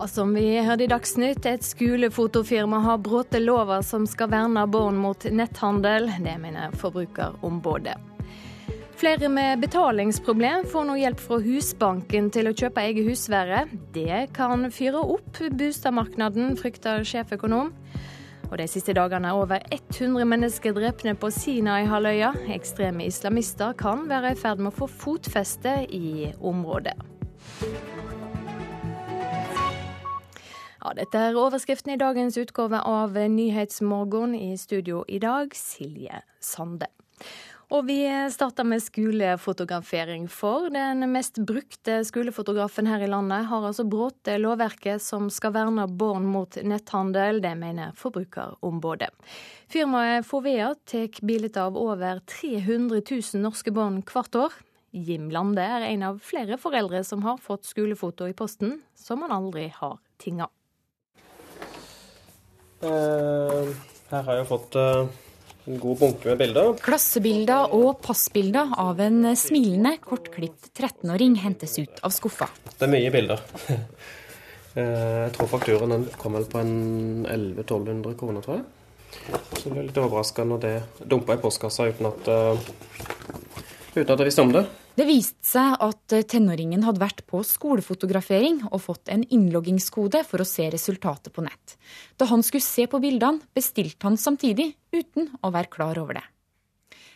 Og 0.00 0.08
som 0.08 0.30
vi 0.32 0.54
hørte 0.64 0.86
i 0.86 0.88
Dagsnytt, 0.88 1.44
et 1.44 1.64
skolefotofirma 1.64 2.78
har 2.80 3.02
brutt 3.04 3.34
lover 3.36 3.82
som 3.84 4.06
skal 4.08 4.30
verne 4.32 4.62
barn 4.72 4.96
mot 4.96 5.26
netthandel. 5.28 6.08
Det 6.24 6.38
mener 6.40 6.72
Forbrukerombudet. 6.80 7.98
Flere 9.00 9.28
med 9.32 9.60
betalingsproblem 9.60 10.64
får 10.72 10.86
nå 10.88 10.96
hjelp 11.00 11.20
fra 11.20 11.38
Husbanken 11.44 12.30
til 12.32 12.48
å 12.48 12.54
kjøpe 12.56 12.84
eget 12.84 13.10
husvære. 13.10 13.60
Det 13.92 14.22
kan 14.36 14.64
fyre 14.72 15.04
opp 15.04 15.36
boligmarkedet, 15.36 16.48
frykter 16.60 17.04
sjeføkonom. 17.04 17.74
Og 18.50 18.56
De 18.58 18.66
siste 18.68 18.96
dagene 18.96 19.28
er 19.28 19.36
over 19.36 19.60
100 19.68 20.24
mennesker 20.24 20.72
drepne 20.76 21.14
på 21.14 21.28
Sinai-halvøya. 21.32 22.32
Ekstreme 22.56 23.04
islamister 23.04 23.76
kan 23.76 24.08
være 24.08 24.32
i 24.32 24.40
ferd 24.40 24.64
med 24.64 24.72
å 24.72 24.78
få 24.80 24.88
fotfeste 24.88 25.82
i 25.92 26.32
området. 26.40 26.96
Ja, 30.80 30.94
dette 30.96 31.20
er 31.20 31.36
overskriften 31.36 31.92
i 31.92 31.98
dagens 32.00 32.38
utgave 32.40 32.78
av 32.88 33.12
Nyhetsmorgen. 33.12 34.32
I 34.32 34.56
studio 34.56 35.02
i 35.08 35.18
dag, 35.20 35.52
Silje 35.52 36.22
Sande. 36.40 36.86
Og 37.70 37.84
vi 37.86 37.98
starter 38.32 38.64
med 38.64 38.80
skolefotografering, 38.82 40.24
for 40.32 40.70
den 40.72 41.04
mest 41.12 41.36
brukte 41.46 41.98
skolefotografen 42.08 42.88
her 42.88 43.04
i 43.04 43.10
landet 43.12 43.44
har 43.50 43.66
altså 43.68 43.84
brutt 43.86 44.30
lovverket 44.40 45.04
som 45.04 45.28
skal 45.30 45.52
verne 45.54 45.84
barn 46.00 46.24
mot 46.26 46.56
netthandel. 46.64 47.42
Det 47.44 47.52
mener 47.60 47.92
Forbrukerombudet. 48.00 49.12
Firmaet 49.70 50.26
Fovea 50.26 50.72
tar 50.88 51.20
bilder 51.20 51.60
av 51.68 51.76
over 51.78 52.22
300 52.40 53.04
000 53.04 53.44
norske 53.44 53.70
barn 53.70 54.00
hvert 54.08 54.40
år. 54.48 54.56
Jim 54.96 55.28
Lande 55.30 55.62
er 55.62 55.90
en 55.92 56.08
av 56.08 56.24
flere 56.24 56.56
foreldre 56.58 57.04
som 57.06 57.22
har 57.28 57.36
fått 57.38 57.68
skolefoto 57.68 58.26
i 58.26 58.34
posten 58.34 58.80
som 58.98 59.22
han 59.22 59.36
aldri 59.36 59.68
har 59.76 60.00
tinga. 60.18 60.48
Eh, 62.80 63.72
her 64.10 64.22
har 64.24 64.38
jeg 64.38 64.46
fått 64.48 64.76
eh, 64.80 65.02
en 65.68 65.80
god 65.82 65.98
bunke 66.00 66.30
med 66.30 66.38
bilder. 66.40 66.70
Klassebilder 66.80 67.74
og 67.76 68.00
passbilder 68.04 68.72
av 68.80 69.02
en 69.04 69.34
smilende, 69.36 69.98
kortklipt 70.04 70.70
13-åring 70.72 71.36
hentes 71.42 71.76
ut 71.82 72.00
av 72.06 72.14
skuffa. 72.16 72.48
Det 72.72 72.88
er 72.88 72.96
mye 72.96 73.12
bilder. 73.18 73.44
Eh, 74.78 74.86
jeg 74.86 75.30
tror 75.34 75.48
fakturaen 75.50 76.04
kom 76.14 76.36
vel 76.36 76.44
på 76.46 76.60
en 76.60 77.24
1100-1200 77.26 78.12
kroner, 78.20 78.44
tror 78.44 78.60
jeg. 78.60 79.40
Så 79.56 79.64
det 79.64 79.72
ble 79.72 79.82
litt 79.88 79.98
overraska 79.98 80.44
når 80.46 80.60
det 80.62 80.70
dumpa 81.10 81.34
i 81.34 81.40
postkassa 81.42 81.88
uten 81.90 82.06
at, 82.06 82.30
uten 83.96 84.12
at 84.14 84.14
jeg 84.14 84.28
visste 84.28 84.44
om 84.46 84.54
det. 84.54 84.62
Det 85.00 85.06
viste 85.08 85.46
seg 85.48 85.78
at 85.80 86.12
tenåringen 86.28 86.82
hadde 86.84 87.00
vært 87.00 87.22
på 87.30 87.38
skolefotografering 87.46 88.58
og 88.68 88.82
fått 88.84 89.08
en 89.08 89.22
innloggingskode 89.32 90.20
for 90.28 90.44
å 90.44 90.46
se 90.48 90.66
resultatet 90.74 91.32
på 91.32 91.40
nett. 91.46 91.78
Da 92.20 92.28
han 92.28 92.44
skulle 92.44 92.66
se 92.66 92.84
på 92.84 93.00
bildene, 93.00 93.40
bestilte 93.56 94.04
han 94.04 94.20
samtidig, 94.20 94.74
uten 94.92 95.30
å 95.40 95.54
være 95.54 95.72
klar 95.72 96.02
over 96.02 96.20
det. 96.20 96.26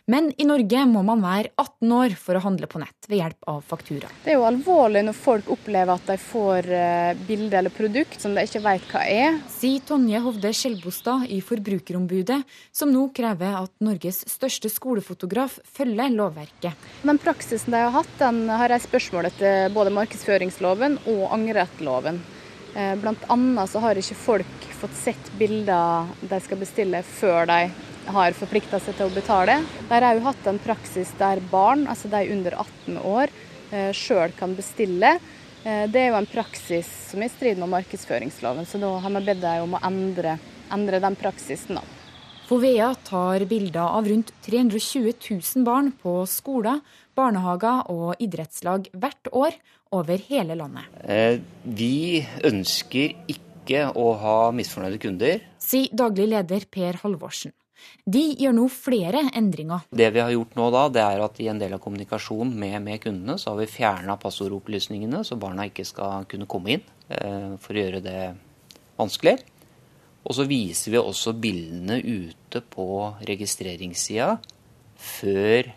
Men 0.06 0.26
i 0.36 0.44
Norge 0.44 0.82
må 0.84 1.00
man 1.00 1.22
være 1.24 1.48
18 1.56 1.92
år 1.96 2.14
for 2.20 2.36
å 2.36 2.40
handle 2.44 2.66
på 2.68 2.76
nett 2.82 3.06
ved 3.08 3.22
hjelp 3.22 3.46
av 3.48 3.62
faktura. 3.64 4.10
Det 4.20 4.34
er 4.34 4.36
jo 4.36 4.44
alvorlig 4.44 5.00
når 5.06 5.16
folk 5.16 5.46
opplever 5.54 5.94
at 5.94 6.10
de 6.10 6.16
får 6.20 6.68
eh, 6.76 7.22
bilde 7.24 7.56
eller 7.56 7.72
produkt 7.72 8.20
som 8.20 8.36
de 8.36 8.44
ikke 8.44 8.60
vet 8.66 8.84
hva 8.90 9.04
er. 9.08 9.38
Sier 9.48 9.80
Tonje 9.88 10.20
Hovde 10.20 10.50
Skjelbostad 10.52 11.24
i 11.32 11.38
Forbrukerombudet, 11.44 12.36
som 12.68 12.92
nå 12.92 13.06
krever 13.16 13.56
at 13.62 13.72
Norges 13.84 14.20
største 14.28 14.68
skolefotograf 14.68 15.56
følger 15.72 16.12
lovverket. 16.12 16.84
Den 17.00 17.22
praksisen 17.24 17.72
de 17.72 17.80
har 17.86 17.96
hatt, 17.96 18.12
den 18.20 18.44
har 18.52 18.68
reist 18.74 18.90
spørsmål 18.90 19.30
etter 19.30 19.72
både 19.72 19.94
markedsføringsloven 20.02 21.00
og 21.14 21.24
angrerettloven. 21.32 22.20
Eh, 22.76 22.92
blant 23.00 23.24
annet 23.32 23.72
så 23.72 23.80
har 23.80 23.96
ikke 23.96 24.20
folk 24.20 24.70
fått 24.84 25.00
sett 25.00 25.32
bilder 25.40 26.12
de 26.20 26.44
skal 26.44 26.60
bestille 26.60 27.00
før 27.16 27.48
de 27.48 27.60
har 28.12 28.36
forplikta 28.36 28.80
seg 28.82 28.96
til 28.98 29.08
å 29.08 29.14
betale. 29.14 29.60
Der 29.88 30.04
har 30.04 30.18
jo 30.18 30.26
hatt 30.26 30.46
en 30.50 30.60
praksis 30.62 31.12
der 31.18 31.40
barn, 31.50 31.86
altså 31.90 32.10
de 32.12 32.22
under 32.34 32.56
18 32.64 32.98
år, 32.98 33.32
eh, 33.70 33.90
sjøl 33.92 34.32
kan 34.36 34.54
bestille. 34.56 35.18
Eh, 35.64 35.86
det 35.88 36.00
er 36.00 36.08
jo 36.12 36.20
en 36.20 36.28
praksis 36.28 36.86
som 37.10 37.22
er 37.22 37.30
i 37.30 37.34
strid 37.34 37.58
med 37.58 37.72
markedsføringsloven, 37.72 38.66
så 38.66 38.80
da 38.80 38.98
har 38.98 39.10
vi 39.10 39.24
bedt 39.24 39.40
dem 39.40 39.62
om 39.64 39.76
å 39.78 39.84
endre, 39.84 40.38
endre 40.70 41.00
den 41.00 41.16
praksisen. 41.16 41.76
da. 41.76 41.82
Fovea 42.44 42.94
tar 43.04 43.46
bilder 43.48 43.96
av 43.96 44.04
rundt 44.06 44.30
320 44.44 45.14
000 45.30 45.64
barn 45.64 45.92
på 45.92 46.26
skoler, 46.28 46.82
barnehager 47.16 47.88
og 47.88 48.20
idrettslag 48.20 48.90
hvert 48.92 49.32
år 49.32 49.56
over 49.90 50.20
hele 50.28 50.54
landet. 50.54 50.84
Eh, 51.08 51.40
vi 51.64 52.20
ønsker 52.44 53.16
ikke 53.32 53.88
å 53.96 54.12
ha 54.20 54.38
misfornøyde 54.52 55.00
kunder. 55.00 55.40
Sier 55.56 55.88
daglig 55.96 56.28
leder 56.34 56.66
Per 56.68 57.00
Halvorsen. 57.00 57.54
De 58.04 58.22
gjør 58.38 58.54
nå 58.56 58.66
flere 58.72 59.24
endringer. 59.36 59.86
Det 59.90 60.10
vi 60.14 60.22
har 60.22 60.32
gjort 60.34 60.56
nå 60.58 60.68
da, 60.74 60.84
det 60.92 61.02
er 61.04 61.24
at 61.24 61.40
i 61.40 61.48
en 61.50 61.60
del 61.60 61.76
av 61.76 61.82
kommunikasjonen 61.84 62.52
med, 62.60 62.76
med 62.84 63.02
kundene, 63.02 63.38
så 63.40 63.52
har 63.52 63.62
vi 63.62 63.70
fjerna 63.70 64.18
passordopplysningene, 64.20 65.24
så 65.24 65.38
barna 65.40 65.66
ikke 65.70 65.86
skal 65.88 66.28
kunne 66.30 66.48
komme 66.50 66.76
inn 66.76 66.84
eh, 67.08 67.54
for 67.60 67.74
å 67.74 67.84
gjøre 67.84 68.02
det 68.04 68.18
vanskelig. 69.00 69.38
Og 70.24 70.36
så 70.38 70.46
viser 70.48 70.94
vi 70.94 71.00
også 71.00 71.34
bildene 71.36 71.98
ute 72.00 72.62
på 72.72 72.86
registreringssida 73.28 74.36
før 75.04 75.72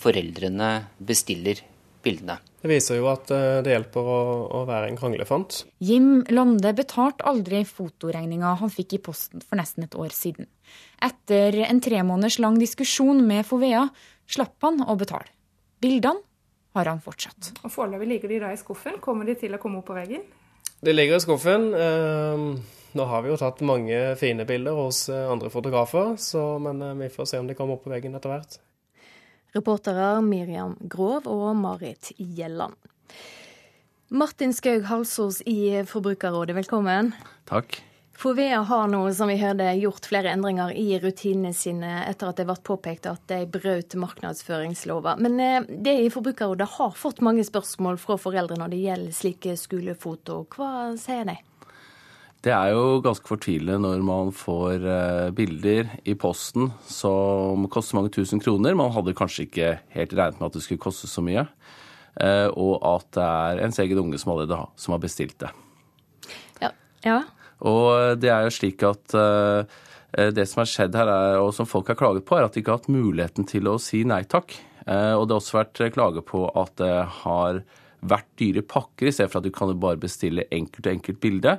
foreldrene 0.00 0.70
bestiller 1.00 1.60
bildene. 2.04 2.38
Det 2.64 2.70
viser 2.70 2.96
jo 3.00 3.08
at 3.12 3.30
eh, 3.34 3.60
det 3.64 3.74
hjelper 3.74 4.06
å, 4.08 4.18
å 4.56 4.60
være 4.68 4.88
en 4.90 4.98
kranglefant. 5.00 5.62
Jim 5.84 6.22
Lande 6.32 6.72
betalte 6.76 7.26
aldri 7.28 7.64
fotoregninga 7.68 8.54
han 8.60 8.72
fikk 8.72 8.96
i 8.96 9.02
posten 9.04 9.44
for 9.44 9.60
nesten 9.60 9.84
et 9.84 9.96
år 10.00 10.14
siden. 10.16 10.48
Etter 11.04 11.58
en 11.66 11.82
tre 11.84 12.00
måneders 12.06 12.38
lang 12.40 12.56
diskusjon 12.60 13.20
med 13.26 13.44
Fovea 13.48 13.88
slapp 14.30 14.56
han 14.64 14.80
å 14.84 14.96
betale. 15.00 15.28
Bildene 15.84 16.22
har 16.74 16.90
han 16.90 17.02
fortsatt. 17.04 17.52
Og 17.62 17.72
Foreløpig 17.72 18.08
ligger 18.14 18.32
de 18.32 18.40
da 18.42 18.54
i 18.54 18.58
skuffen. 18.58 18.98
Kommer 19.02 19.28
de 19.28 19.36
til 19.38 19.54
å 19.54 19.60
komme 19.62 19.80
opp 19.80 19.90
på 19.90 19.98
veggen? 19.98 20.24
De 20.84 20.92
ligger 20.92 21.20
i 21.20 21.22
skuffen. 21.22 21.68
Ehm, 21.76 22.48
nå 22.94 23.06
har 23.10 23.22
vi 23.24 23.30
jo 23.30 23.38
tatt 23.40 23.62
mange 23.66 24.00
fine 24.20 24.46
bilder 24.48 24.76
hos 24.78 25.06
eh, 25.12 25.26
andre 25.30 25.50
fotografer, 25.52 26.14
så, 26.20 26.44
men 26.62 26.82
eh, 26.82 26.96
vi 27.04 27.10
får 27.14 27.30
se 27.30 27.40
om 27.42 27.48
de 27.48 27.56
kommer 27.58 27.78
opp 27.78 27.86
på 27.86 27.94
veggen 27.94 28.16
etter 28.18 28.32
hvert. 28.32 28.58
Reportere 29.54 30.18
Miriam 30.26 30.74
Grov 30.80 31.28
og 31.30 31.54
Marit 31.54 32.10
Gjelland. 32.18 32.74
Martin 34.10 34.50
Skaug 34.54 34.82
Halsås 34.88 35.40
i 35.46 35.84
Forbrukerrådet, 35.86 36.56
velkommen. 36.56 37.12
Takk. 37.46 37.78
Fovea 38.18 38.60
har 38.66 38.88
nå, 38.90 39.00
som 39.14 39.30
vi 39.30 39.36
hørte, 39.38 39.66
gjort 39.78 40.06
flere 40.06 40.30
endringer 40.34 40.74
i 40.74 40.98
rutinene 41.02 41.54
sine 41.54 42.04
etter 42.06 42.30
at 42.30 42.38
det 42.38 42.46
ble 42.46 42.56
påpekt 42.66 43.08
at 43.10 43.22
de 43.30 43.40
brøt 43.50 43.94
markedsføringslova. 43.98 45.16
Men 45.22 45.38
eh, 45.42 45.66
det 45.66 45.96
i 46.02 46.10
Forbrukerrådet 46.14 46.68
har 46.76 46.94
fått 46.98 47.22
mange 47.26 47.46
spørsmål 47.46 47.98
fra 48.02 48.18
foreldre 48.18 48.58
når 48.58 48.74
det 48.74 48.84
gjelder 48.84 49.18
slike 49.18 49.56
skolefoto. 49.58 50.44
Hva 50.54 50.94
sier 50.98 51.26
de? 51.30 51.38
Det 52.44 52.52
er 52.52 52.74
jo 52.74 52.98
ganske 53.00 53.24
fortvilende 53.24 53.78
når 53.80 54.02
man 54.04 54.30
får 54.36 54.82
eh, 54.84 55.28
bilder 55.32 55.94
i 56.04 56.12
posten 56.20 56.68
som 56.84 57.64
koster 57.72 57.96
mange 57.96 58.12
tusen 58.12 58.42
kroner. 58.42 58.76
Man 58.76 58.92
hadde 58.92 59.14
kanskje 59.16 59.46
ikke 59.46 59.70
helt 59.94 60.12
regnet 60.12 60.42
med 60.42 60.50
at 60.50 60.58
det 60.58 60.64
skulle 60.66 60.82
koste 60.82 61.08
så 61.08 61.24
mye. 61.24 61.46
Eh, 62.20 62.48
og 62.52 62.84
at 62.84 63.08
det 63.16 63.24
er 63.24 63.62
ens 63.64 63.80
egen 63.80 64.02
unge 64.02 64.20
som 64.20 64.34
allerede 64.34 64.58
har, 64.60 64.68
som 64.76 64.92
har 64.92 65.00
bestilt 65.00 65.38
det. 65.40 65.54
Ja. 66.60 66.70
ja. 67.06 67.16
Og 67.64 68.20
det 68.20 68.28
er 68.34 68.44
jo 68.44 68.52
slik 68.58 68.84
at 68.84 69.16
eh, 69.16 69.80
det 70.36 70.44
som 70.50 70.60
har 70.60 70.68
skjedd 70.68 70.98
her, 71.00 71.12
er, 71.14 71.38
og 71.40 71.54
som 71.56 71.70
folk 71.70 71.88
har 71.94 71.98
klaget 72.02 72.28
på, 72.28 72.36
er 72.36 72.44
at 72.44 72.52
de 72.52 72.60
ikke 72.60 72.74
har 72.74 72.82
hatt 72.82 72.92
muligheten 72.92 73.48
til 73.48 73.72
å 73.72 73.78
si 73.80 74.02
nei 74.04 74.20
takk. 74.28 74.52
Og 74.84 75.22
det 75.24 75.32
har 75.32 75.40
også 75.40 75.56
vært 75.56 75.80
klage 75.94 76.20
på 76.28 76.44
at 76.60 76.74
det 76.76 76.92
har 77.22 77.62
vært 78.04 78.28
dyre 78.36 78.60
pakker, 78.68 79.08
i 79.08 79.14
stedet 79.16 79.32
for 79.32 79.40
at 79.40 79.48
du 79.48 79.54
kan 79.56 79.72
bare 79.80 79.96
bestille 79.96 80.44
enkelt 80.52 80.84
og 80.84 80.92
enkelt 80.92 81.22
bilde. 81.24 81.56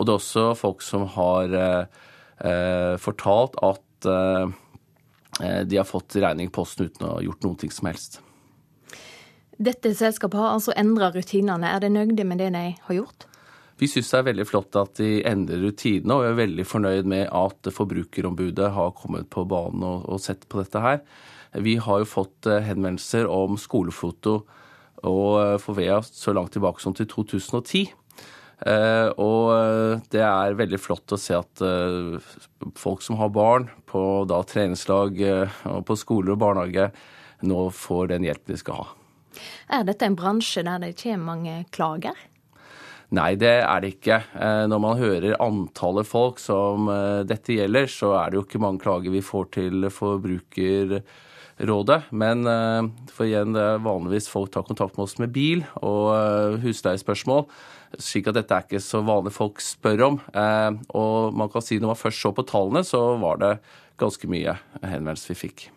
Og 0.00 0.06
det 0.08 0.14
er 0.14 0.20
også 0.22 0.46
folk 0.56 0.80
som 0.80 1.04
har 1.12 1.52
eh, 1.52 2.02
eh, 2.48 2.94
fortalt 3.00 3.58
at 3.60 4.08
eh, 4.08 4.54
de 5.68 5.76
har 5.76 5.88
fått 5.88 6.16
regning 6.16 6.48
i 6.48 6.52
posten 6.52 6.88
uten 6.88 7.04
å 7.04 7.16
ha 7.18 7.24
gjort 7.24 7.44
noe 7.44 7.72
som 7.72 7.88
helst. 7.90 8.20
Dette 9.60 9.92
selskapet 9.92 10.40
har 10.40 10.54
altså 10.54 10.72
endra 10.72 11.10
rutinene. 11.12 11.68
Er 11.68 11.84
de 11.84 11.92
nøyde 11.92 12.24
med 12.24 12.40
det 12.40 12.48
de 12.56 12.64
har 12.86 12.96
gjort? 12.96 13.26
Vi 13.80 13.88
syns 13.88 14.08
det 14.12 14.18
er 14.18 14.26
veldig 14.30 14.46
flott 14.48 14.76
at 14.76 14.96
de 15.00 15.20
endrer 15.28 15.60
rutinene, 15.64 16.16
og 16.16 16.24
vi 16.24 16.30
er 16.30 16.40
veldig 16.40 16.66
fornøyd 16.68 17.08
med 17.08 17.28
at 17.28 17.70
Forbrukerombudet 17.72 18.72
har 18.76 18.96
kommet 18.96 19.28
på 19.32 19.44
banen 19.48 19.84
og, 19.84 20.08
og 20.08 20.20
sett 20.20 20.48
på 20.48 20.60
dette 20.60 20.80
her. 20.84 21.00
Vi 21.60 21.76
har 21.82 22.00
jo 22.00 22.08
fått 22.08 22.48
henvendelser 22.48 23.28
om 23.28 23.56
skolefoto 23.60 24.42
og 25.08 25.60
Fovea 25.60 26.00
så 26.04 26.32
langt 26.36 26.52
tilbake 26.56 26.84
som 26.84 26.96
til 26.96 27.08
2010. 27.08 27.88
Eh, 28.60 29.08
og 29.16 29.52
eh, 29.54 30.00
det 30.12 30.20
er 30.20 30.56
veldig 30.58 30.80
flott 30.80 31.14
å 31.14 31.18
se 31.20 31.36
at 31.38 31.62
eh, 31.64 32.18
folk 32.76 33.04
som 33.04 33.16
har 33.20 33.32
barn 33.32 33.70
på 33.88 34.02
da, 34.28 34.42
treningslag 34.44 35.16
og 35.24 35.84
på 35.88 35.96
skoler 35.96 36.34
og 36.34 36.42
barnehage, 36.42 36.90
nå 37.48 37.62
får 37.72 38.10
den 38.12 38.26
hjelpen 38.28 38.52
de 38.52 38.60
skal 38.60 38.82
ha. 38.82 38.90
Er 39.72 39.86
dette 39.88 40.04
en 40.04 40.18
bransje 40.18 40.64
der 40.66 40.82
det 40.82 40.98
kommer 41.00 41.32
mange 41.32 41.62
klager? 41.72 42.18
Nei, 43.16 43.32
det 43.40 43.56
er 43.64 43.80
det 43.82 43.94
ikke. 43.96 44.20
Når 44.70 44.82
man 44.82 45.00
hører 45.00 45.40
antallet 45.42 46.06
folk 46.06 46.38
som 46.38 46.86
dette 47.26 47.56
gjelder, 47.56 47.88
så 47.90 48.12
er 48.20 48.30
det 48.30 48.38
jo 48.38 48.44
ikke 48.44 48.60
mange 48.62 48.82
klager 48.84 49.10
vi 49.10 49.22
får 49.24 49.48
til 49.56 49.88
Forbrukerrådet. 51.60 52.10
Men 52.10 52.44
for 53.12 53.28
igjen, 53.28 53.52
det 53.52 53.60
er 53.62 53.82
vanligvis 53.84 54.30
folk 54.32 54.52
tar 54.52 54.64
kontakt 54.64 54.96
med 54.96 55.04
oss 55.04 55.18
med 55.20 55.32
bil 55.34 55.64
og 55.82 56.60
husleiespørsmål. 56.62 57.44
Slik 57.98 58.30
at 58.30 58.38
dette 58.38 58.54
er 58.54 58.64
ikke 58.64 58.80
så 58.80 59.02
vanlig 59.04 59.34
folk 59.36 59.60
spør 59.60 60.06
om. 60.06 60.20
Og 60.94 61.36
man 61.36 61.50
kan 61.52 61.62
si 61.64 61.78
når 61.78 61.92
man 61.92 62.00
først 62.00 62.22
så 62.22 62.32
på 62.32 62.46
tallene, 62.48 62.84
så 62.86 63.18
var 63.20 63.42
det 63.42 63.58
ganske 64.00 64.30
mye 64.30 64.56
henvendelser 64.80 65.34
vi 65.34 65.40
fikk. 65.48 65.68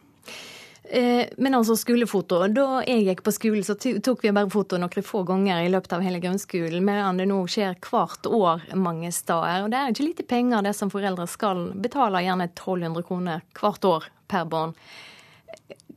Eh, 0.84 1.26
men 1.38 1.56
altså 1.56 1.76
skolefoto. 1.80 2.42
Da 2.54 2.84
jeg 2.86 3.06
gikk 3.08 3.24
på 3.26 3.34
skolen, 3.34 3.64
så 3.66 3.76
tok 3.78 4.26
vi 4.26 4.34
bare 4.36 4.52
foto 4.52 4.78
noen 4.78 5.06
få 5.06 5.24
ganger 5.28 5.64
i 5.64 5.72
løpet 5.72 5.96
av 5.96 6.04
hele 6.06 6.20
grunnskolen, 6.24 6.84
medan 6.86 7.18
det 7.18 7.30
nå 7.32 7.40
skjer 7.50 7.80
hvert 7.82 8.28
år 8.28 8.68
mange 8.78 9.10
steder. 9.16 9.64
Og 9.64 9.72
det 9.72 9.80
er 9.80 9.96
ikke 9.96 10.10
lite 10.10 10.28
penger 10.28 10.66
det 10.66 10.76
som 10.78 10.92
foreldre 10.94 11.26
skal 11.32 11.72
betale, 11.82 12.22
gjerne 12.26 12.50
1200 12.52 13.08
kroner 13.08 13.42
hvert 13.58 13.90
år 13.90 14.12
per 14.30 14.46
barn. 14.52 14.78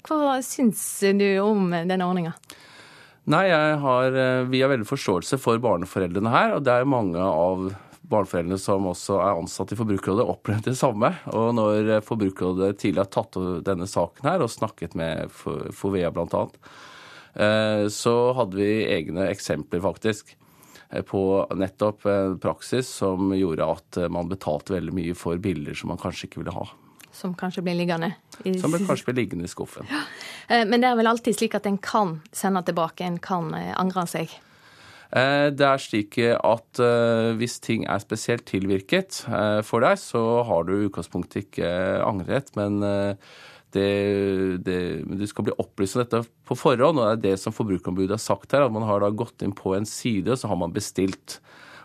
Hva 0.07 0.39
syns 0.45 0.83
du 1.19 1.27
om 1.43 1.71
denne 1.75 2.07
ordninga? 2.07 2.37
Nei, 3.27 3.49
har, 3.51 4.15
eh, 4.15 4.45
Vi 4.45 4.63
har 4.63 4.71
veldig 4.71 4.87
forståelse 4.87 5.39
for 5.39 5.59
barneforeldrene 5.59 6.31
her. 6.31 6.55
Og 6.55 6.63
det 6.63 6.73
er 6.73 6.85
mange 6.85 7.19
av 7.19 7.75
barneforeldrene 8.07 8.59
som 8.59 8.87
også 8.87 9.19
er 9.19 9.41
ansatt 9.41 9.73
i 9.73 9.79
Forbrukerrådet, 9.79 10.29
opplevd 10.31 10.69
det 10.71 10.77
samme. 10.79 11.11
Og 11.35 11.55
når 11.59 12.01
Forbrukerrådet 12.07 12.79
tidligere 12.79 13.09
har 13.09 13.11
tatt 13.11 13.65
denne 13.67 13.89
saken 13.91 14.31
her 14.31 14.45
og 14.45 14.53
snakket 14.53 14.95
med 14.95 15.31
Fovea 15.75 16.13
bl.a., 16.15 16.47
eh, 17.35 17.91
så 17.91 18.17
hadde 18.39 18.55
vi 18.55 18.87
egne 18.87 19.27
eksempler, 19.27 19.83
faktisk, 19.83 20.37
eh, 20.91 21.03
på 21.03 21.51
nettopp 21.51 22.07
praksis 22.41 22.87
som 22.87 23.35
gjorde 23.35 23.67
at 23.75 24.03
man 24.09 24.31
betalte 24.31 24.79
veldig 24.79 24.95
mye 24.95 25.19
for 25.19 25.37
bilder 25.37 25.75
som 25.75 25.91
man 25.91 25.99
kanskje 25.99 26.31
ikke 26.31 26.45
ville 26.45 26.55
ha. 26.55 26.71
Som 27.17 27.33
kanskje 27.39 27.65
blir 27.65 27.79
liggende 27.79 28.13
i 28.45 28.59
Som 28.61 28.75
kanskje 28.77 29.09
blir 29.09 29.23
liggende 29.23 29.49
i 29.49 29.51
skuffen. 29.51 29.89
Ja. 29.89 30.03
Eh, 30.53 30.67
men 30.69 30.83
det 30.83 30.91
er 30.91 30.99
vel 30.99 31.09
alltid 31.09 31.39
slik 31.39 31.57
at 31.57 31.67
en 31.67 31.79
kan 31.81 32.19
sende 32.37 32.61
tilbake, 32.67 33.07
en 33.07 33.17
kan 33.23 33.55
angre 33.57 34.05
seg? 34.11 34.37
Eh, 35.15 35.49
det 35.55 35.67
er 35.67 35.83
slik 35.83 36.19
at 36.19 36.81
eh, 36.83 37.33
hvis 37.39 37.61
ting 37.63 37.85
er 37.87 38.03
spesielt 38.03 38.47
tilvirket 38.49 39.23
eh, 39.31 39.61
for 39.67 39.85
deg, 39.87 40.01
så 40.03 40.23
har 40.49 40.67
du 40.67 40.75
i 40.75 40.87
utgangspunktet 40.89 41.47
ikke 41.47 41.71
angrerett, 42.03 42.51
men 42.59 42.81
det, 43.75 43.87
det, 44.67 44.79
du 45.07 45.27
skal 45.29 45.47
bli 45.47 45.55
opplyst 45.63 45.99
om 45.99 46.03
dette 46.03 46.23
på 46.49 46.57
forhånd, 46.59 46.99
og 46.99 47.07
det 47.07 47.15
er 47.15 47.23
det 47.37 47.43
som 47.43 47.55
Forbrukerombudet 47.55 48.17
har 48.17 48.23
sagt 48.23 48.55
her. 48.57 48.67
At 48.67 48.75
man 48.75 48.87
har 48.89 49.03
da 49.03 49.13
gått 49.13 49.45
inn 49.45 49.55
på 49.57 49.77
en 49.77 49.87
side, 49.89 50.31
og 50.33 50.41
så 50.41 50.51
har 50.51 50.59
man 50.61 50.75
bestilt. 50.75 51.41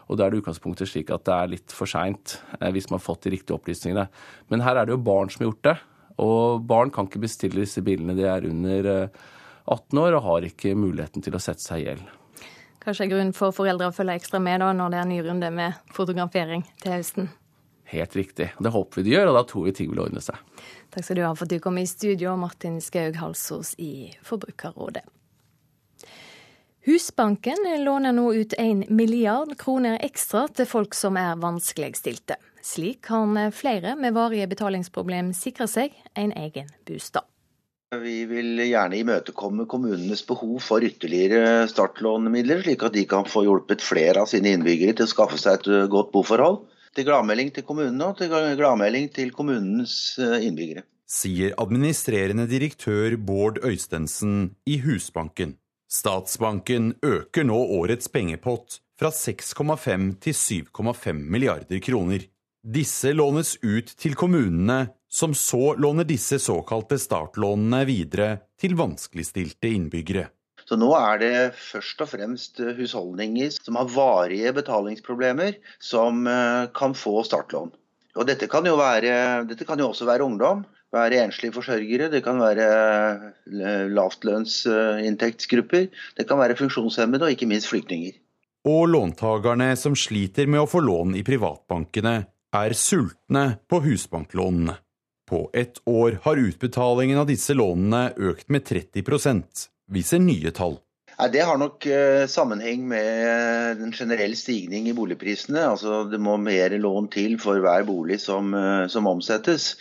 Og 0.09 0.17
da 0.17 0.25
er 0.25 0.33
det 0.33 0.41
utgangspunktet 0.41 0.89
slik 0.89 1.11
at 1.13 1.25
det 1.27 1.35
er 1.35 1.51
litt 1.53 1.75
for 1.75 1.89
seint 1.89 2.39
hvis 2.59 2.89
man 2.89 2.97
har 2.97 3.05
fått 3.05 3.27
de 3.27 3.35
riktige 3.35 3.57
opplysningene. 3.57 4.07
Men 4.51 4.63
her 4.65 4.79
er 4.79 4.87
det 4.87 4.95
jo 4.95 5.03
barn 5.05 5.29
som 5.31 5.43
har 5.43 5.51
gjort 5.51 5.67
det. 5.69 5.75
Og 6.21 6.65
barn 6.67 6.91
kan 6.93 7.07
ikke 7.07 7.23
bestille 7.23 7.63
disse 7.63 7.83
bilene. 7.85 8.17
De 8.17 8.25
er 8.27 8.47
under 8.49 8.89
18 9.71 10.01
år 10.01 10.17
og 10.17 10.25
har 10.25 10.49
ikke 10.49 10.73
muligheten 10.75 11.23
til 11.23 11.37
å 11.37 11.41
sette 11.41 11.63
seg 11.63 11.83
i 11.83 11.87
gjeld. 11.89 12.09
Kanskje 12.81 13.05
er 13.05 13.11
grunn 13.11 13.31
for 13.37 13.53
foreldre 13.53 13.91
å 13.91 13.93
følge 13.93 14.17
ekstra 14.17 14.41
med 14.41 14.63
da, 14.63 14.71
når 14.73 14.93
det 14.93 14.99
er 14.99 15.09
ny 15.11 15.19
runde 15.21 15.51
med 15.53 15.93
fotografering 15.93 16.65
til 16.81 16.95
høsten? 16.95 17.29
Helt 17.91 18.15
riktig. 18.17 18.47
Det 18.57 18.71
håper 18.73 19.01
vi 19.01 19.05
de 19.05 19.13
gjør, 19.13 19.29
og 19.29 19.37
da 19.37 19.43
tror 19.45 19.67
vi 19.67 19.73
ting 19.77 19.91
vil 19.91 20.01
ordne 20.05 20.23
seg. 20.23 20.39
Takk 20.91 21.05
skal 21.05 21.19
du 21.19 21.25
ha 21.27 21.31
for 21.35 21.45
at 21.45 21.53
du 21.53 21.61
kom 21.61 21.77
i 21.77 21.85
studio, 21.85 22.33
Martin 22.39 22.79
Skaug 22.81 23.19
Halsås 23.21 23.75
i 23.77 24.09
Forbrukerrådet. 24.25 25.05
Husbanken 26.83 27.57
låner 27.77 28.11
nå 28.11 28.33
ut 28.33 28.53
1 28.57 28.89
milliard 28.89 29.57
kroner 29.57 29.99
ekstra 30.01 30.47
til 30.49 30.65
folk 30.65 30.95
som 30.97 31.17
er 31.19 31.35
vanskeligstilte. 31.37 32.39
Slik 32.65 33.03
kan 33.05 33.37
flere 33.53 33.93
med 33.99 34.15
varige 34.17 34.47
betalingsproblem 34.49 35.29
sikre 35.37 35.67
seg 35.69 35.93
en 36.17 36.33
egen 36.33 36.71
bostad. 36.89 37.27
Vi 38.01 38.23
vil 38.25 38.57
gjerne 38.63 38.97
imøtekomme 38.97 39.67
kommunenes 39.69 40.23
behov 40.25 40.57
for 40.63 40.81
ytterligere 40.81 41.67
startlånemidler, 41.69 42.63
slik 42.65 42.85
at 42.87 42.97
de 42.97 43.05
kan 43.13 43.29
få 43.29 43.43
hjulpet 43.45 43.83
flere 43.85 44.23
av 44.23 44.31
sine 44.31 44.55
innbyggere 44.55 44.95
til 44.97 45.09
å 45.09 45.11
skaffe 45.11 45.37
seg 45.37 45.59
et 45.59 45.69
eh, 45.69 45.89
godt 45.91 46.13
boforhold. 46.15 46.63
Til 46.95 47.07
gladmelding 47.07 47.53
til 47.53 47.67
kommunene 47.67 48.09
og 48.09 48.17
til 48.17 48.31
gladmelding 48.31 49.11
til 49.13 49.35
kommunens 49.35 50.15
eh, 50.17 50.39
innbyggere. 50.47 50.87
Sier 51.05 51.53
administrerende 51.61 52.47
direktør 52.49 53.19
Bård 53.19 53.59
Øystensen 53.67 54.55
i 54.65 54.79
Husbanken. 54.81 55.59
Statsbanken 55.91 56.93
øker 57.03 57.43
nå 57.43 57.57
årets 57.75 58.07
pengepott 58.07 58.77
fra 58.99 59.09
6,5 59.11 60.05
til 60.23 60.37
7,5 60.37 61.17
milliarder 61.33 61.81
kroner. 61.83 62.23
Disse 62.63 63.11
lånes 63.11 63.57
ut 63.59 63.91
til 63.99 64.15
kommunene 64.15 64.85
som 65.11 65.33
så 65.35 65.73
låner 65.75 66.07
disse 66.07 66.39
såkalte 66.39 66.95
startlånene 67.01 67.81
videre 67.89 68.29
til 68.61 68.77
vanskeligstilte 68.79 69.67
innbyggere. 69.67 70.29
Så 70.63 70.77
nå 70.79 70.93
er 70.95 71.19
det 71.19 71.33
først 71.57 72.05
og 72.05 72.11
fremst 72.13 72.61
husholdninger 72.77 73.51
som 73.51 73.81
har 73.81 73.91
varige 73.91 74.53
betalingsproblemer, 74.61 75.57
som 75.83 76.23
eh, 76.29 76.69
kan 76.77 76.95
få 76.95 77.25
startlån. 77.27 77.73
Og 78.19 78.27
dette 78.27 78.47
kan 78.51 78.65
være, 78.65 79.45
dette 79.47 79.65
kan 79.67 79.79
jo 79.79 79.91
også 79.91 80.05
være 80.09 80.25
ungdom, 80.25 80.65
være 80.91 81.21
enslige 81.23 81.55
forsørgere, 81.55 82.09
det 82.11 82.23
kan 82.25 82.41
være 82.41 82.67
eh, 83.47 83.87
lavtlønnsinntektsgrupper, 83.91 85.87
det 86.17 86.27
kan 86.27 86.41
være 86.41 86.57
funksjonshemmede 86.59 87.29
og 87.29 87.31
ikke 87.37 87.47
minst 87.47 87.71
flyktninger. 87.71 88.17
Og 88.67 88.83
låntakerne 88.91 89.71
som 89.79 89.95
sliter 89.97 90.45
med 90.51 90.61
å 90.61 90.69
få 90.69 90.83
lån 90.83 91.15
i 91.17 91.23
privatbankene, 91.25 92.15
er 92.51 92.75
sultne 92.75 93.45
på 93.71 93.79
husbanklånene. 93.85 94.75
På 95.31 95.45
ett 95.55 95.79
år 95.87 96.19
har 96.25 96.41
utbetalingen 96.43 97.21
av 97.21 97.29
disse 97.29 97.55
lånene 97.55 98.09
økt 98.19 98.49
med 98.51 98.65
30 98.67 99.69
viser 99.87 100.19
nye 100.19 100.51
tall. 100.51 100.81
Det 101.29 101.41
har 101.45 101.57
nok 101.57 101.85
eh, 101.85 102.25
sammenheng 102.25 102.87
med 102.89 103.81
en 103.83 103.91
generell 103.93 104.33
stigning 104.37 104.87
i 104.89 104.93
boligprisene. 104.97 105.61
Altså 105.69 106.03
Det 106.09 106.17
må 106.17 106.37
mer 106.41 106.73
lån 106.73 107.09
til 107.13 107.35
for 107.41 107.61
hver 107.61 107.85
bolig 107.85 108.17
som, 108.23 108.53
eh, 108.57 108.87
som 108.89 109.09
omsettes. 109.09 109.75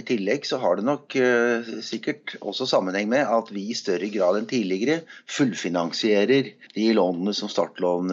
I 0.00 0.04
tillegg 0.08 0.46
så 0.48 0.56
har 0.62 0.78
det 0.78 0.86
nok 0.88 1.16
eh, 1.20 1.68
sikkert 1.84 2.36
også 2.40 2.68
sammenheng 2.70 3.10
med 3.12 3.28
at 3.28 3.52
vi 3.52 3.66
i 3.70 3.76
større 3.76 4.08
grad 4.12 4.40
enn 4.40 4.48
tidligere 4.48 5.02
fullfinansierer 5.28 6.52
de 6.76 6.86
lånene 6.96 7.34
som 7.36 7.50
startlån, 7.52 8.12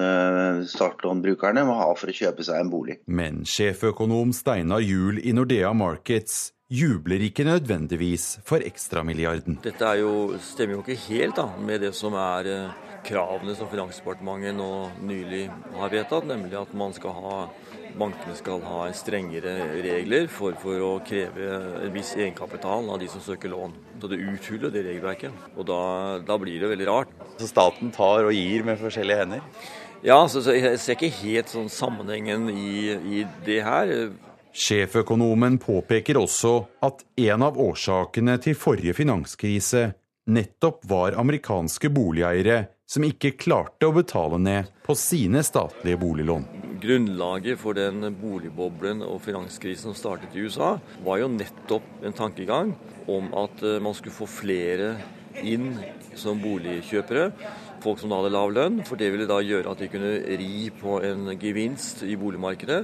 startlånbrukerne 0.68 1.64
må 1.68 1.78
ha 1.80 1.90
for 2.00 2.12
å 2.12 2.16
kjøpe 2.16 2.44
seg 2.44 2.60
en 2.60 2.72
bolig. 2.72 3.00
Men 3.08 3.44
sjeføkonom 3.48 4.36
Steinar 4.36 4.84
Juel 4.84 5.22
i 5.24 5.36
Nordea 5.36 5.72
Markets 5.76 6.54
jubler 6.74 7.22
ikke 7.28 7.46
nødvendigvis 7.46 8.40
for 8.48 8.64
ekstramilliarden. 8.66 9.60
Dette 9.64 9.92
jo, 10.00 10.34
stemmer 10.42 10.80
jo 10.80 10.82
ikke 10.82 10.98
helt 11.06 11.38
da, 11.38 11.52
med 11.62 11.84
det 11.86 11.94
som 11.98 12.16
er 12.18 12.50
eh, 12.50 12.90
kravene 13.06 13.54
som 13.58 13.70
Finansdepartementet 13.70 14.58
nå 14.58 14.72
nylig 15.06 15.46
har 15.78 15.94
vedtatt, 15.94 16.26
nemlig 16.30 16.58
at 16.58 16.74
man 16.78 16.96
skal 16.96 17.14
ha 17.20 17.38
bankene 17.94 18.34
skal 18.34 18.64
ha 18.66 18.88
strengere 18.96 19.54
regler 19.84 20.26
for, 20.32 20.56
for, 20.58 20.82
å 20.82 20.92
kreve 21.06 21.52
en 21.84 21.94
viss 21.94 22.16
egenkapital 22.18 22.90
av 22.90 22.98
de 23.02 23.10
som 23.12 23.22
søker 23.22 23.52
lån. 23.54 23.76
Så 24.02 24.10
det 24.10 24.22
uthuler 24.24 24.74
det 24.74 24.86
regelverket. 24.88 25.46
Og 25.54 25.68
da, 25.70 25.80
da, 26.26 26.40
blir 26.42 26.58
det 26.64 26.72
veldig 26.74 26.90
rart. 26.90 27.14
Så 27.38 27.52
staten 27.52 27.94
tar 27.94 28.26
og 28.26 28.34
gir 28.34 28.66
med 28.66 28.82
forskjellige 28.82 29.24
hender? 29.24 29.46
Ja, 30.04 30.18
så, 30.28 30.42
så 30.44 30.56
jeg 30.58 30.82
ser 30.82 30.98
ikke 30.98 31.14
helt 31.22 31.54
sånn 31.54 31.70
sammenhengen 31.72 32.50
i, 32.52 32.98
i 32.98 33.26
det 33.46 33.62
her. 33.64 33.94
Sjeføkonomen 34.54 35.58
påpeker 35.58 36.20
også 36.20 36.60
at 36.86 37.02
en 37.26 37.46
av 37.46 37.58
årsakene 37.58 38.38
til 38.42 38.54
forrige 38.58 38.94
finanskrise 38.94 39.88
nettopp 40.30 40.86
var 40.88 41.18
amerikanske 41.20 41.90
boligeiere 41.90 42.60
som 42.86 43.06
ikke 43.08 43.34
klarte 43.40 43.90
å 43.90 43.96
betale 43.96 44.38
ned 44.38 44.70
på 44.86 44.94
sine 45.00 45.42
statlige 45.44 45.98
boliglån. 45.98 46.46
Grunnlaget 46.84 47.58
for 47.64 47.74
den 47.74 48.06
boligboblen 48.20 49.02
og 49.08 49.24
finanskrisen 49.26 49.90
som 49.90 49.98
startet 49.98 50.36
i 50.38 50.46
USA, 50.46 50.76
var 51.02 51.24
jo 51.24 51.32
nettopp 51.34 52.06
en 52.06 52.14
tankegang 52.14 52.76
om 53.10 53.32
at 53.40 53.64
eh, 53.66 53.82
man 53.82 53.96
skulle 53.98 54.16
få 54.16 54.30
flere 54.30 54.94
inn 55.42 55.72
som 56.14 56.38
boligkjøpere 56.44 57.32
folk 57.84 58.02
som 58.02 58.12
da 58.12 58.22
hadde 58.22 58.34
lav 58.34 58.54
lønn, 58.56 58.82
for 58.88 59.00
det 59.00 59.12
ville 59.14 59.28
da 59.30 59.42
gjøre 59.44 59.74
at 59.74 59.84
de 59.84 59.90
kunne 59.92 60.14
ri 60.40 60.70
på 60.80 61.00
en 61.06 61.34
gevinst 61.40 62.06
i 62.08 62.16
boligmarkedet, 62.20 62.80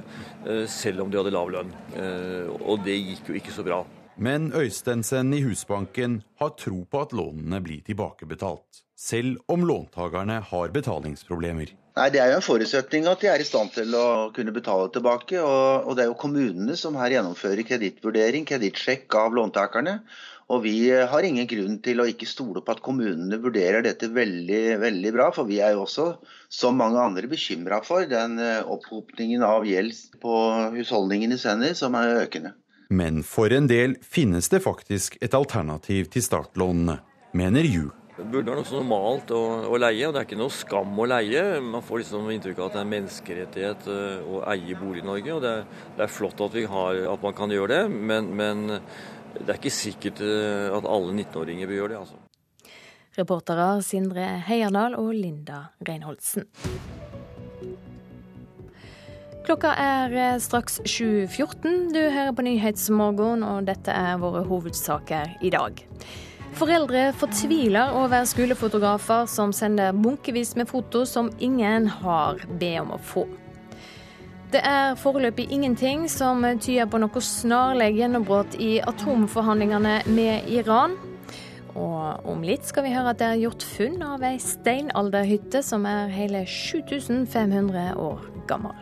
eh, 0.46 0.66
selv 0.70 1.06
om 1.06 1.12
de 1.12 1.22
hadde 1.22 1.34
lav 1.36 1.52
lønn. 1.56 1.72
Eh, 1.96 2.52
og 2.60 2.84
det 2.86 2.98
gikk 3.00 3.32
jo 3.32 3.40
ikke 3.40 3.56
så 3.56 3.66
bra. 3.66 3.84
Men 4.20 4.52
Øystensen 4.52 5.32
i 5.34 5.42
Husbanken 5.46 6.24
har 6.42 6.56
tro 6.60 6.84
på 6.84 7.04
at 7.06 7.14
lånene 7.16 7.62
blir 7.64 7.80
tilbakebetalt, 7.88 8.84
selv 9.00 9.40
om 9.48 9.64
låntakerne 9.64 10.42
har 10.44 10.74
betalingsproblemer. 10.76 11.72
Nei, 12.00 12.10
Det 12.12 12.20
er 12.22 12.30
jo 12.32 12.40
en 12.40 12.44
forutsetning 12.44 13.08
at 13.12 13.20
de 13.20 13.28
er 13.28 13.42
i 13.42 13.48
stand 13.48 13.72
til 13.76 13.96
å 13.96 14.32
kunne 14.36 14.54
betale 14.56 14.88
tilbake. 14.94 15.40
Og, 15.40 15.88
og 15.88 15.96
det 15.98 16.06
er 16.06 16.12
jo 16.12 16.20
kommunene 16.20 16.76
som 16.80 16.96
her 17.00 17.16
gjennomfører 17.16 17.66
kredittvurdering, 17.68 18.46
kredittsjekk 18.48 19.16
av 19.20 19.36
låntakerne. 19.36 20.00
Og 20.50 20.64
vi 20.64 20.90
har 20.90 21.26
ingen 21.26 21.46
grunn 21.50 21.76
til 21.86 22.02
å 22.02 22.08
ikke 22.10 22.26
stole 22.26 22.64
på 22.66 22.74
at 22.74 22.82
kommunene 22.82 23.38
vurderer 23.42 23.86
dette 23.86 24.10
veldig, 24.10 24.80
veldig 24.82 25.12
bra. 25.14 25.28
For 25.36 25.46
vi 25.46 25.60
er 25.62 25.76
jo 25.76 25.84
også, 25.84 26.08
som 26.50 26.80
mange 26.82 26.98
andre, 27.04 27.30
bekymra 27.30 27.84
for 27.86 28.10
den 28.10 28.40
eh, 28.42 28.64
opphopningen 28.66 29.46
av 29.46 29.68
gjeld 29.70 29.94
på 30.24 30.40
husholdningenes 30.74 31.46
hender 31.46 31.78
som 31.78 31.98
er 32.00 32.24
økende. 32.24 32.56
Men 32.90 33.22
for 33.22 33.54
en 33.54 33.70
del 33.70 34.00
finnes 34.02 34.50
det 34.50 34.64
faktisk 34.66 35.20
et 35.22 35.38
alternativ 35.38 36.10
til 36.16 36.26
startlånene, 36.26 36.98
mener 37.38 37.70
Juel. 37.70 37.94
Det 38.20 38.26
burde 38.28 38.52
være 38.52 38.64
noe 38.66 38.80
normalt 38.82 39.30
å, 39.32 39.42
å, 39.70 39.78
leie, 39.80 40.04
og 40.04 40.12
det 40.12 40.20
er 40.20 40.26
ikke 40.28 40.40
noe 40.42 40.52
skam 40.52 40.98
å 41.00 41.06
leie. 41.08 41.44
Man 41.64 41.86
får 41.86 42.02
liksom 42.02 42.26
inntrykk 42.34 42.58
av 42.60 42.66
at 42.66 42.74
det 42.74 42.82
er 42.82 42.88
en 42.88 42.92
menneskerettighet 42.92 43.86
eh, 43.94 44.26
å 44.28 44.42
eie 44.52 44.76
bolig 44.76 45.06
i 45.06 45.08
Norge. 45.08 45.38
og 45.38 45.46
Det 45.46 45.54
er, 45.54 45.70
det 45.96 46.04
er 46.04 46.12
flott 46.12 46.44
at, 46.44 46.58
har, 46.74 47.00
at, 47.14 47.24
man 47.24 47.38
kan 47.38 47.54
gjøre 47.56 47.78
det, 47.78 48.02
men, 48.12 48.28
men, 48.36 48.82
det 49.38 49.50
er 49.50 49.60
ikke 49.60 49.74
sikkert 49.74 50.22
eh, 50.26 50.70
at 50.74 50.88
alle 50.90 51.14
19-åringer 51.14 51.70
bør 51.70 51.80
gjøre 51.82 51.94
det. 51.94 52.00
altså. 52.04 52.18
Reportere 53.20 53.68
Sindre 53.84 54.26
Heierdal 54.48 54.96
og 55.00 55.12
Linda 55.14 55.66
Reinholdsen. 55.88 56.48
Klokka 59.48 59.74
er 59.82 60.14
eh, 60.14 60.40
straks 60.42 60.80
7.14. 60.86 61.90
Du 61.96 62.00
hører 62.00 62.34
på 62.38 62.46
Nyhetsmorgen, 62.46 63.44
og 63.44 63.66
dette 63.70 63.94
er 63.94 64.20
våre 64.22 64.44
hovedsaker 64.46 65.40
i 65.42 65.50
dag. 65.54 65.82
Foreldre 66.60 67.10
fortviler 67.18 67.94
over 67.98 68.26
skolefotografer 68.30 69.28
som 69.32 69.54
sender 69.56 69.94
bunkevis 69.96 70.56
med 70.58 70.70
foto 70.70 71.06
som 71.06 71.32
ingen 71.40 71.88
har 72.02 72.42
bedt 72.50 72.82
om 72.84 72.94
å 72.94 73.00
få. 73.02 73.26
Det 74.50 74.62
er 74.66 74.96
foreløpig 74.98 75.52
ingenting 75.54 76.08
som 76.10 76.42
tyder 76.58 76.88
på 76.90 76.98
noe 76.98 77.22
snarlig 77.22 77.92
gjennombrudd 78.00 78.56
i 78.58 78.80
atomforhandlingene 78.82 80.00
med 80.10 80.50
Iran. 80.50 80.96
Og 81.78 82.26
om 82.26 82.42
litt 82.42 82.66
skal 82.66 82.88
vi 82.88 82.96
høre 82.96 83.14
at 83.14 83.20
det 83.22 83.28
er 83.28 83.44
gjort 83.44 83.66
funn 83.76 84.02
av 84.02 84.26
ei 84.26 84.40
steinalderhytte 84.42 85.62
som 85.62 85.86
er 85.86 86.10
hele 86.16 86.42
7500 86.50 87.94
år 88.02 88.26
gammel. 88.50 88.74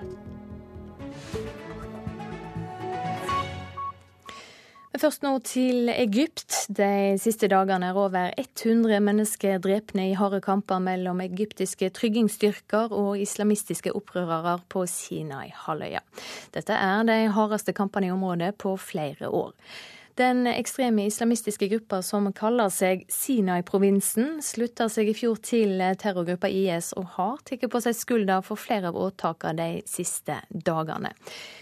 Først 4.97 5.21
nå 5.21 5.35
til 5.45 5.91
Egypt. 5.93 6.55
De 6.73 7.17
siste 7.21 7.45
dagene 7.51 7.91
er 7.91 7.97
over 8.01 8.31
100 8.33 8.97
mennesker 9.05 9.59
drepne 9.61 10.07
i 10.09 10.15
harde 10.17 10.39
kamper 10.41 10.79
mellom 10.81 11.21
egyptiske 11.21 11.91
tryggingsstyrker 11.93 12.95
og 12.95 13.19
islamistiske 13.21 13.93
opprørere 13.93 14.55
på 14.73 14.87
Sinai-halvøya. 14.89 16.01
Dette 16.55 16.73
er 16.73 17.05
de 17.05 17.19
hardeste 17.35 17.75
kampene 17.77 18.09
i 18.09 18.15
området 18.15 18.55
på 18.57 18.73
flere 18.81 19.29
år. 19.29 19.53
Den 20.17 20.47
ekstreme 20.49 21.05
islamistiske 21.05 21.67
gruppa 21.69 21.99
som 22.01 22.31
kaller 22.33 22.71
seg 22.73 23.03
Sinai-provinsen, 23.13 24.39
slutta 24.41 24.87
seg 24.89 25.11
i 25.11 25.13
fjor 25.13 25.37
til 25.45 25.77
terrorgruppa 26.01 26.49
IS 26.49 26.89
og 26.97 27.11
har 27.19 27.37
tatt 27.45 27.67
på 27.69 27.81
seg 27.85 27.93
skylda 27.99 28.39
for 28.41 28.57
flere 28.57 28.89
av 28.89 28.97
åtakene 28.97 29.53
de 29.59 29.85
siste 29.85 30.39
dagene. 30.49 31.13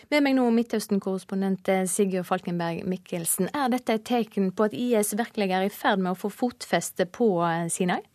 Med 0.07 0.23
meg 0.23 0.37
nå 0.37 0.47
Midtøsten-korrespondent 0.55 1.67
Sigurd 1.91 2.29
Falkenberg 2.29 2.87
Mikkelsen. 2.87 3.51
Er 3.51 3.73
dette 3.75 3.99
et 3.99 4.07
tegn 4.07 4.53
på 4.55 4.69
at 4.69 4.77
IS 4.77 5.11
virkelig 5.19 5.51
er 5.51 5.67
i 5.67 5.73
ferd 5.73 5.99
med 5.99 6.13
å 6.13 6.21
få 6.23 6.31
fotfeste 6.31 7.09
på 7.11 7.33
Sinai? 7.67 8.05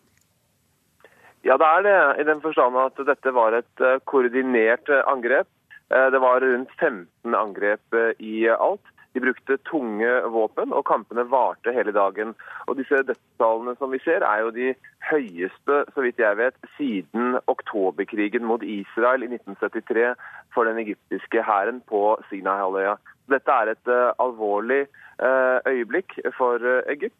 Ja, 1.44 1.56
det 1.56 1.66
er 1.66 1.84
det, 1.84 1.98
i 2.20 2.24
den 2.28 2.40
forstand 2.40 2.76
at 2.76 3.00
dette 3.08 3.32
var 3.32 3.56
et 3.56 3.84
eh, 3.84 4.00
koordinert 4.04 4.88
eh, 4.92 5.04
angrep. 5.08 5.48
Eh, 5.88 6.08
det 6.12 6.20
var 6.20 6.44
rundt 6.44 6.72
15 6.76 7.36
angrep 7.36 7.96
i 8.18 8.44
alt. 8.52 8.84
De 9.14 9.20
brukte 9.20 9.56
tunge 9.66 10.10
våpen, 10.30 10.72
og 10.72 10.84
kampene 10.86 11.24
varte 11.30 11.72
hele 11.74 11.92
dagen. 11.92 12.34
Og 12.66 12.76
Disse 12.78 13.02
dødstallene 13.02 13.74
som 13.78 13.90
vi 13.90 13.98
ser, 14.04 14.22
er 14.22 14.44
jo 14.44 14.52
de 14.54 14.74
høyeste 15.10 15.80
så 15.94 16.04
vidt 16.04 16.22
jeg 16.22 16.38
vet, 16.38 16.58
siden 16.76 17.38
oktoberkrigen 17.50 18.46
mot 18.46 18.62
Israel 18.62 19.26
i 19.26 19.32
1973 19.32 20.14
for 20.54 20.68
den 20.68 20.78
egyptiske 20.78 21.42
hæren 21.42 21.80
på 21.90 22.20
Sinai-halvøya. 22.28 22.94
Dette 23.30 23.56
er 23.62 23.72
et 23.72 23.90
uh, 23.90 24.10
alvorlig 24.18 24.84
uh, 25.22 25.58
øyeblikk 25.66 26.18
for 26.38 26.62
uh, 26.62 26.82
Egypt, 26.90 27.16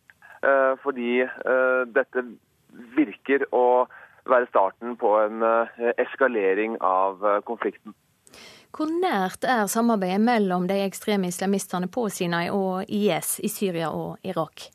fordi 0.81 1.21
dette 1.93 2.23
virker 2.97 3.43
å 3.53 3.85
være 4.25 4.47
starten 4.49 4.95
på 4.97 5.11
en 5.21 5.43
eskalering 6.01 6.79
av 6.81 7.21
konflikten. 7.45 7.93
Hvor 8.71 8.87
nært 8.87 9.45
er 9.45 9.67
samarbeidet 9.67 10.23
mellom 10.23 10.69
de 10.71 10.77
ekstreme 10.85 11.31
islamistene 11.33 11.89
på 11.91 12.07
Sinai 12.09 12.51
og 12.55 12.87
IS 12.87 13.41
i 13.43 13.51
Syria 13.51 13.89
og 13.91 14.21
Irak? 14.23 14.71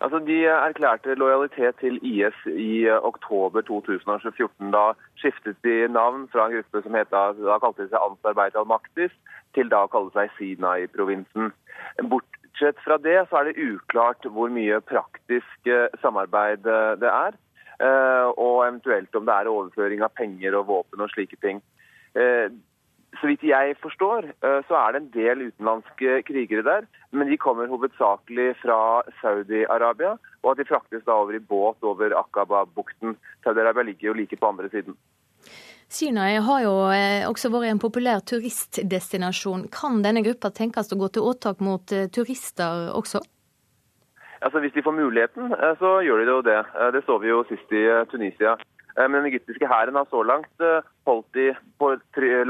Altså, 0.00 0.18
de 0.18 0.44
erklærte 0.44 1.14
lojalitet 1.14 1.78
til 1.80 1.96
IS 2.06 2.36
i 2.46 2.84
eh, 2.86 3.04
oktober 3.10 3.60
2014. 3.60 4.70
Da 4.70 4.92
skiftet 5.18 5.56
de 5.64 5.88
navn 5.88 6.28
fra 6.32 6.46
en 6.46 6.54
gruppe 6.54 6.82
som 6.84 6.94
het, 6.94 7.10
da 7.10 7.56
kalte 7.62 7.82
de 7.82 7.88
seg 7.88 8.04
Ansarbeid 8.04 8.58
al-Maktis, 8.60 9.16
til 9.56 9.72
da 9.72 9.86
å 9.86 9.90
kalle 9.90 10.12
seg 10.14 10.30
Sinai-provinsen. 10.36 11.50
Bortsett 12.12 12.78
fra 12.84 13.00
det 13.02 13.16
så 13.30 13.40
er 13.40 13.48
det 13.48 13.64
uklart 13.64 14.28
hvor 14.28 14.52
mye 14.54 14.78
praktisk 14.92 15.72
eh, 15.72 15.88
samarbeid 16.04 16.68
eh, 16.68 16.94
det 17.02 17.10
er. 17.14 17.44
Og 17.78 18.64
eventuelt 18.64 19.14
om 19.14 19.22
det 19.22 19.34
er 19.38 19.46
overføring 19.46 20.00
av 20.02 20.10
penger 20.18 20.56
og 20.58 20.64
våpen 20.66 21.04
og 21.04 21.12
slike 21.12 21.36
ting. 21.38 21.60
Eh, 22.18 22.50
så 23.20 23.26
vidt 23.26 23.44
jeg 23.46 23.76
forstår, 23.82 24.26
eh, 24.44 24.60
så 24.68 24.76
er 24.78 24.92
det 24.92 25.00
en 25.00 25.12
del 25.14 25.46
utenlandske 25.48 26.22
krigere 26.28 26.64
der. 26.66 26.88
Men 27.10 27.30
de 27.30 27.38
kommer 27.40 27.70
hovedsakelig 27.70 28.50
fra 28.62 29.02
Saudi-Arabia, 29.22 30.16
og 30.42 30.50
at 30.50 30.60
de 30.60 30.68
fraktes 30.68 31.06
da 31.06 31.16
over 31.16 31.38
i 31.38 31.38
båt 31.52 31.82
over 31.82 32.14
Akaba-bukten. 32.18 33.16
Saudi-Arabia 33.44 33.82
ligger 33.88 34.10
jo 34.10 34.18
like 34.20 34.36
på 34.36 34.50
andre 34.50 34.70
siden. 34.70 34.96
Sinai 35.88 36.36
har 36.44 36.62
jo 36.62 36.74
eh, 36.92 37.24
også 37.24 37.48
vært 37.48 37.72
en 37.72 37.80
populær 37.80 38.20
turistdestinasjon. 38.20 39.68
Kan 39.72 40.02
denne 40.04 40.22
gruppa 40.22 40.52
tenkes 40.52 40.92
å 40.92 41.00
gå 41.00 41.08
til 41.08 41.24
åtak 41.24 41.64
mot 41.64 41.94
turister 42.12 42.92
også? 42.92 43.24
Altså, 44.44 44.60
Hvis 44.60 44.74
de 44.76 44.82
får 44.82 44.94
muligheten, 44.94 45.54
så 45.80 45.98
gjør 46.04 46.20
de 46.20 46.30
jo 46.30 46.42
det. 46.46 46.60
Det 46.94 47.00
så 47.06 47.16
vi 47.18 47.32
jo 47.32 47.40
sist 47.48 47.72
i 47.72 47.86
Tunisia. 48.12 48.54
Eh, 48.98 49.08
men 49.08 49.22
den 49.22 49.30
egyptiske 49.30 49.68
hæren 49.70 49.94
har 49.94 50.06
så 50.10 50.22
langt 50.26 50.64
eh, 50.64 50.86
holdt 51.06 51.34
de 51.34 51.52
på 51.78 51.92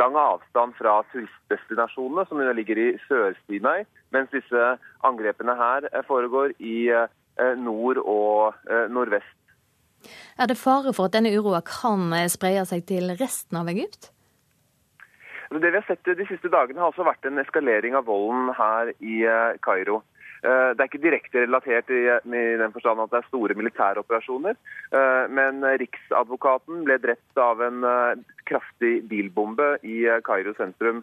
lang 0.01 0.17
avstand 0.17 0.75
fra 0.79 1.03
turistdestinasjonene, 1.13 2.25
som 2.29 2.41
ligger 2.57 2.81
i 2.81 2.89
Sør-Sinai, 3.09 3.85
mens 4.17 4.33
disse 4.33 4.69
angrepene 5.05 5.57
her 5.59 5.89
eh, 5.93 6.05
foregår 6.09 6.57
i 6.59 6.91
nord 7.55 8.01
og 8.03 8.55
nordvest. 8.91 9.37
Er 10.43 10.49
det 10.51 10.57
fare 10.59 10.91
for 10.91 11.07
at 11.07 11.13
denne 11.15 11.31
uroa 11.31 11.61
kan 11.63 12.11
spreie 12.27 12.65
seg 12.67 12.83
til 12.89 13.13
resten 13.21 13.61
av 13.61 13.71
Egypt? 13.71 14.09
Det 15.53 15.71
vi 15.71 15.79
har 15.79 15.87
sett 15.87 16.11
de 16.19 16.27
siste 16.27 16.51
dagene 16.51 16.83
har 16.83 16.91
også 16.91 17.07
vært 17.07 17.29
en 17.31 17.39
eskalering 17.39 17.95
av 17.95 18.09
volden 18.11 18.51
her 18.59 18.91
i 18.99 19.21
Kairo. 19.63 20.01
Eh, 20.47 20.71
det 20.75 20.83
er 20.83 20.87
ikke 20.87 21.03
direkte 21.03 21.43
relatert 21.45 21.91
i, 21.91 22.03
den 22.61 22.75
forstand 22.75 23.03
at 23.03 23.11
det 23.11 23.21
er 23.21 23.29
store 23.29 23.57
militære 23.59 24.05
operasjoner, 24.05 24.59
men 25.35 25.65
Riksadvokaten 25.83 26.85
ble 26.87 26.99
drept 27.03 27.41
av 27.43 27.63
en 27.65 27.83
eh, 27.87 28.21
kraftig 28.49 28.93
bilbombe 29.11 29.75
i 29.83 30.05
Kairo 30.25 30.55
sentrum 30.57 31.03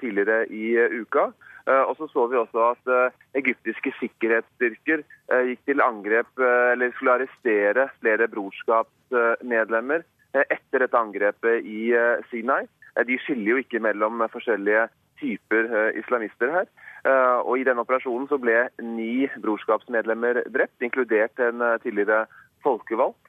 tidligere 0.00 0.46
i 0.54 0.76
uka. 1.02 1.30
Og 1.66 1.96
så 1.98 2.06
så 2.08 2.24
vi 2.30 2.38
også 2.38 2.62
at 2.62 2.90
egyptiske 3.36 3.90
sikkerhetsstyrker 3.98 5.02
gikk 5.48 5.64
til 5.66 5.82
angrep, 5.82 6.30
eller 6.38 6.92
skulle 6.94 7.16
arrestere 7.18 7.88
flere 7.98 8.28
brorskapsmedlemmer 8.30 10.06
etter 10.46 10.84
dette 10.84 11.00
angrepet 11.00 11.66
i 11.66 11.90
Sinai. 12.30 12.62
De 13.10 13.18
skiller 13.24 13.50
jo 13.50 13.60
ikke 13.64 13.82
mellom 13.82 14.22
forskjellige 14.32 14.86
typer 15.20 15.68
islamister 15.98 16.54
her. 16.54 16.70
Eh, 17.06 17.38
og 17.46 17.60
I 17.60 17.66
denne 17.66 17.84
operasjonen 17.84 18.26
så 18.30 18.38
ble 18.42 18.66
ni 18.82 19.28
brorskapsmedlemmer 19.42 20.42
drept, 20.54 20.80
inkludert 20.82 21.38
en 21.42 21.62
eh, 21.62 21.78
tidligere 21.84 22.24
folkevalgt. 22.66 23.20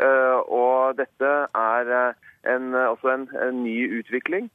Eh, 0.00 0.38
og 0.52 0.96
dette 0.96 1.32
er 1.48 1.92
en, 2.46 2.70
også 2.76 3.12
en, 3.12 3.26
en, 3.42 3.60
ny 3.64 3.76
utvikling. 3.98 4.48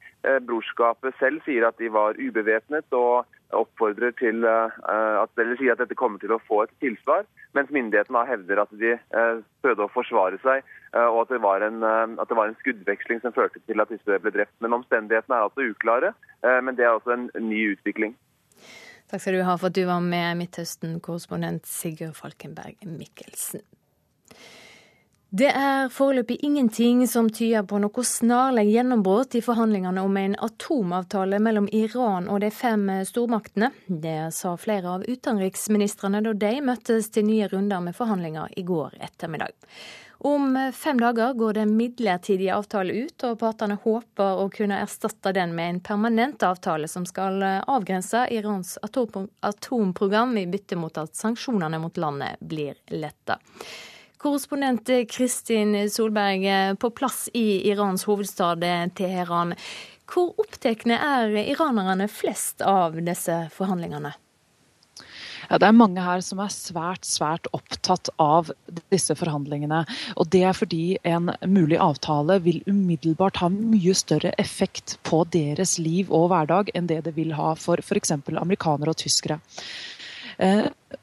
Brorskapet 0.48 1.14
selv 1.20 1.42
sier 1.46 1.66
at 1.68 1.78
de 1.82 1.90
var 1.92 2.18
ubevæpnet 2.18 2.94
og 2.96 3.28
oppfordrer 3.52 4.14
til 4.16 4.46
at, 4.48 5.32
eller 5.36 5.58
sier 5.60 5.74
at 5.74 5.82
dette 5.82 5.98
kommer 5.98 6.22
til 6.22 6.32
å 6.32 6.40
få 6.46 6.62
et 6.64 6.72
tilsvar, 6.80 7.26
mens 7.52 7.68
myndighetene 7.74 8.22
hevder 8.30 8.62
at 8.62 8.72
de 8.80 8.94
prøvde 9.60 9.84
å 9.84 9.92
forsvare 9.92 10.40
seg, 10.40 10.64
og 10.96 11.18
at 11.26 11.34
det, 11.34 11.42
var 11.44 11.66
en, 11.66 11.84
det 11.84 12.38
var 12.38 12.48
en 12.48 12.56
skuddveksling 12.62 13.20
som 13.20 13.36
førte 13.36 13.60
til 13.66 13.84
at 13.84 13.92
disse 13.92 14.22
ble 14.24 14.32
drept. 14.32 14.56
Men 14.64 14.78
omstendighetene 14.78 15.36
er 15.36 15.50
altså 15.50 15.68
uklare, 15.68 16.14
men 16.64 16.80
det 16.80 16.88
er 16.88 16.96
også 16.96 17.12
en 17.18 17.28
ny 17.50 17.66
utvikling. 17.74 18.16
Takk 19.12 19.20
skal 19.20 19.34
du 19.36 19.42
ha 19.44 19.58
for 19.60 19.68
at 19.68 19.76
du 19.76 19.82
var 19.84 20.00
med, 20.00 20.38
Midtøsten-korrespondent 20.40 21.66
Sigurd 21.68 22.14
Falkenberg 22.16 22.78
Mikkelsen. 22.88 23.60
Det 25.28 25.50
er 25.52 25.90
foreløpig 25.92 26.38
ingenting 26.44 27.02
som 27.08 27.28
tyder 27.28 27.66
på 27.68 27.76
noe 27.80 28.04
snarlig 28.08 28.70
gjennombrudd 28.70 29.36
i 29.36 29.42
forhandlingene 29.44 30.00
om 30.00 30.16
en 30.16 30.38
atomavtale 30.48 31.42
mellom 31.44 31.68
Iran 31.76 32.30
og 32.32 32.40
de 32.40 32.48
fem 32.56 32.88
stormaktene. 33.04 33.68
Det 33.84 34.32
sa 34.32 34.54
flere 34.56 34.96
av 34.96 35.04
utenriksministrene 35.04 36.24
da 36.24 36.32
de 36.32 36.54
møttes 36.64 37.12
til 37.12 37.28
nye 37.28 37.50
runder 37.52 37.84
med 37.84 37.96
forhandlinger 37.96 38.56
i 38.56 38.64
går 38.64 38.96
ettermiddag. 38.96 39.52
Om 40.24 40.72
fem 40.74 41.00
dager 41.00 41.32
går 41.34 41.56
den 41.56 41.72
midlertidige 41.76 42.54
avtale 42.54 42.92
ut, 42.94 43.24
og 43.26 43.40
partene 43.40 43.74
håper 43.82 44.38
å 44.38 44.44
kunne 44.54 44.78
erstatte 44.84 45.32
den 45.34 45.50
med 45.56 45.70
en 45.70 45.80
permanent 45.82 46.44
avtale 46.46 46.86
som 46.86 47.02
skal 47.08 47.42
avgrense 47.42 48.28
Irans 48.30 48.76
atomprogram 48.84 50.36
i 50.38 50.46
bytte 50.46 50.78
mot 50.78 51.02
at 51.02 51.18
sanksjonene 51.18 51.82
mot 51.82 51.98
landet 51.98 52.38
blir 52.38 52.78
letta. 52.94 53.40
Korrespondent 54.22 54.86
Kristin 55.10 55.74
Solberg 55.90 56.78
på 56.78 56.94
plass 56.94 57.26
i 57.34 57.66
Irans 57.72 58.06
hovedstad 58.06 58.62
Teheran. 58.94 59.56
Hvor 60.06 60.38
opptatt 60.38 60.86
er 60.86 61.34
iranerne 61.42 62.06
flest 62.06 62.62
av 62.62 63.02
disse 63.02 63.48
forhandlingene? 63.50 64.14
Ja, 65.52 65.58
det 65.60 65.68
er 65.68 65.76
mange 65.76 66.00
her 66.00 66.22
som 66.24 66.40
er 66.40 66.48
svært 66.48 67.04
svært 67.04 67.44
opptatt 67.52 68.08
av 68.22 68.48
disse 68.88 69.12
forhandlingene. 69.18 69.82
Og 70.16 70.30
Det 70.32 70.40
er 70.48 70.56
fordi 70.56 70.96
en 71.04 71.28
mulig 71.44 71.76
avtale 71.76 72.38
vil 72.40 72.62
umiddelbart 72.64 73.36
ha 73.42 73.50
mye 73.52 73.92
større 73.92 74.32
effekt 74.40 74.96
på 75.04 75.26
deres 75.28 75.76
liv 75.78 76.08
og 76.08 76.30
hverdag 76.32 76.72
enn 76.72 76.88
det 76.88 77.02
det 77.04 77.12
vil 77.18 77.34
ha 77.36 77.52
for 77.52 77.84
f.eks. 77.84 78.14
amerikanere 78.32 78.96
og 78.96 79.02
tyskere. 79.04 79.42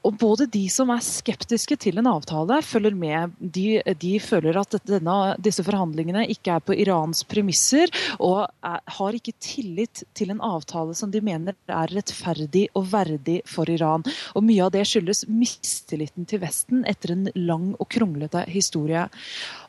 Og 0.06 0.16
både 0.20 0.48
de 0.52 0.66
som 0.72 0.92
er 0.94 1.04
skeptiske 1.04 1.78
til 1.82 2.00
en 2.02 2.10
avtale, 2.10 2.60
følger 2.66 2.96
med. 2.98 3.36
De, 3.40 3.82
de 4.02 4.14
føler 4.24 4.58
at 4.60 4.78
denne, 4.88 5.18
disse 5.42 5.64
forhandlingene 5.66 6.26
ikke 6.34 6.56
er 6.56 6.64
på 6.66 6.76
Irans 6.78 7.24
premisser, 7.30 7.92
og 8.18 8.46
er, 8.66 8.80
har 9.00 9.18
ikke 9.18 9.36
tillit 9.44 10.04
til 10.18 10.34
en 10.34 10.42
avtale 10.46 10.96
som 10.98 11.12
de 11.14 11.22
mener 11.24 11.58
er 11.68 11.94
rettferdig 11.94 12.68
og 12.78 12.90
verdig 12.94 13.40
for 13.50 13.70
Iran. 13.70 14.06
Og 14.36 14.46
Mye 14.50 14.66
av 14.66 14.74
det 14.74 14.86
skyldes 14.90 15.26
mistilliten 15.30 16.28
til 16.30 16.42
Vesten 16.44 16.86
etter 16.90 17.14
en 17.14 17.28
lang 17.36 17.72
og 17.78 17.90
kronglete 17.94 18.46
historie. 18.50 19.06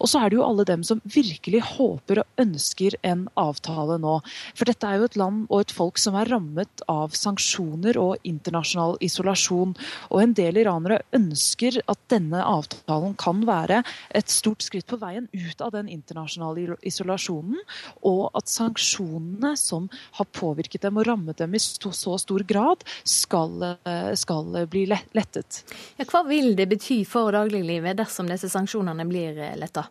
Og 0.01 0.11
så 0.11 0.23
er 0.23 0.31
det 0.31 0.41
jo 0.41 0.47
alle 0.47 0.67
dem 0.69 0.85
som 0.87 1.03
virkelig 1.05 1.63
håper 1.75 2.23
og 2.23 2.43
ønsker 2.45 2.97
en 3.07 3.27
avtale 3.41 3.99
nå. 4.01 4.19
For 4.57 4.69
dette 4.69 4.87
er 4.87 5.01
jo 5.01 5.09
et 5.11 5.19
land 5.21 5.45
og 5.49 5.65
et 5.65 5.75
folk 5.75 6.01
som 6.01 6.17
er 6.19 6.31
rammet 6.31 6.85
av 6.91 7.15
sanksjoner 7.17 7.99
og 8.01 8.17
internasjonal 8.27 8.97
isolasjon. 9.05 9.75
Og 10.11 10.23
en 10.23 10.35
del 10.37 10.59
iranere 10.63 11.01
ønsker 11.17 11.81
at 11.91 12.01
denne 12.11 12.43
avtalen 12.43 13.15
kan 13.21 13.45
være 13.47 13.83
et 14.17 14.33
stort 14.33 14.65
skritt 14.67 14.89
på 14.91 14.99
veien 15.01 15.29
ut 15.33 15.63
av 15.63 15.73
den 15.77 15.91
internasjonale 15.93 16.77
isolasjonen, 16.87 17.61
og 18.07 18.31
at 18.39 18.51
sanksjonene 18.51 19.55
som 19.61 19.89
har 20.19 20.29
påvirket 20.35 20.83
dem 20.87 20.99
og 21.01 21.07
rammet 21.09 21.41
dem 21.41 21.55
i 21.55 21.63
så 21.63 21.93
stor 22.19 22.45
grad, 22.49 22.85
skal, 23.05 23.63
eh, 23.85 24.13
skal 24.19 24.67
bli 24.71 24.87
lettet. 24.91 25.63
Ja, 25.99 26.07
hva 26.11 26.25
vil 26.27 26.55
det 26.59 26.69
bety 26.71 27.05
for 27.09 27.33
dagliglivet 27.33 27.99
dersom 28.01 28.29
disse 28.31 28.51
sanksjonene 28.51 29.07
blir 29.09 29.39
eh, 29.39 29.57
letta? 29.59 29.87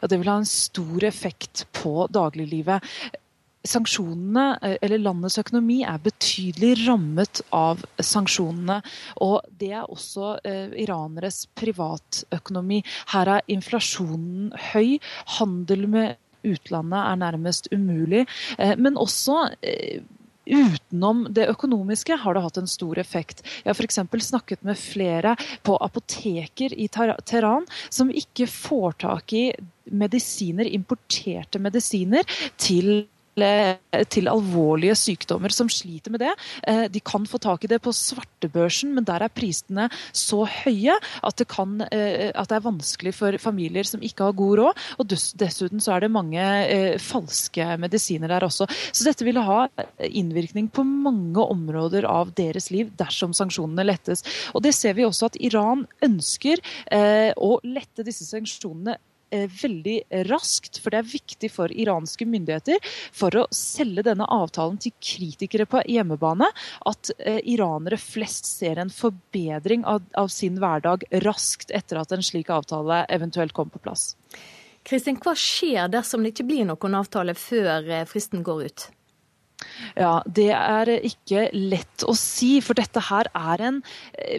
Ja, 0.00 0.08
det 0.08 0.16
vil 0.16 0.30
ha 0.32 0.38
en 0.40 0.48
stor 0.48 1.04
effekt 1.04 1.66
på 1.76 2.06
dagliglivet 2.08 2.84
sanksjonene, 3.64 4.58
eh, 4.62 4.76
eller 4.82 5.02
landets 5.02 5.38
økonomi, 5.40 5.82
er 5.84 6.02
betydelig 6.04 6.86
rammet 6.86 7.42
av 7.52 7.84
sanksjonene. 7.98 8.80
Og 9.24 9.40
det 9.60 9.72
er 9.72 9.88
også 9.88 10.38
eh, 10.44 10.74
iraneres 10.84 11.44
privatøkonomi. 11.58 12.82
Her 13.14 13.36
er 13.38 13.48
inflasjonen 13.48 14.52
høy. 14.72 14.98
Handel 15.38 15.88
med 15.88 16.20
utlandet 16.44 17.00
er 17.00 17.22
nærmest 17.22 17.70
umulig. 17.72 18.26
Eh, 18.58 18.76
men 18.76 19.00
også 19.00 19.48
eh, 19.62 20.04
Utenom 20.44 21.22
det 21.32 21.46
økonomiske 21.48 22.18
har 22.20 22.36
det 22.36 22.42
hatt 22.44 22.58
en 22.60 22.68
stor 22.68 22.98
effekt. 23.00 23.38
Jeg 23.64 23.70
har 23.70 23.78
f.eks. 23.78 24.00
snakket 24.26 24.60
med 24.68 24.76
flere 24.76 25.38
på 25.64 25.78
apoteker 25.80 26.74
i 26.76 26.84
Teheran 26.92 27.64
som 27.88 28.12
ikke 28.12 28.44
får 28.52 28.98
tak 29.06 29.32
i 29.32 29.46
medisiner, 29.88 30.68
importerte 30.68 31.62
medisiner 31.64 32.28
til 32.60 33.06
til 33.34 34.30
alvorlige 34.30 34.94
sykdommer 34.98 35.52
som 35.54 35.70
sliter 35.72 36.12
med 36.14 36.22
det. 36.22 36.32
Eh, 36.68 36.84
de 36.92 37.00
kan 37.04 37.26
få 37.26 37.40
tak 37.42 37.64
i 37.64 37.70
det 37.70 37.80
på 37.84 37.92
svartebørsen, 37.94 38.94
men 38.94 39.06
der 39.06 39.24
er 39.24 39.32
prisene 39.32 39.88
så 40.12 40.44
høye 40.48 40.96
at 41.24 41.38
det, 41.40 41.48
kan, 41.50 41.80
eh, 41.90 42.30
at 42.34 42.50
det 42.50 42.58
er 42.58 42.66
vanskelig 42.66 43.14
for 43.16 43.38
familier 43.42 43.86
som 43.88 44.02
ikke 44.04 44.28
har 44.28 44.38
god 44.38 44.58
råd. 44.60 44.82
Og 44.98 45.08
dessuten 45.40 45.82
så 45.82 45.96
er 45.96 46.04
det 46.04 46.12
mange 46.14 46.42
eh, 46.42 46.98
falske 47.02 47.74
medisiner 47.80 48.30
der 48.30 48.46
også. 48.46 48.68
Så 48.92 49.08
dette 49.08 49.26
vil 49.26 49.40
ha 49.42 49.66
innvirkning 49.98 50.70
på 50.72 50.84
mange 50.86 51.42
områder 51.42 52.06
av 52.08 52.34
deres 52.38 52.70
liv 52.74 52.92
dersom 52.98 53.34
sanksjonene 53.36 53.86
lettes. 53.86 54.24
Og 54.54 54.62
det 54.64 54.74
ser 54.76 54.96
vi 54.98 55.06
også 55.06 55.30
at 55.30 55.40
Iran 55.42 55.86
ønsker 56.04 56.60
å 56.94 57.50
lette 57.66 58.04
disse 58.06 58.26
sanksjonene 58.28 58.96
veldig 59.50 59.96
raskt, 60.30 60.80
for 60.82 60.94
det 60.94 61.00
er 61.00 61.10
viktig 61.12 61.50
for 61.52 61.72
iranske 61.72 62.26
myndigheter 62.28 62.80
for 63.14 63.34
å 63.38 63.46
selge 63.54 64.06
denne 64.06 64.28
avtalen 64.30 64.78
til 64.82 64.94
kritikere 64.98 65.66
på 65.70 65.82
hjemmebane, 65.90 66.48
at 66.90 67.12
eh, 67.18 67.40
iranere 67.54 67.98
flest 68.00 68.48
ser 68.48 68.80
en 68.82 68.92
forbedring 68.92 69.84
av, 69.88 70.04
av 70.18 70.30
sin 70.32 70.58
hverdag 70.62 71.06
raskt 71.24 71.74
etter 71.74 72.00
at 72.00 72.14
en 72.14 72.24
slik 72.24 72.50
avtale 72.54 73.04
eventuelt 73.12 73.54
kom 73.56 73.72
på 73.72 73.82
plass. 73.84 74.12
Kristin, 74.84 75.16
hva 75.16 75.32
skjer 75.38 75.88
dersom 75.88 76.24
det 76.24 76.34
ikke 76.34 76.48
blir 76.50 76.66
noen 76.68 76.98
avtale 76.98 77.36
før 77.38 77.88
eh, 77.88 78.04
fristen 78.08 78.44
går 78.44 78.66
ut? 78.68 78.90
Ja, 79.94 80.22
Det 80.26 80.50
er 80.54 80.90
ikke 81.06 81.46
lett 81.54 82.04
å 82.06 82.14
si, 82.18 82.58
for 82.64 82.76
dette 82.78 83.00
her 83.08 83.28
er 83.34 83.62
en 83.68 83.80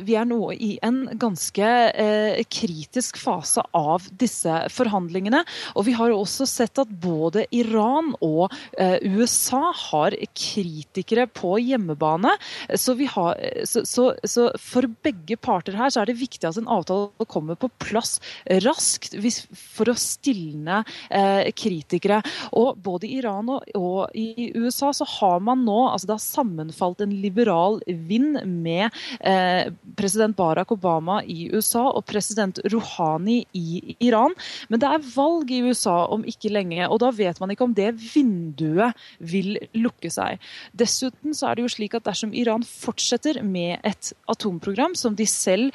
Vi 0.06 0.18
er 0.20 0.28
nå 0.28 0.52
i 0.54 0.76
en 0.86 1.06
ganske 1.20 1.66
eh, 1.66 2.42
kritisk 2.52 3.18
fase 3.22 3.64
av 3.76 4.06
disse 4.20 4.52
forhandlingene. 4.74 5.42
Og 5.76 5.88
vi 5.88 5.96
har 5.98 6.14
også 6.14 6.48
sett 6.50 6.80
at 6.82 6.92
både 7.02 7.46
Iran 7.56 8.14
og 8.26 8.54
eh, 8.80 8.98
USA 9.16 9.72
har 9.72 10.16
kritikere 10.36 11.28
på 11.32 11.56
hjemmebane. 11.64 12.36
Så, 12.76 12.98
har, 13.16 13.40
så, 13.68 13.86
så, 13.88 14.10
så, 14.24 14.50
for 14.62 14.90
begge 15.06 15.38
parter 15.40 15.78
her 15.80 15.94
så 15.94 16.04
er 16.04 16.12
det 16.12 16.20
viktig 16.20 16.50
at 16.50 16.60
en 16.60 16.70
avtale 16.72 17.30
kommer 17.32 17.58
på 17.60 17.72
plass 17.82 18.18
raskt 18.66 19.16
for 19.56 19.92
å 19.92 19.98
stilne 20.00 20.84
eh, 21.10 21.52
kritikere. 21.56 22.22
Og 22.60 22.76
både 22.84 23.10
i 23.10 23.20
Iran 23.22 23.50
og, 23.56 23.66
og 23.80 24.16
i 24.18 24.52
USA 24.56 24.92
så 24.96 25.05
har 25.06 25.42
man 25.44 25.64
nå 25.66 25.78
altså 25.90 26.10
Det 26.10 26.16
har 26.16 26.24
sammenfalt 26.24 27.02
en 27.04 27.14
liberal 27.24 27.80
vind 27.88 28.40
med 28.46 28.90
eh, 29.20 29.72
president 29.98 30.36
Barack 30.38 30.74
Obama 30.76 31.22
i 31.24 31.50
USA 31.54 31.86
og 31.92 32.06
president 32.10 32.60
Rouhani 32.72 33.42
i 33.58 33.96
Iran. 34.04 34.36
Men 34.70 34.82
det 34.82 34.92
er 34.92 35.10
valg 35.16 35.52
i 35.52 35.62
USA 35.66 35.98
om 36.12 36.26
ikke 36.28 36.54
lenge, 36.54 36.88
og 36.88 37.00
da 37.04 37.12
vet 37.16 37.40
man 37.42 37.54
ikke 37.54 37.68
om 37.68 37.76
det 37.78 37.92
vinduet 38.00 38.96
vil 39.20 39.56
lukke 39.78 40.12
seg. 40.14 40.42
Dessuten 40.78 41.36
så 41.36 41.50
er 41.50 41.58
det 41.58 41.68
jo 41.68 41.76
slik 41.78 41.98
at 41.98 42.08
dersom 42.08 42.34
Iran 42.36 42.66
fortsetter 42.68 43.42
med 43.46 43.80
et 43.88 44.14
atomprogram 44.32 44.98
som 44.98 45.16
de 45.18 45.28
selv 45.30 45.72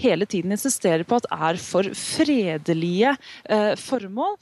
hele 0.00 0.26
tiden 0.26 0.54
insisterer 0.54 1.04
på 1.06 1.20
at 1.20 1.28
er 1.30 1.60
for 1.62 1.86
fredelige 1.98 3.14
eh, 3.44 3.74
formål, 3.78 4.36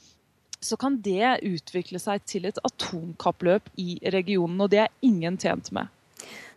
så 0.63 0.77
kan 0.79 0.99
det 1.05 1.39
utvikle 1.45 1.99
seg 2.01 2.23
til 2.29 2.47
et 2.49 2.59
atomkappløp 2.65 3.69
i 3.81 3.97
regionen. 4.15 4.61
Og 4.63 4.71
det 4.73 4.85
er 4.85 4.93
ingen 5.05 5.37
tjent 5.41 5.71
med. 5.75 5.91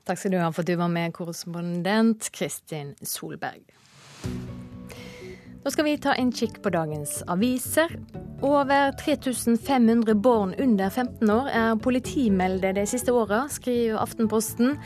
Takk 0.07 0.21
skal 0.23 0.37
du 0.37 0.39
ha 0.39 0.51
for 0.55 0.63
at 0.63 0.71
du 0.71 0.77
var 0.79 0.93
med, 0.93 1.15
korrespondent 1.17 2.31
Kristin 2.35 2.95
Solberg. 3.03 3.65
Nå 5.67 5.71
skal 5.75 5.83
vi 5.89 5.97
ta 5.99 6.13
en 6.15 6.29
kikk 6.31 6.61
på 6.63 6.71
dagens 6.71 7.25
aviser. 7.27 7.91
Over 8.47 8.93
3500 9.01 10.15
barn 10.23 10.53
under 10.63 10.93
15 10.95 11.33
år 11.35 11.49
er 11.51 11.81
politimeldte 11.83 12.71
de 12.77 12.85
siste 12.87 13.11
åra, 13.11 13.41
skriver 13.51 13.99
Aftenposten. 13.99 14.77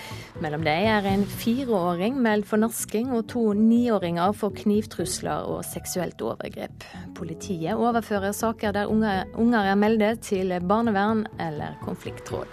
Mellom 0.41 0.65
dem 0.65 0.89
er 0.89 1.05
en 1.11 1.27
fireåring 1.29 2.17
meldt 2.25 2.49
for 2.49 2.65
nasking 2.65 3.13
og 3.13 3.27
to 3.29 3.51
niåringer 3.53 4.33
for 4.33 4.57
knivtrusler 4.57 5.53
og 5.53 5.67
seksuelt 5.69 6.25
overgrep. 6.25 6.89
Politiet 7.13 7.77
overfører 7.77 8.33
saker 8.33 8.73
der 8.73 8.89
unger 8.89 9.61
er 9.61 9.77
meldt 9.77 10.25
til 10.33 10.57
barnevern 10.65 11.27
eller 11.37 11.77
konfliktråd. 11.85 12.49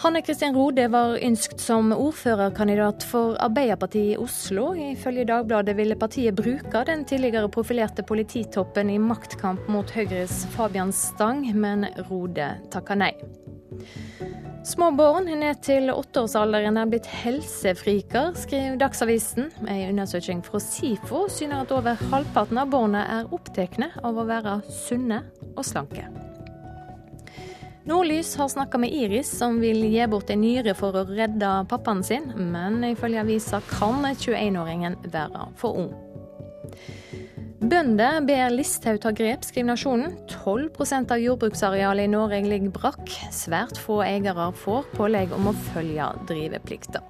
Hanne 0.00 0.22
Kristin 0.24 0.54
Rode 0.56 0.86
var 0.88 1.18
ønskt 1.20 1.60
som 1.60 1.90
ordførerkandidat 1.92 3.04
for 3.04 3.34
Arbeiderpartiet 3.44 4.14
i 4.14 4.16
Oslo. 4.16 4.70
Ifølge 4.72 5.26
Dagbladet 5.28 5.74
ville 5.76 5.96
partiet 6.00 6.38
bruke 6.38 6.80
den 6.88 7.02
tidligere 7.04 7.50
profilerte 7.52 8.00
polititoppen 8.08 8.88
i 8.88 8.96
maktkamp 8.96 9.68
mot 9.68 9.92
Høyres 9.92 10.46
Fabian 10.54 10.88
Stang, 10.96 11.44
men 11.52 11.84
Rode 12.08 12.48
takka 12.72 12.96
nei. 12.96 13.10
Små 14.64 14.88
barn 14.96 15.28
ned 15.28 15.60
til 15.68 15.92
åtteårsalderen 15.92 16.80
er 16.80 16.88
blitt 16.88 17.12
helsefriker, 17.20 18.32
skriver 18.40 18.80
Dagsavisen. 18.80 19.52
En 19.68 19.84
undersøking 19.90 20.40
fra 20.48 20.64
SIFO 20.64 21.26
syner 21.28 21.66
at 21.66 21.76
over 21.76 22.00
halvparten 22.08 22.64
av 22.64 22.72
barna 22.72 23.04
er 23.20 23.36
opptatt 23.36 23.76
av 24.00 24.16
å 24.16 24.28
være 24.32 24.62
sunne 24.80 25.26
og 25.58 25.64
slanke. 25.68 26.08
Nordlys 27.84 28.36
har 28.36 28.48
snakka 28.48 28.78
med 28.78 28.92
Iris, 28.92 29.30
som 29.38 29.60
vil 29.60 29.84
gi 29.88 30.06
bort 30.06 30.30
en 30.30 30.42
nyre 30.44 30.74
for 30.76 30.96
å 30.96 31.06
redde 31.08 31.48
pappaen 31.70 32.02
sin, 32.04 32.28
men 32.36 32.82
ifølge 32.84 33.22
avisa 33.22 33.62
kan 33.70 34.04
21-åringen 34.04 34.98
være 35.08 35.46
for 35.60 35.86
ung. 35.86 35.94
Bønder 37.60 38.20
ber 38.24 38.52
Listhaug 38.52 39.00
ta 39.00 39.12
grep, 39.16 39.44
skriver 39.44 39.70
Nasjonen. 39.72 40.14
12% 40.32 41.12
av 41.12 41.20
jordbruksarealet 41.20 42.08
i 42.08 42.12
Norge 42.12 42.42
ligger 42.44 42.72
brakk. 42.74 43.12
Svært 43.32 43.80
få 43.80 44.00
eiere 44.04 44.50
får 44.60 44.88
pålegg 44.96 45.32
om 45.36 45.48
å 45.48 45.56
følge 45.70 46.12
driveplikta. 46.28 47.04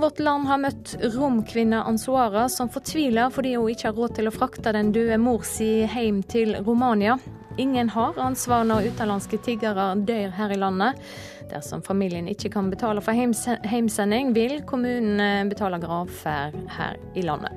Vårt 0.00 0.20
land 0.22 0.48
har 0.48 0.60
møtt 0.62 0.94
romkvinna 1.16 1.82
Ansuara, 1.88 2.46
som 2.48 2.70
fortviler 2.72 3.32
fordi 3.34 3.56
hun 3.56 3.68
ikke 3.72 3.90
har 3.90 3.98
råd 3.98 4.16
til 4.16 4.30
å 4.30 4.32
frakte 4.32 4.72
den 4.76 4.92
døde 4.96 5.18
mor 5.20 5.44
si 5.44 5.82
hjem 5.84 6.22
til 6.24 6.56
Romania. 6.64 7.18
Ingen 7.58 7.88
har 7.90 8.18
ansvar 8.18 8.64
når 8.64 8.92
utenlandske 8.92 9.38
tiggere 9.42 9.94
dør 10.06 10.30
her 10.36 10.54
i 10.54 10.58
landet. 10.60 11.00
Dersom 11.50 11.82
familien 11.82 12.28
ikke 12.30 12.52
kan 12.54 12.70
betale 12.70 13.02
for 13.02 13.16
heimsending, 13.66 14.32
vil 14.36 14.60
kommunen 14.66 15.50
betale 15.50 15.80
gravferd 15.82 16.56
her 16.78 16.96
i 17.14 17.26
landet. 17.26 17.52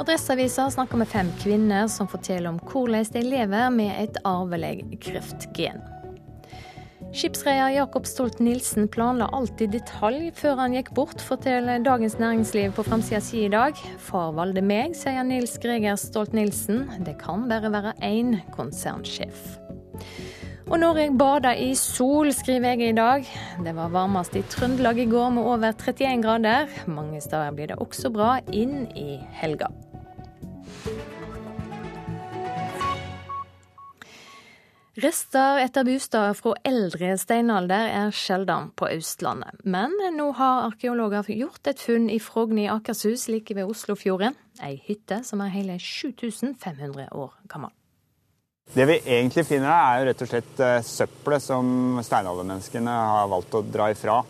Adresseavisa 0.00 0.70
snakker 0.70 0.96
med 0.96 1.08
fem 1.08 1.28
kvinner 1.42 1.88
som 1.92 2.08
forteller 2.08 2.54
om 2.54 2.60
hvordan 2.64 3.10
de 3.12 3.24
lever 3.26 3.74
med 3.74 3.98
et 4.00 4.22
arvelig 4.24 4.86
kreftgen. 5.02 5.82
Skipsreder 7.12 7.68
Jakob 7.68 8.06
Stolt-Nielsen 8.06 8.86
planla 8.88 9.26
alt 9.36 9.60
i 9.60 9.66
detalj 9.68 10.30
før 10.32 10.62
han 10.62 10.72
gikk 10.72 10.94
bort, 10.96 11.20
forteller 11.20 11.82
Dagens 11.84 12.16
Næringsliv 12.16 12.72
på 12.72 12.84
framsida 12.86 13.20
si 13.20 13.42
i 13.44 13.50
dag. 13.52 13.76
Far 14.00 14.30
valgte 14.32 14.62
meg, 14.64 14.96
sier 14.96 15.20
Nils 15.28 15.58
Greger 15.60 15.98
Stolt-Nielsen. 16.00 16.86
Det 17.04 17.18
kan 17.20 17.44
bare 17.52 17.68
være 17.74 17.92
én 18.08 18.38
konsernsjef. 18.56 19.44
Og 20.70 20.78
Norge 20.80 21.10
bader 21.20 21.60
i 21.60 21.74
sol, 21.76 22.32
skriver 22.32 22.72
jeg 22.72 22.94
i 22.94 22.96
dag. 22.96 23.28
Det 23.60 23.76
var 23.76 23.92
varmest 23.92 24.38
i 24.40 24.46
Trøndelag 24.48 25.04
i 25.04 25.10
går 25.12 25.34
med 25.36 25.44
over 25.44 25.76
31 25.76 26.24
grader. 26.24 26.72
Mange 26.88 27.20
steder 27.20 27.52
blir 27.52 27.74
det 27.74 27.80
også 27.82 28.08
bra 28.14 28.38
inn 28.48 28.86
i 28.96 29.20
helga. 29.36 29.68
Rester 35.00 35.56
etter 35.56 35.86
bosteder 35.88 36.34
fra 36.36 36.50
eldre 36.68 37.14
steinalder 37.16 37.86
er 37.96 38.10
sjelden 38.12 38.66
på 38.76 38.90
Østlandet. 38.92 39.62
Men 39.64 39.94
nå 40.18 40.26
har 40.36 40.66
arkeologer 40.66 41.30
gjort 41.32 41.70
et 41.70 41.80
funn 41.80 42.10
i 42.12 42.18
Frogn 42.20 42.60
i 42.60 42.66
Akershus 42.68 43.24
like 43.32 43.56
ved 43.56 43.72
Oslofjorden. 43.72 44.36
Ei 44.60 44.76
hytte 44.84 45.22
som 45.24 45.40
er 45.40 45.54
hele 45.54 45.78
7500 45.80 47.08
år 47.08 47.32
gammel. 47.48 47.72
Det 48.68 48.84
vi 48.88 49.00
egentlig 49.00 49.46
finner, 49.48 49.72
er 49.72 50.02
jo 50.02 50.10
rett 50.10 50.26
og 50.26 50.28
slett 50.34 50.60
eh, 50.60 50.78
søppelet 50.84 51.48
som 51.48 51.98
steinaldermenneskene 52.04 53.00
har 53.16 53.32
valgt 53.32 53.56
å 53.56 53.64
dra 53.64 53.88
ifra. 53.96 54.20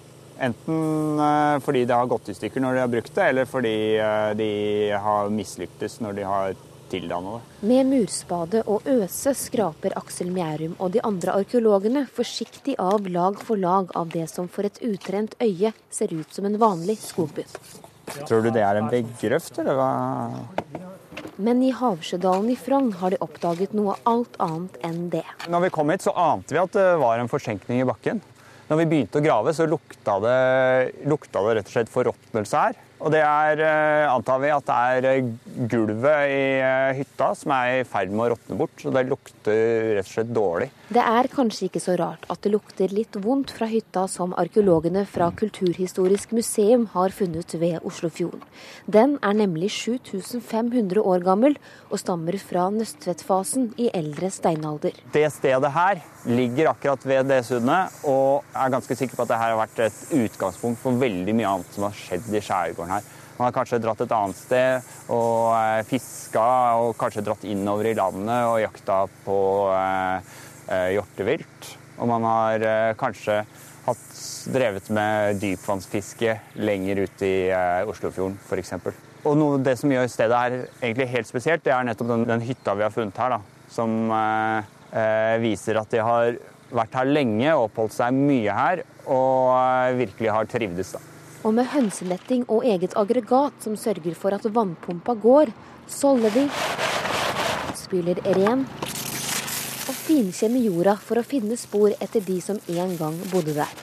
Enten 0.47 1.19
eh, 1.27 1.59
fordi 1.67 1.83
det 1.91 1.99
har 1.99 2.11
gått 2.11 2.31
i 2.31 2.39
stykker 2.39 2.63
når 2.63 2.79
de 2.79 2.87
har 2.87 2.95
brukt 2.95 3.17
det, 3.19 3.33
eller 3.35 3.51
fordi 3.51 3.79
eh, 3.99 4.31
de 4.39 4.53
har 4.95 5.35
mislyktes 5.35 5.99
når 6.07 6.23
de 6.23 6.31
har 6.31 6.55
tildanna. 6.93 7.41
Med 7.67 7.89
murspade 7.91 8.63
og 8.71 8.87
øse 8.89 9.35
skraper 9.39 9.97
Aksel 9.99 10.33
Mjærum 10.35 10.77
og 10.79 10.93
de 10.95 11.03
andre 11.07 11.39
arkeologene 11.41 12.05
forsiktig 12.07 12.77
av 12.83 13.09
lag 13.09 13.41
for 13.41 13.61
lag 13.61 13.93
av 13.99 14.13
det 14.13 14.29
som 14.33 14.51
for 14.53 14.69
et 14.69 14.79
utrent 14.85 15.37
øye 15.43 15.73
ser 15.91 16.13
ut 16.13 16.33
som 16.35 16.49
en 16.49 16.61
vanlig 16.61 16.99
skogbunn. 17.03 17.49
Tror 18.27 18.43
du 18.45 18.51
det 18.53 18.63
er 18.65 18.81
en 18.81 18.91
veggrøft, 18.93 19.57
eller 19.63 19.79
hva? 19.79 19.91
Men 21.43 21.63
i 21.65 21.71
Havsjødalen 21.75 22.51
i 22.53 22.59
Frogn 22.61 22.91
har 23.01 23.15
de 23.15 23.21
oppdaget 23.25 23.73
noe 23.77 23.95
alt 24.09 24.37
annet 24.43 24.77
enn 24.85 25.07
det. 25.13 25.25
Når 25.51 25.67
vi 25.67 25.73
kom 25.75 25.93
hit, 25.93 26.05
så 26.05 26.13
ante 26.19 26.55
vi 26.55 26.61
at 26.61 26.77
det 26.77 26.89
var 27.01 27.23
en 27.23 27.31
forsenkning 27.31 27.81
i 27.81 27.89
bakken. 27.89 28.21
Når 28.69 28.81
vi 28.83 28.89
begynte 28.91 29.21
å 29.21 29.25
grave, 29.25 29.55
så 29.57 29.67
lukta 29.69 30.19
det, 30.23 30.37
lukta 31.09 31.43
det 31.47 31.57
rett 31.59 31.71
og 31.71 31.75
slett 31.75 31.93
forråtnelse 31.93 32.67
her. 32.67 32.79
Og 33.03 33.11
det 33.11 33.23
er, 33.27 33.59
eh, 33.59 34.07
antar 34.07 34.39
vi, 34.39 34.51
at 34.55 34.69
det 34.69 34.75
er 34.95 35.07
eh, 35.11 35.31
gulvet 35.71 36.31
i 36.31 36.43
eh, 36.63 36.93
hytta 37.01 37.33
som 37.35 37.51
er 37.57 37.81
i 37.81 37.87
ferd 37.89 38.13
med 38.15 38.29
å 38.29 38.29
råtne 38.37 38.59
bort. 38.61 38.77
Så 38.79 38.93
det 38.95 39.09
lukter 39.09 39.97
rett 39.97 40.07
og 40.07 40.13
slett 40.13 40.31
dårlig. 40.31 40.69
Det 40.93 41.03
er 41.03 41.29
kanskje 41.33 41.67
ikke 41.67 41.83
så 41.83 41.97
rart 41.99 42.29
at 42.31 42.45
det 42.45 42.53
lukter 42.55 42.95
litt 42.95 43.19
vondt 43.25 43.51
fra 43.57 43.67
hytta 43.67 44.05
som 44.11 44.37
arkeologene 44.39 45.03
fra 45.11 45.33
Kulturhistorisk 45.35 46.35
museum 46.37 46.87
har 46.95 47.15
funnet 47.17 47.57
ved 47.59 47.83
Oslofjorden. 47.83 48.45
Den 48.87 49.17
er 49.25 49.35
nemlig 49.35 49.73
7500 49.75 51.03
år 51.03 51.27
gammel 51.27 51.59
og 51.91 51.99
stammer 51.99 52.39
fra 52.39 52.69
Nøsttvettfasen 52.71 53.73
i 53.83 53.91
eldre 53.91 54.31
steinalder. 54.31 54.95
Det 55.15 55.27
stedet 55.35 55.73
her 55.75 56.05
ligger 56.29 56.71
akkurat 56.71 57.03
ved 57.09 57.27
det 57.33 57.41
sundet, 57.49 57.99
og 58.07 58.47
jeg 58.53 58.63
er 58.63 58.75
ganske 58.77 58.97
sikker 59.01 59.19
på 59.19 59.25
at 59.25 59.33
dette 59.33 59.43
har 59.43 59.59
vært 59.59 59.85
et 59.89 60.01
utgangspunkt 60.23 60.79
for 60.85 61.03
veldig 61.03 61.35
mye 61.35 61.51
annet 61.57 61.75
som 61.75 61.89
har 61.89 61.99
skjedd 61.99 62.31
i 62.31 62.43
skjærgården 62.45 62.92
her. 62.93 63.11
Man 63.39 63.49
har 63.49 63.57
kanskje 63.57 63.81
dratt 63.83 64.03
et 64.05 64.15
annet 64.15 64.39
sted 64.39 64.93
og 65.11 65.53
eh, 65.57 65.83
fiska, 65.89 66.47
og 66.85 66.97
kanskje 67.01 67.25
dratt 67.27 67.47
innover 67.49 67.91
i 67.91 67.97
landet 67.99 68.49
og 68.51 68.61
jakta 68.63 69.03
på 69.25 69.39
eh, 69.75 70.33
eh, 70.69 70.89
hjortevilt. 70.99 71.73
Og 72.03 72.09
man 72.09 72.25
har 72.27 72.65
kanskje 72.99 73.43
hatt, 73.87 74.09
drevet 74.53 74.89
med 74.95 75.41
dypvannsfiske 75.43 76.37
lenger 76.63 77.03
ut 77.05 77.25
i 77.27 77.35
eh, 77.51 77.89
Oslofjorden 77.89 78.39
f.eks. 78.47 78.75
Og 79.23 79.37
noe, 79.39 79.61
det 79.63 79.77
som 79.79 79.93
gjør 79.93 80.09
stedet 80.11 80.39
her 80.39 80.57
egentlig 80.81 81.11
helt 81.13 81.31
spesielt, 81.31 81.65
det 81.67 81.75
er 81.75 81.87
nettopp 81.87 82.11
den, 82.11 82.27
den 82.31 82.43
hytta 82.47 82.75
vi 82.79 82.87
har 82.87 82.95
funnet 82.95 83.21
her. 83.23 83.37
Da, 83.37 83.69
som 83.73 84.11
eh, 84.13 85.37
viser 85.43 85.79
at 85.81 85.95
de 85.95 86.03
har 86.03 86.35
vært 86.73 86.99
her 86.99 87.09
lenge, 87.11 87.49
og 87.55 87.69
oppholdt 87.69 87.97
seg 87.99 88.17
mye 88.17 88.57
her 88.57 88.85
og 89.13 89.99
virkelig 89.99 90.31
har 90.33 90.51
trivdes. 90.51 90.95
da. 90.97 91.12
Og 91.43 91.55
med 91.57 91.67
hønseletting 91.73 92.45
og 92.47 92.63
eget 92.63 92.93
aggregat 92.99 93.65
som 93.65 93.75
sørger 93.79 94.15
for 94.15 94.35
at 94.37 94.47
vannpumpa 94.47 95.17
går, 95.19 95.51
solder 95.91 96.31
de, 96.37 96.45
spyler 97.79 98.21
ren 98.39 98.63
og 99.83 99.97
finkjemmer 100.05 100.63
jorda 100.63 100.95
for 101.03 101.19
å 101.19 101.27
finne 101.27 101.59
spor 101.59 101.91
etter 101.99 102.23
de 102.23 102.39
som 102.45 102.61
en 102.71 102.95
gang 103.01 103.19
bodde 103.33 103.57
der. 103.57 103.83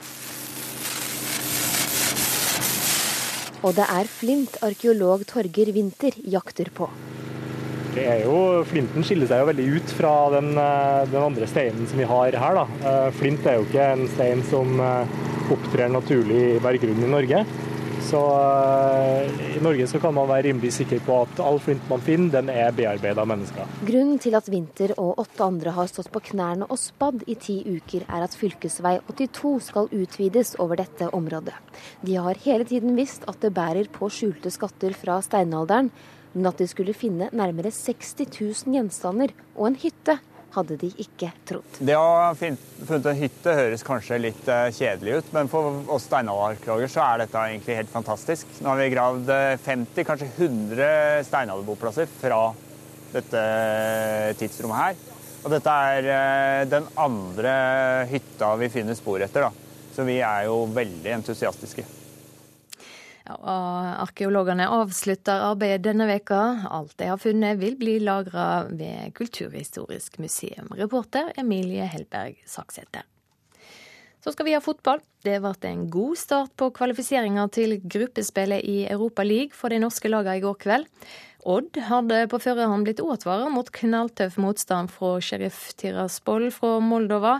Og 3.60 3.76
det 3.76 3.84
er 3.92 4.08
flint 4.08 4.56
arkeolog 4.64 5.26
Torger 5.28 5.68
Winther 5.76 6.16
jakter 6.32 6.72
på. 6.72 6.88
Det 7.90 8.06
er 8.06 8.22
jo, 8.22 8.62
Flinten 8.70 9.04
skiller 9.04 9.28
seg 9.28 9.42
jo 9.42 9.48
veldig 9.50 9.66
ut 9.74 9.92
fra 9.98 10.12
den, 10.36 10.52
eh, 10.54 11.02
den, 11.10 11.20
andre 11.20 11.48
steinen 11.50 11.88
som 11.90 11.98
vi 12.00 12.06
har 12.08 12.36
her. 12.38 12.60
Da. 12.60 12.64
Eh, 12.86 13.08
flint 13.18 13.44
er 13.44 13.58
jo 13.58 13.66
ikke 13.66 13.88
en 13.98 14.06
stein 14.14 14.44
som 14.48 14.80
eh, 14.80 15.18
opptrer 15.56 15.92
naturlig 15.92 16.40
i 16.56 16.62
berggrunnen 16.62 17.06
i 17.06 17.12
Norge. 17.18 17.44
Så 18.10 18.20
i 19.56 19.60
Norge 19.62 19.86
så 19.86 20.00
kan 20.02 20.14
man 20.16 20.26
være 20.26 20.48
rimelig 20.48 20.72
sikker 20.74 21.02
på 21.06 21.18
at 21.22 21.40
all 21.44 21.60
flint 21.62 21.84
man 21.90 22.00
finner, 22.02 22.32
den 22.40 22.48
er 22.50 22.72
bearbeida 22.74 23.22
av 23.22 23.28
mennesker. 23.30 23.68
Grunnen 23.86 24.18
til 24.22 24.34
at 24.34 24.48
Winter 24.50 24.94
og 24.96 25.20
åtte 25.22 25.46
andre 25.46 25.74
har 25.76 25.90
stått 25.90 26.08
på 26.10 26.22
knærne 26.32 26.66
og 26.66 26.80
spadd 26.80 27.22
i 27.30 27.36
ti 27.38 27.60
uker, 27.68 28.06
er 28.08 28.24
at 28.26 28.34
fylkesvei 28.38 28.96
82 29.12 29.52
skal 29.68 29.90
utvides 29.94 30.56
over 30.58 30.80
dette 30.80 31.10
området. 31.14 31.54
De 32.02 32.16
har 32.16 32.40
hele 32.46 32.66
tiden 32.66 32.96
visst 32.98 33.28
at 33.30 33.38
det 33.44 33.52
bærer 33.54 33.92
på 33.92 34.10
skjulte 34.10 34.50
skatter 34.54 34.96
fra 34.96 35.20
steinalderen, 35.22 35.92
men 36.32 36.50
at 36.50 36.58
de 36.58 36.66
skulle 36.70 36.96
finne 36.96 37.30
nærmere 37.34 37.70
60 37.74 38.26
000 38.26 38.74
gjenstander 38.74 39.34
og 39.54 39.70
en 39.70 39.78
hytte, 39.82 40.18
hadde 40.54 40.78
de 40.80 40.90
ikke 41.02 41.30
trodd. 41.48 41.78
Det 41.78 41.96
å 41.98 42.06
ha 42.06 42.30
funnet 42.38 43.06
en 43.12 43.20
hytte 43.20 43.54
høres 43.56 43.84
kanskje 43.86 44.18
litt 44.22 44.48
eh, 44.50 44.70
kjedelig 44.76 45.20
ut, 45.20 45.30
men 45.36 45.50
for 45.52 45.82
oss 45.92 46.08
steinalderarkeologer 46.08 46.90
så 46.90 47.04
er 47.06 47.22
dette 47.24 47.44
egentlig 47.52 47.78
helt 47.78 47.92
fantastisk. 47.92 48.58
Nå 48.60 48.72
har 48.72 48.80
vi 48.80 48.90
gravd 48.94 49.30
50, 49.66 50.08
kanskje 50.08 50.32
100 50.36 50.90
steinalderboplasser 51.28 52.10
fra 52.20 52.42
dette 53.14 53.46
tidsrommet 54.40 54.82
her. 54.82 55.00
Og 55.40 55.54
dette 55.54 55.78
er 55.92 56.10
eh, 56.16 56.66
den 56.68 56.88
andre 57.00 57.54
hytta 58.10 58.52
vi 58.60 58.68
finner 58.72 58.98
spor 58.98 59.22
etter, 59.24 59.48
da. 59.48 59.86
Så 59.94 60.04
vi 60.06 60.20
er 60.24 60.46
jo 60.50 60.66
veldig 60.74 61.16
entusiastiske. 61.20 61.86
Arkeologene 63.38 64.66
avslutter 64.72 65.44
arbeidet 65.50 65.84
denne 65.86 66.08
veka. 66.10 66.40
Alt 66.70 66.96
de 66.98 67.10
har 67.12 67.20
funnet 67.20 67.60
vil 67.60 67.78
bli 67.80 67.98
lagra 68.02 68.66
ved 68.68 69.14
Kulturhistorisk 69.14 70.18
museum. 70.18 70.68
Reporter 70.76 71.32
Emilie 71.40 71.86
Helberg 71.86 72.42
Saksæter. 72.46 73.06
Så 74.20 74.34
skal 74.34 74.44
vi 74.44 74.52
ha 74.52 74.60
fotball. 74.60 75.00
Det 75.24 75.38
ble 75.40 75.54
en 75.68 75.86
god 75.92 76.18
start 76.20 76.52
på 76.60 76.68
kvalifiseringa 76.76 77.46
til 77.52 77.78
gruppespillet 77.80 78.64
i 78.68 78.84
Europa 78.84 79.24
League 79.24 79.56
for 79.56 79.72
de 79.72 79.80
norske 79.80 80.12
lagene 80.12 80.36
i 80.40 80.44
går 80.44 80.58
kveld. 80.60 80.88
Odd 81.48 81.78
hadde 81.88 82.26
på 82.28 82.40
førerhånd 82.42 82.84
blitt 82.84 83.00
advart 83.00 83.48
mot 83.54 83.70
knalltøff 83.72 84.36
motstand 84.36 84.92
fra 84.92 85.14
Sheriff 85.24 85.70
Tiraspol 85.80 86.50
fra 86.52 86.76
Moldova. 86.84 87.38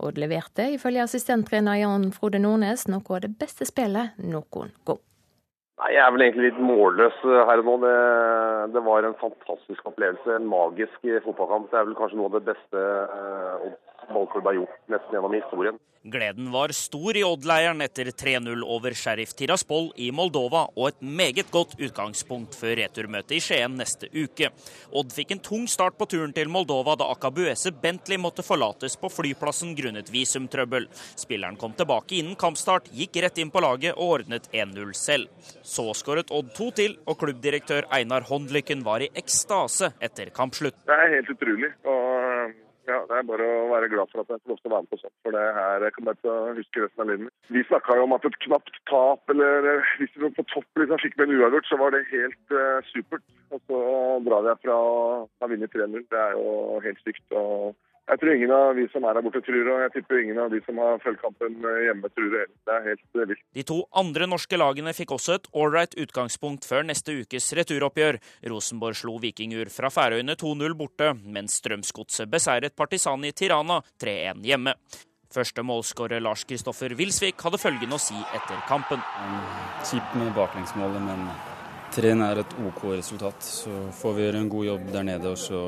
Odd 0.00 0.20
leverte, 0.20 0.70
ifølge 0.72 1.04
assistenttrener 1.04 1.82
Jan 1.82 2.08
Frode 2.16 2.40
Nordnes, 2.40 2.86
noe 2.88 3.04
av 3.12 3.26
det 3.26 3.34
beste 3.36 3.68
spillet 3.68 4.16
noen 4.24 4.72
gang. 4.88 5.02
Nei, 5.82 5.94
Jeg 5.96 6.02
er 6.06 6.12
vel 6.14 6.22
egentlig 6.22 6.52
litt 6.52 6.60
målløs 6.62 7.16
her 7.26 7.58
og 7.58 7.66
nå. 7.66 7.78
Det, 7.82 7.94
det, 8.74 8.82
var 8.86 9.02
en 9.02 9.18
fantastisk 9.18 9.88
opplevelse. 9.90 10.36
En 10.36 10.46
magisk 10.46 11.08
fotballkamp. 11.24 11.72
Det 11.72 11.80
er 11.80 11.88
vel 11.88 11.96
kanskje 11.98 12.20
noe 12.20 12.30
av 12.30 12.36
det 12.38 12.44
beste 12.52 12.84
Odds 13.66 13.91
ballklubb 14.14 14.50
har 14.50 14.60
gjort 14.60 14.78
nesten 14.92 15.18
gjennom 15.18 15.34
historien. 15.36 15.80
Gleden 16.04 16.48
var 16.50 16.72
stor 16.74 17.14
i 17.14 17.20
Odd-leiren 17.22 17.78
etter 17.84 18.08
3-0 18.10 18.64
over 18.66 18.94
Sheriff 18.98 19.36
Tiraspol 19.38 19.92
i 20.02 20.08
Moldova, 20.10 20.64
og 20.74 20.88
et 20.88 21.04
meget 21.04 21.52
godt 21.54 21.76
utgangspunkt 21.78 22.56
før 22.58 22.74
returmøtet 22.80 23.36
i 23.36 23.38
Skien 23.44 23.76
neste 23.78 24.10
uke. 24.10 24.50
Odd 24.90 25.14
fikk 25.14 25.36
en 25.36 25.42
tung 25.46 25.68
start 25.70 25.94
på 26.00 26.08
turen 26.10 26.34
til 26.34 26.50
Moldova 26.50 26.96
da 26.98 27.06
Akabuese 27.14 27.70
Bentley 27.84 28.18
måtte 28.18 28.42
forlates 28.42 28.98
på 28.98 29.12
flyplassen 29.14 29.76
grunnet 29.78 30.10
visumtrøbbel. 30.10 30.88
Spilleren 31.14 31.60
kom 31.60 31.78
tilbake 31.78 32.18
innen 32.18 32.34
kampstart, 32.34 32.90
gikk 32.90 33.20
rett 33.22 33.38
inn 33.38 33.54
på 33.54 33.62
laget 33.62 33.94
og 33.94 34.16
ordnet 34.16 34.50
1-0 34.50 34.90
selv. 34.98 35.30
Så 35.62 35.86
skåret 35.94 36.34
Odd 36.34 36.50
to 36.58 36.72
til, 36.74 36.98
og 37.06 37.20
klubbdirektør 37.22 37.86
Einar 37.94 38.26
Håndlykken 38.26 38.82
var 38.82 39.06
i 39.06 39.12
ekstase 39.22 39.94
etter 40.02 40.34
kampslutt. 40.34 40.82
Det 40.82 40.98
er 40.98 41.14
helt 41.14 41.30
utrolig. 41.30 41.70
og 41.86 42.58
ja, 42.92 43.00
Det 43.08 43.18
er 43.18 43.28
bare 43.28 43.46
å 43.48 43.68
være 43.72 43.90
glad 43.92 44.10
for 44.12 44.22
at 44.22 44.32
jeg 44.32 44.42
får 44.42 44.52
lov 44.52 44.60
til 44.60 44.70
å 44.70 44.74
være 44.74 44.86
med 44.86 44.92
på 44.92 45.00
sånt. 45.02 45.14
For 45.24 45.36
det 45.36 45.44
her 45.58 45.86
jeg 45.86 45.94
kommer 45.96 46.14
jeg 46.14 46.22
til 46.22 46.32
å 46.32 46.56
huske 46.58 46.84
resten 46.84 47.04
av 47.04 47.10
livet. 47.12 47.34
Vi 47.56 47.64
snakka 47.68 47.98
jo 47.98 48.06
om 48.06 48.16
at 48.16 48.26
et 48.28 48.40
knapt 48.46 48.80
tap, 48.90 49.34
eller 49.34 49.70
eh, 49.72 49.94
hvis 50.00 50.18
vi 50.22 50.32
på 50.38 50.46
topp 50.54 50.82
liksom, 50.82 51.02
fikk 51.04 51.16
med 51.18 51.28
en 51.28 51.40
uavgjort, 51.40 51.70
så 51.70 51.78
var 51.80 51.94
det 51.94 52.02
helt 52.10 52.56
uh, 52.56 52.90
supert. 52.90 53.24
Og 53.52 53.62
så 53.68 53.80
drar 54.26 54.44
vi 54.44 54.52
herfra 54.52 54.76
og 54.90 55.30
har 55.42 55.52
vunnet 55.52 55.74
3-0. 55.76 56.04
Det 56.12 56.20
er 56.26 56.36
jo 56.38 56.52
helt 56.84 57.02
sykt. 57.06 57.26
og 57.36 57.74
jeg 58.12 58.20
tror 58.20 58.34
ingen 58.34 58.52
av 58.52 58.74
vi 58.76 58.84
som 58.92 59.04
er 59.08 59.16
her 59.16 59.24
borte 59.24 59.40
tror 59.44 59.68
og 59.72 59.82
jeg 59.86 59.92
tipper 59.94 60.18
ingen 60.20 60.40
av 60.42 60.50
de 60.52 60.60
som 60.66 60.80
har 60.82 60.98
fulgt 61.00 61.22
kampen 61.22 61.54
hjemme 61.62 62.10
tror 62.12 62.32
det. 62.34 62.42
Det 62.66 62.74
er 62.74 62.88
helt 62.90 63.20
eh, 63.20 63.28
vilt. 63.30 63.44
De 63.56 63.64
to 63.68 63.78
andre 64.02 64.28
norske 64.28 64.58
lagene 64.60 64.92
fikk 64.96 65.14
også 65.16 65.36
et 65.38 65.48
ålreit 65.56 65.96
utgangspunkt 66.02 66.68
før 66.68 66.84
neste 66.88 67.14
ukes 67.22 67.52
returoppgjør. 67.56 68.18
Rosenborg 68.52 68.98
slo 69.00 69.16
Vikingur 69.22 69.70
fra 69.72 69.88
Færøyene 69.92 70.36
2-0 70.40 70.76
borte, 70.76 71.12
mens 71.24 71.56
Strømsgodset 71.62 72.28
beseiret 72.32 72.76
Partisan 72.76 73.24
i 73.24 73.32
Tirana 73.36 73.80
3-1 74.02 74.44
hjemme. 74.50 74.76
Første 75.32 75.64
målskårer 75.64 76.20
Lars 76.20 76.44
Kristoffer 76.44 76.92
Wilsvik 76.98 77.40
hadde 77.40 77.60
følgende 77.60 77.96
å 77.96 78.02
si 78.02 78.18
etter 78.36 78.60
kampen. 78.68 79.00
Kjipt 79.88 80.18
med 80.20 80.34
baklengsmålet, 80.36 81.00
men 81.00 81.24
3-1 81.96 82.26
er 82.28 82.42
et 82.44 82.54
OK 82.68 82.84
resultat. 82.92 83.40
Så 83.40 83.72
får 84.02 84.18
vi 84.18 84.26
gjøre 84.26 84.44
en 84.44 84.52
god 84.52 84.68
jobb 84.68 84.92
der 84.92 85.10
nede 85.14 85.32
og 85.32 85.40
så 85.40 85.64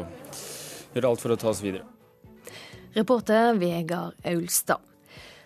gjøre 0.93 1.15
alt 1.15 1.25
for 1.25 1.33
å 1.33 1.41
ta 1.41 1.49
oss 1.55 1.65
videre. 1.65 1.94
Reporter 2.95 3.55
Vegard 3.59 4.15
Aulstad. 4.25 4.79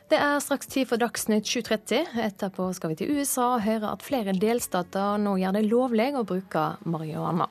Det 0.09 0.17
er 0.17 0.41
straks 0.41 0.69
tid 0.69 0.89
for 0.89 1.01
Dagsnytt 1.01 1.49
7.30. 1.49 2.15
Etterpå 2.25 2.71
skal 2.77 2.93
vi 2.93 2.99
til 3.01 3.13
USA 3.17 3.55
og 3.55 3.65
høre 3.65 3.93
at 3.93 4.05
flere 4.05 4.33
delstater 4.37 5.17
nå 5.21 5.37
gjør 5.41 5.57
det 5.57 5.65
lovlig 5.69 6.11
å 6.17 6.25
bruke 6.29 6.65
marihuana. 6.89 7.49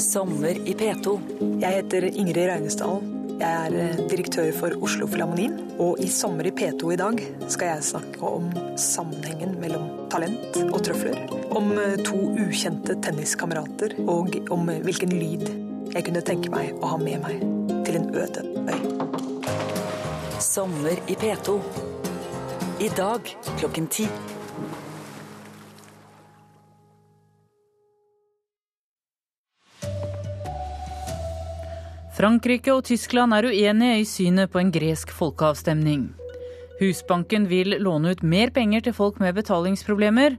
Sommer 0.00 0.56
i 0.68 0.76
P2. 0.76 1.18
Jeg 1.60 1.80
heter 1.80 2.08
Ingrid 2.12 2.48
Reinesdalen. 2.50 3.14
Jeg 3.34 3.50
er 3.50 3.74
eh, 3.74 4.02
direktør 4.10 4.50
for 4.54 4.74
Oslo 4.86 5.08
Filharmonien, 5.10 5.56
og 5.78 5.98
i 5.98 6.08
Sommer 6.08 6.46
i 6.46 6.52
P2 6.54 6.92
i 6.94 6.98
dag 6.98 7.20
skal 7.50 7.72
jeg 7.72 7.86
snakke 7.88 8.28
om 8.28 8.50
sammenhengen 8.78 9.56
mellom 9.62 9.88
talent 10.12 10.58
og 10.68 10.78
trøfler. 10.86 11.18
Om 11.54 11.72
eh, 11.78 11.96
to 12.06 12.18
ukjente 12.44 12.96
tenniskamerater, 13.02 13.96
og 14.06 14.36
om 14.54 14.68
eh, 14.70 14.82
hvilken 14.84 15.14
lyd 15.14 15.48
jeg 15.94 16.06
kunne 16.06 16.22
tenke 16.26 16.52
meg 16.54 16.78
å 16.80 16.94
ha 16.94 17.00
med 17.00 17.24
meg 17.24 17.42
til 17.86 17.98
en 17.98 18.08
øde 18.14 18.46
øy. 18.70 18.78
Sommer 20.42 20.94
i 21.10 21.18
P2. 21.18 21.58
I 22.84 22.90
dag 22.94 23.34
klokken 23.58 23.90
ti. 23.90 24.08
Frankrike 32.24 32.72
og 32.72 32.86
Tyskland 32.88 33.34
er 33.36 33.44
uenige 33.50 33.98
i 34.00 34.04
synet 34.08 34.48
på 34.48 34.56
en 34.56 34.70
gresk 34.72 35.10
folkeavstemning. 35.12 36.06
Husbanken 36.78 37.44
vil 37.50 37.76
låne 37.84 38.14
ut 38.14 38.22
mer 38.24 38.48
penger 38.48 38.86
til 38.86 38.94
folk 38.96 39.18
med 39.20 39.34
betalingsproblemer. 39.36 40.38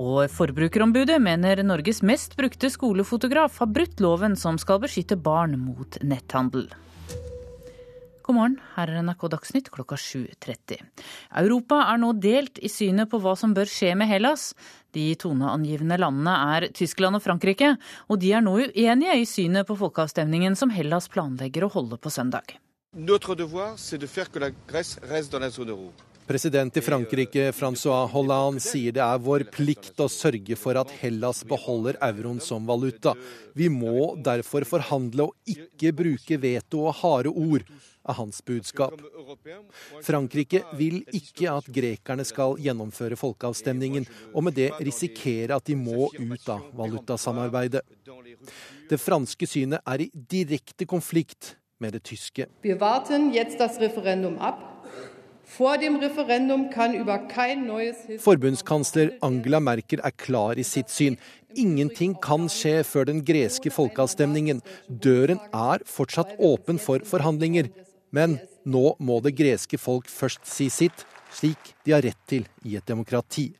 Og 0.00 0.32
Forbrukerombudet 0.32 1.18
mener 1.20 1.60
Norges 1.60 2.00
mest 2.00 2.38
brukte 2.40 2.70
skolefotograf 2.72 3.60
har 3.60 3.68
brutt 3.76 4.00
loven 4.00 4.32
som 4.32 4.56
skal 4.56 4.80
beskytte 4.86 5.20
barn 5.20 5.58
mot 5.60 6.00
netthandel. 6.00 6.70
God 8.24 8.36
morgen, 8.38 8.54
her 8.72 8.88
er 8.88 9.02
NRK 9.04 9.26
Dagsnytt 9.34 9.66
klokka 9.68 9.98
7.30. 10.00 10.78
Europa 11.42 11.82
er 11.90 11.98
nå 12.00 12.14
delt 12.16 12.56
i 12.64 12.70
synet 12.72 13.10
på 13.12 13.18
hva 13.20 13.34
som 13.36 13.52
bør 13.52 13.68
skje 13.68 13.90
med 14.00 14.08
Hellas. 14.08 14.46
De 14.96 15.10
toneangivende 15.20 15.98
landene 16.00 16.32
er 16.54 16.70
Tyskland 16.72 17.18
og 17.18 17.24
Frankrike, 17.26 17.74
og 18.08 18.22
de 18.22 18.32
er 18.32 18.40
nå 18.46 18.54
uenige 18.62 19.18
i 19.20 19.28
synet 19.28 19.68
på 19.68 19.76
folkeavstemningen 19.76 20.56
som 20.56 20.72
Hellas 20.72 21.10
planlegger 21.12 21.66
å 21.66 21.72
holde 21.76 22.00
på 22.00 22.14
søndag. 22.16 22.56
President 26.26 26.76
i 26.76 26.80
Frankrike 26.80 27.52
Francois 27.52 28.10
Hollande 28.12 28.60
sier 28.64 28.94
det 28.96 29.02
er 29.04 29.20
vår 29.20 29.42
plikt 29.52 29.98
å 30.00 30.06
sørge 30.08 30.56
for 30.56 30.78
at 30.80 30.92
Hellas 31.02 31.42
beholder 31.44 31.98
euroen 32.06 32.40
som 32.40 32.64
valuta. 32.64 33.12
Vi 33.52 33.68
må 33.68 34.14
derfor 34.24 34.64
forhandle 34.64 35.28
og 35.28 35.50
ikke 35.52 35.92
bruke 35.92 36.38
veto 36.40 36.86
og 36.88 36.96
harde 37.02 37.28
ord 37.28 37.66
er 37.68 38.16
hans 38.16 38.40
budskap. 38.44 38.96
Frankrike 40.04 40.62
vil 40.80 41.02
ikke 41.12 41.52
at 41.52 41.68
grekerne 41.68 42.24
skal 42.24 42.56
gjennomføre 42.60 43.20
folkeavstemningen, 43.20 44.08
og 44.32 44.48
med 44.48 44.56
det 44.56 44.70
risikere 44.80 45.56
at 45.56 45.68
de 45.68 45.76
må 45.76 46.08
ut 46.08 46.52
av 46.52 46.68
valutasamarbeidet. 46.76 47.84
Det 48.88 49.00
franske 49.00 49.48
synet 49.48 49.84
er 49.84 50.06
i 50.06 50.10
direkte 50.12 50.88
konflikt 50.88 51.54
med 51.80 51.96
det 51.96 52.04
tyske. 52.08 52.48
Vi 52.64 52.76
warten 52.80 53.32
jetzt 53.34 53.60
das 53.60 53.80
Referendum 53.80 54.38
ab. 54.40 54.73
Forbundskansler 58.24 59.12
Angela 59.22 59.60
Merkel 59.62 60.00
er 60.02 60.14
klar 60.18 60.58
i 60.58 60.64
sitt 60.66 60.90
syn. 60.90 61.16
Ingenting 61.54 62.16
kan 62.18 62.48
skje 62.50 62.80
før 62.82 63.06
den 63.12 63.20
greske 63.26 63.70
folkeavstemningen. 63.70 64.62
Døren 64.88 65.38
er 65.54 65.84
fortsatt 65.86 66.34
åpen 66.42 66.80
for 66.82 67.04
forhandlinger. 67.06 67.70
Men 68.10 68.40
nå 68.66 68.96
må 68.98 69.20
det 69.22 69.36
greske 69.38 69.78
folk 69.78 70.10
først 70.10 70.42
si 70.50 70.66
sitt, 70.74 71.04
slik 71.30 71.74
de 71.86 71.94
har 71.94 72.02
rett 72.02 72.18
til 72.30 72.48
i 72.66 72.74
et 72.78 72.86
demokrati. 72.90 73.52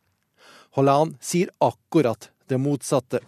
Hollande 0.75 1.15
sier 1.23 1.55
akkurat 1.63 2.31
det 2.51 2.59
motsatte. 2.59 3.23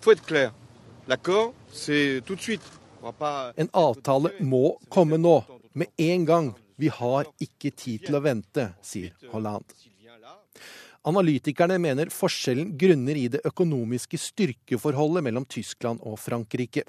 En 3.57 3.73
avtale 3.73 4.33
må 4.41 4.79
komme 4.89 5.19
nå, 5.21 5.41
med 5.73 5.93
en 5.97 6.25
gang. 6.25 6.55
Vi 6.77 6.89
har 6.93 7.29
ikke 7.41 7.73
tid 7.73 8.09
til 8.09 8.19
å 8.19 8.25
vente, 8.25 8.71
sier 8.85 9.15
Hollande. 9.33 9.77
Analytikerne 11.07 11.77
mener 11.79 12.09
forskjellen 12.11 12.73
grunner 12.79 13.15
i 13.15 13.29
det 13.31 13.39
økonomiske 13.47 14.19
styrkeforholdet 14.19 15.23
mellom 15.23 15.45
Tyskland 15.47 16.03
og 16.03 16.19
Frankrike. 16.19 16.83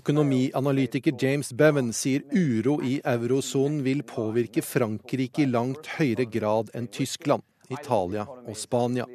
Økonomianalytiker 0.00 1.16
James 1.22 1.54
Bevan 1.56 1.94
sier 1.96 2.26
uro 2.36 2.76
i 2.84 2.98
eurosonen 3.08 3.80
vil 3.86 4.04
påvirke 4.04 4.60
Frankrike 4.60 5.46
i 5.46 5.48
langt 5.48 5.88
høyere 5.96 6.28
grad 6.28 6.74
enn 6.76 6.90
Tyskland, 6.92 7.40
Italia 7.70 8.26
og 8.26 8.56
Spania. 8.58 9.06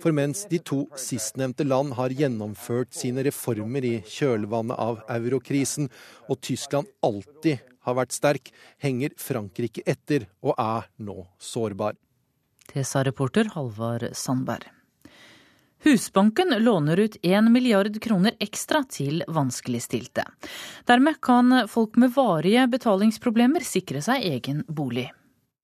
For 0.00 0.14
mens 0.16 0.44
de 0.50 0.58
to 0.58 0.84
sistnevnte 0.98 1.66
land 1.66 1.94
har 1.98 2.14
gjennomført 2.16 2.94
sine 2.96 3.24
reformer 3.26 3.84
i 3.86 3.94
kjølvannet 4.08 4.80
av 4.80 5.02
eurokrisen, 5.12 5.90
og 6.28 6.40
Tyskland 6.42 6.90
alltid 7.04 7.62
har 7.84 7.98
vært 7.98 8.16
sterk, 8.16 8.52
henger 8.82 9.14
Frankrike 9.20 9.84
etter 9.86 10.28
og 10.42 10.56
er 10.58 10.88
nå 11.04 11.26
sårbar. 11.38 11.98
Det 12.72 12.86
sa 12.88 13.04
reporter 13.04 13.50
Halvard 13.52 14.08
Sandberg. 14.16 14.70
Husbanken 15.84 16.48
låner 16.64 16.96
ut 16.96 17.16
1 17.22 17.50
milliard 17.52 18.02
kroner 18.02 18.32
ekstra 18.40 18.80
til 18.88 19.20
vanskeligstilte. 19.28 20.24
Dermed 20.88 21.20
kan 21.20 21.68
folk 21.68 21.98
med 22.00 22.14
varige 22.16 22.64
betalingsproblemer 22.72 23.66
sikre 23.68 24.00
seg 24.00 24.24
egen 24.24 24.62
bolig. 24.64 25.10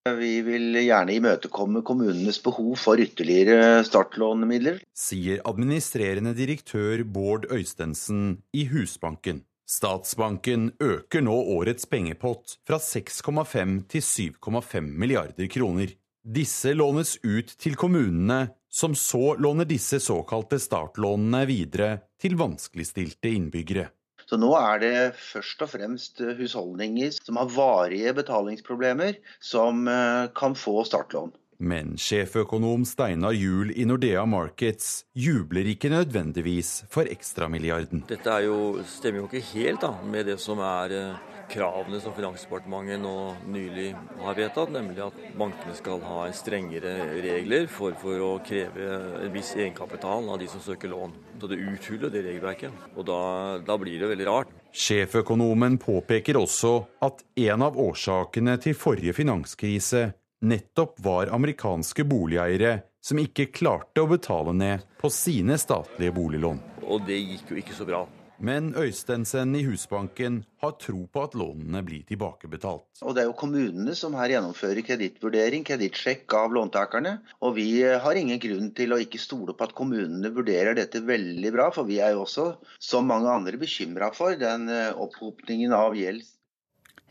Vi 0.09 0.39
vil 0.41 0.79
gjerne 0.81 1.13
imøtekomme 1.13 1.83
kommunenes 1.85 2.39
behov 2.41 2.73
for 2.81 3.01
ytterligere 3.03 3.83
startlånemidler. 3.85 4.79
Sier 4.97 5.43
administrerende 5.45 6.33
direktør 6.33 7.03
Bård 7.05 7.45
Øystensen 7.53 8.39
i 8.57 8.65
Husbanken. 8.71 9.43
Statsbanken 9.69 10.71
øker 10.81 11.21
nå 11.21 11.37
årets 11.53 11.85
pengepott 11.85 12.57
fra 12.65 12.81
6,5 12.81 13.77
til 13.93 14.01
7,5 14.41 14.89
milliarder 14.89 15.53
kroner. 15.53 15.93
Disse 16.25 16.73
lånes 16.73 17.19
ut 17.21 17.53
til 17.61 17.77
kommunene, 17.77 18.55
som 18.73 18.97
så 18.97 19.37
låner 19.37 19.69
disse 19.69 20.01
såkalte 20.01 20.57
startlånene 20.65 21.45
videre 21.45 21.93
til 22.17 22.41
vanskeligstilte 22.41 23.37
innbyggere. 23.37 23.91
Så 24.31 24.39
nå 24.39 24.53
er 24.55 24.79
det 24.79 24.97
først 25.19 25.63
og 25.65 25.73
fremst 25.73 26.21
husholdninger 26.39 27.17
som 27.17 27.41
har 27.41 27.49
varige 27.51 28.13
betalingsproblemer, 28.15 29.17
som 29.43 29.89
eh, 29.91 30.29
kan 30.39 30.55
få 30.55 30.85
startlån. 30.87 31.33
Men 31.61 31.97
sjeføkonom 31.99 32.87
Steinar 32.89 33.35
Juel 33.35 33.75
i 33.75 33.85
Nordea 33.85 34.23
Markets 34.31 35.03
jubler 35.19 35.67
ikke 35.75 35.91
nødvendigvis 35.93 36.71
for 36.95 37.11
ekstramilliarden. 37.11 38.07
Dette 38.09 38.39
jo, 38.47 38.79
stemmer 38.89 39.25
jo 39.25 39.27
ikke 39.27 39.43
helt 39.51 39.83
da, 39.83 39.91
med 40.15 40.31
det 40.31 40.39
som 40.41 40.63
er 40.63 40.95
eh, 40.95 41.30
kravene 41.51 42.01
som 42.03 42.15
Finansdepartementet 42.15 43.01
nå 43.03 43.15
nylig 43.51 43.89
har 44.23 44.39
vedtatt, 44.39 44.71
nemlig 44.75 45.03
at 45.05 45.19
bankene 45.39 45.75
skal 45.79 46.03
ha 46.07 46.25
strengere 46.37 46.95
regler 47.23 47.67
for, 47.71 47.97
for 48.01 48.23
å 48.25 48.31
kreve 48.47 48.87
en 49.25 49.35
viss 49.35 49.53
egenkapital 49.59 50.31
av 50.31 50.39
de 50.41 50.49
som 50.51 50.63
søker 50.65 50.93
lån. 50.93 51.15
Så 51.41 51.51
det 51.51 51.61
uthuler 51.61 52.13
det 52.13 52.25
regelverket. 52.29 52.87
Og 52.95 53.07
da, 53.09 53.21
da 53.67 53.79
blir 53.81 54.01
det 54.01 54.13
veldig 54.13 54.29
rart. 54.29 54.55
Sjeføkonomen 54.71 55.81
påpeker 55.83 56.39
også 56.39 56.77
at 57.03 57.25
en 57.43 57.67
av 57.67 57.79
årsakene 57.81 58.55
til 58.63 58.77
forrige 58.79 59.17
finanskrise 59.17 60.11
nettopp 60.47 61.01
var 61.05 61.33
amerikanske 61.35 62.07
boligeiere 62.09 62.79
som 63.05 63.21
ikke 63.21 63.51
klarte 63.53 64.05
å 64.05 64.09
betale 64.11 64.55
ned 64.57 64.87
på 65.01 65.11
sine 65.13 65.57
statlige 65.61 66.15
boliglån. 66.17 66.61
Og 66.87 67.05
det 67.09 67.19
gikk 67.19 67.55
jo 67.55 67.61
ikke 67.61 67.77
så 67.77 67.87
bra. 67.89 68.05
Men 68.41 68.71
Øystensen 68.73 69.53
i 69.53 69.61
Husbanken 69.67 70.39
har 70.63 70.73
tro 70.81 71.03
på 71.13 71.25
at 71.27 71.35
lånene 71.37 71.83
blir 71.85 72.07
tilbakebetalt. 72.09 73.03
Og 73.05 73.15
Det 73.15 73.23
er 73.23 73.29
jo 73.29 73.37
kommunene 73.37 73.93
som 73.99 74.17
her 74.17 74.33
gjennomfører 74.33 74.81
kredittvurdering, 74.87 75.67
kredittsjekk 75.69 76.33
av 76.39 76.57
låntakerne. 76.57 77.19
Og 77.45 77.59
vi 77.59 77.69
har 77.85 78.17
ingen 78.17 78.41
grunn 78.41 78.73
til 78.73 78.97
å 78.97 79.01
ikke 79.05 79.21
stole 79.21 79.53
på 79.53 79.69
at 79.69 79.77
kommunene 79.77 80.33
vurderer 80.33 80.79
dette 80.79 81.05
veldig 81.05 81.53
bra. 81.53 81.69
For 81.75 81.85
vi 81.85 82.01
er 82.01 82.17
jo 82.17 82.25
også, 82.25 82.49
som 82.81 83.13
mange 83.13 83.29
andre, 83.29 83.61
bekymra 83.61 84.09
for 84.17 84.41
den 84.41 84.71
eh, 84.73 84.97
opphopningen 84.97 85.77
av 85.77 85.99
gjeld. 86.01 86.25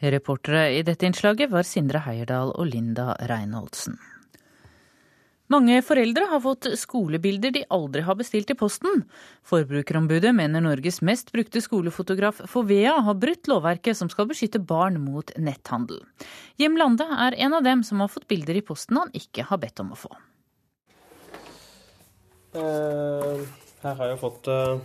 Reportere 0.01 0.71
i 0.79 0.81
dette 0.87 1.05
innslaget 1.05 1.51
var 1.53 1.67
Sindre 1.67 2.01
Heierdal 2.07 2.55
og 2.55 2.71
Linda 2.73 3.13
Reinholdsen. 3.29 3.99
Mange 5.49 5.79
foreldre 5.81 6.27
har 6.29 6.41
fått 6.43 6.67
skolebilder 6.77 7.49
de 7.55 7.63
aldri 7.73 8.03
har 8.05 8.17
bestilt 8.19 8.51
i 8.53 8.55
posten. 8.57 9.01
Forbrukerombudet 9.49 10.29
mener 10.37 10.61
Norges 10.61 11.01
mest 11.01 11.31
brukte 11.33 11.61
skolefotograf 11.65 12.43
Fovea 12.51 12.99
har 13.07 13.17
brutt 13.17 13.49
lovverket 13.49 13.97
som 13.97 14.11
skal 14.13 14.29
beskytte 14.29 14.61
barn 14.61 14.99
mot 15.01 15.33
netthandel. 15.41 16.03
Jim 16.61 16.77
Lande 16.77 17.07
er 17.25 17.37
en 17.47 17.57
av 17.57 17.65
dem 17.65 17.81
som 17.83 18.03
har 18.03 18.13
fått 18.13 18.27
bilder 18.29 18.61
i 18.61 18.65
posten 18.65 19.01
han 19.01 19.09
ikke 19.17 19.47
har 19.49 19.57
bedt 19.63 19.81
om 19.81 19.89
å 19.95 19.97
få. 19.97 20.13
Uh, 22.53 23.41
her 23.81 23.97
har 23.97 24.13
jeg 24.13 24.21
fått 24.21 24.49
uh, 24.53 24.77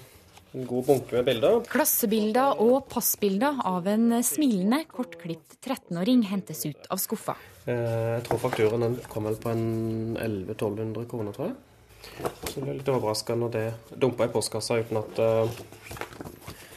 en 0.55 0.67
god 0.71 0.87
bunke 0.87 1.17
med 1.19 1.27
bilder. 1.27 1.61
Klassebilder 1.71 2.61
og 2.63 2.87
passbilder 2.93 3.59
av 3.67 3.89
en 3.91 4.21
smilende, 4.25 4.85
kortklipt 4.91 5.59
13-åring 5.65 6.23
hentes 6.31 6.65
ut 6.69 6.89
av 6.95 7.01
skuffa. 7.03 7.35
Eh, 7.67 8.19
jeg 8.19 8.25
tror 8.29 8.43
fakturaen 8.43 8.87
den 8.87 8.97
kom 9.11 9.27
vel 9.29 9.39
på 9.41 9.51
en 9.51 9.65
1100-1200 10.21 11.09
kroner, 11.11 11.37
tror 11.37 11.51
jeg. 11.51 11.57
Så 12.45 12.59
det 12.59 12.65
ble 12.67 12.79
litt 12.79 12.91
overraska 12.93 13.37
når 13.41 13.55
det 13.55 13.65
dumpa 13.97 14.29
i 14.29 14.33
postkassa 14.33 14.77
uten 14.85 15.01
at, 15.01 15.21
uh, 15.25 15.49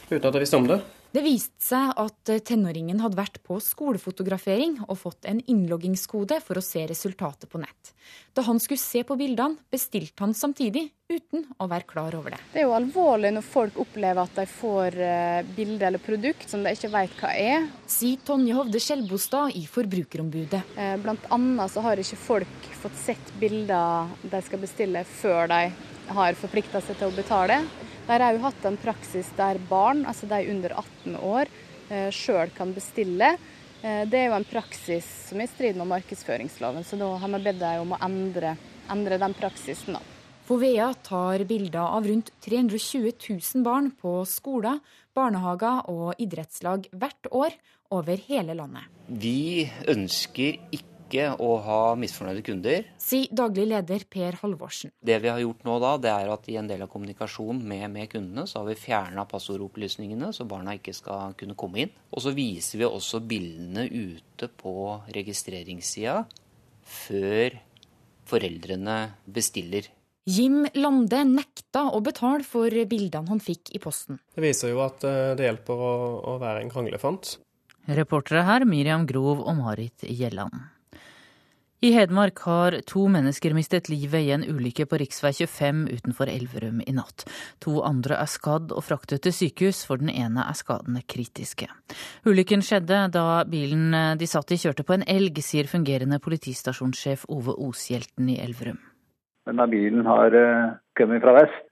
uten 0.08 0.24
at 0.24 0.32
jeg 0.32 0.42
visste 0.42 0.60
om 0.60 0.68
det. 0.70 0.78
Det 1.08 1.22
viste 1.24 1.56
seg 1.64 1.94
at 1.96 2.30
tenåringen 2.44 2.98
hadde 3.00 3.16
vært 3.16 3.38
på 3.46 3.56
skolefotografering 3.64 4.74
og 4.84 4.98
fått 5.00 5.24
en 5.30 5.38
innloggingskode 5.40 6.36
for 6.44 6.60
å 6.60 6.64
se 6.64 6.82
resultatet 6.90 7.48
på 7.48 7.60
nett. 7.62 7.94
Da 8.36 8.44
han 8.44 8.60
skulle 8.60 8.82
se 8.82 9.00
på 9.08 9.16
bildene, 9.16 9.56
bestilte 9.72 10.20
han 10.20 10.36
samtidig, 10.36 10.90
uten 11.08 11.46
å 11.56 11.70
være 11.70 11.88
klar 11.88 12.12
over 12.18 12.36
det. 12.36 12.42
Det 12.52 12.60
er 12.60 12.68
jo 12.68 12.76
alvorlig 12.76 13.32
når 13.38 13.48
folk 13.48 13.80
opplever 13.80 14.20
at 14.20 14.36
de 14.36 14.44
får 14.52 15.00
eh, 15.00 15.48
bilde 15.56 15.88
eller 15.88 16.04
produkt 16.04 16.44
som 16.52 16.60
de 16.60 16.76
ikke 16.76 16.92
vet 16.92 17.16
hva 17.22 17.32
er. 17.32 17.68
Sier 17.88 18.20
Tonje 18.28 18.60
Hovde 18.60 18.84
Skjelbostad 18.84 19.56
i 19.56 19.64
Forbrukerombudet. 19.64 20.60
Eh, 20.76 20.96
blant 21.00 21.24
annet 21.32 21.72
så 21.72 21.88
har 21.88 22.04
ikke 22.04 22.20
folk 22.20 22.72
fått 22.84 23.00
sett 23.00 23.36
bilder 23.40 24.12
de 24.28 24.44
skal 24.44 24.60
bestille 24.60 25.08
før 25.08 25.48
de 25.56 25.64
har 26.12 26.36
forplikta 26.36 26.84
seg 26.84 27.00
til 27.00 27.08
å 27.08 27.16
betale. 27.16 27.62
Der 28.08 28.22
har 28.24 28.32
jo 28.32 28.40
hatt 28.40 28.64
en 28.64 28.78
praksis 28.80 29.28
der 29.36 29.58
barn, 29.68 30.06
altså 30.08 30.24
de 30.30 30.40
under 30.48 30.72
18 30.80 31.16
år, 31.20 31.50
eh, 31.92 32.08
sjøl 32.08 32.48
kan 32.56 32.72
bestille. 32.72 33.34
Eh, 33.82 34.04
det 34.08 34.22
er 34.22 34.30
jo 34.30 34.38
en 34.38 34.48
praksis 34.48 35.04
som 35.28 35.38
er 35.38 35.44
i 35.44 35.52
strid 35.52 35.76
med 35.76 35.90
markedsføringsloven, 35.90 36.86
så 36.88 36.96
da 36.96 37.10
har 37.20 37.28
vi 37.28 37.42
bedt 37.44 37.60
dem 37.60 37.82
om 37.84 37.92
å 37.92 38.00
endre, 38.00 38.56
endre 38.88 39.18
den 39.20 39.34
praksisen. 39.36 39.98
da. 39.98 40.00
Fovea 40.48 40.94
tar 41.04 41.44
bilder 41.44 41.84
av 41.84 42.06
rundt 42.08 42.32
320 42.40 43.12
000 43.28 43.62
barn 43.62 43.90
på 43.92 44.24
skoler, 44.24 44.80
barnehager 45.12 45.84
og 45.92 46.14
idrettslag 46.16 46.88
hvert 46.96 47.28
år 47.30 47.52
over 47.90 48.16
hele 48.16 48.56
landet. 48.56 48.88
Vi 49.08 49.68
ønsker 49.86 50.56
ikke 50.72 50.97
ikke 51.08 51.30
å 51.40 51.54
ha 51.64 51.80
misfornøyde 51.98 52.44
kunder. 52.46 52.86
Sier 53.00 53.32
daglig 53.34 53.66
leder 53.72 54.04
Per 54.12 54.38
Halvorsen. 54.42 54.92
Det 55.00 55.18
vi 55.24 55.30
har 55.32 55.40
gjort 55.42 55.64
nå 55.66 55.78
da, 55.82 55.94
det 55.98 56.12
er 56.12 56.32
at 56.32 56.48
i 56.52 56.58
en 56.60 56.68
del 56.68 56.84
av 56.84 56.92
kommunikasjonen 56.92 57.64
med, 57.64 57.86
med 57.94 58.10
kundene, 58.12 58.44
så 58.46 58.60
har 58.60 58.68
vi 58.68 58.78
fjerna 58.78 59.24
passordopplysningene, 59.30 60.30
så 60.36 60.46
barna 60.48 60.76
ikke 60.78 60.94
skal 60.96 61.34
kunne 61.38 61.56
komme 61.58 61.86
inn. 61.86 61.94
Og 62.12 62.22
så 62.24 62.34
viser 62.36 62.82
vi 62.82 62.88
også 62.88 63.22
bildene 63.24 63.88
ute 63.88 64.50
på 64.60 64.74
registreringssida 65.16 66.20
før 66.88 67.56
foreldrene 68.28 68.98
bestiller. 69.24 69.88
Jim 70.28 70.66
Lande 70.76 71.22
nekta 71.24 71.86
å 71.96 72.02
betale 72.04 72.44
for 72.44 72.68
bildene 72.68 73.32
han 73.32 73.40
fikk 73.40 73.72
i 73.72 73.80
posten. 73.80 74.18
Det 74.36 74.44
viser 74.44 74.74
jo 74.74 74.82
at 74.84 75.04
eh, 75.08 75.34
det 75.38 75.46
hjelper 75.46 75.84
å, 75.88 75.92
å 76.34 76.40
være 76.42 76.66
en 76.66 76.72
kranglefant. 76.72 77.38
Reportere 77.88 78.42
her 78.44 78.66
Miriam 78.68 79.06
Grov 79.08 79.40
og 79.40 79.54
Marit 79.56 80.04
Gjelland. 80.04 80.52
I 81.78 81.92
Hedmark 81.94 82.40
har 82.42 82.74
to 82.90 83.04
mennesker 83.06 83.52
mistet 83.54 83.86
livet 83.86 84.24
i 84.26 84.32
en 84.34 84.42
ulykke 84.42 84.82
på 84.90 84.98
rv. 84.98 85.12
25 85.14 85.84
utenfor 85.92 86.26
Elverum 86.26 86.80
i 86.82 86.94
natt. 86.96 87.22
To 87.62 87.76
andre 87.86 88.16
er 88.18 88.26
skadd 88.26 88.72
og 88.74 88.82
fraktet 88.82 89.22
til 89.22 89.34
sykehus, 89.36 89.84
for 89.86 90.02
den 90.02 90.10
ene 90.10 90.42
er 90.42 90.56
skadene 90.58 91.04
kritiske. 91.06 91.68
Ulykken 92.26 92.64
skjedde 92.66 93.04
da 93.14 93.44
bilen 93.46 93.94
de 94.18 94.26
satt 94.26 94.50
i 94.50 94.58
kjørte 94.58 94.82
på 94.82 94.96
en 94.96 95.04
elg, 95.06 95.38
sier 95.38 95.70
fungerende 95.70 96.18
politistasjonssjef 96.24 97.28
Ove 97.30 97.54
Oshjelten 97.68 98.32
i 98.32 98.40
Elverum. 98.42 98.80
Denne 99.46 99.66
bilen 99.70 100.02
har 100.10 100.34
eh, 100.34 100.72
kommet 100.98 101.22
fra 101.22 101.36
vest 101.36 101.62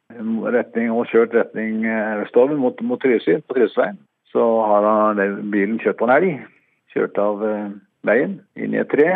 retning, 0.55 0.93
og 0.95 1.11
kjørt 1.11 1.35
retning 1.35 1.83
eh, 1.83 2.21
østover 2.23 2.55
mot, 2.55 2.79
mot 2.87 3.03
Trysil, 3.03 3.43
på 3.43 3.59
Trysveien. 3.59 3.99
Så 4.31 4.47
har 4.71 5.19
bilen 5.51 5.83
kjørt 5.83 5.99
på 5.99 6.07
en 6.07 6.15
elg. 6.15 6.47
Kjørt 6.95 7.19
av 7.19 7.43
eh, 7.43 7.75
veien 8.07 8.39
inn 8.55 8.79
i 8.79 8.81
et 8.85 8.95
tre. 8.95 9.11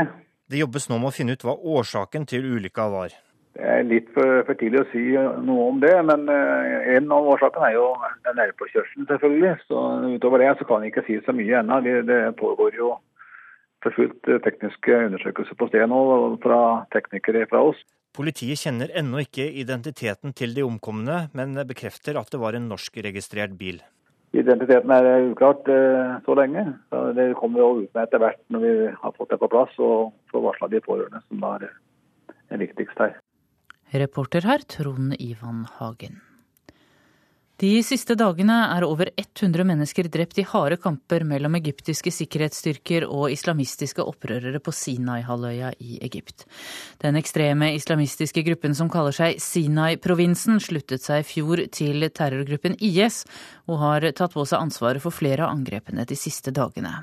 Det 0.50 0.58
jobbes 0.58 0.88
nå 0.90 0.98
med 0.98 1.12
å 1.12 1.14
finne 1.14 1.36
ut 1.36 1.44
hva 1.46 1.54
årsaken 1.54 2.24
til 2.26 2.46
ulykka 2.56 2.88
var. 2.90 3.12
Det 3.54 3.66
er 3.66 3.84
litt 3.86 4.08
for, 4.14 4.40
for, 4.46 4.56
tidlig 4.58 4.80
å 4.84 4.88
si 4.92 5.02
noe 5.46 5.66
om 5.72 5.78
det, 5.82 5.92
men 6.06 6.26
uh, 6.30 6.90
en 6.94 7.10
av 7.14 7.28
årsakene 7.32 7.68
er 7.68 7.76
jo 7.76 7.86
den 8.26 8.38
nærpåkjørselen, 8.38 9.06
selvfølgelig. 9.10 9.52
Så 9.66 9.84
Utover 10.14 10.42
det 10.42 10.50
så 10.58 10.66
kan 10.66 10.82
jeg 10.86 10.94
ikke 10.94 11.06
si 11.06 11.18
så 11.26 11.34
mye 11.36 11.60
ennå. 11.60 11.80
Det, 11.86 11.94
det, 12.08 12.20
pågår 12.38 12.78
jo 12.78 12.92
for 13.80 13.96
fullt 13.96 14.28
eh, 14.28 14.38
tekniske 14.44 14.96
undersøkelser 15.06 15.56
på 15.56 15.70
stedet 15.70 15.88
nå 15.88 16.00
fra 16.42 16.60
teknikere 16.94 17.46
fra 17.50 17.62
oss. 17.70 17.78
Politiet 18.16 18.60
kjenner 18.60 18.90
ennå 19.00 19.22
ikke 19.22 19.46
identiteten 19.62 20.34
til 20.36 20.52
de 20.56 20.66
omkomne, 20.66 21.22
men 21.32 21.56
bekrefter 21.66 22.18
at 22.20 22.30
det 22.32 22.42
var 22.42 22.58
en 22.58 22.68
norskregistrert 22.70 23.54
bil. 23.58 23.80
Identiteten 24.30 24.92
er 24.94 25.30
uklart 25.32 25.66
eh, 25.72 26.16
så 26.24 26.34
lenge. 26.38 26.62
Det 27.16 27.32
kommer 27.38 27.64
jo 27.64 27.70
ut 27.82 27.94
med 27.94 28.04
etter 28.04 28.22
hvert 28.22 28.42
når 28.52 28.62
vi 28.62 28.74
har 29.02 29.14
fått 29.16 29.32
det 29.32 29.40
på 29.42 29.50
plass 29.50 29.72
og 29.82 30.12
får 30.30 30.44
varsla 30.44 30.68
de 30.70 30.82
pårørende, 30.84 31.22
som 31.26 31.46
er 31.50 31.70
er 32.50 32.62
viktigst 32.62 32.98
her. 32.98 33.18
Reporter 33.94 34.46
her 34.46 34.62
Trond 34.70 35.14
Ivan 35.18 35.64
Hagen. 35.78 36.20
De 37.60 37.82
siste 37.84 38.14
dagene 38.16 38.54
er 38.72 38.86
over 38.86 39.10
100 39.20 39.66
mennesker 39.68 40.06
drept 40.08 40.38
i 40.40 40.46
harde 40.48 40.78
kamper 40.80 41.26
mellom 41.28 41.58
egyptiske 41.58 42.08
sikkerhetsstyrker 42.16 43.04
og 43.04 43.34
islamistiske 43.34 44.00
opprørere 44.00 44.62
på 44.64 44.72
Sinai-halvøya 44.72 45.74
i 45.84 45.98
Egypt. 46.06 46.46
Den 47.04 47.18
ekstreme 47.20 47.68
islamistiske 47.76 48.40
gruppen 48.46 48.72
som 48.78 48.88
kaller 48.88 49.12
seg 49.12 49.42
Sinai-provinsen, 49.44 50.56
sluttet 50.56 51.04
seg 51.04 51.20
i 51.20 51.26
fjor 51.34 51.60
til 51.76 52.06
terrorgruppen 52.08 52.78
IS, 52.80 53.26
og 53.68 53.82
har 53.82 54.06
tatt 54.16 54.32
på 54.32 54.46
seg 54.48 54.64
ansvaret 54.64 55.04
for 55.04 55.12
flere 55.12 55.44
av 55.44 55.52
angrepene 55.52 56.06
de 56.08 56.16
siste 56.16 56.54
dagene. 56.56 56.94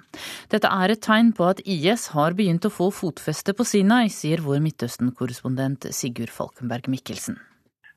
Dette 0.49 0.71
er 0.73 0.95
et 0.95 1.03
tegn 1.05 1.35
på 1.37 1.51
at 1.51 1.61
IS 1.69 2.07
har 2.15 2.33
begynt 2.33 2.65
å 2.65 2.73
få 2.73 2.89
fotfeste 2.89 3.53
på 3.53 3.67
Sinai, 3.75 4.07
sier 4.09 4.41
vår 4.41 4.65
Midtøsten-korrespondent 4.65 5.91
Sigurd 5.93 6.33
Falkenberg 6.33 6.89
Mikkelsen. 6.89 7.37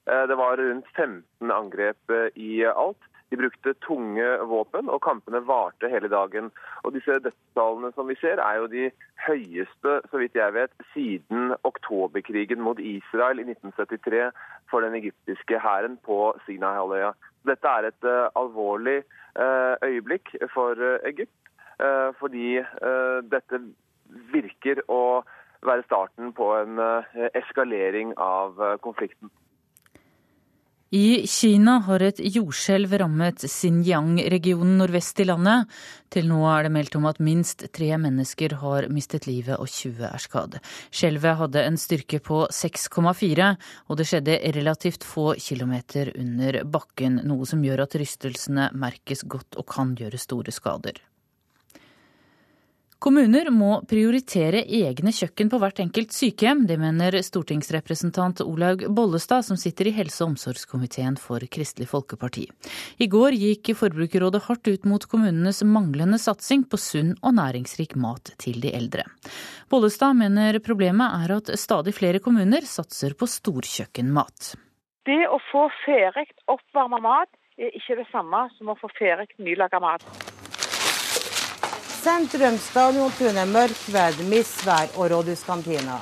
Eh, 0.07 0.27
det 0.27 0.35
var 0.35 0.57
rundt 0.57 0.87
15 0.97 1.51
angrep 1.51 2.11
eh, 2.11 2.43
i 2.43 2.67
alt. 2.67 2.99
De 3.31 3.37
brukte 3.37 3.75
tunge 3.87 4.27
våpen, 4.51 4.89
og 4.91 5.03
kampene 5.05 5.39
varte 5.47 5.89
hele 5.93 6.09
dagen. 6.11 6.49
Og 6.83 6.97
disse 6.97 7.21
Dødstallene 7.23 7.93
som 7.95 8.09
vi 8.11 8.17
ser, 8.19 8.43
er 8.43 8.59
jo 8.59 8.67
de 8.73 8.89
høyeste 9.27 10.01
så 10.11 10.19
vidt 10.19 10.39
jeg 10.39 10.55
vet, 10.57 10.73
siden 10.95 11.55
oktoberkrigen 11.63 12.65
mot 12.67 12.81
Israel 12.83 13.39
i 13.39 13.47
1973 13.47 14.33
for 14.71 14.83
den 14.83 14.97
egyptiske 14.99 15.61
hæren 15.63 15.95
på 16.07 16.33
Sinai-halvøya. 16.47 17.13
Dette 17.47 17.71
er 17.71 17.87
et 17.89 18.09
uh, 18.09 18.27
alvorlig 18.37 18.99
uh, 19.39 19.79
øyeblikk 19.87 20.35
for 20.55 20.75
uh, 20.75 20.99
Egypt, 21.07 21.37
fordi 22.21 22.59
dette 23.33 23.59
virker 24.35 24.83
å 24.93 25.23
være 25.65 25.87
starten 25.87 26.35
på 26.37 26.51
en 26.59 26.77
eskalering 27.33 28.13
av 28.21 28.61
konflikten. 28.85 29.31
I 30.91 31.23
Kina 31.31 31.77
har 31.87 32.03
et 32.03 32.19
jordskjelv 32.19 32.97
rammet 32.99 33.45
Xinjiang-regionen 33.47 34.73
nordvest 34.81 35.21
i 35.23 35.27
landet. 35.29 35.69
Til 36.11 36.27
nå 36.27 36.41
er 36.51 36.67
det 36.67 36.73
meldt 36.75 36.97
om 36.99 37.05
at 37.07 37.21
minst 37.23 37.63
tre 37.71 37.93
mennesker 37.95 38.57
har 38.59 38.89
mistet 38.91 39.29
livet 39.31 39.55
og 39.55 39.71
20 39.71 40.09
er 40.09 40.25
skadd. 40.25 40.57
Skjelvet 40.91 41.39
hadde 41.45 41.63
en 41.63 41.79
styrke 41.79 42.19
på 42.27 42.41
6,4, 42.51 43.53
og 43.87 44.01
det 44.01 44.09
skjedde 44.11 44.41
relativt 44.59 45.07
få 45.07 45.37
kilometer 45.39 46.11
under 46.19 46.65
bakken, 46.67 47.23
noe 47.23 47.47
som 47.47 47.63
gjør 47.63 47.85
at 47.87 47.95
rystelsene 47.95 48.73
merkes 48.75 49.23
godt 49.31 49.63
og 49.63 49.71
kan 49.71 49.95
gjøre 49.95 50.19
store 50.19 50.51
skader. 50.51 50.99
Kommuner 53.01 53.49
må 53.49 53.79
prioritere 53.89 54.61
egne 54.77 55.09
kjøkken 55.17 55.49
på 55.49 55.59
hvert 55.63 55.79
enkelt 55.81 56.11
sykehjem. 56.13 56.67
Det 56.69 56.77
mener 56.77 57.15
stortingsrepresentant 57.25 58.43
Olaug 58.45 58.83
Bollestad, 58.93 59.47
som 59.47 59.57
sitter 59.57 59.89
i 59.89 59.95
helse- 59.97 60.21
og 60.21 60.35
omsorgskomiteen 60.35 61.17
for 61.17 61.41
Kristelig 61.49 61.89
Folkeparti. 61.89 62.45
I 63.01 63.09
går 63.09 63.39
gikk 63.41 63.71
Forbrukerrådet 63.79 64.43
hardt 64.45 64.69
ut 64.69 64.85
mot 64.85 65.07
kommunenes 65.09 65.63
manglende 65.65 66.21
satsing 66.21 66.67
på 66.69 66.77
sunn 66.77 67.15
og 67.25 67.39
næringsrik 67.39 67.97
mat 67.97 68.35
til 68.37 68.61
de 68.61 68.75
eldre. 68.77 69.07
Bollestad 69.73 70.19
mener 70.21 70.61
problemet 70.61 71.25
er 71.25 71.39
at 71.39 71.49
stadig 71.57 71.97
flere 71.97 72.21
kommuner 72.21 72.69
satser 72.69 73.17
på 73.17 73.25
storkjøkkenmat. 73.25 74.53
Det 75.09 75.23
å 75.25 75.41
få 75.49 75.71
ferdig 75.87 76.29
oppvarma 76.53 77.01
mat 77.01 77.33
er 77.57 77.73
ikke 77.81 77.97
det 78.03 78.11
samme 78.13 78.45
som 78.59 78.75
å 78.75 78.77
få 78.77 78.93
ferdig 79.01 79.31
nylaga 79.41 79.81
mat. 79.81 80.05
Sentrum, 82.01 82.57
Stadiontunet, 82.57 83.49
Mørkved, 83.49 84.23
misvær 84.31 84.89
og 84.97 85.11
rådhuskantina. 85.13 85.99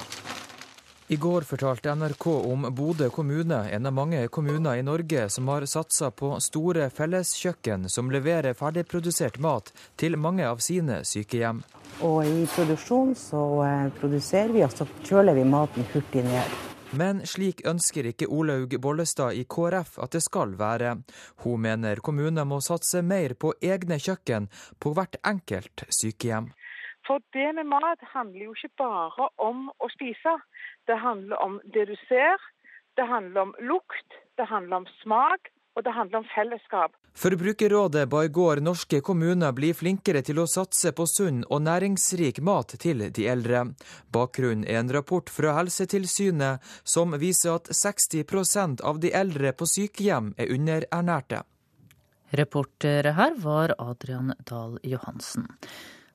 I 1.10 1.16
går 1.16 1.42
fortalte 1.48 1.94
NRK 1.96 2.26
om 2.28 2.68
Bodø 2.74 3.08
kommune, 3.10 3.58
en 3.72 3.86
av 3.90 3.96
mange 3.96 4.20
kommuner 4.28 4.78
i 4.78 4.84
Norge 4.86 5.24
som 5.32 5.48
har 5.50 5.66
satsa 5.66 6.12
på 6.14 6.34
store 6.44 6.86
felleskjøkken 6.94 7.88
som 7.90 8.12
leverer 8.14 8.54
ferdigprodusert 8.54 9.40
mat 9.42 9.72
til 9.98 10.14
mange 10.20 10.46
av 10.46 10.62
sine 10.62 11.00
sykehjem. 11.02 11.64
Og 12.06 12.22
i 12.28 12.46
produksjon 12.54 13.16
så 13.18 13.44
eh, 13.66 13.86
produserer 13.98 14.54
vi, 14.54 14.62
og 14.62 14.76
så 14.78 14.86
kjøler 15.02 15.34
vi 15.34 15.48
maten 15.48 15.88
hurtig 15.94 16.22
ned. 16.28 16.58
Men 16.96 17.20
slik 17.28 17.60
ønsker 17.68 18.06
ikke 18.08 18.30
Olaug 18.32 18.72
Bollestad 18.80 19.36
i 19.36 19.42
KrF 19.44 19.98
at 20.00 20.14
det 20.16 20.22
skal 20.24 20.54
være. 20.56 20.94
Hun 21.44 21.60
mener 21.60 22.00
kommuner 22.00 22.46
må 22.48 22.62
satse 22.64 23.02
mer 23.04 23.34
på 23.36 23.52
egne 23.60 23.98
kjøkken 24.00 24.48
på 24.80 24.94
hvert 24.96 25.18
enkelt 25.28 25.84
sykehjem. 25.92 26.48
For 27.04 27.20
det 27.36 27.50
med 27.56 27.68
mat 27.68 28.00
handler 28.14 28.48
jo 28.48 28.56
ikke 28.56 28.72
bare 28.80 29.28
om 29.36 29.68
å 29.68 29.90
spise. 29.92 30.34
Det 30.88 30.96
handler 30.96 31.36
om 31.44 31.60
det 31.76 31.84
du 31.92 31.94
ser, 32.08 32.40
det 32.96 33.04
handler 33.04 33.48
om 33.48 33.54
lukt, 33.60 34.16
det 34.40 34.48
handler 34.48 34.80
om 34.80 34.88
smak, 35.02 35.52
og 35.76 35.84
det 35.84 35.92
handler 35.92 36.22
om 36.22 36.30
fellesskap. 36.32 36.96
Forbrukerrådet 37.18 38.08
ba 38.08 38.24
i 38.24 38.28
går 38.28 38.60
norske 38.62 39.00
kommuner 39.00 39.50
bli 39.52 39.72
flinkere 39.74 40.20
til 40.22 40.38
å 40.38 40.44
satse 40.46 40.92
på 40.94 41.02
sunn 41.10 41.40
og 41.48 41.64
næringsrik 41.66 42.38
mat 42.46 42.76
til 42.78 43.02
de 43.10 43.24
eldre. 43.26 43.64
Bakgrunnen 44.14 44.62
er 44.62 44.78
en 44.78 44.92
rapport 44.94 45.32
fra 45.34 45.56
Helsetilsynet 45.56 46.62
som 46.86 47.18
viser 47.18 47.56
at 47.56 47.72
60% 47.74 48.84
av 48.86 49.02
de 49.02 49.10
eldre 49.10 49.50
på 49.50 49.66
sykehjem 49.66 50.30
er 50.38 50.54
underernærte. 50.54 51.42
Reportere 52.38 53.16
her 53.18 53.34
var 53.42 53.74
Adrian 53.82 54.36
Dahl 54.46 54.78
Johansen. 54.86 55.50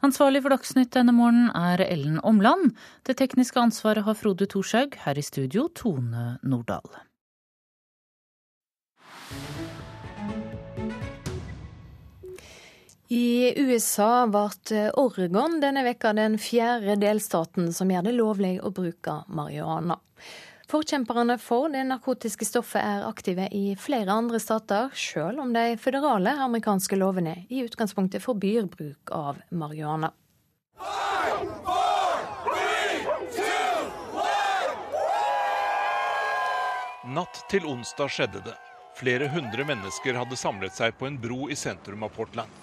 Ansvarlig 0.08 0.46
for 0.46 0.56
Dagsnytt 0.56 0.96
denne 0.96 1.12
morgenen 1.12 1.52
er 1.52 1.84
Ellen 1.84 2.22
Omland. 2.24 2.78
Det 3.04 3.20
tekniske 3.20 3.60
ansvaret 3.60 4.08
har 4.08 4.16
Frode 4.16 4.48
Thorshaug. 4.48 4.96
Her 5.04 5.20
i 5.20 5.32
studio 5.34 5.68
Tone 5.76 6.38
Nordahl. 6.44 6.88
I 13.14 13.54
USA 13.58 14.26
ble 14.26 14.88
Oregon 14.98 15.60
denne 15.62 15.84
veka 15.86 16.16
den 16.18 16.40
fjerde 16.42 16.96
delstaten 16.98 17.68
som 17.76 17.92
gjør 17.94 18.08
det 18.08 18.14
lovlig 18.16 18.56
å 18.66 18.72
bruke 18.74 19.20
marihuana. 19.30 20.00
Forkjemperne 20.72 21.36
for 21.38 21.70
det 21.70 21.84
narkotiske 21.92 22.48
stoffet 22.50 22.82
er 22.82 23.06
aktive 23.06 23.46
i 23.54 23.76
flere 23.78 24.16
andre 24.16 24.40
stater, 24.42 24.90
sjøl 24.98 25.38
om 25.44 25.54
de 25.54 25.76
føderale 25.78 26.34
amerikanske 26.48 26.98
lovene 26.98 27.36
i 27.54 27.62
utgangspunktet 27.68 28.24
forbyr 28.24 28.66
bruk 28.74 29.14
av 29.14 29.44
marihuana. 29.54 30.10
Natt 37.14 37.46
til 37.54 37.70
onsdag 37.70 38.10
skjedde 38.10 38.46
det. 38.50 38.58
Flere 38.98 39.30
hundre 39.30 39.70
mennesker 39.70 40.18
hadde 40.18 40.40
samlet 40.40 40.74
seg 40.74 40.98
på 40.98 41.12
en 41.12 41.22
bro 41.22 41.52
i 41.54 41.62
sentrum 41.68 42.10
av 42.10 42.18
Portland. 42.18 42.63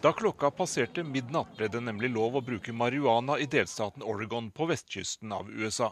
Da 0.00 0.12
klokka 0.12 0.48
passerte 0.50 1.02
midnatt, 1.04 1.50
ble 1.56 1.66
det 1.68 1.80
nemlig 1.84 2.08
lov 2.14 2.38
å 2.38 2.40
bruke 2.40 2.72
marihuana 2.72 3.34
i 3.36 3.44
delstaten 3.44 4.00
Oregon 4.02 4.46
på 4.50 4.64
vestkysten 4.70 5.32
av 5.36 5.50
USA. 5.52 5.90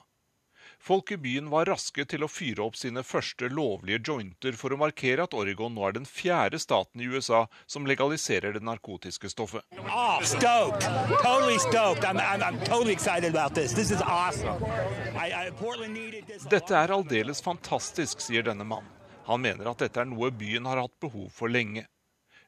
Folk 0.81 1.13
i 1.13 1.19
byen 1.21 1.51
var 1.53 1.69
raske 1.69 2.07
til 2.09 2.25
å 2.25 2.29
fyre 2.33 2.65
opp 2.65 2.79
sine 2.81 3.03
første 3.05 3.51
lovlige 3.53 4.01
jointer 4.09 4.57
for 4.57 4.73
å 4.73 4.79
markere 4.81 5.27
at 5.29 5.37
Oregon 5.37 5.75
nå 5.77 5.85
er 5.85 5.99
den 5.99 6.09
fjerde 6.09 6.57
staten 6.63 7.03
i 7.05 7.09
USA 7.11 7.43
som 7.67 7.85
legaliserer 7.85 8.57
det 8.57 8.65
narkotiske 8.65 9.29
stoffet. 9.29 9.67
Oh, 9.77 10.17
totally 10.25 11.59
I'm, 11.61 12.43
I'm 12.43 12.59
totally 12.65 12.97
awesome. 14.07 14.65
I, 15.21 15.29
I, 15.37 15.53
dette 16.49 16.81
er 16.81 16.97
aldeles 16.97 17.45
fantastisk, 17.45 18.25
sier 18.25 18.49
denne 18.49 18.65
mannen. 18.65 18.89
Han 19.29 19.45
mener 19.45 19.69
at 19.69 19.85
dette 19.85 20.01
er 20.01 20.09
noe 20.09 20.33
byen 20.33 20.65
har 20.65 20.81
hatt 20.87 20.97
behov 21.05 21.29
for 21.35 21.53
lenge. 21.53 21.85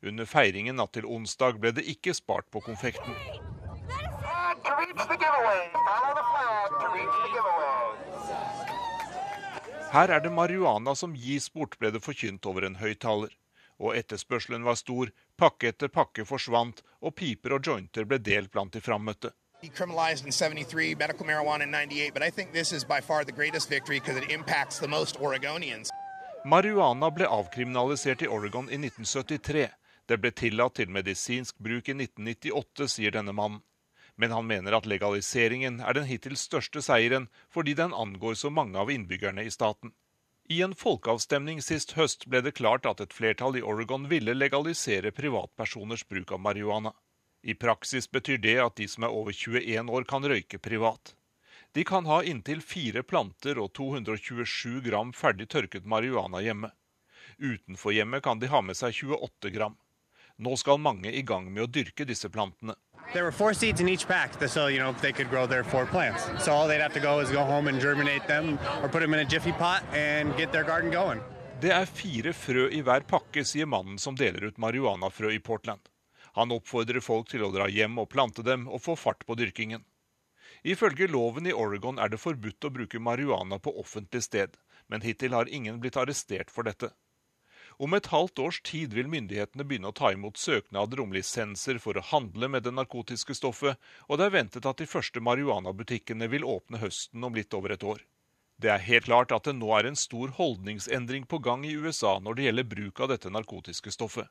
Under 0.03 0.25
feiringen 0.25 0.79
natt 0.81 0.95
til 0.97 1.05
onsdag 1.05 1.59
ble 1.61 1.75
det 1.77 1.85
ikke 1.93 2.15
spart 2.17 2.47
på 2.51 2.63
konfekten. 2.65 3.17
Her 9.91 10.13
er 10.15 10.23
det 10.25 10.33
marihuana 10.33 10.95
som 10.95 11.13
gis 11.13 11.51
bort, 11.53 11.77
ble 11.79 11.91
det 11.93 12.01
forkynt 12.01 12.47
over 12.47 12.65
en 12.65 12.79
høyttaler. 12.81 13.35
Og 13.81 13.97
etterspørselen 13.97 14.65
var 14.65 14.79
stor, 14.81 15.11
pakke 15.41 15.73
etter 15.73 15.89
pakke 15.93 16.25
forsvant, 16.25 16.81
og 17.01 17.15
piper 17.17 17.57
og 17.57 17.67
jointer 17.67 18.07
ble 18.09 18.21
delt 18.23 18.53
blant 18.53 18.73
de 18.73 18.81
frammøtte. 18.81 19.33
Decriminalized 19.61 20.25
in 20.25 20.33
73, 20.33 20.95
medical 20.95 21.27
marijuana 21.27 21.65
in 21.65 21.71
98, 21.71 22.15
but 22.15 22.23
I 22.23 22.31
think 22.31 22.53
this 22.53 22.73
is 22.73 22.85
by 22.85 23.01
far 23.01 23.25
the 23.25 23.33
greatest 23.33 23.69
victory 23.69 24.01
because 24.01 24.17
it 24.17 24.31
impacts 24.31 24.79
the 24.79 24.89
most 24.89 25.19
Oregonians. 25.19 25.91
Marihuana 26.45 27.11
ble 27.11 27.27
avkriminalisert 27.29 28.23
i 28.23 28.29
Oregon 28.29 28.71
i 28.71 28.79
1973. 28.81 29.69
Det 30.11 30.17
ble 30.19 30.33
tillatt 30.35 30.75
til 30.75 30.89
medisinsk 30.91 31.61
bruk 31.63 31.87
i 31.87 31.95
1998, 31.95 32.87
sier 32.91 33.15
denne 33.15 33.31
mannen. 33.31 33.61
Men 34.19 34.33
han 34.35 34.49
mener 34.49 34.75
at 34.75 34.87
legaliseringen 34.91 35.77
er 35.81 35.95
den 35.95 36.09
hittil 36.09 36.35
største 36.37 36.83
seieren, 36.83 37.29
fordi 37.49 37.77
den 37.79 37.95
angår 37.95 38.35
så 38.41 38.51
mange 38.51 38.75
av 38.81 38.91
innbyggerne 38.91 39.45
i 39.47 39.53
staten. 39.55 39.93
I 40.51 40.65
en 40.67 40.75
folkeavstemning 40.75 41.61
sist 41.63 41.95
høst 41.95 42.27
ble 42.27 42.41
det 42.43 42.57
klart 42.59 42.89
at 42.91 42.99
et 43.05 43.15
flertall 43.15 43.61
i 43.61 43.63
Oregon 43.63 44.09
ville 44.11 44.35
legalisere 44.35 45.13
privatpersoners 45.15 46.03
bruk 46.11 46.33
av 46.35 46.43
marihuana. 46.43 46.91
I 47.47 47.55
praksis 47.55 48.11
betyr 48.11 48.41
det 48.43 48.57
at 48.65 48.75
de 48.81 48.89
som 48.91 49.07
er 49.07 49.15
over 49.15 49.31
21 49.31 49.93
år 49.95 50.09
kan 50.11 50.27
røyke 50.27 50.59
privat. 50.59 51.15
De 51.73 51.85
kan 51.87 52.09
ha 52.11 52.19
inntil 52.27 52.65
fire 52.67 53.05
planter 53.07 53.63
og 53.63 53.71
227 53.79 54.83
gram 54.89 55.15
ferdig 55.15 55.47
tørket 55.55 55.87
marihuana 55.87 56.43
hjemme. 56.43 56.73
Utenfor 57.39 57.95
hjemmet 57.95 58.27
kan 58.27 58.43
de 58.43 58.51
ha 58.51 58.61
med 58.61 58.75
seg 58.77 58.91
28 59.07 59.55
gram. 59.55 59.79
Nå 60.41 60.57
skal 60.57 60.79
mange 60.81 61.11
i 61.13 61.21
gang 61.21 61.51
med 61.53 61.67
å 61.67 61.69
dyrke 61.69 62.07
disse 62.09 62.31
plantene. 62.33 62.73
There 63.13 63.25
were 63.25 63.33
four 63.33 63.53
seeds 63.53 63.81
in 63.83 63.89
each 63.89 64.07
pack, 64.09 64.33
so 64.49 64.69
you 64.69 64.79
know 64.79 64.95
they 65.03 65.13
could 65.13 65.29
grow 65.29 65.47
their 65.47 65.65
four 65.65 65.85
plants. 65.85 66.25
So 66.43 66.53
all 66.53 66.67
they'd 66.67 66.81
have 66.81 66.95
to 66.95 67.01
go 67.01 67.19
is 67.21 67.31
go 67.31 67.45
home 67.45 67.69
and 67.69 67.79
germinate 67.81 68.27
them, 68.27 68.59
or 68.81 68.89
put 68.89 69.01
them 69.01 69.13
in 69.13 69.21
a 69.21 69.25
jiffy 69.25 69.53
pot 69.53 69.83
and 69.93 70.35
get 70.39 70.51
their 70.53 70.65
garden 70.65 70.91
going. 70.91 71.21
Det 71.61 71.75
er 71.77 71.85
fire 71.85 72.33
frø 72.33 72.71
i 72.73 72.81
hver 72.81 73.05
pakke, 73.05 73.45
sier 73.45 73.69
mannen 73.69 73.99
som 74.01 74.17
deler 74.17 74.49
ut 74.49 74.57
marihuanafrø 74.57 75.35
i 75.35 75.43
Portland. 75.45 75.83
Han 76.39 76.55
oppfordrer 76.57 77.05
folk 77.05 77.29
til 77.29 77.45
å 77.45 77.53
dra 77.53 77.69
hjem 77.69 77.99
og 78.01 78.09
plante 78.09 78.41
dem 78.47 78.65
og 78.71 78.81
få 78.81 78.97
fart 78.97 79.27
på 79.29 79.37
dyrkingen. 79.37 79.85
Ifølge 80.65 81.11
loven 81.11 81.51
i 81.51 81.53
Oregon 81.53 82.01
er 82.01 82.09
det 82.09 82.23
forbudt 82.23 82.65
å 82.65 82.73
bruke 82.73 83.03
marihuana 83.03 83.61
på 83.61 83.77
offentlig 83.77 84.25
sted, 84.25 84.57
men 84.89 85.05
hittil 85.05 85.37
har 85.37 85.53
ingen 85.53 85.83
blitt 85.85 86.01
arrestert 86.01 86.49
for 86.49 86.65
dette. 86.65 86.95
Om 87.81 87.95
et 87.97 88.11
halvt 88.13 88.39
års 88.45 88.59
tid 88.61 88.93
vil 88.93 89.07
myndighetene 89.09 89.65
begynne 89.65 89.89
å 89.89 89.97
ta 89.97 90.11
imot 90.13 90.37
søknader 90.37 91.01
om 91.01 91.15
lisenser 91.17 91.79
for 91.81 91.97
å 91.97 92.03
handle 92.05 92.51
med 92.53 92.67
det 92.67 92.75
narkotiske 92.77 93.33
stoffet, 93.39 93.79
og 94.05 94.21
det 94.21 94.27
er 94.27 94.35
ventet 94.35 94.69
at 94.69 94.83
de 94.83 94.87
første 94.91 95.23
marihuanabutikkene 95.25 96.29
vil 96.29 96.45
åpne 96.45 96.83
høsten 96.83 97.25
om 97.25 97.39
litt 97.39 97.57
over 97.57 97.73
et 97.73 97.87
år. 97.95 98.03
Det 98.61 98.69
er 98.69 98.85
helt 98.85 99.09
klart 99.09 99.33
at 99.33 99.49
det 99.49 99.57
nå 99.57 99.73
er 99.79 99.89
en 99.89 99.97
stor 99.97 100.37
holdningsendring 100.37 101.25
på 101.25 101.41
gang 101.41 101.65
i 101.65 101.73
USA 101.73 102.19
når 102.21 102.37
det 102.37 102.47
gjelder 102.51 102.69
bruk 102.75 103.01
av 103.01 103.15
dette 103.15 103.33
narkotiske 103.33 103.97
stoffet. 103.97 104.29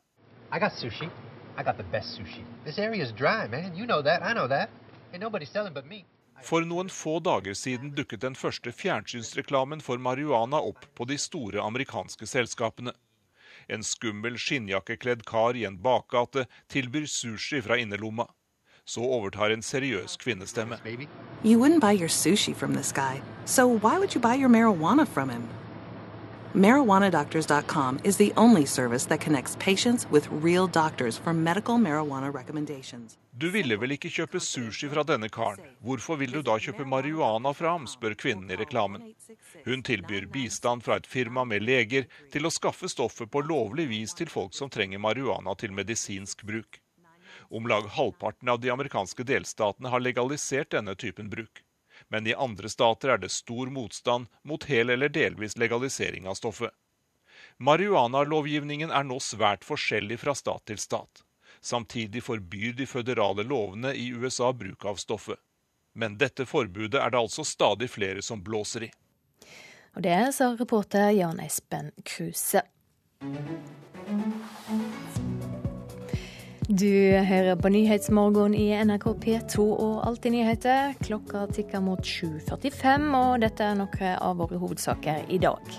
I 0.54 0.62
got 0.62 0.78
sushi. 0.78 1.10
I 1.58 1.66
got 1.66 1.82
the 1.82 1.90
best 1.90 2.22
sushi. 2.22 2.46
This 2.70 2.78
area 2.78 3.02
is 3.02 3.12
dry, 3.18 3.50
man. 3.50 3.74
You 3.74 3.90
know 3.90 4.04
that. 4.04 4.22
I 4.22 4.38
know 4.38 4.46
that. 4.48 4.70
Ain't 5.12 5.26
nobody 5.26 5.50
selling 5.50 5.74
but 5.74 5.90
me. 5.90 6.06
For 6.46 6.62
noen 6.62 6.94
få 6.94 7.18
dager 7.20 7.58
siden 7.58 7.96
dukket 7.98 8.22
den 8.22 8.38
første 8.38 8.70
fjernsynsreklamen 8.70 9.82
for 9.82 9.98
marihuana 9.98 10.62
opp 10.62 10.86
på 10.94 11.10
de 11.10 11.18
store 11.18 11.66
amerikanske 11.66 12.30
selskapene. 12.30 12.94
En 13.70 13.84
skummel 13.86 14.38
skinnjakkekledd 14.42 15.24
kar 15.30 15.56
i 15.56 15.66
en 15.70 15.78
bakgate 15.78 16.48
tilbyr 16.74 17.06
sushi 17.06 17.62
fra 17.62 17.78
innerlomma. 17.78 18.26
Så 18.86 19.06
overtar 19.06 19.54
en 19.54 19.62
seriøs 19.62 20.18
kvinnestemme. 20.18 20.80
You 21.44 21.60
wouldn't 21.60 21.80
buy 21.80 21.92
your 21.92 22.10
sushi 22.10 22.56
from 22.56 22.74
this 22.74 22.92
guy, 22.92 23.22
so 23.46 23.68
why 23.68 24.00
would 24.00 24.16
you 24.16 24.22
buy 24.22 24.36
your 24.36 24.50
marijuana 24.50 25.08
from? 25.08 25.30
MarijuanaDoctors.com 26.56 28.00
is 28.04 28.18
the 28.18 28.34
only 28.36 28.66
service 28.66 29.06
that 29.06 29.22
connects 29.22 29.56
patients 29.60 30.08
with 30.10 30.28
real 30.32 30.66
doctors 30.66 31.16
for 31.16 31.32
medical 31.32 31.78
marijuana 31.78 32.34
recommendations. 32.34 33.18
Du 33.38 33.52
ville 33.52 33.78
vel 33.78 33.94
ikke 33.94 34.10
kjøpe 34.10 34.42
sushi 34.42 34.90
fra 34.90 35.04
denne 35.06 35.30
karen? 35.30 35.62
Hvorfor 35.86 36.18
vil 36.18 36.34
du 36.34 36.42
da 36.42 36.58
kjøpe 36.58 36.88
marihuana 36.90 37.54
fra 37.54 37.76
ham, 37.76 37.86
spør 37.88 38.18
kvinnen 38.18 38.50
i 38.50 38.58
reklamen. 38.58 39.14
Hun 39.66 39.86
tilbyr 39.86 40.26
bistand 40.34 40.84
fra 40.84 40.98
et 40.98 41.08
firma 41.08 41.46
med 41.46 41.62
leger 41.64 42.10
til 42.34 42.50
å 42.50 42.52
skaffe 42.52 42.90
stoffet 42.90 43.30
på 43.30 43.46
lovlig 43.46 43.86
vis 43.94 44.18
til 44.18 44.34
folk 44.34 44.58
som 44.58 44.74
trenger 44.74 45.00
marihuana 45.00 45.54
til 45.54 45.72
medisinsk 45.72 46.44
bruk. 46.50 46.82
Om 47.54 47.70
lag 47.70 47.86
halvparten 47.94 48.50
av 48.50 48.60
de 48.60 48.74
amerikanske 48.74 49.24
delstatene 49.24 49.94
har 49.94 50.02
legalisert 50.02 50.74
denne 50.74 50.98
typen 50.98 51.30
bruk. 51.30 51.62
Men 52.10 52.28
i 52.28 52.34
andre 52.34 52.70
stater 52.70 53.10
er 53.14 53.18
det 53.22 53.32
stor 53.32 53.70
motstand 53.70 54.28
mot 54.44 54.64
hel 54.66 54.90
eller 54.90 55.10
delvis 55.10 55.58
legalisering 55.58 56.28
av 56.28 56.40
stoffet. 56.40 56.74
Marihuanalovgivningen 57.58 58.92
er 58.92 59.04
nå 59.04 59.20
svært 59.24 59.66
forskjellig 59.68 60.20
fra 60.22 60.36
stat 60.36 60.66
til 60.72 60.80
stat. 60.80 61.24
Samtidig 61.62 62.24
forbyr 62.24 62.74
de 62.74 62.88
føderale 62.88 63.44
lovene 63.44 63.94
i 63.94 64.10
USA 64.16 64.54
bruk 64.54 64.86
av 64.86 64.96
stoffet. 64.96 65.40
Men 65.94 66.18
dette 66.18 66.46
forbudet 66.46 67.02
er 67.02 67.12
det 67.12 67.20
altså 67.20 67.44
stadig 67.44 67.90
flere 67.92 68.22
som 68.24 68.44
blåser 68.44 68.88
i. 68.88 68.92
Og 69.98 70.06
det 70.06 70.18
sa 70.38 70.54
reporter 70.56 71.12
Jan 71.18 71.42
Espen 71.44 71.92
Kruse. 72.06 72.64
Du 76.70 77.18
hører 77.26 77.56
på 77.58 77.70
Nyhetsmorgen 77.74 78.54
i 78.54 78.68
NRK 78.86 79.06
P2 79.24 79.64
og 79.66 80.04
Alltid 80.06 80.36
nyheter. 80.36 80.92
Klokka 81.02 81.48
tikker 81.50 81.82
mot 81.82 82.04
7.45, 82.06 83.08
og 83.18 83.40
dette 83.42 83.66
er 83.66 83.80
noen 83.80 84.12
av 84.14 84.36
våre 84.38 84.60
hovedsaker 84.62 85.24
i 85.34 85.40
dag. 85.42 85.72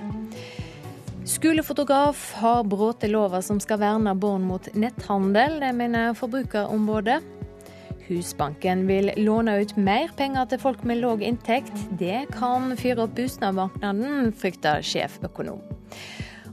Skolefotograf 1.31 2.25
har 2.41 2.67
brutt 2.67 3.07
lova 3.07 3.39
som 3.39 3.61
skal 3.63 3.79
verne 3.85 4.17
barn 4.19 4.49
mot 4.49 4.67
netthandel. 4.75 5.61
Det 5.63 5.71
mener 5.79 6.19
Forbrukerombudet. 6.19 7.21
Husbanken 8.09 8.83
vil 8.91 9.13
låne 9.23 9.61
ut 9.63 9.77
mer 9.79 10.11
penger 10.19 10.51
til 10.51 10.59
folk 10.65 10.83
med 10.83 11.05
lav 11.05 11.23
inntekt. 11.23 11.87
Det 12.03 12.25
kan 12.35 12.75
fyre 12.75 13.07
opp 13.07 13.15
boligmarkedet, 13.15 14.35
frykter 14.43 14.83
sjeføkonom. 14.83 15.63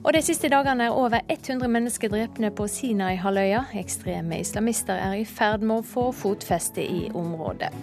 Og 0.08 0.14
De 0.16 0.22
siste 0.24 0.48
dagene 0.48 0.86
er 0.88 0.94
over 0.96 1.20
100 1.28 1.68
mennesker 1.68 2.08
drepne 2.08 2.48
på 2.56 2.64
Sinai-halvøya. 2.72 3.66
Ekstreme 3.76 4.38
islamister 4.40 4.96
er 4.96 5.18
i 5.20 5.26
ferd 5.28 5.66
med 5.68 5.82
å 5.82 5.84
få 5.84 6.06
fotfeste 6.16 6.80
i 6.80 7.10
området. 7.12 7.74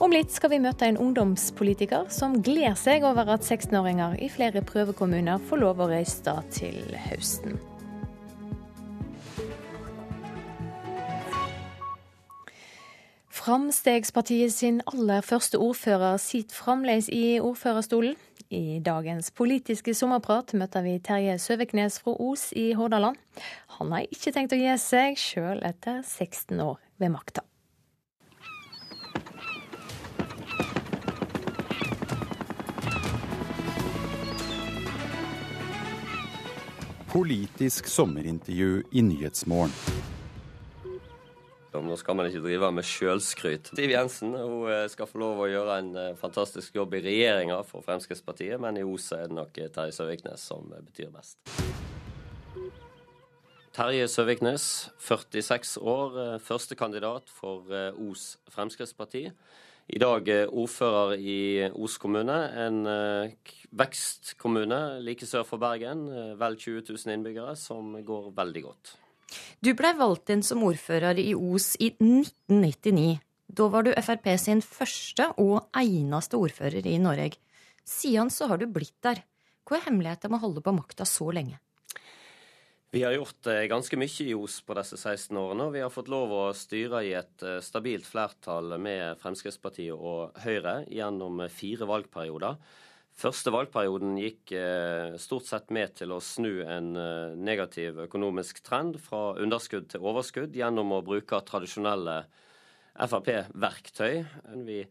Om 0.00 0.14
litt 0.16 0.32
skal 0.32 0.54
vi 0.54 0.62
møte 0.64 0.88
en 0.88 0.96
ungdomspolitiker 0.96 2.08
som 2.08 2.38
gleder 2.40 2.78
seg 2.80 3.04
over 3.04 3.28
at 3.34 3.44
16-åringer 3.44 4.16
i 4.24 4.30
flere 4.32 4.62
prøvekommuner 4.64 5.42
får 5.50 5.60
lov 5.60 5.82
å 5.84 5.90
røyste 5.90 6.32
til 6.56 6.80
høsten. 7.04 7.60
Framstegspartiet 13.28 14.56
sin 14.56 14.80
aller 14.88 15.20
første 15.20 15.60
ordfører 15.60 16.16
sitter 16.16 16.56
fremdeles 16.64 17.12
i 17.12 17.36
ordførerstolen. 17.44 18.16
I 18.48 18.78
dagens 18.78 19.32
politiske 19.34 19.90
sommerprat 19.94 20.52
møter 20.54 20.84
vi 20.86 21.00
Terje 21.02 21.34
Søviknes 21.42 21.98
fra 21.98 22.12
Os 22.22 22.52
i 22.54 22.70
Hordaland. 22.78 23.18
Han 23.78 23.90
har 23.90 24.06
ikke 24.06 24.30
tenkt 24.30 24.54
å 24.54 24.60
gi 24.60 24.70
seg, 24.78 25.18
sjøl 25.18 25.64
etter 25.66 26.04
16 26.06 26.60
år 26.62 26.78
ved 27.02 27.10
makta. 27.10 27.42
Politisk 37.10 37.88
sommerintervju 37.90 38.84
i 38.92 39.02
Nyhetsmorgen. 39.02 39.74
Nå 41.84 41.96
skal 42.00 42.16
man 42.16 42.28
ikke 42.28 42.42
drive 42.44 42.68
med 42.74 42.86
sjølskryt. 42.86 43.70
Siv 43.76 43.92
Jensen 43.92 44.34
hun 44.36 44.70
eh, 44.72 44.86
skal 44.92 45.08
få 45.10 45.20
lov 45.22 45.42
å 45.44 45.48
gjøre 45.50 45.78
en 45.82 45.90
eh, 46.00 46.14
fantastisk 46.18 46.78
jobb 46.78 46.96
i 46.96 47.02
regjeringa 47.04 47.58
for 47.68 47.84
Fremskrittspartiet, 47.84 48.58
men 48.62 48.80
i 48.80 48.84
Os 48.86 49.10
er 49.16 49.26
det 49.28 49.36
nok 49.36 49.60
Terje 49.74 49.94
Søviknes 49.96 50.46
som 50.48 50.70
betyr 50.72 51.12
mest. 51.14 51.38
Terje 53.76 54.08
Søviknes, 54.08 54.66
46 55.04 55.76
år, 55.82 56.18
eh, 56.22 56.34
førstekandidat 56.42 57.32
for 57.32 57.68
Os 58.08 58.28
Fremskrittsparti. 58.54 59.28
I 59.86 60.02
dag 60.02 60.26
ordfører 60.50 61.14
i 61.20 61.40
Os 61.70 61.94
kommune, 62.02 62.40
en 62.58 62.80
vekstkommune 63.70 64.80
like 65.06 65.28
sør 65.30 65.46
for 65.46 65.62
Bergen. 65.62 66.08
Vel 66.40 66.58
20 66.58 66.88
000 66.90 67.14
innbyggere, 67.14 67.54
som 67.54 67.94
går 68.02 68.32
veldig 68.34 68.64
godt. 68.66 68.96
Du 69.60 69.72
blei 69.74 69.92
valgt 69.98 70.30
inn 70.30 70.44
som 70.46 70.62
ordfører 70.66 71.18
i 71.18 71.32
Os 71.34 71.74
i 71.80 71.92
1999. 71.96 73.18
Da 73.46 73.68
var 73.72 73.86
du 73.86 73.92
Frp 73.94 74.32
sin 74.38 74.62
første 74.62 75.30
og 75.42 75.68
eneste 75.76 76.38
ordfører 76.38 76.86
i 76.86 76.98
Norge. 77.02 77.38
Siden 77.86 78.30
så 78.30 78.48
har 78.50 78.58
du 78.58 78.66
blitt 78.70 78.98
der. 79.06 79.22
Hva 79.66 79.78
er 79.78 79.86
hemmeligheten 79.88 80.30
med 80.30 80.40
å 80.40 80.46
holde 80.46 80.62
på 80.62 80.74
makta 80.74 81.06
så 81.08 81.30
lenge? 81.34 81.58
Vi 82.94 83.02
har 83.02 83.12
gjort 83.16 83.48
eh, 83.50 83.66
ganske 83.68 83.98
mye 83.98 84.24
i 84.24 84.34
Os 84.38 84.60
på 84.64 84.74
disse 84.78 84.96
16 84.96 85.36
årene, 85.36 85.66
og 85.66 85.74
vi 85.74 85.82
har 85.82 85.92
fått 85.92 86.08
lov 86.08 86.30
å 86.32 86.42
styre 86.56 87.02
i 87.04 87.10
et 87.18 87.42
eh, 87.44 87.58
stabilt 87.60 88.06
flertall 88.06 88.76
med 88.80 89.18
Fremskrittspartiet 89.20 89.92
og 89.92 90.38
Høyre 90.44 90.78
gjennom 90.88 91.42
fire 91.52 91.88
valgperioder. 91.90 92.56
Første 93.16 93.48
valgperioden 93.48 94.18
gikk 94.20 94.52
eh, 94.52 95.14
stort 95.16 95.46
sett 95.48 95.70
med 95.72 95.94
til 95.96 96.12
å 96.12 96.20
snu 96.20 96.60
en 96.68 96.90
eh, 97.00 97.36
negativ 97.40 98.02
økonomisk 98.04 98.60
trend 98.66 98.98
fra 99.00 99.30
underskudd 99.40 99.88
til 99.88 100.04
overskudd 100.04 100.56
gjennom 100.56 100.92
å 100.92 101.04
bruke 101.04 101.40
tradisjonelle 101.48 102.18
Frp-verktøy. 102.96 104.20
Vi 104.68 104.82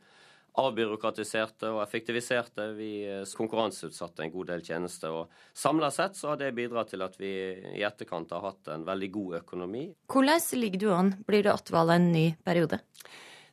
avbyråkratiserte 0.61 1.69
og 1.73 1.84
effektiviserte. 1.84 2.71
Vi 2.78 2.89
eh, 3.05 3.21
konkurranseutsatte 3.38 4.26
en 4.26 4.34
god 4.34 4.49
del 4.53 4.65
tjenester. 4.65 5.13
og 5.13 5.53
Samla 5.53 5.91
sett 5.93 6.17
så 6.17 6.32
har 6.32 6.41
det 6.41 6.55
bidratt 6.57 6.95
til 6.95 7.05
at 7.05 7.19
vi 7.21 7.32
i 7.76 7.86
etterkant 7.86 8.34
har 8.34 8.41
hatt 8.47 8.73
en 8.73 8.88
veldig 8.88 9.11
god 9.19 9.39
økonomi. 9.43 9.86
Hvordan 10.09 10.41
ligger 10.63 10.82
du 10.82 10.89
an? 10.95 11.13
Blir 11.28 11.45
det 11.45 11.53
attvalg 11.53 11.93
en 11.99 12.11
ny 12.15 12.28
periode? 12.45 12.82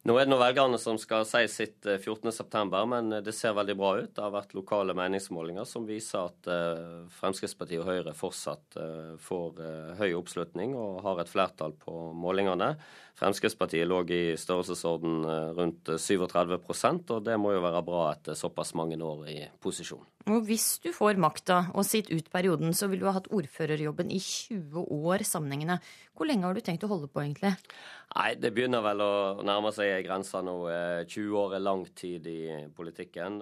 Nå 0.02 0.16
er 0.18 0.26
det 0.26 0.32
nå 0.32 0.36
velgerne 0.40 0.78
som 0.82 0.96
skal 0.98 1.22
si 1.30 1.44
sitt 1.46 1.86
14.9, 1.86 2.32
eh, 2.34 2.86
men 2.90 3.12
eh, 3.14 3.20
det 3.22 3.34
ser 3.38 3.54
veldig 3.54 3.76
bra 3.78 3.92
ut. 4.00 4.10
Det 4.16 4.24
har 4.24 4.32
vært 4.34 4.56
lokale 4.58 4.96
meningsmålinger 4.98 5.68
som 5.68 5.86
viser 5.86 6.24
at 6.26 6.48
uh, 6.50 7.04
Fremskrittspartiet 7.20 7.84
og 7.84 7.86
Høyre 7.86 8.14
fortsatt 8.16 8.80
får 9.22 9.60
høy 10.00 10.08
oppslutning 10.18 10.74
og 10.74 11.02
har 11.06 11.22
et 11.22 11.30
flertall 11.30 11.76
på 11.78 11.94
målingene. 12.18 12.72
Fremskrittspartiet 13.18 13.86
lå 13.86 14.00
i 14.10 14.22
størrelsesorden 14.40 15.22
rundt 15.54 15.92
37% 15.94 17.14
og 17.14 17.22
det 17.28 17.38
må 17.38 17.54
jo 17.54 17.62
være 17.62 17.84
bra 17.86 18.06
etter 18.16 18.38
såpass 18.38 18.74
mange 18.78 18.98
år 18.98 19.28
i 19.30 19.38
posisjon. 19.62 20.02
Og 20.30 20.44
hvis 20.46 20.76
du 20.82 20.90
får 20.94 21.18
makta 21.20 21.58
og 21.74 21.86
sitter 21.86 22.18
ut 22.18 22.28
perioden, 22.30 22.74
så 22.76 22.86
vil 22.90 23.00
du 23.02 23.08
ha 23.08 23.16
hatt 23.16 23.30
ordførerjobben 23.34 24.12
i 24.14 24.20
20 24.22 24.84
år 25.10 25.24
sammenhengende. 25.26 25.78
Hvor 26.14 26.28
lenge 26.28 26.46
har 26.46 26.54
du 26.54 26.62
tenkt 26.62 26.84
å 26.86 26.90
holde 26.92 27.08
på, 27.10 27.24
egentlig? 27.24 27.54
Nei, 28.14 28.28
det 28.38 28.52
begynner 28.54 28.84
vel 28.84 29.02
å 29.02 29.12
nærme 29.46 29.72
seg 29.74 30.04
grensa 30.06 30.42
nå. 30.44 30.56
20 31.08 31.22
eh, 31.22 31.38
år 31.42 31.56
er 31.58 31.64
lang 31.64 31.86
tid 31.98 32.28
i 32.30 32.42
politikken. 32.76 33.40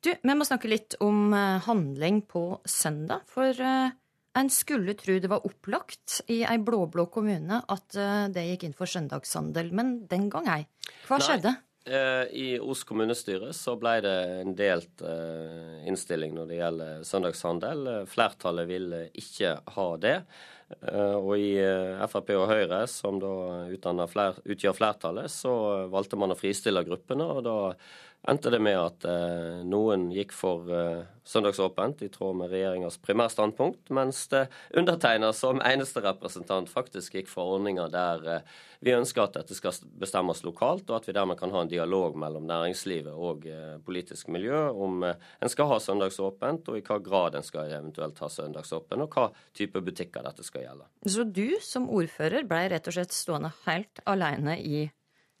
Du, 0.00 0.12
vi 0.14 0.36
må 0.38 0.46
snakke 0.48 0.70
litt 0.70 0.96
om 1.04 1.34
eh, 1.36 1.58
handling 1.66 2.22
på 2.30 2.46
søndag. 2.64 3.26
For 3.32 3.52
uh, 3.52 3.92
en 4.38 4.52
skulle 4.52 4.96
tro 4.96 5.18
det 5.20 5.28
var 5.28 5.44
opplagt 5.48 6.22
i 6.32 6.40
ei 6.48 6.56
blå-blå 6.64 7.10
kommune 7.12 7.60
at 7.68 7.98
det 8.32 8.46
gikk 8.46 8.64
inn 8.64 8.78
for 8.78 8.88
søndagshandel, 8.88 9.68
men 9.76 9.98
den 10.08 10.30
gang 10.32 10.48
ei. 10.48 10.62
Hva 11.04 11.18
Nei. 11.20 11.26
skjedde? 11.26 11.52
Eh, 11.84 12.24
I 12.30 12.58
Os 12.62 12.84
kommunestyre 12.86 13.50
så 13.56 13.74
ble 13.80 13.96
det 14.04 14.14
en 14.42 14.54
delt 14.54 15.02
eh, 15.02 15.82
innstilling 15.90 16.36
når 16.36 16.50
det 16.50 16.58
gjelder 16.60 17.04
søndagshandel. 17.08 17.90
Flertallet 18.10 18.68
ville 18.70 19.00
ikke 19.18 19.56
ha 19.74 19.86
det. 20.02 20.14
Eh, 20.78 21.16
og 21.18 21.34
i 21.42 21.56
Frp 22.12 22.30
og 22.38 22.46
Høyre, 22.52 22.84
som 22.86 23.18
da 23.22 23.34
utgjør 23.74 24.78
flertallet, 24.78 25.34
så 25.34 25.54
valgte 25.90 26.20
man 26.20 26.34
å 26.34 26.38
fristille 26.38 26.84
gruppene. 26.86 27.26
og 27.26 27.42
da 27.48 27.58
endte 28.28 28.50
det 28.50 28.60
med 28.62 28.78
at 28.78 29.06
eh, 29.08 29.62
noen 29.66 30.10
gikk 30.14 30.34
for 30.36 30.68
eh, 30.70 31.02
søndagsåpent, 31.26 32.02
i 32.02 32.10
tråd 32.12 32.36
med 32.38 32.50
regjeringas 32.50 32.98
primærstandpunkt, 33.02 33.90
mens 33.94 34.24
det 34.30 34.46
undertegner 34.78 35.34
som 35.34 35.62
eneste 35.62 36.02
representant 36.02 36.70
faktisk 36.70 37.18
gikk 37.18 37.30
for 37.30 37.56
ordninger 37.56 37.90
der 37.92 38.28
eh, 38.36 38.54
vi 38.82 38.94
ønsker 38.94 39.22
at 39.22 39.36
dette 39.36 39.54
skal 39.54 39.74
bestemmes 40.02 40.42
lokalt, 40.42 40.88
og 40.90 40.96
at 40.98 41.06
vi 41.06 41.14
dermed 41.14 41.38
kan 41.38 41.52
ha 41.54 41.62
en 41.62 41.70
dialog 41.70 42.16
mellom 42.18 42.46
næringslivet 42.50 43.12
og 43.14 43.46
eh, 43.46 43.76
politisk 43.86 44.32
miljø 44.34 44.64
om 44.70 45.04
eh, 45.06 45.28
en 45.42 45.52
skal 45.52 45.70
ha 45.70 45.78
søndagsåpent, 45.82 46.70
og 46.70 46.78
i 46.78 46.86
hva 46.86 46.98
grad 47.02 47.38
en 47.38 47.46
skal 47.46 47.70
eventuelt 47.70 48.18
ha 48.22 48.30
søndagsåpent, 48.30 49.06
og 49.06 49.14
hva 49.14 49.28
type 49.54 49.82
butikker 49.82 50.26
dette 50.26 50.46
skal 50.46 50.66
gjelde. 50.66 50.90
Så 51.06 51.26
du 51.26 51.58
som 51.62 51.86
ordfører 51.90 52.46
ble 52.50 52.64
rett 52.74 52.90
og 52.90 52.98
slett 52.98 53.14
stående 53.14 53.54
helt 53.66 54.02
alene 54.10 54.58
i 54.58 54.88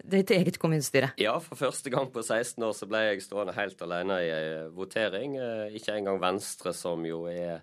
ditt 0.02 0.30
eget 0.34 0.58
kommunestyre? 0.60 1.12
Ja, 1.20 1.36
for 1.42 1.58
første 1.58 1.90
gang 1.92 2.10
på 2.12 2.22
16 2.22 2.62
år 2.66 2.74
så 2.76 2.88
ble 2.90 3.00
jeg 3.06 3.24
stående 3.24 3.54
helt 3.56 3.80
alene 3.84 4.18
i 4.22 4.28
ei 4.34 4.52
votering. 4.74 5.36
Eh, 5.38 5.78
ikke 5.78 5.96
engang 5.96 6.20
Venstre, 6.22 6.74
som 6.76 7.04
jo 7.06 7.24
er 7.30 7.62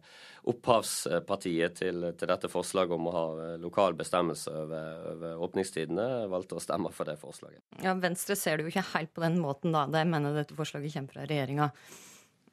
opphavspartiet 0.49 1.79
til, 1.81 2.05
til, 2.17 2.31
dette 2.31 2.49
forslaget 2.51 2.95
om 2.95 3.09
å 3.09 3.15
ha 3.15 3.25
eh, 3.43 3.55
lokal 3.61 3.97
bestemmelse 3.99 4.53
over, 4.63 5.01
over, 5.13 5.41
åpningstidene, 5.47 6.07
valgte 6.31 6.57
å 6.57 6.63
stemme 6.63 6.93
for 6.95 7.09
det 7.09 7.17
forslaget. 7.21 7.61
Ja, 7.83 7.95
Venstre 7.99 8.37
ser 8.39 8.57
du 8.57 8.65
jo 8.67 8.73
ikke 8.73 8.87
helt 8.93 9.13
på 9.15 9.25
den 9.25 9.39
måten, 9.43 9.75
da. 9.75 9.85
De 9.91 10.05
mener 10.07 10.37
dette 10.37 10.57
forslaget 10.57 10.95
kommer 10.95 11.17
fra 11.17 11.27
regjeringa. 11.29 11.71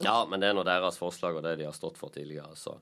Ja, 0.05 0.18
men 0.28 0.43
det 0.43 0.51
er 0.51 0.57
nå 0.59 0.66
deres 0.66 0.99
forslag 1.01 1.39
og 1.39 1.47
det 1.47 1.57
de 1.61 1.68
har 1.68 1.76
stått 1.76 1.97
for 2.01 2.12
tidligere. 2.12 2.53
så 2.59 2.76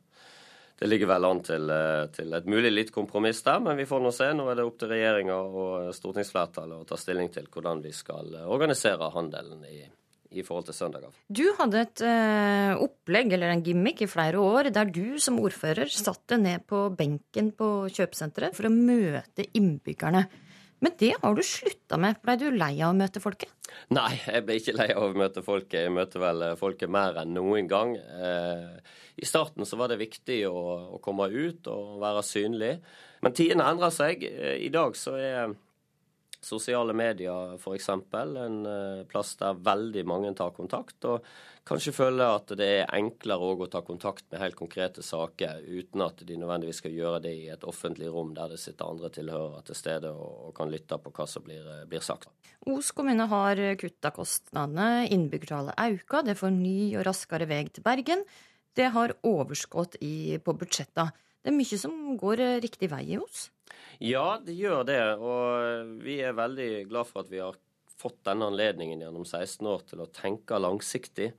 det 0.79 0.89
ligger 0.91 1.07
vel 1.07 1.25
an 1.25 1.41
til, 1.47 1.71
eh, 1.71 2.07
til, 2.15 2.33
et 2.35 2.47
mulig 2.51 2.73
litt 2.73 2.95
kompromiss 2.95 3.45
der, 3.47 3.61
men 3.63 3.79
vi 3.79 3.87
får 3.87 4.01
nå 4.03 4.11
se. 4.15 4.31
Nå 4.35 4.49
er 4.51 4.59
det 4.59 4.65
opp 4.67 4.79
til 4.81 4.91
regjeringa 4.91 5.37
og 5.37 5.93
stortingsflertallet 5.95 6.83
å 6.83 6.89
ta 6.89 6.99
stilling 6.99 7.31
til 7.35 7.47
hvordan 7.51 7.83
vi 7.85 7.93
skal 7.95 8.35
eh, 8.41 8.49
organisere 8.51 9.13
handelen 9.15 9.63
i, 9.71 9.85
i 10.35 10.43
forhold 10.43 10.67
til 10.67 10.79
søndager. 10.81 11.15
Du 11.31 11.45
hadde 11.61 11.85
et 11.85 12.03
uh, 12.03 12.83
opplegg, 12.83 13.37
eller 13.37 13.55
en 13.55 13.63
gimmick, 13.63 14.03
i 14.03 14.11
flere 14.11 14.43
år 14.43 14.73
der 14.75 14.91
du 14.91 15.15
som 15.23 15.39
ordfører 15.39 15.93
satte 15.95 16.41
ned 16.43 16.67
på 16.67 16.89
benken 16.99 17.53
på 17.55 17.71
kjøpesenteret 17.95 18.59
for 18.59 18.67
å 18.67 18.75
møte 18.75 19.47
innbyggerne. 19.55 20.27
Men 20.85 20.93
det 21.01 21.15
har 21.23 21.35
du 21.35 21.41
slutta 21.47 21.97
med. 22.01 22.19
Blei 22.21 22.35
du 22.41 22.51
lei 22.53 22.75
av 22.85 22.93
å 22.93 22.99
møte 22.99 23.23
folket? 23.25 23.49
Nei, 23.95 24.19
jeg 24.21 24.45
ble 24.45 24.59
ikke 24.61 24.75
lei 24.77 24.91
av 24.93 25.07
å 25.07 25.17
møte 25.17 25.43
folket. 25.45 25.87
Jeg 25.87 25.95
møter 25.97 26.21
vel 26.21 26.45
folket 26.61 26.93
mer 26.93 27.17
enn 27.23 27.33
noen 27.33 27.71
gang. 27.71 27.95
Eh, 27.97 28.95
I 29.17 29.29
starten 29.29 29.65
så 29.65 29.79
var 29.81 29.89
det 29.91 30.03
viktig 30.03 30.43
å, 30.51 30.65
å 30.99 31.01
komme 31.05 31.31
ut 31.33 31.71
og 31.73 31.97
være 32.05 32.25
synlig. 32.27 32.75
Men 33.25 33.37
tidene 33.37 33.71
endrer 33.73 33.95
seg. 33.97 34.27
Eh, 34.29 34.59
I 34.67 34.69
dag 34.75 34.99
så 35.01 35.17
er 35.17 35.55
Sosiale 36.45 36.93
medier 36.97 37.55
f.eks. 37.57 37.89
en 37.89 38.59
eh, 38.69 39.03
plass 39.09 39.35
der 39.41 39.57
veldig 39.65 40.05
mange 40.07 40.33
tar 40.37 40.53
kontakt, 40.57 41.05
og 41.09 41.25
kanskje 41.65 41.95
føler 41.97 42.35
at 42.37 42.53
det 42.59 42.69
er 42.83 42.93
enklere 42.99 43.55
å 43.55 43.69
ta 43.73 43.81
kontakt 43.87 44.27
med 44.31 44.43
helt 44.43 44.59
konkrete 44.59 45.03
saker, 45.05 45.65
uten 45.65 46.05
at 46.05 46.21
de 46.27 46.37
nødvendigvis 46.41 46.83
skal 46.83 46.97
gjøre 46.97 47.23
det 47.25 47.33
i 47.39 47.49
et 47.55 47.65
offentlig 47.65 48.11
rom 48.13 48.35
der 48.37 48.53
det 48.53 48.61
sitter 48.61 48.91
andre 48.91 49.11
tilhørere 49.15 49.65
til 49.69 49.79
stede 49.79 50.13
og, 50.13 50.53
kan 50.55 50.71
lytte 50.71 51.01
på 51.01 51.11
hva 51.17 51.27
som 51.29 51.47
blir, 51.47 51.65
eh, 51.65 51.87
blir 51.89 52.05
sagt. 52.05 52.29
Os 52.69 52.93
kommune 52.97 53.27
har 53.29 53.61
kutta 53.81 54.13
kostnadene, 54.15 55.09
innbyggertallet 55.13 55.81
auka, 55.81 56.23
det 56.23 56.37
får 56.39 56.53
ny 56.55 56.95
og 56.99 57.09
raskere 57.09 57.49
vei 57.49 57.65
til 57.69 57.85
Bergen. 57.85 58.25
Det 58.75 58.91
har 58.93 59.17
overskudd 59.23 59.99
på 60.45 60.59
budsjetta. 60.61 61.11
Det 61.45 61.53
er 61.53 61.57
mye 61.57 61.79
som 61.79 62.17
går 62.19 62.41
riktig 62.65 62.89
vei 62.91 63.05
i 63.15 63.19
Os? 63.21 63.51
Ja, 64.03 64.41
det 64.43 64.57
gjør 64.59 64.87
det. 64.89 65.03
Og 65.19 65.93
vi 66.05 66.19
er 66.25 66.37
veldig 66.37 66.71
glad 66.91 67.11
for 67.11 67.25
at 67.25 67.33
vi 67.33 67.43
har 67.43 67.59
fått 68.01 68.25
denne 68.27 68.51
anledningen 68.51 69.05
gjennom 69.05 69.25
16 69.25 69.69
år 69.71 69.85
til 69.89 70.03
å 70.05 70.11
tenke 70.13 70.59
langsiktig. 70.61 71.33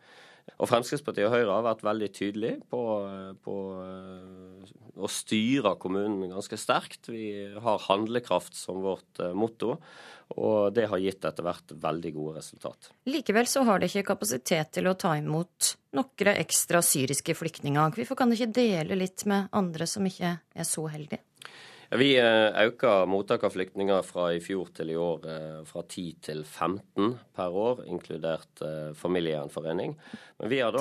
Og 0.61 0.69
Fremskrittspartiet 0.69 1.25
og 1.25 1.33
Høyre 1.33 1.53
har 1.55 1.63
vært 1.65 1.83
veldig 1.83 2.07
tydelige 2.13 2.59
på, 2.69 2.81
på 3.43 3.55
eh, 3.81 4.73
å 5.01 5.09
styre 5.09 5.73
kommunen 5.81 6.29
ganske 6.31 6.59
sterkt. 6.59 7.09
Vi 7.09 7.25
har 7.65 7.81
handlekraft 7.87 8.53
som 8.55 8.83
vårt 8.85 9.23
eh, 9.25 9.33
motto, 9.35 9.73
og 10.37 10.75
det 10.77 10.85
har 10.91 11.01
gitt 11.01 11.25
etter 11.25 11.45
hvert 11.45 11.73
veldig 11.81 12.13
gode 12.15 12.37
resultat. 12.37 12.91
Likevel 13.09 13.49
så 13.49 13.65
har 13.67 13.81
det 13.81 13.89
ikke 13.89 14.11
kapasitet 14.13 14.75
til 14.77 14.91
å 14.91 14.95
ta 15.01 15.15
imot 15.17 15.73
noen 15.97 16.31
ekstra 16.35 16.83
syriske 16.85 17.35
flyktninger. 17.35 17.97
Hvorfor 17.97 18.21
kan 18.21 18.29
det 18.29 18.39
ikke 18.39 18.59
dele 18.61 19.01
litt 19.01 19.25
med 19.29 19.49
andre 19.55 19.89
som 19.89 20.05
ikke 20.05 20.37
er 20.53 20.69
så 20.69 20.85
heldige? 20.93 21.25
Vi 21.93 22.15
eh, 22.17 22.49
øker 22.65 23.05
mottak 23.09 23.43
av 23.45 23.53
flyktninger 23.53 24.01
fra 24.05 24.31
i 24.33 24.39
fjor 24.41 24.71
til 24.73 24.89
i 24.89 24.97
år 24.97 25.27
eh, 25.29 25.59
fra 25.69 25.83
10 25.83 26.05
til 26.25 26.41
15 26.43 27.11
per 27.35 27.57
år, 27.61 27.83
inkludert 27.85 28.63
eh, 28.65 28.93
familiegjenforening. 28.97 29.93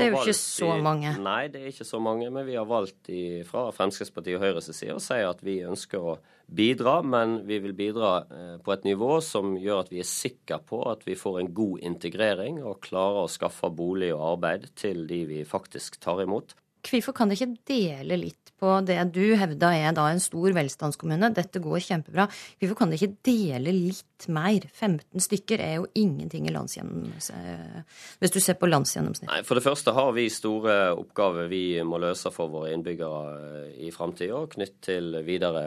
det 0.01 0.07
er 0.07 0.15
jo 0.15 0.23
ikke 0.23 0.37
så 0.39 0.71
mange. 0.81 1.13
I, 1.13 1.21
nei, 1.27 1.43
det 1.53 1.61
er 1.61 1.75
ikke 1.75 1.87
så 1.87 2.01
mange. 2.03 2.31
Men 2.33 2.49
vi 2.49 2.57
har 2.57 2.69
valgt 2.69 3.13
i, 3.13 3.43
fra 3.47 3.67
Fremskrittspartiet 3.77 4.41
og 4.41 4.47
Høyres 4.47 4.73
side 4.73 4.97
å 4.97 5.03
si 5.03 5.21
at 5.21 5.45
vi 5.45 5.59
ønsker 5.69 6.09
å 6.15 6.17
bidra, 6.45 6.99
men 7.05 7.39
vi 7.49 7.61
vil 7.65 7.77
bidra 7.77 8.17
på 8.65 8.73
et 8.75 8.83
nivå 8.85 9.17
som 9.25 9.55
gjør 9.57 9.85
at 9.85 9.93
vi 9.93 10.03
er 10.03 10.09
sikre 10.09 10.59
på 10.61 10.83
at 10.91 11.07
vi 11.07 11.17
får 11.17 11.39
en 11.41 11.55
god 11.57 11.87
integrering 11.89 12.59
og 12.65 12.83
klarer 12.85 13.25
å 13.25 13.33
skaffe 13.33 13.71
bolig 13.73 14.11
og 14.13 14.27
arbeid 14.35 14.69
til 14.77 15.07
de 15.09 15.23
vi 15.31 15.41
faktisk 15.49 15.97
tar 16.05 16.21
imot. 16.27 16.57
Hvorfor 16.85 17.17
kan 17.17 17.31
dere 17.31 17.47
ikke 17.47 17.65
dele 17.71 18.19
litt 18.21 18.53
på 18.61 18.77
det 18.87 18.99
du 19.15 19.35
hevda 19.39 19.73
er 19.77 19.95
da 19.97 20.07
en 20.13 20.23
stor 20.23 20.53
velstandskommune? 20.57 21.33
Dette 21.35 21.63
går 21.63 21.81
kjempebra. 21.85 22.29
Hvorfor 22.61 22.79
kan 22.79 22.93
dere 22.93 23.09
ikke 23.09 23.25
dele 23.31 23.73
litt 23.75 24.14
mer? 24.33 24.67
15 24.73 25.23
stykker 25.25 25.63
er 25.63 25.75
jo 25.79 25.89
ingenting 25.95 26.49
i 26.49 26.55
landsgjennomsnittet. 26.55 27.85
hvis 28.21 28.35
du 28.35 28.41
ser 28.41 28.59
på 28.61 28.69
landsgjennomsnittet. 28.71 29.47
For 29.47 29.59
det 29.59 29.65
første 29.65 29.95
har 29.97 30.13
vi 30.17 30.29
store 30.33 30.95
oppgaver 30.95 31.49
vi 31.51 31.65
må 31.87 31.99
løse 32.03 32.33
for 32.35 32.53
våre 32.53 32.73
innbyggere 32.75 33.75
i 33.85 33.91
framtida, 33.95 34.45
knytt 34.55 34.79
til 34.85 35.19
videre 35.27 35.67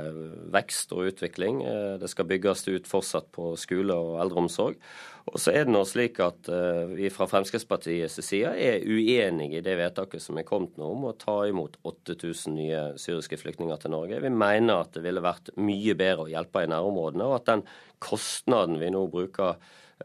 vekst 0.53 0.93
og 0.95 1.11
utvikling. 1.11 1.61
Det 2.01 2.09
skal 2.09 2.29
bygges 2.29 2.67
ut 2.67 2.89
fortsatt 2.89 3.31
på 3.35 3.55
skole 3.59 3.93
og 3.93 4.17
eldreomsorg. 4.23 4.79
Og 5.27 5.41
så 5.43 5.51
er 5.51 5.65
det 5.67 5.73
nå 5.73 5.81
slik 5.83 6.21
at 6.23 6.47
vi 6.95 7.09
fra 7.11 7.27
Fremskrittspartiets 7.27 8.21
side 8.23 8.53
er 8.63 8.85
uenige 8.87 9.59
i 9.59 9.63
det 9.65 9.75
vedtaket 9.75 10.23
som 10.23 10.39
er 10.39 10.47
kommet 10.47 10.77
nå 10.79 10.87
om 10.93 11.09
å 11.09 11.15
ta 11.19 11.41
imot 11.49 11.75
8000 11.83 12.55
nye 12.55 12.83
syriske 13.01 13.39
flyktninger 13.41 13.81
til 13.81 13.91
Norge. 13.91 14.21
Vi 14.23 14.31
mener 14.31 14.85
at 14.85 14.95
det 14.95 15.03
ville 15.03 15.23
vært 15.23 15.51
mye 15.59 15.97
bedre 15.99 16.27
å 16.27 16.31
hjelpe 16.31 16.63
i 16.63 16.71
nærområdene, 16.71 17.27
og 17.27 17.41
at 17.41 17.51
den 17.51 17.65
kostnaden 18.03 18.79
vi 18.81 18.91
nå 18.93 19.05
bruker 19.11 19.55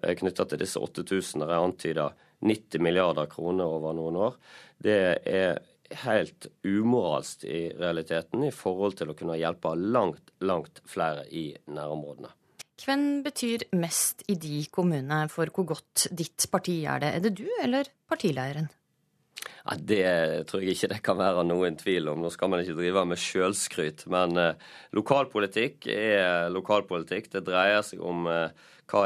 eh, 0.00 0.14
knytta 0.18 0.46
til 0.48 0.62
disse 0.62 0.80
8000, 0.82 1.44
er 1.46 1.58
antyda 1.58 2.10
90 2.42 2.82
milliarder 2.82 3.28
kroner 3.30 3.76
over 3.78 3.94
noen 3.96 4.18
år, 4.28 4.38
det 4.82 4.98
er 5.28 5.60
helt 6.02 6.48
umoralsk 6.64 7.44
i 7.44 7.68
realiteten 7.76 8.46
i 8.46 8.52
forhold 8.54 8.96
til 8.98 9.12
å 9.12 9.16
kunne 9.18 9.38
hjelpe 9.38 9.74
langt, 9.76 10.32
langt 10.40 10.80
flere 10.88 11.26
i 11.28 11.50
nærområdene. 11.68 12.32
Hvem 12.82 13.22
betyr 13.22 13.68
mest 13.78 14.24
i 14.32 14.34
de 14.40 14.64
kommunene 14.72 15.28
for 15.30 15.52
hvor 15.54 15.68
godt 15.74 16.08
ditt 16.10 16.48
parti 16.50 16.80
er 16.88 17.02
det? 17.02 17.10
Er 17.14 17.26
det 17.26 17.34
du 17.38 17.46
eller 17.62 17.90
partileiren? 18.10 18.70
Ja, 19.62 19.76
det 19.78 20.06
tror 20.50 20.62
jeg 20.64 20.74
ikke 20.74 20.90
det 20.90 21.00
kan 21.06 21.20
være 21.20 21.44
noen 21.46 21.76
tvil 21.78 22.10
om. 22.10 22.22
Nå 22.24 22.32
skal 22.34 22.50
man 22.50 22.64
ikke 22.64 22.78
drive 22.80 23.04
med 23.06 23.20
sjølskryt. 23.20 24.06
Men 24.10 24.34
eh, 24.40 24.64
lokalpolitikk 24.98 25.86
er 25.92 26.50
lokalpolitikk. 26.50 27.30
Det 27.36 27.44
dreier 27.46 27.84
seg 27.86 28.02
om 28.02 28.26
eh, 28.30 28.50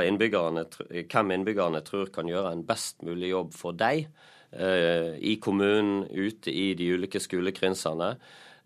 innbyggerne, 0.09 0.64
hvem 1.12 1.34
innbyggerne 1.36 1.84
tror 1.86 2.09
kan 2.14 2.30
gjøre 2.30 2.54
en 2.57 2.64
best 2.66 3.04
mulig 3.07 3.34
jobb 3.34 3.52
for 3.54 3.76
deg. 3.76 4.09
i 4.57 5.34
kommunen, 5.42 6.07
ute 6.09 6.50
i 6.50 6.72
de 6.78 6.86
ulike 6.94 7.20
skolekrinsene. 7.20 8.14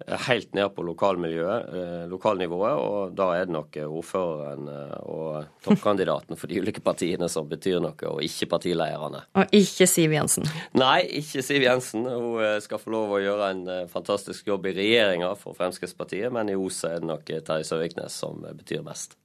Eh, 0.07 0.19
helt 0.29 0.55
ned 0.55 0.69
på 0.75 0.83
eh, 0.83 2.09
lokalnivået. 2.09 2.75
Og 2.75 3.13
da 3.17 3.27
er 3.37 3.45
det 3.45 3.55
nok 3.55 3.77
ordføreren 3.85 4.69
eh, 4.69 4.97
og 5.03 5.45
toppkandidaten 5.65 6.39
for 6.41 6.49
de 6.49 6.61
ulike 6.61 6.81
partiene 6.81 7.29
som 7.29 7.49
betyr 7.49 7.81
noe, 7.83 7.97
og 8.09 8.23
ikke 8.25 8.49
partileierne. 8.55 9.25
Og 9.37 9.57
ikke 9.57 9.87
Siv 9.87 10.15
Jensen? 10.17 10.49
Nei, 10.73 11.03
ikke 11.21 11.45
Siv 11.45 11.65
Jensen. 11.67 12.09
Hun 12.09 12.61
skal 12.65 12.81
få 12.81 12.95
lov 12.95 13.17
å 13.17 13.23
gjøre 13.23 13.53
en 13.55 13.65
fantastisk 13.93 14.49
jobb 14.49 14.71
i 14.71 14.77
regjeringa 14.77 15.35
for 15.39 15.57
Fremskrittspartiet, 15.59 16.31
men 16.33 16.53
i 16.53 16.59
Os 16.59 16.83
er 16.89 17.01
det 17.01 17.11
nok 17.11 17.33
Terje 17.47 17.69
Søviknes 17.69 18.17
som 18.23 18.41
betyr 18.45 18.85
mest. 18.87 19.19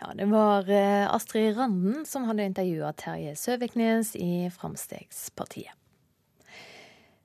Ja, 0.00 0.12
Det 0.14 0.26
var 0.28 0.68
Astrid 1.14 1.56
Randen 1.56 2.04
som 2.06 2.26
hadde 2.28 2.46
intervjua 2.50 2.92
Terje 2.98 3.34
Søviknes 3.38 4.14
i 4.18 4.50
Fremskrittspartiet. 4.52 5.74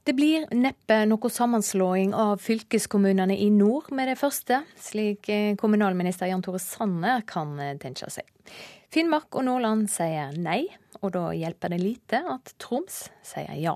Det 0.10 0.16
blir 0.18 0.48
neppe 0.58 0.96
noe 1.06 1.30
sammenslåing 1.30 2.16
av 2.18 2.40
fylkeskommunene 2.42 3.36
i 3.38 3.52
nord 3.54 3.92
med 3.94 4.08
det 4.10 4.16
første, 4.18 4.58
slik 4.82 5.30
eh, 5.30 5.52
kommunalminister 5.54 6.32
Jan 6.32 6.42
Tore 6.42 6.58
Sanner 6.64 7.22
kan 7.30 7.52
eh, 7.62 7.76
tenke 7.78 8.10
seg. 8.10 8.26
Finnmark 8.90 9.38
og 9.38 9.46
Nordland 9.46 9.86
sier 9.94 10.34
nei, 10.34 10.64
og 11.04 11.14
da 11.14 11.28
hjelper 11.38 11.76
det 11.76 11.80
lite 11.84 12.24
at 12.26 12.56
Troms 12.58 12.98
sier 13.22 13.54
ja. 13.62 13.76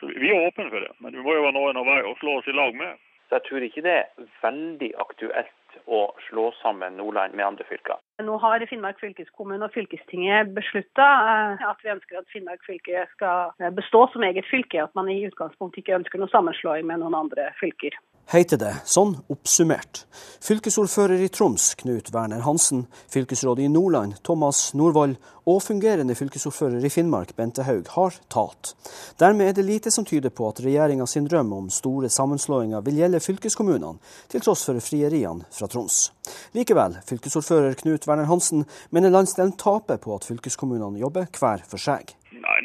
Vi 0.00 0.32
er 0.32 0.46
åpne 0.46 0.70
for 0.70 0.80
det, 0.80 0.94
men 1.04 1.18
vi 1.18 1.26
må 1.26 1.36
jo 1.36 1.44
være 1.44 1.58
noen 1.58 1.82
av 1.82 1.90
vei 1.90 1.98
å 2.08 2.16
slå 2.22 2.38
oss 2.38 2.48
i 2.48 2.56
lag 2.56 2.72
med. 2.80 2.96
Så 3.28 3.36
jeg 3.36 3.48
tror 3.50 3.68
ikke 3.68 3.84
det 3.84 3.96
er 4.06 4.32
veldig 4.40 4.92
aktuelt 5.04 5.55
å 5.86 6.00
slå 6.28 6.50
sammen 6.62 6.96
Nordland 7.00 7.36
med 7.36 7.46
andre 7.46 7.66
fylker. 7.68 8.00
Nå 8.24 8.38
har 8.42 8.64
Finnmark 8.70 9.00
fylkeskommune 9.02 9.68
og 9.68 9.74
fylkestinget 9.76 10.54
beslutta 10.56 11.06
eh, 11.28 11.64
at 11.68 11.84
vi 11.84 11.92
ønsker 11.92 12.20
at 12.20 12.30
Finnmark 12.32 12.64
fylke 12.66 13.06
skal 13.12 13.72
bestå 13.76 14.06
som 14.12 14.24
eget 14.26 14.48
fylke, 14.50 14.82
at 14.82 14.94
man 14.98 15.10
i 15.12 15.22
utgangspunktet 15.28 15.84
ikke 15.84 15.98
ønsker 16.00 16.22
noe 16.22 16.32
sammenslåing 16.32 16.88
med 16.88 17.04
noen 17.04 17.18
andre 17.24 17.50
fylker 17.60 17.96
heter 18.30 18.58
det, 18.58 18.72
sånn 18.88 19.14
oppsummert. 19.30 20.02
Fylkesordfører 20.42 21.22
i 21.22 21.28
Troms, 21.32 21.74
Knut 21.78 22.10
Werner 22.14 22.42
Hansen, 22.46 22.86
fylkesråd 23.12 23.60
i 23.62 23.68
Nordland, 23.70 24.18
Thomas 24.26 24.72
Norvoll, 24.74 25.16
og 25.46 25.60
fungerende 25.62 26.16
fylkesordfører 26.18 26.82
i 26.84 26.90
Finnmark, 26.90 27.36
Bente 27.38 27.62
Haug, 27.66 27.86
har 27.94 28.18
talt. 28.32 28.74
Dermed 29.22 29.50
er 29.50 29.56
det 29.58 29.66
lite 29.68 29.92
som 29.94 30.06
tyder 30.06 30.34
på 30.34 30.48
at 30.50 30.60
regjeringa 30.64 31.06
sin 31.06 31.28
drøm 31.30 31.52
om 31.54 31.70
store 31.70 32.10
sammenslåinger 32.10 32.82
vil 32.86 32.98
gjelde 33.02 33.22
fylkeskommunene, 33.22 34.02
til 34.32 34.42
tross 34.42 34.66
for 34.66 34.82
frieriene 34.82 35.46
fra 35.54 35.70
Troms. 35.70 36.10
Likevel, 36.56 36.98
fylkesordfører 37.06 37.78
Knut 37.78 38.10
Werner 38.10 38.26
Hansen 38.30 38.66
mener 38.90 39.14
landsdelen 39.14 39.54
taper 39.60 40.02
på 40.02 40.18
at 40.18 40.26
fylkeskommunene 40.26 40.98
jobber 41.02 41.30
hver 41.38 41.62
for 41.70 41.78
seg. 41.78 42.16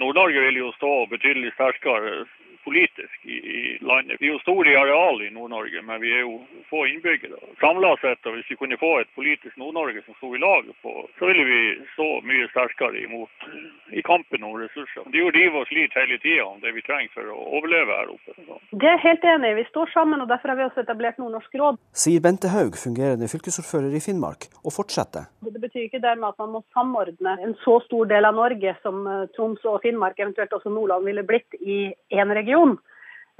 Nord-Norge 0.01 0.41
vil 0.47 0.57
jo 0.63 0.71
stå 0.75 0.91
betydelig 1.11 1.53
sterkere 1.53 2.23
politisk 2.63 3.25
i, 3.25 3.37
i, 3.37 3.77
landet. 3.81 4.17
Vi 4.19 4.29
er 4.29 4.35
jo 4.35 4.43
store 4.43 4.71
i 4.71 4.77
areal 4.79 5.21
i 5.25 5.29
Nord-Norge, 5.33 5.81
men 5.87 6.01
vi 6.03 6.13
er 6.15 6.23
jo 6.25 6.39
få 6.69 6.85
innbyggere. 6.89 7.39
Samla 7.61 7.95
sett, 8.01 8.25
og 8.25 8.37
hvis 8.37 8.51
vi 8.51 8.59
kunne 8.59 8.79
få 8.81 8.91
et 9.01 9.11
politisk 9.17 9.57
Nord-Norge 9.61 10.03
som 10.05 10.17
sto 10.19 10.31
i 10.35 10.41
lag 10.41 10.67
på, 10.81 10.93
så 11.19 11.29
ville 11.29 11.45
vi 11.47 11.61
stå 11.93 12.09
mye 12.27 12.49
sterkere 12.53 13.03
imot 13.05 13.47
i 13.91 14.03
kampen 14.05 14.43
om 14.47 14.55
ressurser. 14.61 15.07
Det 15.11 15.19
er 15.19 15.25
jo 15.25 15.35
liv 15.35 15.57
oss 15.61 15.73
litt 15.75 15.95
hele 15.97 16.17
tida 16.23 16.45
om 16.47 16.61
det 16.63 16.73
vi 16.75 16.85
trenger 16.85 17.13
for 17.15 17.33
å 17.33 17.39
overleve 17.59 17.97
her 17.99 18.13
oppe. 18.13 18.59
Det 18.71 18.87
er 18.87 19.01
helt 19.03 19.25
enig 19.27 19.55
Vi 19.57 19.65
står 19.69 19.91
sammen, 19.93 20.21
og 20.23 20.29
derfor 20.31 20.53
har 20.53 20.59
vi 20.59 20.67
også 20.67 20.83
etablert 20.85 21.19
Nordnorsk 21.19 21.55
råd. 21.59 21.79
Sier 22.03 22.23
Bente 22.23 22.51
Haug, 22.53 22.77
fungerende 22.79 23.29
fylkesordfører 23.31 23.95
i 23.97 24.03
Finnmark, 24.03 24.47
og 24.63 24.75
fortsetter. 24.75 25.27
Det 25.43 25.59
betyr 25.59 25.87
ikke 25.87 26.03
dermed 26.03 26.31
at 26.31 26.39
man 26.41 26.53
må 26.55 26.63
samordne 26.75 27.35
en 27.43 27.55
så 27.65 27.77
stor 27.85 28.07
del 28.11 28.27
av 28.27 28.37
Norge 28.37 28.75
som 28.81 29.03
eh, 29.07 29.27
Troms 29.35 29.63
og 29.67 29.81
Finnmark, 29.85 30.19
eventuelt 30.19 30.53
også 30.55 30.71
Nordland, 30.71 31.05
ville 31.09 31.25
blitt 31.27 31.57
i 31.59 31.79
én 32.15 32.33
region. 32.35 32.50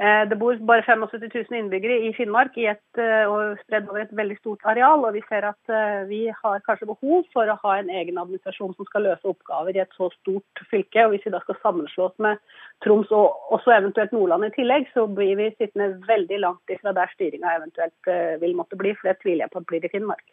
Eh, 0.01 0.23
det 0.29 0.37
bor 0.39 0.55
bare 0.65 0.81
75 0.81 1.29
000 1.51 1.57
innbyggere 1.59 1.97
i 2.07 2.13
Finnmark 2.17 2.55
i 2.57 2.65
et, 2.71 2.87
eh, 2.97 3.29
og 3.29 3.59
spredd 3.61 3.89
over 3.91 4.01
et 4.01 4.15
veldig 4.17 4.37
stort 4.39 4.63
areal. 4.71 5.05
og 5.05 5.13
Vi 5.13 5.21
ser 5.29 5.45
at 5.45 5.73
eh, 5.77 6.07
vi 6.09 6.21
har 6.41 6.63
kanskje 6.65 6.89
behov 6.89 7.27
for 7.33 7.45
å 7.45 7.57
ha 7.63 7.75
en 7.77 7.91
egen 7.99 8.17
administrasjon 8.17 8.73
som 8.73 8.87
skal 8.89 9.05
løse 9.05 9.29
oppgaver 9.29 9.77
i 9.77 9.83
et 9.83 9.93
så 9.97 10.09
stort 10.15 10.65
fylke. 10.71 11.05
og 11.05 11.13
Hvis 11.13 11.27
vi 11.27 11.35
da 11.35 11.43
skal 11.43 11.59
sammenslås 11.61 12.17
med 12.17 12.41
Troms 12.83 13.11
og 13.11 13.53
også 13.53 13.77
eventuelt 13.77 14.15
Nordland 14.15 14.49
i 14.49 14.53
tillegg, 14.57 14.89
så 14.95 15.05
blir 15.05 15.35
vi 15.37 15.53
sittende 15.59 15.93
veldig 16.07 16.39
langt 16.47 16.73
ifra 16.73 16.97
der 16.97 17.13
styringa 17.13 17.57
eventuelt 17.59 18.13
vil 18.41 18.57
måtte 18.57 18.79
bli. 18.79 18.95
For 18.97 19.11
det 19.11 19.19
tviler 19.21 19.45
jeg 19.45 19.53
på 19.53 19.61
at 19.61 19.69
blir 19.69 19.85
i 19.85 19.91
Finnmark. 19.93 20.25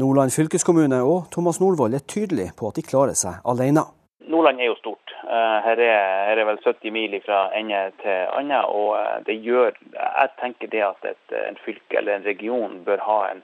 Nordland 0.00 0.32
fylkeskommune 0.32 1.02
og 1.04 1.26
Thomas 1.34 1.60
Nordvold 1.60 2.00
er 2.00 2.08
tydelige 2.08 2.56
på 2.56 2.72
at 2.72 2.80
de 2.80 2.86
klarer 2.86 3.18
seg 3.18 3.44
alene. 3.44 3.84
Nordland 4.26 4.60
er 4.60 4.70
jo 4.70 4.74
stort. 4.78 5.14
Eh, 5.24 5.58
her 5.64 5.80
er, 5.80 6.02
her 6.28 6.38
er 6.38 6.46
vel 6.46 6.60
70 6.64 6.92
mil 6.94 7.16
fra 7.24 7.48
ende 7.58 7.80
til 8.02 8.28
annen. 8.36 8.64
og 8.64 8.94
eh, 8.98 9.18
det 9.26 9.38
gjør, 9.42 9.72
Jeg 9.92 10.28
tenker 10.40 10.68
det 10.68 10.82
at 10.86 11.04
et, 11.04 11.34
en 11.48 11.58
fylke 11.64 11.98
eller 11.98 12.16
en 12.16 12.24
region 12.24 12.84
bør 12.84 13.02
ha 13.06 13.18
en 13.30 13.42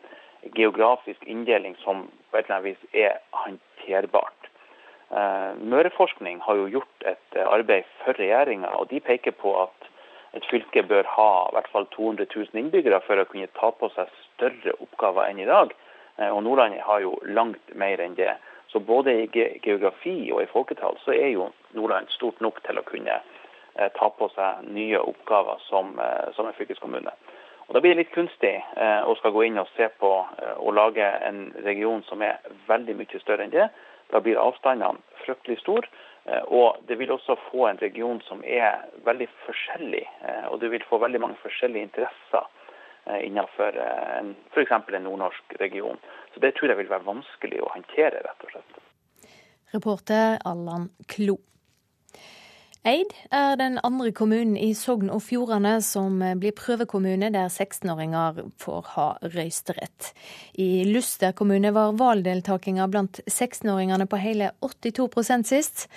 geografisk 0.55 1.25
inndeling 1.27 1.77
som 1.85 2.09
på 2.31 2.39
et 2.39 2.45
eller 2.45 2.57
annet 2.57 2.69
vis 2.71 2.95
er 2.95 3.19
håndterbart. 3.33 4.51
Eh, 5.11 5.53
Møreforskning 5.61 6.41
har 6.47 6.55
jo 6.55 6.71
gjort 6.79 7.07
et 7.07 7.41
arbeid 7.47 7.85
for 8.05 8.13
regjeringa, 8.19 8.71
og 8.79 8.91
de 8.91 9.01
peker 9.01 9.35
på 9.35 9.55
at 9.63 9.91
et 10.37 10.45
fylke 10.51 10.83
bør 10.83 11.09
ha 11.17 11.31
i 11.49 11.55
hvert 11.57 11.73
fall 11.73 11.87
200 11.97 12.27
000 12.37 12.61
innbyggere 12.61 13.01
for 13.07 13.19
å 13.19 13.27
kunne 13.27 13.49
ta 13.59 13.73
på 13.73 13.89
seg 13.97 14.13
større 14.35 14.77
oppgaver 14.79 15.27
enn 15.27 15.41
i 15.41 15.49
dag. 15.49 15.73
Og 16.19 16.43
Nordland 16.43 16.75
har 16.83 17.01
jo 17.01 17.15
langt 17.25 17.75
mer 17.79 18.01
enn 18.03 18.17
det. 18.19 18.35
Så 18.69 18.79
både 18.79 19.13
i 19.13 19.29
geografi 19.63 20.31
og 20.33 20.43
i 20.43 20.51
folketall 20.53 20.99
så 21.05 21.15
er 21.17 21.33
jo 21.33 21.49
Nordland 21.73 22.11
stort 22.13 22.41
nok 22.45 22.61
til 22.67 22.77
å 22.77 22.85
kunne 22.85 23.15
eh, 23.17 23.89
ta 23.97 24.11
på 24.13 24.29
seg 24.35 24.67
nye 24.77 25.01
oppgaver 25.01 25.63
som, 25.69 25.95
eh, 25.97 26.29
som 26.37 26.49
en 26.49 26.57
fylkeskommune. 26.59 27.15
Og 27.69 27.75
Da 27.75 27.81
blir 27.81 27.95
det 27.95 28.03
litt 28.03 28.13
kunstig 28.13 28.55
eh, 28.59 29.01
å 29.09 29.15
skal 29.21 29.33
gå 29.33 29.47
inn 29.47 29.61
og 29.61 29.71
se 29.77 29.89
på 30.01 30.11
og 30.57 30.75
lage 30.77 31.05
en 31.25 31.49
region 31.65 32.05
som 32.09 32.23
er 32.25 32.45
veldig 32.69 32.97
mye 33.01 33.23
større 33.25 33.45
enn 33.45 33.57
det. 33.57 33.71
Da 34.13 34.21
blir 34.25 34.41
avstandene 34.41 35.01
fryktelig 35.25 35.61
store. 35.65 35.89
Og 36.53 36.77
det 36.89 36.99
vil 37.01 37.13
også 37.13 37.39
få 37.49 37.71
en 37.71 37.79
region 37.81 38.19
som 38.27 38.43
er 38.45 38.83
veldig 39.05 39.29
forskjellig. 39.47 40.03
Og 40.51 40.59
du 40.61 40.67
vil 40.69 40.85
få 40.85 40.99
veldig 41.01 41.21
mange 41.23 41.39
forskjellige 41.41 41.89
interesser 41.89 42.45
innenfor 43.25 43.79
f.eks. 44.55 44.73
en 44.73 45.05
nordnorsk 45.05 45.59
region. 45.61 45.99
Så 46.35 46.41
Det 46.41 46.55
tror 46.55 46.73
jeg 46.73 46.81
vil 46.83 46.91
være 46.91 47.09
vanskelig 47.09 47.63
å 47.63 47.73
håndtere, 47.75 48.23
rett 48.27 48.47
og 48.47 48.55
slett. 48.55 48.81
Reporter 49.75 50.39
Allan 50.49 50.89
Klo. 51.09 51.39
Eid 52.87 53.11
er 53.35 53.57
den 53.59 53.75
andre 53.85 54.13
kommunen 54.17 54.55
i 54.57 54.71
Sogn 54.73 55.11
og 55.13 55.21
Fjordane 55.27 55.75
som 55.85 56.23
blir 56.41 56.55
prøvekommune 56.57 57.29
der 57.35 57.51
16-åringer 57.51 58.39
får 58.63 58.87
ha 58.95 59.09
røysterett. 59.35 60.13
I 60.57 60.87
Luster 60.89 61.35
kommune 61.37 61.75
var 61.75 61.99
valgdeltakinga 61.99 62.87
blant 62.89 63.21
16-åringene 63.27 64.07
på 64.09 64.23
hele 64.23 64.53
82 64.65 65.43
sist. 65.51 65.89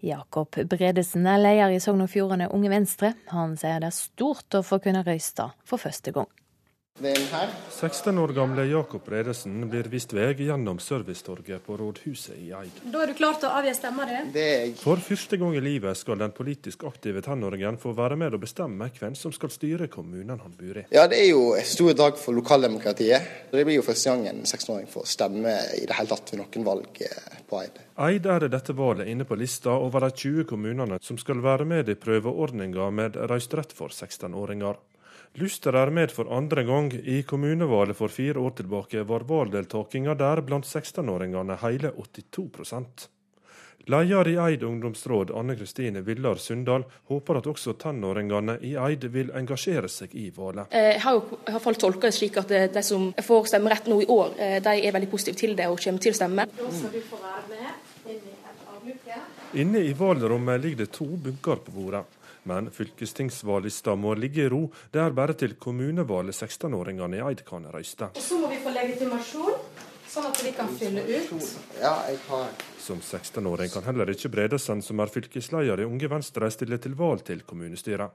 Jakob 0.00 0.56
Bredesen 0.72 1.28
er 1.28 1.44
leder 1.44 1.76
i 1.76 1.80
Sogn 1.84 2.02
og 2.08 2.10
Fjordane 2.10 2.48
Unge 2.50 2.72
Venstre. 2.72 3.14
Han 3.36 3.54
sier 3.60 3.78
det 3.78 3.92
er 3.92 4.00
stort 4.00 4.56
å 4.56 4.64
få 4.66 4.80
kunne 4.82 5.04
røyste 5.06 5.52
for 5.62 5.78
første 5.78 6.16
gang. 6.16 6.39
16 7.00 8.18
år 8.18 8.28
gamle 8.28 8.64
Jakob 8.64 9.04
Bredesen 9.04 9.62
blir 9.70 9.86
vist 9.88 10.10
vei 10.12 10.34
gjennom 10.36 10.76
Servicetorget 10.84 11.62
på 11.64 11.78
rådhuset 11.80 12.36
i 12.36 12.50
Eid. 12.52 12.82
Da 12.92 13.00
er 13.00 13.08
du 13.08 13.14
klar 13.16 13.38
til 13.40 13.48
å 13.48 13.54
avgi 13.56 13.72
stemma 13.78 14.04
di? 14.04 14.74
For 14.82 15.00
første 15.00 15.38
gang 15.40 15.56
i 15.56 15.62
livet 15.64 15.96
skal 15.96 16.20
den 16.20 16.34
politisk 16.36 16.84
aktive 16.84 17.22
tenåringen 17.24 17.78
få 17.80 17.94
være 17.96 18.18
med 18.20 18.36
å 18.36 18.42
bestemme 18.42 18.90
hvem 18.98 19.16
som 19.16 19.32
skal 19.32 19.52
styre 19.54 19.88
kommunen 19.88 20.42
han 20.44 20.58
bor 20.58 20.82
i. 20.82 20.84
Ja, 20.92 21.06
Det 21.08 21.22
er 21.22 21.30
jo 21.30 21.54
en 21.56 21.64
stor 21.64 21.96
dag 21.96 22.20
for 22.20 22.36
lokaldemokratiet. 22.36 23.32
Det 23.50 23.64
blir 23.64 23.80
jo 23.80 23.86
første 23.86 24.12
gang 24.12 24.28
en 24.28 24.44
16-åring 24.44 24.92
får 24.92 25.08
stemme 25.08 25.56
i 25.80 25.86
det 25.88 25.96
hele 25.96 26.12
tatt 26.12 26.34
ved 26.34 26.44
noen 26.44 26.68
valg 26.68 27.02
eh, 27.08 27.40
på 27.48 27.62
Eid. 27.62 27.80
Eid 28.10 28.28
er 28.28 28.48
dette 28.52 28.76
valget 28.76 29.08
inne 29.08 29.24
på 29.24 29.40
lista 29.40 29.72
over 29.72 30.04
de 30.04 30.12
20 30.12 30.44
kommunene 30.52 31.00
som 31.00 31.16
skal 31.16 31.40
være 31.40 31.64
med 31.64 31.88
i 31.88 31.96
prøveordninga 31.96 32.92
med 32.92 33.16
røysterett 33.24 33.72
for 33.72 33.88
16-åringer. 33.88 34.76
Luster 35.38 35.76
er 35.78 35.90
med 35.94 36.10
for 36.10 36.32
andre 36.34 36.64
gang. 36.66 36.92
I 36.92 37.22
kommunevalget 37.22 37.96
for 37.96 38.08
fire 38.08 38.40
år 38.40 38.50
tilbake 38.58 39.04
var 39.06 39.24
valgdeltakinga 39.28 40.14
der 40.18 40.42
blant 40.42 40.66
16-åringene 40.66 41.56
hele 41.62 41.92
82% 41.94 43.08
Leder 43.90 44.28
i 44.28 44.36
Eid 44.36 44.62
ungdomsråd, 44.62 45.30
Anne 45.34 45.56
Kristine 45.56 46.00
Villar 46.00 46.34
Sundal, 46.34 46.84
håper 47.08 47.38
at 47.40 47.46
også 47.48 47.72
tenåringene 47.80 48.58
i 48.66 48.74
Eid 48.78 49.06
vil 49.14 49.32
engasjere 49.34 49.88
seg 49.88 50.12
i 50.14 50.28
valget. 50.36 50.68
Eh, 50.70 50.90
jeg 50.92 51.00
har 51.06 51.16
jo 51.16 51.38
i 51.38 51.54
hvert 51.54 51.64
fall 51.64 51.78
tolka 51.80 52.10
det 52.10 52.14
slik 52.18 52.36
at 52.42 52.52
eh, 52.54 52.68
de 52.70 52.82
som 52.86 53.08
får 53.24 53.48
stemmerett 53.54 53.88
nå 53.90 54.02
i 54.04 54.08
år, 54.12 54.36
eh, 54.36 54.58
de 54.62 54.76
er 54.76 54.94
veldig 54.94 55.10
positive 55.10 55.40
til 55.40 55.56
det 55.58 55.70
og 55.72 55.80
kommer 55.80 56.04
til 56.04 56.14
å 56.14 56.20
stemme. 56.20 56.46
Da 56.60 56.70
skal 56.76 56.92
du 56.92 57.00
få 57.08 57.22
være 57.24 57.42
med 57.54 58.12
inn 58.12 58.22
i. 58.28 58.40
Inne 59.60 59.82
i 59.82 59.92
valgrommet 59.98 60.60
ligger 60.62 60.84
det 60.84 60.92
to 60.94 61.04
bunker 61.04 61.58
på 61.64 61.72
bordet. 61.74 62.04
Men 62.48 62.70
fylkestingsvalglista 62.72 63.94
må 64.00 64.14
ligge 64.16 64.46
i 64.46 64.48
ro. 64.48 64.62
Det 64.92 65.02
er 65.02 65.16
bare 65.16 65.36
til 65.36 65.56
kommunevalget 65.60 66.38
16-åringene 66.38 67.20
i 67.20 67.24
Eid 67.28 67.44
kan 67.48 67.66
røyste. 67.68 68.10
Så 68.16 68.40
må 68.40 68.48
vi 68.52 68.60
få 68.64 68.72
legitimasjon. 68.74 69.58
Sånn 70.10 70.26
at 70.26 70.40
vi 70.42 70.50
kan 70.56 70.72
fylle 70.74 71.04
ut? 71.06 71.50
Ja, 71.78 71.92
jeg 72.08 72.18
har 72.26 72.48
Som 72.82 72.98
16-åring 72.98 73.70
kan 73.70 73.84
heller 73.86 74.10
ikke 74.10 74.32
Bredesen, 74.32 74.80
som 74.82 74.98
er 74.98 75.12
fylkesleder 75.12 75.84
i 75.84 75.86
Unge 75.86 76.08
Venstre, 76.10 76.48
stille 76.50 76.80
til 76.82 76.96
valg 76.98 77.22
til 77.28 77.44
kommunestyret. 77.46 78.10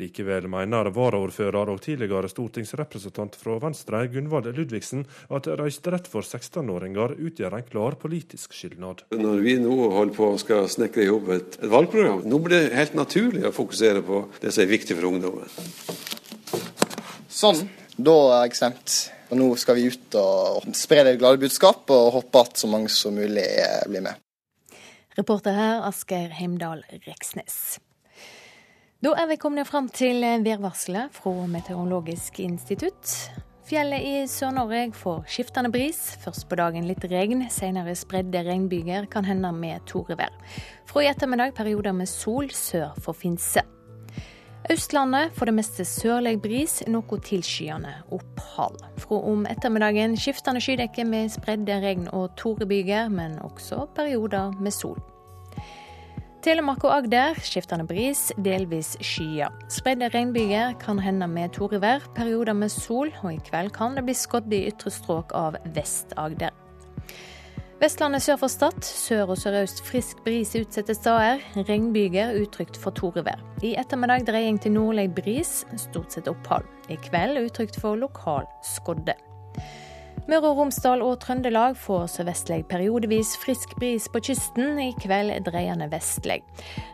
Likevel 0.00 0.48
mener 0.50 0.90
varaordfører 0.94 1.70
og 1.72 1.82
tidligere 1.84 2.30
stortingsrepresentant 2.30 3.38
fra 3.38 3.58
Venstre, 3.62 4.04
Gunvald 4.12 4.50
Ludvigsen, 4.56 5.04
at 5.30 5.48
røysterett 5.60 6.10
for 6.10 6.26
16-åringer 6.26 7.16
utgjør 7.16 7.58
en 7.58 7.68
klar 7.68 7.98
politisk 8.00 8.56
skilnad. 8.56 9.04
Når 9.14 9.44
vi 9.44 9.56
nå 9.62 9.76
holder 9.94 10.16
på 10.16 10.32
å 10.32 10.40
skal 10.42 10.68
snekre 10.72 11.06
i 11.06 11.12
hop 11.12 11.30
et, 11.34 11.58
et 11.62 11.70
valgprogram, 11.70 12.24
nå 12.28 12.42
blir 12.42 12.68
det 12.68 12.78
helt 12.78 12.98
naturlig 12.98 13.46
å 13.48 13.54
fokusere 13.54 14.02
på 14.04 14.26
det 14.42 14.52
som 14.54 14.64
er 14.64 14.72
viktig 14.74 14.98
for 14.98 15.10
ungdommen. 15.12 15.50
Sånn. 17.30 17.66
Da 17.94 18.14
er 18.40 18.48
jeg 18.48 18.58
stemt. 18.58 18.94
Og 19.30 19.38
nå 19.38 19.46
skal 19.58 19.78
vi 19.78 19.86
ut 19.90 20.16
og 20.18 20.66
spre 20.76 21.04
det 21.06 21.16
glade 21.20 21.40
budskap, 21.42 21.86
og 21.94 22.12
håpe 22.18 22.42
at 22.42 22.58
så 22.60 22.70
mange 22.70 22.90
som 22.92 23.14
mulig 23.14 23.46
blir 23.88 24.04
med. 24.04 24.18
Reporter 25.14 25.54
her 25.54 25.84
Asgeir 25.86 26.34
Heimdal 26.34 26.82
Reksnes. 27.06 27.78
Da 29.04 29.10
er 29.20 29.26
vi 29.28 29.34
kommet 29.36 29.68
fram 29.68 29.90
til 29.92 30.22
værvarselet 30.46 31.12
fra 31.12 31.42
Meteorologisk 31.52 32.38
institutt. 32.40 33.10
Fjellet 33.68 34.00
i 34.00 34.12
Sør-Norge 34.32 34.94
får 34.96 35.26
skiftende 35.28 35.68
bris. 35.74 35.98
Først 36.22 36.46
på 36.48 36.56
dagen 36.56 36.86
litt 36.88 37.04
regn, 37.10 37.42
senere 37.52 37.92
spredde 38.00 38.40
regnbyger, 38.46 39.04
kan 39.12 39.28
hende 39.28 39.50
med 39.52 39.84
torevær. 39.90 40.32
Fra 40.88 41.04
i 41.04 41.10
ettermiddag 41.10 41.52
perioder 41.52 41.92
med 41.92 42.08
sol 42.08 42.48
sør 42.56 42.96
for 43.04 43.12
Finse. 43.12 43.66
Østlandet 44.72 45.36
for 45.36 45.52
det 45.52 45.58
meste 45.60 45.84
sørlig 45.84 46.38
bris, 46.40 46.80
noe 46.88 47.20
tilskyende 47.28 47.92
opphold. 48.08 48.80
Fra 49.04 49.20
om 49.20 49.44
ettermiddagen 49.52 50.16
skiftende 50.16 50.64
skydekke 50.64 51.04
med 51.04 51.28
spredde 51.36 51.76
regn- 51.84 52.08
og 52.08 52.30
torebyger, 52.40 53.12
men 53.12 53.36
også 53.44 53.84
perioder 54.00 54.56
med 54.56 54.72
sol. 54.72 54.96
Telemark 56.44 56.82
og 56.84 56.92
Agder 56.92 57.38
skiftende 57.40 57.86
bris, 57.88 58.26
delvis 58.44 58.90
skyet. 59.00 59.62
Spredde 59.72 60.10
regnbyger 60.12 60.74
kan 60.82 60.98
hende 61.00 61.24
med 61.30 61.54
torevær, 61.56 62.04
perioder 62.12 62.52
med 62.52 62.68
sol, 62.68 63.08
og 63.22 63.30
i 63.32 63.38
kveld 63.46 63.70
kan 63.72 63.96
det 63.96 64.02
bli 64.04 64.12
skodd 64.18 64.52
i 64.52 64.66
ytre 64.68 64.92
stråk 64.92 65.32
av 65.32 65.56
Vest-Agder. 65.72 66.52
Vestlandet 67.80 68.26
sør 68.26 68.42
for 68.42 68.52
Stad. 68.52 68.76
Sør 68.84 69.32
og 69.32 69.40
sørøst 69.40 69.80
frisk 69.88 70.20
bris 70.26 70.52
utsatte 70.60 70.92
steder. 70.98 71.40
Regnbyger 71.64 72.36
utrygt 72.42 72.76
for 72.76 72.92
torevær. 72.92 73.40
I 73.64 73.72
ettermiddag 73.80 74.28
dreying 74.28 74.60
til 74.60 74.76
nordlig 74.76 75.08
bris, 75.16 75.62
stort 75.80 76.12
sett 76.12 76.28
opphold. 76.28 76.68
I 76.92 77.00
kveld 77.08 77.40
utrygt 77.40 77.80
for 77.80 77.96
lokal 77.96 78.44
skodde. 78.76 79.16
Møre 80.24 80.48
og 80.48 80.56
Romsdal 80.56 81.02
og 81.04 81.18
Trøndelag 81.20 81.74
får 81.76 82.06
sørvestlig 82.14 82.62
periodevis 82.70 83.34
frisk 83.42 83.74
bris 83.76 84.06
på 84.08 84.22
kysten. 84.24 84.78
I 84.80 84.94
kveld 84.96 85.34
dreiende 85.44 85.90
vestlig. 85.92 86.38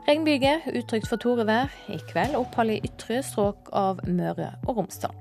Regnbyger 0.08 0.66
utrygt 0.74 1.06
for 1.06 1.22
torevær. 1.22 1.70
I 1.86 2.00
kveld 2.10 2.34
opphold 2.34 2.74
i 2.74 2.80
ytre 2.90 3.20
stråk 3.22 3.70
av 3.70 4.02
Møre 4.10 4.50
og 4.66 4.80
Romsdal. 4.80 5.14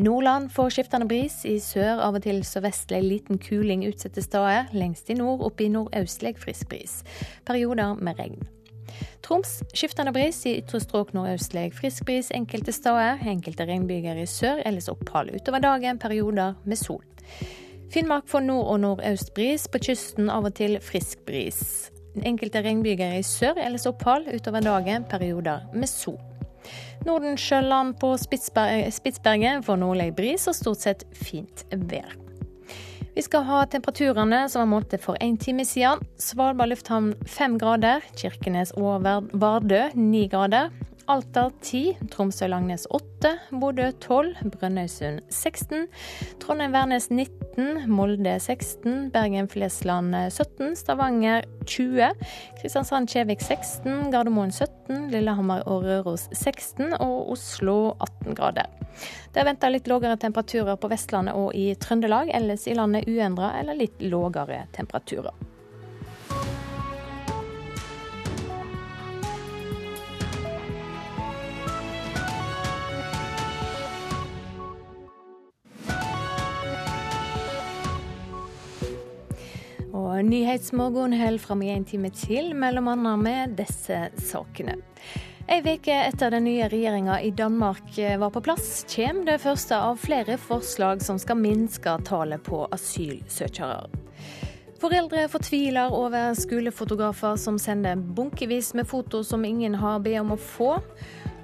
Nordland 0.00 0.48
får 0.54 0.78
skiftende 0.78 1.10
bris. 1.10 1.42
I 1.44 1.58
sør 1.60 2.00
av 2.06 2.16
og 2.16 2.24
til 2.24 2.40
sørvestlig 2.40 3.02
liten 3.04 3.42
kuling 3.42 3.84
utsatte 3.84 4.24
steder. 4.24 4.72
Lengst 4.72 5.12
i 5.12 5.18
nord 5.18 5.44
opp 5.44 5.60
i 5.60 5.68
nordøstlig 5.68 6.38
frisk 6.40 6.72
bris. 6.72 7.02
Perioder 7.44 8.00
med 8.00 8.16
regn. 8.16 8.40
Troms 9.24 9.58
skiftende 9.74 10.12
bris, 10.14 10.40
i 10.46 10.56
ytre 10.60 10.80
strøk 10.82 11.12
nordøstlig 11.16 11.70
frisk 11.76 12.06
bris 12.08 12.30
enkelte 12.34 12.72
steder. 12.72 13.20
Enkelte 13.28 13.66
regnbyger 13.68 14.20
i 14.22 14.26
sør, 14.26 14.62
ellers 14.66 14.88
opphold. 14.92 15.34
Utover 15.36 15.62
dagen 15.64 15.98
perioder 15.98 16.56
med 16.64 16.80
sol. 16.80 17.04
Finnmark 17.92 18.28
får 18.28 18.44
nord- 18.44 18.66
og 18.72 18.80
nordøst 18.80 19.34
bris, 19.34 19.68
på 19.68 19.80
kysten 19.88 20.28
av 20.30 20.44
og 20.44 20.54
til 20.58 20.78
frisk 20.84 21.24
bris. 21.26 21.90
Enkelte 22.26 22.62
regnbyger 22.64 23.18
i 23.18 23.22
sør, 23.22 23.60
ellers 23.64 23.86
opphold. 23.88 24.28
Utover 24.34 24.64
dagen 24.64 25.04
perioder 25.08 25.68
med 25.74 25.88
sol. 25.88 26.18
Nordensjøland 27.06 27.94
på 28.00 28.16
Spitsbergen 28.20 29.62
får 29.64 29.80
nordlig 29.80 30.10
bris 30.16 30.48
og 30.50 30.56
stort 30.58 30.84
sett 30.84 31.06
fint 31.16 31.64
vær. 31.88 32.27
Vi 33.18 33.22
skal 33.22 33.42
ha 33.48 33.64
temperaturene 33.66 34.44
som 34.46 34.60
var 34.60 34.68
målt 34.70 34.92
for 35.02 35.18
en 35.18 35.34
time 35.42 35.64
siden. 35.66 36.04
Svalbard 36.22 36.70
lufthavn 36.70 37.08
fem 37.26 37.56
grader. 37.58 38.04
Kirkenes 38.14 38.70
og 38.78 39.02
Vardø 39.34 39.80
ni 39.98 40.28
grader. 40.30 40.68
Alta 41.08 41.50
10, 41.62 41.96
Tromsø-Langnes 42.12 42.82
8, 42.90 43.30
Bodø 43.50 43.86
12, 44.00 44.34
Brønnøysund 44.52 45.22
16, 45.32 45.86
Trondheim-Værnes 46.42 47.08
19, 47.08 47.88
Molde 47.88 48.34
16, 48.40 49.08
Bergen-Flesland 49.14 50.12
17, 50.28 50.76
Stavanger 50.76 51.48
20, 51.64 52.12
Kristiansand-Kjevik 52.60 53.40
16, 53.40 54.10
Gardermoen 54.12 54.52
17, 54.52 55.08
Lillehammer 55.14 55.64
og 55.64 55.88
Røros 55.88 56.28
16 56.36 56.92
og 57.00 57.32
Oslo 57.32 57.78
18 58.04 58.36
grader. 58.36 58.68
Det 59.32 59.40
er 59.40 59.48
venta 59.48 59.72
litt 59.72 59.88
lågere 59.88 60.20
temperaturer 60.20 60.76
på 60.76 60.92
Vestlandet 60.92 61.40
og 61.40 61.56
i 61.56 61.70
Trøndelag, 61.80 62.34
ellers 62.36 62.68
i 62.68 62.76
landet 62.76 63.08
uendra 63.08 63.54
eller 63.62 63.80
litt 63.80 64.04
lågere 64.04 64.66
temperaturer. 64.76 65.32
Og 80.08 80.24
Nyhetsmorgen 80.24 81.12
holder 81.20 81.42
fram 81.42 81.62
i 81.62 81.72
en 81.74 81.84
time 81.84 82.08
til, 82.14 82.54
mellom 82.56 82.88
annet 82.88 83.20
med 83.20 83.56
disse 83.58 84.06
sakene. 84.24 84.78
Ei 85.48 85.60
uke 85.64 85.92
etter 85.92 86.32
den 86.32 86.44
nye 86.44 86.68
regjeringa 86.68 87.18
i 87.24 87.30
Danmark 87.32 87.94
var 88.20 88.32
på 88.32 88.42
plass, 88.44 88.84
kommer 88.88 89.28
det 89.28 89.38
første 89.44 89.76
av 89.76 90.00
flere 90.00 90.36
forslag 90.40 91.04
som 91.04 91.20
skal 91.20 91.40
minske 91.40 91.94
tallet 92.08 92.44
på 92.44 92.66
asylsøkere. 92.72 93.88
Foreldre 94.78 95.24
fortviler 95.28 95.92
over 95.92 96.36
skolefotografer 96.38 97.36
som 97.40 97.58
sender 97.60 97.96
bunkevis 97.98 98.72
med 98.78 98.88
foto 98.88 99.24
som 99.26 99.44
ingen 99.44 99.74
har 99.80 99.98
bedt 100.04 100.22
om 100.22 100.36
å 100.36 100.38
få. 100.38 100.70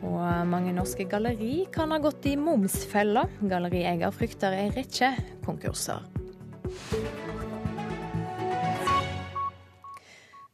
Og 0.05 0.23
mange 0.47 0.73
norske 0.77 1.09
galleri 1.11 1.65
kan 1.75 1.91
ha 1.91 1.99
gått 1.99 2.29
i 2.31 2.37
momsfella. 2.39 3.27
Gallerieier 3.43 4.15
frykter 4.15 4.55
ei 4.55 4.69
rekke 4.77 5.15
konkurser. 5.49 6.05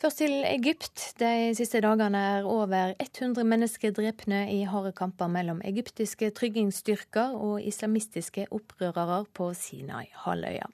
Først 0.01 0.17
til 0.23 0.33
Egypt. 0.49 1.03
De 1.21 1.53
siste 1.53 1.83
dagene 1.85 2.21
er 2.39 2.47
over 2.49 2.95
100 3.03 3.45
mennesker 3.45 3.93
drepne 3.93 4.39
i 4.49 4.63
harde 4.65 4.95
kamper 4.97 5.29
mellom 5.29 5.61
egyptiske 5.69 6.31
tryggingsstyrker 6.39 7.35
og 7.37 7.61
islamistiske 7.69 8.47
opprørere 8.49 9.27
på 9.37 9.51
Sinai-halvøya. 9.53 10.71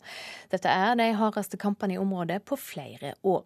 Dette 0.55 0.71
er 0.71 0.95
de 1.03 1.09
hardeste 1.19 1.59
kampene 1.59 1.97
i 1.97 1.99
området 1.99 2.39
på 2.47 2.55
flere 2.55 3.17
år. 3.27 3.43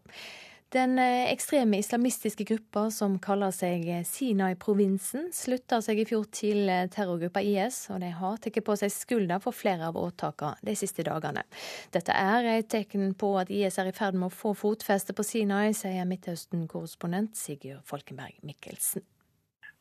Den 0.71 0.99
ekstreme 1.03 1.79
islamistiske 1.83 2.45
gruppa 2.47 2.85
som 2.95 3.17
kaller 3.19 3.51
seg 3.51 3.89
Sinai-provinsen, 4.07 5.33
slutta 5.35 5.81
seg 5.83 5.99
i 5.99 6.05
fjor 6.07 6.29
til 6.31 6.71
terrorgruppa 6.95 7.43
IS, 7.43 7.89
og 7.91 7.99
de 8.05 8.13
har 8.15 8.37
tatt 8.39 8.61
på 8.63 8.77
seg 8.79 8.93
skylda 8.95 9.41
for 9.43 9.51
flere 9.51 9.89
av 9.91 9.99
åtakene 9.99 10.63
de 10.63 10.77
siste 10.79 11.03
dagene. 11.09 11.43
Dette 11.91 12.15
er 12.15 12.47
et 12.53 12.71
tegn 12.71 13.17
på 13.19 13.33
at 13.41 13.51
IS 13.51 13.81
er 13.83 13.91
i 13.91 13.97
ferd 13.97 14.15
med 14.15 14.29
å 14.29 14.37
få 14.37 14.55
fotfeste 14.55 15.11
på 15.11 15.27
Sinai, 15.27 15.73
sier 15.75 16.07
Midtøsten-korrespondent 16.07 17.35
Sigurd 17.35 17.83
Folkenberg 17.91 18.39
Mikkelsen. 18.47 19.03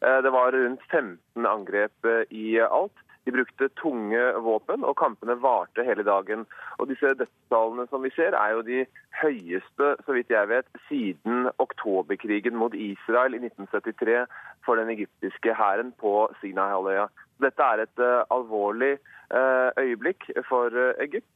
Det 0.01 0.33
var 0.33 0.57
rundt 0.57 0.81
15 0.89 1.45
angrep 1.45 2.09
i 2.33 2.57
alt. 2.65 3.05
De 3.29 3.33
brukte 3.35 3.67
tunge 3.77 4.21
våpen, 4.41 4.81
og 4.81 4.95
kampene 4.97 5.35
varte 5.37 5.83
hele 5.85 6.01
dagen. 6.01 6.47
Og 6.81 6.87
disse 6.89 7.11
dødstallene 7.19 7.85
som 7.91 8.01
vi 8.01 8.09
ser, 8.15 8.33
er 8.33 8.55
jo 8.55 8.63
de 8.65 8.79
høyeste, 9.19 9.89
så 10.01 10.15
vidt 10.15 10.33
jeg 10.33 10.49
vet, 10.49 10.65
siden 10.87 11.45
oktoberkrigen 11.61 12.57
mot 12.57 12.73
Israel 12.73 13.37
i 13.37 13.41
1973 13.43 14.25
for 14.65 14.81
den 14.81 14.89
egyptiske 14.95 15.53
hæren 15.53 15.93
på 16.01 16.13
Sinai-halvøya. 16.41 17.05
Dette 17.45 17.69
er 17.71 17.85
et 17.85 18.01
uh, 18.01 18.25
alvorlig 18.33 18.95
uh, 18.97 19.69
øyeblikk 19.77 20.31
for 20.49 20.73
uh, 20.73 20.97
Egypt, 20.97 21.29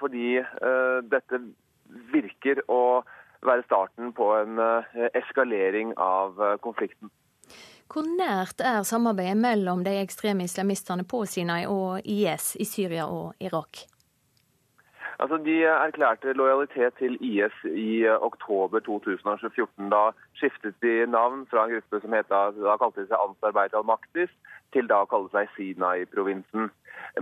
fordi 0.00 0.40
dette 1.14 1.38
virker 2.10 2.58
å 2.66 3.04
være 3.46 3.62
starten 3.68 4.10
på 4.18 4.32
en 4.34 4.58
eskalering 5.14 5.92
av 5.94 6.42
konflikten. 6.64 7.12
Hvor 7.92 8.06
nært 8.18 8.62
er 8.64 8.82
samarbeidet 8.82 9.36
mellom 9.36 9.84
de 9.84 9.92
ekstreme 10.00 10.46
islamistene 10.48 11.04
på 11.04 11.24
Sinai 11.28 11.64
og 11.68 12.00
IS 12.04 12.54
i 12.56 12.64
Syria 12.64 13.04
og 13.06 13.34
Irak? 13.40 13.84
Altså, 15.18 15.36
de 15.36 15.62
erklærte 15.62 16.32
lojalitet 16.32 16.94
til 16.98 17.18
IS 17.20 17.54
i 17.64 18.06
oktober 18.08 18.80
2014. 18.80 19.90
Da 19.90 20.10
skiftet 20.34 20.74
de 20.82 21.06
navn 21.06 21.46
fra 21.50 21.66
en 21.66 21.74
gruppe 21.74 22.00
som 22.00 22.16
het, 22.16 22.28
da 22.28 22.76
kalte 22.80 23.04
seg 23.04 23.20
Ansarbeid 23.20 23.76
al-Maktis, 23.78 24.32
til 24.74 24.88
da 24.90 25.04
å 25.04 25.10
kalle 25.10 25.30
seg 25.30 25.52
Sinai-provinsen. 25.54 26.72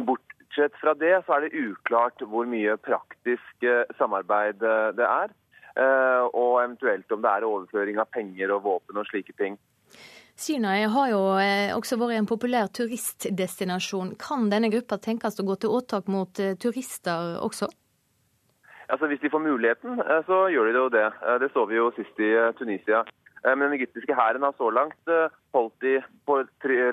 bortsett 0.09 0.79
fra 0.81 0.95
det 0.95 1.19
så 1.27 1.37
er 1.37 1.45
det 1.45 1.67
uklart 1.67 2.23
hvor 2.23 2.49
mye 2.49 2.79
praktisk 2.81 3.69
samarbeid 3.99 4.65
det 4.97 5.09
er. 5.09 5.37
Og 6.33 6.63
eventuelt 6.63 7.13
om 7.13 7.23
det 7.23 7.31
er 7.35 7.51
overføring 7.51 8.01
av 8.01 8.09
penger 8.15 8.57
og 8.57 8.65
våpen 8.71 9.05
og 9.05 9.09
slike 9.11 9.37
ting. 9.37 9.61
Sinai 10.37 10.87
har 10.89 11.11
jo 11.13 11.21
også 11.77 11.99
vært 12.01 12.19
en 12.19 12.27
populær 12.27 12.71
turistdestinasjon. 12.75 14.17
Kan 14.19 14.49
denne 14.51 14.73
gruppa 14.73 14.99
tenkes 14.99 15.39
å 15.39 15.47
gå 15.47 15.59
til 15.61 15.75
åtak 15.77 16.09
mot 16.11 16.41
turister 16.59 17.37
også? 17.45 17.69
Altså, 18.89 19.07
Hvis 19.07 19.21
de 19.21 19.31
får 19.31 19.41
muligheten, 19.45 20.01
så 20.27 20.47
gjør 20.53 20.69
de 20.69 20.79
jo 20.79 20.89
det. 20.93 21.09
Det 21.41 21.51
så 21.53 21.67
vi 21.69 21.79
jo 21.79 21.93
sist 21.97 22.19
i 22.21 22.33
Tunisia. 22.59 23.05
Men 23.45 23.65
den 23.67 23.79
egyptiske 23.79 24.15
hæren 24.15 24.45
har 24.47 24.55
så 24.59 24.69
langt 24.71 25.13
holdt 25.55 25.81
de 25.83 25.97
på 26.27 26.43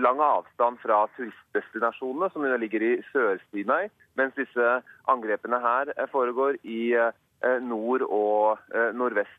lang 0.01 0.21
avstand 0.23 0.79
fra 0.81 1.03
turistdestinasjonene, 1.17 2.29
som 2.33 2.47
ligger 2.61 2.85
i 2.85 2.93
Sør-Sinai, 3.11 3.89
mens 4.17 4.33
disse 4.37 4.69
angrepene 5.11 5.59
her 5.61 5.91
foregår 6.11 6.57
i 6.63 6.95
nord 7.61 8.07
og 8.07 8.57
nordvest. 8.97 9.37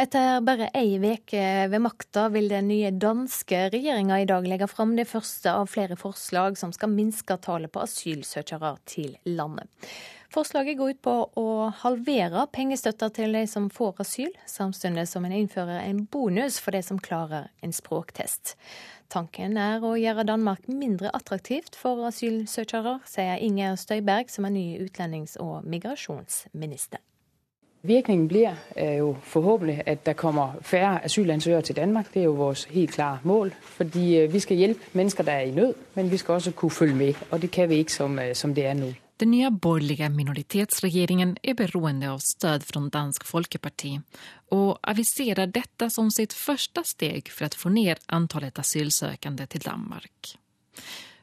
Etter 0.00 0.38
bare 0.40 0.70
ei 0.72 0.94
uke 0.96 1.40
ved 1.68 1.82
makta 1.84 2.22
vil 2.32 2.46
den 2.48 2.70
nye 2.70 2.88
danske 2.96 3.58
regjeringa 3.68 4.16
i 4.22 4.28
dag 4.30 4.46
legge 4.48 4.64
fram 4.70 4.94
det 4.96 5.04
første 5.10 5.52
av 5.52 5.66
flere 5.68 5.98
forslag 6.00 6.56
som 6.56 6.72
skal 6.72 6.88
minske 6.94 7.36
tallet 7.44 7.68
på 7.74 7.82
asylsøkere 7.84 8.70
til 8.88 9.18
landet. 9.28 9.68
Forslaget 10.32 10.78
går 10.78 10.94
ut 10.94 11.02
på 11.04 11.14
å 11.42 11.44
halvere 11.82 12.46
pengestøtta 12.48 13.10
til 13.12 13.36
de 13.36 13.44
som 13.50 13.66
får 13.68 14.00
asyl, 14.06 14.32
samtidig 14.48 15.04
som 15.10 15.28
en 15.28 15.36
innfører 15.36 15.82
en 15.82 16.06
bonus 16.08 16.56
for 16.64 16.72
de 16.72 16.80
som 16.86 17.02
klarer 17.02 17.50
en 17.60 17.76
språktest. 17.76 18.54
Tanken 19.12 19.60
er 19.60 19.84
å 19.84 19.98
gjøre 20.00 20.24
Danmark 20.32 20.64
mindre 20.70 21.12
attraktivt 21.12 21.76
for 21.76 22.08
asylsøkere, 22.08 23.02
sier 23.04 23.36
Inger 23.36 23.76
Støyberg, 23.76 24.32
som 24.32 24.48
er 24.48 24.56
ny 24.56 24.66
utlendings- 24.80 25.36
og 25.36 25.60
migrasjonsminister. 25.68 27.04
Virkningen 27.82 28.28
blir 28.28 28.50
øh, 28.76 28.98
jo 28.98 29.16
forhåpentlig 29.22 29.82
at 29.86 30.06
der 30.06 30.12
kommer 30.12 30.52
færre 30.62 31.04
asylansøgere 31.04 31.62
til 31.62 31.76
Danmark. 31.76 32.14
Det 32.14 32.20
er 32.20 32.24
jo 32.24 32.32
vårt 32.32 32.64
helt 32.70 32.90
klare 32.90 33.18
mål. 33.22 33.54
Fordi 33.62 34.18
øh, 34.18 34.32
vi 34.32 34.38
skal 34.38 34.56
hjelpe 34.56 34.80
mennesker 34.92 35.24
der 35.24 35.32
er 35.32 35.40
i 35.40 35.50
nød, 35.50 35.74
men 35.94 36.10
vi 36.10 36.16
skal 36.16 36.32
også 36.32 36.50
kunne 36.50 36.70
følge 36.70 36.94
med. 36.94 37.14
Og 37.30 37.42
det 37.42 37.50
kan 37.50 37.68
vi 37.68 37.74
ikke 37.74 37.92
som, 37.92 38.18
øh, 38.18 38.34
som 38.34 38.54
det 38.54 38.66
er 38.66 38.74
nå. 38.74 38.92
Den 39.20 39.30
nye 39.30 39.50
borgerlige 39.62 40.08
minoritetsregjeringen 40.08 41.36
er 41.44 41.54
beroende 41.54 42.08
av 42.08 42.20
stød 42.24 42.60
fra 42.64 42.80
Dansk 42.92 43.26
Folkeparti, 43.28 43.98
og 44.50 44.78
aviserer 44.82 45.44
dette 45.46 45.90
som 45.90 46.08
sitt 46.10 46.32
første 46.32 46.80
steg 46.88 47.28
for 47.28 47.44
å 47.44 47.60
få 47.60 47.72
ned 47.74 48.00
antallet 48.08 48.58
asylsøkende 48.58 49.46
til 49.46 49.66
Danmark. 49.66 50.32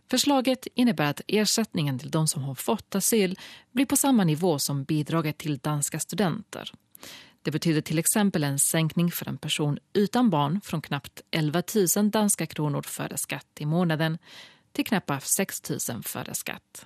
Förslaget 0.10 0.68
innebär 0.76 1.10
at 1.10 1.22
ersättningen 1.28 2.00
til 2.00 2.12
de 2.12 2.28
som 2.28 2.44
har 2.44 2.56
fått 2.56 2.96
asyl 2.96 3.36
blir 3.72 3.86
på 3.86 3.96
samme 3.96 4.26
nivå 4.26 4.60
som 4.60 4.84
bidraget 4.84 5.38
til 5.38 5.58
danske 5.58 6.00
studenter. 6.00 6.72
Det 7.44 7.52
betyder 7.52 7.82
till 7.82 8.00
exempel 8.00 8.44
en 8.44 8.60
sänkning 8.60 9.12
for 9.12 9.30
en 9.30 9.38
person 9.38 9.80
uten 9.94 10.30
barn 10.30 10.62
fra 10.62 10.82
knapt 10.82 11.22
11 11.32 11.64
000 11.98 12.12
danska 12.12 12.46
kronor 12.46 12.82
före 12.82 13.18
skatt 13.18 13.48
i 13.60 13.66
måneden 13.66 14.18
til 14.72 14.86
knapt 14.86 15.24
6 15.24 15.70
000 15.70 16.04
före 16.04 16.36
skatt. 16.36 16.86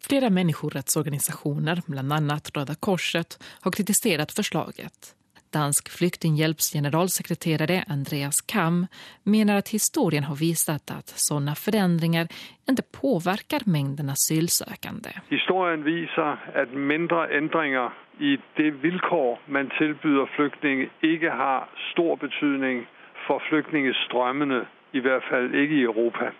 Flera 0.00 0.30
människorättsorganisationer, 0.30 1.82
bland 1.86 2.12
annat 2.12 2.50
Röda 2.56 2.74
Korset, 2.74 3.38
har 3.42 3.70
kritiserat 3.72 4.32
förslaget. 4.32 5.14
Dansk 5.54 5.88
flyktinghjelps 5.88 6.72
generalsekreterare 6.74 7.84
Andreas 7.88 8.40
Kam 8.40 8.86
mener 9.22 9.60
at 9.62 9.68
historien 9.70 10.24
har 10.26 10.38
visat 10.40 10.90
at 10.90 11.12
sånne 11.14 11.54
forandringer 11.54 12.26
ikke 12.70 12.86
påverkar 12.96 13.66
mengden 13.70 14.10
asylsøkende. 14.10 15.12
Historien 15.30 15.84
viser 15.86 16.42
at 16.58 16.74
mindre 16.74 17.28
endringer 17.38 17.94
i 18.18 18.34
det 18.58 18.72
vilkår 18.82 19.44
man 19.46 19.70
tilbyder 19.78 20.26
flyktninger, 20.34 20.90
ikke 21.02 21.30
har 21.30 21.70
stor 21.92 22.18
betydning 22.18 22.86
for 23.26 23.42
flyktningstrømmene, 23.48 24.64
i 24.94 25.02
hvert 25.02 25.22
fall 25.30 25.54
ikke 25.54 25.78
i 25.78 25.86
Europa. 25.86 26.32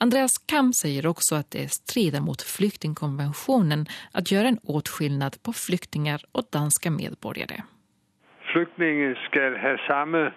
Andreas 0.00 0.38
Kam 0.48 0.70
sier 0.72 1.06
også 1.10 1.42
at 1.42 1.50
det 1.52 1.66
strider 1.74 2.22
mot 2.24 2.40
flyktningkonvensjonen 2.40 3.84
å 4.16 4.22
gjøre 4.24 4.54
en 4.54 4.62
åtskillnad 4.64 5.42
på 5.44 5.52
flyktninger 5.52 6.24
og 6.32 6.48
danske 6.54 6.94
medborgere. 6.94 7.66
Flyktninger 8.52 9.14
skal 9.28 9.56
ha 9.62 9.76
samme 9.86 10.32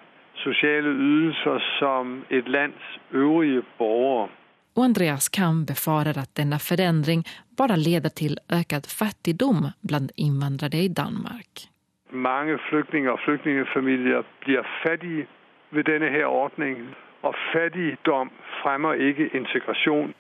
sosiale 0.46 0.90
ytelser 0.90 1.60
som 1.80 2.24
et 2.30 2.48
lands 2.48 2.86
øvrige 3.12 3.62
borgere. 3.78 4.30
Og 4.76 4.84
Andreas 4.84 5.30
Kamm 5.30 5.66
befarer 5.66 6.18
at 6.18 6.38
denne 6.38 6.60
forandring 6.60 7.26
bare 7.58 7.78
leder 7.78 8.10
til 8.10 8.38
økt 8.60 8.90
fattigdom 9.00 9.70
blant 9.88 10.12
innvandrere 10.18 10.86
i 10.88 10.88
Danmark. 10.88 11.70
Mange 12.12 12.58
flyktninger 12.70 13.12
og 13.12 13.20
flyktningfamilier 13.26 14.22
blir 14.46 14.66
fattige 14.84 15.28
ved 15.72 15.84
denne 15.84 16.10
her 16.10 16.26
ordningen 16.26 16.90
og 17.22 17.34
fattigdom 17.54 18.30
fremmer 18.62 18.94
ikke 18.94 19.30
integrasjon. 19.38 20.14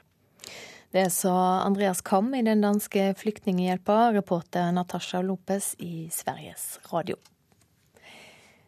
Det 0.93 1.09
sa 1.11 1.65
Andreas 1.65 2.01
Kam 2.01 2.33
i 2.33 2.41
den 2.45 2.61
danske 2.61 3.13
Flyktninghjelpa, 3.17 4.13
reporter 4.13 4.71
Natasha 4.71 5.21
Lopez 5.21 5.73
i 5.79 6.07
Sveriges 6.11 6.79
Radio. 6.93 7.17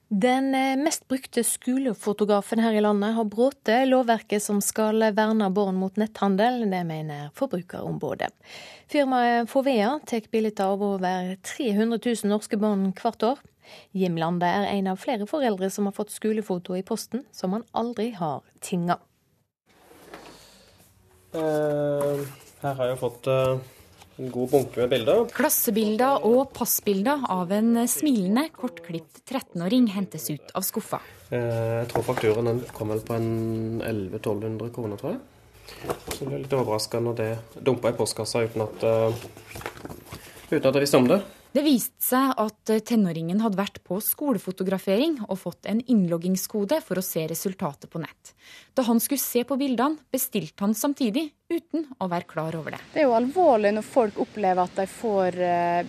Den 0.08 0.52
mest 0.84 1.08
brukte 1.10 1.42
skolefotografen 1.44 2.60
her 2.62 2.76
i 2.78 2.82
landet 2.82 3.16
har 3.16 3.26
brutt 3.26 3.70
lovverket 3.90 4.44
som 4.44 4.60
skal 4.62 5.02
verne 5.18 5.50
barn 5.50 5.80
mot 5.82 5.98
netthandel. 5.98 6.62
Det 6.70 6.84
mener 6.86 7.32
Forbrukerombudet. 7.34 8.30
Firmaet 8.88 9.50
Fovea 9.50 10.00
tar 10.06 10.30
bilder 10.32 10.62
av 10.68 10.84
over 10.84 11.34
300 11.42 12.00
000 12.06 12.30
norske 12.30 12.58
barn 12.62 12.92
hvert 12.94 13.26
år. 13.26 13.42
Jim 13.92 14.18
Lande 14.18 14.46
er 14.46 14.68
en 14.76 14.92
av 14.94 15.02
flere 15.02 15.26
foreldre 15.30 15.70
som 15.74 15.90
har 15.90 15.96
fått 15.96 16.14
skolefoto 16.14 16.78
i 16.78 16.84
posten 16.86 17.26
som 17.34 17.56
han 17.58 17.66
aldri 17.74 18.12
har 18.18 18.44
tinga. 18.62 19.00
Uh, 21.36 22.22
her 22.62 22.78
har 22.78 22.92
jeg 22.94 23.02
fått 23.02 23.28
uh, 23.28 23.58
en 24.18 24.32
god 24.32 24.52
bunke 24.54 24.82
med 24.82 24.92
bilder. 24.94 25.22
Klassebilder 25.36 26.26
og 26.28 26.52
passbilder 26.56 27.26
av 27.32 27.52
en 27.56 27.84
smilende, 27.92 28.48
kortklipt 28.56 29.22
13-åring 29.26 29.90
hentes 29.96 30.30
ut 30.32 30.54
av 30.56 30.66
skuffa. 30.66 31.02
Uh, 31.32 31.82
jeg 31.82 31.90
tror 31.92 32.06
fakturaen 32.10 32.62
kom 32.76 32.94
vel 32.94 33.04
på 33.06 33.18
en 33.18 33.32
1100-1200 33.82 34.76
kroner, 34.76 35.02
tror 35.02 35.16
jeg. 35.16 35.24
Så 36.14 36.28
det 36.28 36.36
er 36.36 36.44
litt 36.44 36.54
overraskende 36.54 37.10
når 37.10 37.16
det 37.20 37.64
dumpa 37.66 37.90
i 37.90 37.98
postkassa 37.98 38.44
uten 38.46 38.68
at, 38.68 38.84
uten 40.52 40.68
at 40.70 40.76
jeg 40.76 40.84
visste 40.84 41.02
om 41.02 41.10
det. 41.10 41.24
Det 41.56 41.62
viste 41.64 42.04
seg 42.04 42.34
at 42.36 42.72
tenåringen 42.84 43.40
hadde 43.40 43.56
vært 43.56 43.78
på 43.88 43.96
skolefotografering 44.04 45.22
og 45.30 45.38
fått 45.40 45.70
en 45.72 45.78
innloggingskode 45.80 46.82
for 46.84 47.00
å 47.00 47.04
se 47.06 47.24
resultatet 47.32 47.88
på 47.94 48.02
nett. 48.04 48.34
Da 48.76 48.84
han 48.84 49.00
skulle 49.00 49.24
se 49.24 49.46
på 49.48 49.56
bildene, 49.56 49.96
bestilte 50.12 50.66
han 50.66 50.76
samtidig, 50.76 51.30
uten 51.48 51.86
å 52.04 52.10
være 52.12 52.28
klar 52.28 52.58
over 52.60 52.76
det. 52.76 52.82
Det 52.92 53.06
er 53.06 53.08
jo 53.08 53.16
alvorlig 53.16 53.72
når 53.78 53.88
folk 53.88 54.20
opplever 54.26 54.66
at 54.66 54.76
de 54.82 54.88
får 54.98 55.40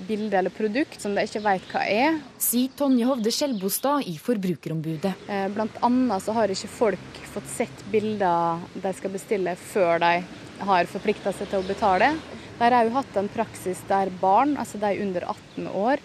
bilde 0.06 0.38
eller 0.38 0.54
produkt 0.54 1.02
som 1.02 1.18
de 1.18 1.26
ikke 1.26 1.42
vet 1.48 1.68
hva 1.74 1.82
er. 1.82 2.22
Sier 2.46 2.70
Tonje 2.78 3.10
Hovde 3.10 3.34
Skjelbostad 3.34 4.06
i 4.06 4.14
Forbrukerombudet. 4.22 5.16
Blant 5.56 5.82
annet 5.82 6.22
så 6.22 6.38
har 6.38 6.54
ikke 6.54 6.70
folk 6.78 7.22
fått 7.34 7.50
sett 7.56 7.86
bilder 7.90 8.62
de 8.78 8.94
skal 9.00 9.18
bestille 9.18 9.58
før 9.66 9.98
de 10.06 10.14
har 10.62 10.94
forplikta 10.94 11.34
seg 11.34 11.50
til 11.50 11.58
å 11.58 11.66
betale. 11.66 12.14
Der 12.56 12.72
har 12.72 12.86
jo 12.88 12.94
hatt 12.94 13.16
en 13.20 13.28
praksis 13.28 13.82
der 13.88 14.08
barn, 14.20 14.56
altså 14.56 14.78
de 14.80 14.94
under 15.04 15.26
18 15.28 15.66
år, 15.76 16.00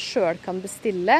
sjøl 0.00 0.38
kan 0.40 0.60
bestille. 0.62 1.18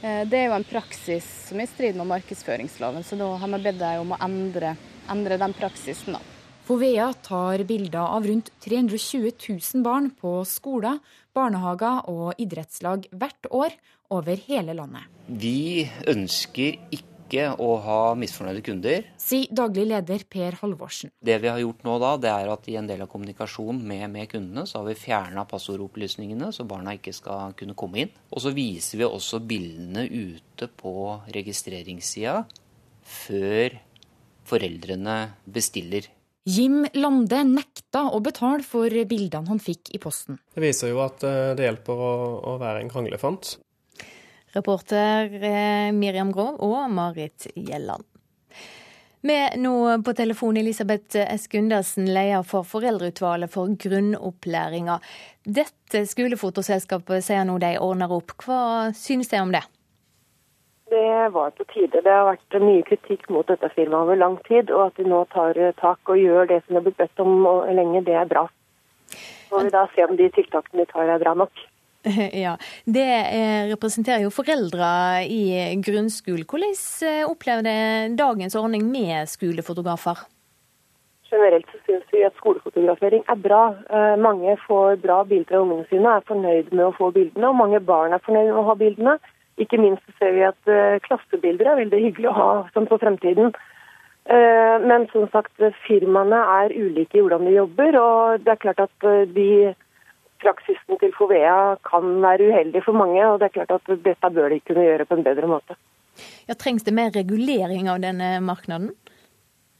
Det 0.00 0.38
er 0.38 0.46
jo 0.48 0.56
en 0.56 0.64
praksis 0.64 1.26
som 1.48 1.60
er 1.60 1.68
i 1.68 1.70
strid 1.70 1.96
med 1.98 2.08
markedsføringsloven, 2.08 3.04
så 3.04 3.18
da 3.20 3.28
har 3.40 3.52
vi 3.52 3.60
bedt 3.66 3.80
dem 3.82 4.02
om 4.02 4.14
å 4.16 4.20
endre, 4.24 4.74
endre 5.12 5.38
den 5.40 5.56
praksisen. 5.56 6.16
da. 6.16 6.22
Fovea 6.64 7.10
tar 7.20 7.60
bilder 7.68 8.00
av 8.16 8.24
rundt 8.24 8.48
320 8.64 9.32
000 9.36 9.84
barn 9.84 10.08
på 10.16 10.38
skoler, 10.48 11.02
barnehager 11.36 12.08
og 12.08 12.40
idrettslag 12.40 13.04
hvert 13.12 13.50
år 13.52 13.76
over 14.08 14.40
hele 14.48 14.72
landet. 14.76 15.04
Vi 15.28 15.84
ønsker 16.08 16.80
ikke 16.88 17.13
å 17.32 17.70
ha 17.82 18.00
misfornøyde 18.18 18.62
kunder. 18.64 19.06
Sier 19.20 19.50
daglig 19.50 19.86
leder 19.90 20.24
Per 20.30 20.58
Halvorsen. 20.60 21.12
Det 21.18 21.38
vi 21.42 21.50
har 21.50 21.60
gjort 21.62 21.84
nå 21.86 21.96
da, 22.02 22.14
det 22.20 22.30
er 22.30 22.50
at 22.52 22.68
i 22.68 22.76
en 22.78 22.88
del 22.88 23.04
av 23.04 23.10
kommunikasjonen 23.12 23.80
med, 23.82 24.04
med 24.12 24.28
kundene, 24.30 24.66
så 24.66 24.80
har 24.80 24.90
vi 24.90 24.98
fjerna 24.98 25.46
passordopplysningene, 25.50 26.52
så 26.52 26.66
barna 26.68 26.94
ikke 26.98 27.14
skal 27.16 27.56
kunne 27.58 27.76
komme 27.78 28.04
inn. 28.04 28.12
Og 28.30 28.44
så 28.44 28.54
viser 28.54 29.00
vi 29.00 29.08
også 29.08 29.42
bildene 29.44 30.06
ute 30.08 30.68
på 30.68 30.94
registreringssida 31.34 32.42
før 33.04 33.80
foreldrene 34.44 35.18
bestiller. 35.48 36.10
Jim 36.44 36.82
Lande 36.92 37.38
nekta 37.48 38.02
å 38.12 38.18
betale 38.20 38.60
for 38.68 38.92
bildene 39.08 39.48
han 39.48 39.60
fikk 39.62 39.94
i 39.96 40.00
posten. 40.02 40.36
Det 40.52 40.60
viser 40.60 40.92
jo 40.92 41.00
at 41.00 41.24
det 41.56 41.64
hjelper 41.64 41.96
å, 42.04 42.14
å 42.52 42.58
være 42.60 42.82
en 42.84 42.92
kranglefant. 42.92 43.54
Reporter 44.54 45.30
Miriam 45.92 46.32
Grov 46.32 46.60
og 46.62 46.90
Marit 46.94 47.48
Gjelland. 47.54 48.04
Med 49.24 49.54
nå 49.56 50.02
på 50.04 50.12
telefon 50.12 50.56
Elisabeth 50.60 51.16
S. 51.16 51.46
Gundersen, 51.48 52.10
leder 52.12 52.42
for 52.44 52.66
Foreldreutvalget 52.68 53.54
for 53.54 53.72
grunnopplæringa. 53.80 54.98
Dette 55.44 56.02
skolefotoselskapet 56.10 57.24
sier 57.24 57.46
nå 57.48 57.56
de 57.62 57.70
ordner 57.80 58.12
opp. 58.12 58.34
Hva 58.44 58.92
synes 58.92 59.32
de 59.32 59.40
om 59.40 59.54
det? 59.54 59.62
Det 60.92 61.30
var 61.32 61.56
på 61.56 61.64
tide. 61.72 62.02
Det 62.04 62.12
har 62.12 62.28
vært 62.28 62.58
mye 62.60 62.84
kritikk 62.84 63.24
mot 63.32 63.48
dette 63.48 63.70
firmaet 63.72 64.04
over 64.04 64.20
lang 64.20 64.36
tid. 64.44 64.68
Og 64.68 64.90
at 64.90 65.00
de 65.00 65.08
nå 65.08 65.22
tar 65.32 65.56
tak 65.80 66.12
og 66.12 66.20
gjør 66.20 66.52
det 66.52 66.60
som 66.66 66.76
det 66.76 66.82
er 66.82 66.86
blitt 66.90 67.00
bedt 67.00 67.24
om 67.24 67.48
lenge, 67.80 68.04
det 68.04 68.18
er 68.20 68.28
bra. 68.28 68.44
Så 69.08 69.56
får 69.56 69.70
vi 69.70 69.72
da 69.72 69.86
se 69.94 70.04
om 70.04 70.18
de 70.20 70.28
tiltakene 70.36 70.84
de 70.84 70.92
tar 70.92 71.16
er 71.16 71.24
bra 71.24 71.32
nok. 71.46 71.64
Ja, 72.44 72.56
Det 72.84 73.08
representerer 73.70 74.24
jo 74.24 74.30
foreldre 74.34 75.24
i 75.24 75.74
grunnskolen. 75.84 76.44
Hvordan 76.44 76.76
eh, 77.08 77.24
opplever 77.28 77.62
det 77.64 78.16
dagens 78.18 78.56
ordning 78.56 78.86
med 78.90 79.28
skolefotografer? 79.28 80.26
Generelt 81.30 81.66
så 81.72 81.78
syns 81.86 82.04
vi 82.12 82.24
at 82.24 82.36
skolefotografering 82.36 83.24
er 83.28 83.38
bra. 83.40 83.62
Eh, 83.90 84.16
mange 84.20 84.56
får 84.66 85.00
bra 85.02 85.22
bilder 85.24 85.58
av 85.58 85.64
ungene 85.64 85.86
sine, 85.90 86.10
er 86.18 86.28
fornøyd 86.28 86.72
med 86.72 86.86
å 86.86 86.96
få 86.98 87.10
bildene, 87.14 87.48
og 87.48 87.60
mange 87.62 87.80
barn 87.80 88.12
er 88.12 88.22
fornøyd 88.24 88.52
med 88.52 88.60
å 88.60 88.66
ha 88.68 88.74
bildene. 88.78 89.16
Ikke 89.58 89.78
minst 89.78 90.04
ser 90.18 90.34
vi 90.36 90.44
at 90.44 90.70
eh, 90.70 91.00
klassebilder 91.06 91.70
er 91.70 91.80
veldig 91.84 92.02
hyggelig 92.08 92.30
å 92.30 92.38
ha 92.38 92.50
sånn 92.74 92.90
for 92.90 93.02
fremtiden. 93.02 93.54
Men 94.24 95.02
som 95.10 95.26
sagt, 95.28 95.52
firmaene 95.84 96.38
er 96.48 96.72
ulike 96.72 97.18
i 97.18 97.20
hvordan 97.20 97.42
de 97.44 97.50
jobber, 97.58 97.98
og 98.00 98.38
det 98.40 98.54
er 98.54 98.60
klart 98.62 98.78
at 98.80 99.04
de 99.34 99.74
praksisen 100.42 101.00
til 101.00 101.12
Fovea 101.16 101.76
kan 101.86 102.20
være 102.22 102.50
uheldig 102.50 102.84
for 102.84 102.96
mange, 102.96 103.22
og 103.26 103.40
det 103.40 103.50
er 103.50 103.56
klart 103.58 103.74
at 103.76 104.04
dette 104.04 104.30
bør 104.36 104.52
de 104.52 104.60
kunne 104.60 104.86
gjøre 104.86 105.08
på 105.08 105.18
en 105.18 105.26
bedre 105.26 105.50
måte. 105.50 105.78
Ja, 106.48 106.54
Trengs 106.54 106.84
det 106.86 106.94
mer 106.94 107.10
regulering 107.14 107.88
av 107.90 108.02
denne 108.02 108.36
markedet? 108.44 108.94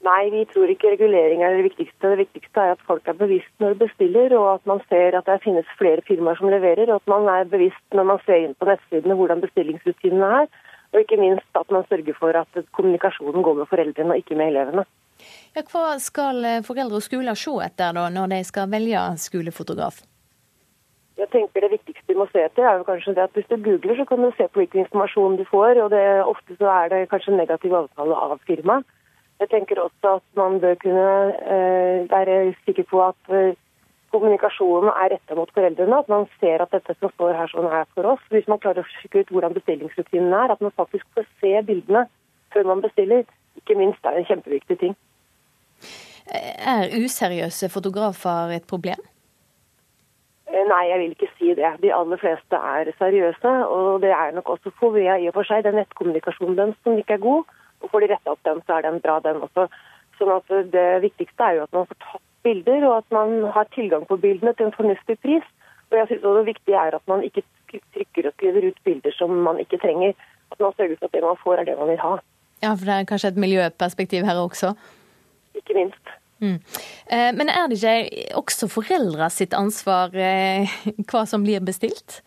Nei, 0.05 0.29
vi 0.29 0.43
tror 0.51 0.69
ikke 0.69 0.91
regulering 0.93 1.41
er 1.45 1.55
det 1.57 1.65
viktigste. 1.71 2.11
Det 2.13 2.27
viktigste 2.27 2.61
er 2.61 2.75
at 2.75 2.83
folk 2.85 3.07
er 3.09 3.17
bevisst 3.17 3.53
når 3.63 3.73
de 3.73 3.87
bestiller, 3.87 4.35
og 4.37 4.49
at 4.59 4.67
man 4.69 4.83
ser 4.91 5.17
at 5.17 5.29
det 5.31 5.41
finnes 5.45 5.71
flere 5.79 6.05
firmaer 6.05 6.37
som 6.37 6.51
leverer, 6.53 6.91
og 6.91 7.01
at 7.01 7.09
man 7.09 7.29
er 7.33 7.49
bevisst 7.49 7.97
når 7.97 8.11
man 8.11 8.21
ser 8.27 8.45
inn 8.45 8.57
på 8.59 8.69
nettsidene 8.69 9.17
hvordan 9.17 9.41
bestillingsrutinene 9.47 10.31
er. 10.43 10.51
Og 10.93 11.01
ikke 11.01 11.19
minst 11.19 11.59
at 11.59 11.73
man 11.75 11.87
sørger 11.89 12.19
for 12.19 12.37
at 12.39 12.61
kommunikasjonen 12.77 13.43
går 13.43 13.57
med 13.63 13.71
foreldrene 13.71 14.15
og 14.15 14.21
ikke 14.21 14.37
med 14.39 14.53
elevene. 14.53 14.85
Ja, 15.57 15.65
hva 15.73 15.97
skal 16.03 16.45
foreldre 16.67 17.01
og 17.01 17.07
skoler 17.07 17.39
se 17.39 17.55
etter 17.65 17.97
da, 17.97 18.11
når 18.13 18.35
de 18.35 18.43
skal 18.45 18.69
velge 18.71 19.07
skolefotograf? 19.25 20.03
Jeg 21.19 21.31
tenker 21.31 21.63
Det 21.63 21.71
viktigste 21.71 22.11
vi 22.11 22.19
må 22.19 22.27
se 22.33 22.43
etter, 22.43 22.67
er 22.67 22.81
jo 22.81 22.87
kanskje 22.89 23.15
det 23.15 23.23
at 23.29 23.37
hvis 23.39 23.47
du 23.51 23.57
googler, 23.63 23.97
så 23.97 24.05
kan 24.09 24.23
du 24.23 24.33
se 24.35 24.49
på 24.49 24.61
hvilken 24.61 24.83
informasjon 24.83 25.37
du 25.39 25.45
får. 25.47 25.79
og 25.85 25.91
det, 25.91 26.05
Ofte 26.27 26.57
så 26.59 26.71
er 26.73 26.89
det 26.91 27.09
kanskje 27.11 27.37
negativ 27.37 27.75
avtale 27.75 28.15
av 28.27 28.39
firmaet. 28.49 28.87
Jeg 29.41 29.51
tenker 29.51 29.81
også 29.83 30.17
at 30.19 30.27
man 30.39 30.61
bør 30.63 30.75
kunne 30.83 31.07
eh, 31.55 32.11
være 32.11 32.55
sikker 32.67 32.87
på 32.91 33.03
at 33.03 33.31
eh, 33.35 33.57
kommunikasjonen 34.15 34.91
er 34.91 35.15
retta 35.15 35.39
mot 35.39 35.51
foreldrene. 35.55 35.99
At 36.03 36.11
man 36.11 36.27
ser 36.41 36.63
at 36.63 36.75
dette 36.75 36.95
som 36.99 37.11
står 37.15 37.35
her 37.39 37.51
sånn 37.51 37.71
er 37.71 37.87
for 37.95 38.11
oss. 38.15 38.23
Hvis 38.35 38.51
man 38.51 38.63
klarer 38.63 38.83
å 38.83 38.93
sjekke 38.99 39.25
ut 39.25 39.33
hvordan 39.35 39.57
bestillingsrutinen 39.57 40.35
er, 40.35 40.55
at 40.55 40.63
man 40.63 40.75
faktisk 40.79 41.07
får 41.15 41.27
se 41.43 41.55
bildene 41.67 42.07
før 42.55 42.71
man 42.71 42.85
bestiller. 42.85 43.27
Ikke 43.59 43.79
minst 43.79 44.03
er 44.03 44.15
det 44.15 44.25
en 44.25 44.31
kjempeviktig 44.33 44.79
ting. 44.83 44.95
Er 46.75 46.95
useriøse 46.95 47.69
fotografer 47.71 48.55
et 48.55 48.67
problem? 48.71 49.03
Eh, 50.55 50.63
nei, 50.71 50.85
jeg 50.91 51.01
vil 51.01 51.15
ikke 51.17 51.31
si 51.39 51.55
det. 51.59 51.71
De 51.83 51.91
aller 51.95 52.21
fleste 52.21 52.59
er 52.75 52.91
seriøse. 53.01 53.55
Og 53.75 54.03
det 54.05 54.13
er 54.15 54.35
nok 54.37 54.53
også 54.55 54.71
Fovea 54.79 55.17
i 55.19 55.27
og 55.31 55.35
for 55.39 55.49
seg. 55.49 55.65
Det 55.65 55.73
er 55.73 55.81
nettkommunikasjonen 55.81 56.59
deres 56.61 56.79
som 56.87 57.01
ikke 57.01 57.19
er 57.19 57.25
god. 57.25 57.51
Og 57.83 57.91
får 57.91 58.05
de 58.05 58.11
retta 58.13 58.35
opp 58.35 58.47
den, 58.47 58.63
så 58.67 58.77
er 58.77 58.87
den 58.87 59.01
bra, 59.05 59.19
den 59.25 59.43
også. 59.47 59.67
Sånn 60.19 60.31
at 60.37 60.55
Det 60.73 60.87
viktigste 61.03 61.49
er 61.49 61.59
jo 61.59 61.67
at 61.67 61.75
man 61.75 61.89
får 61.91 61.99
tatt 62.07 62.25
bilder, 62.47 62.87
og 62.89 62.97
at 63.01 63.11
man 63.17 63.35
har 63.57 63.67
tilgang 63.75 64.07
på 64.07 64.21
bildene 64.21 64.55
til 64.55 64.69
en 64.69 64.77
fornuftig 64.79 65.19
pris. 65.25 65.47
Og 65.91 65.99
jeg 65.99 66.07
synes 66.07 66.25
også 66.25 66.39
Det 66.39 66.53
viktige 66.53 66.79
er 66.87 66.95
at 66.95 67.09
man 67.11 67.27
ikke 67.27 67.43
trykker 67.75 68.29
og 68.31 68.35
skriver 68.39 68.69
ut 68.69 68.81
bilder 68.85 69.13
som 69.19 69.31
man 69.49 69.59
ikke 69.59 69.83
trenger. 69.83 70.15
At 70.53 70.61
man 70.61 70.77
sørger 70.77 70.97
for 71.01 71.11
at 71.11 71.13
det 71.13 71.23
man 71.23 71.43
får, 71.45 71.57
er 71.59 71.65
det 71.65 71.79
man 71.79 71.89
vil 71.89 72.05
ha. 72.07 72.17
Ja, 72.63 72.71
for 72.71 72.87
det 72.87 72.95
er 72.95 73.09
kanskje 73.11 73.33
et 73.35 73.43
miljøperspektiv 73.45 74.25
her 74.25 74.39
også? 74.39 74.77
Ikke 75.59 75.75
minst. 75.75 76.15
Mm. 76.45 76.61
Eh, 77.09 77.31
men 77.39 77.49
er 77.49 77.69
det 77.73 77.81
ikke 77.81 78.39
også 78.43 78.69
foreldra 78.69 79.31
sitt 79.33 79.57
ansvar 79.57 80.13
eh, 80.13 80.71
hva 81.09 81.25
som 81.29 81.45
blir 81.47 81.65
bestilt? 81.65 82.21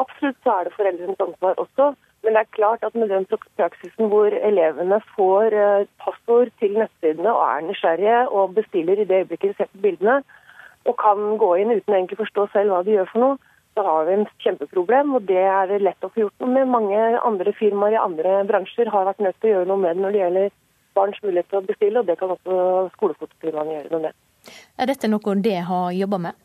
Absolutt 0.00 0.38
så 0.46 0.54
er 0.54 0.68
det 0.68 0.76
foreldrenes 0.78 1.26
ansvar 1.26 1.58
også. 1.60 1.92
Men 2.24 2.34
det 2.34 2.40
er 2.40 2.56
klart 2.56 2.82
at 2.86 2.94
med 2.98 3.12
den 3.12 3.26
praksisen 3.30 4.10
hvor 4.10 4.34
elevene 4.50 5.00
får 5.14 5.54
eh, 5.54 5.88
passord 6.02 6.50
til 6.62 6.78
nettsidene 6.80 7.30
og 7.34 7.44
er 7.44 7.66
nysgjerrige 7.68 8.20
og 8.28 8.54
bestiller 8.56 8.98
i 8.98 9.06
det 9.08 9.22
øyeblikket 9.22 9.52
de 9.52 9.58
ser 9.58 9.70
på 9.72 9.82
bildene, 9.84 10.22
og 10.88 10.96
kan 10.98 11.36
gå 11.38 11.50
inn 11.60 11.74
uten 11.74 11.94
egentlig 11.94 12.18
forstå 12.22 12.48
selv 12.54 12.72
hva 12.72 12.82
de 12.86 12.96
gjør 12.96 13.10
for 13.12 13.24
noe, 13.24 13.38
så 13.76 13.84
har 13.86 14.06
vi 14.08 14.14
en 14.16 14.26
kjempeproblem. 14.42 15.12
Og 15.14 15.26
det 15.28 15.44
er 15.44 15.74
lett 15.84 16.06
å 16.06 16.10
få 16.10 16.24
gjort 16.24 16.42
noe 16.42 16.54
med. 16.54 16.72
Mange 16.72 17.02
andre 17.30 17.52
firmaer 17.58 17.94
i 17.94 18.00
andre 18.00 18.40
bransjer 18.48 18.90
har 18.94 19.06
vært 19.10 19.22
nødt 19.22 19.38
til 19.38 19.50
å 19.50 19.54
gjøre 19.56 19.70
noe 19.70 19.82
med 19.84 19.94
det 19.96 20.04
når 20.04 20.16
det 20.16 20.22
gjelder 20.24 20.56
barns 20.98 21.22
mulighet 21.22 21.48
til 21.52 21.62
å 21.62 21.66
bestille, 21.70 22.02
og 22.02 22.10
det 22.10 22.18
kan 22.20 22.34
også 22.34 22.58
skolefotofirmaene 22.98 23.78
gjøre 23.78 23.94
noe 23.94 24.04
med. 24.08 24.20
Er 24.78 24.90
dette 24.90 25.10
noe 25.10 25.40
det 25.44 25.56
har 25.70 25.90
jobba 25.94 26.20
med? 26.28 26.44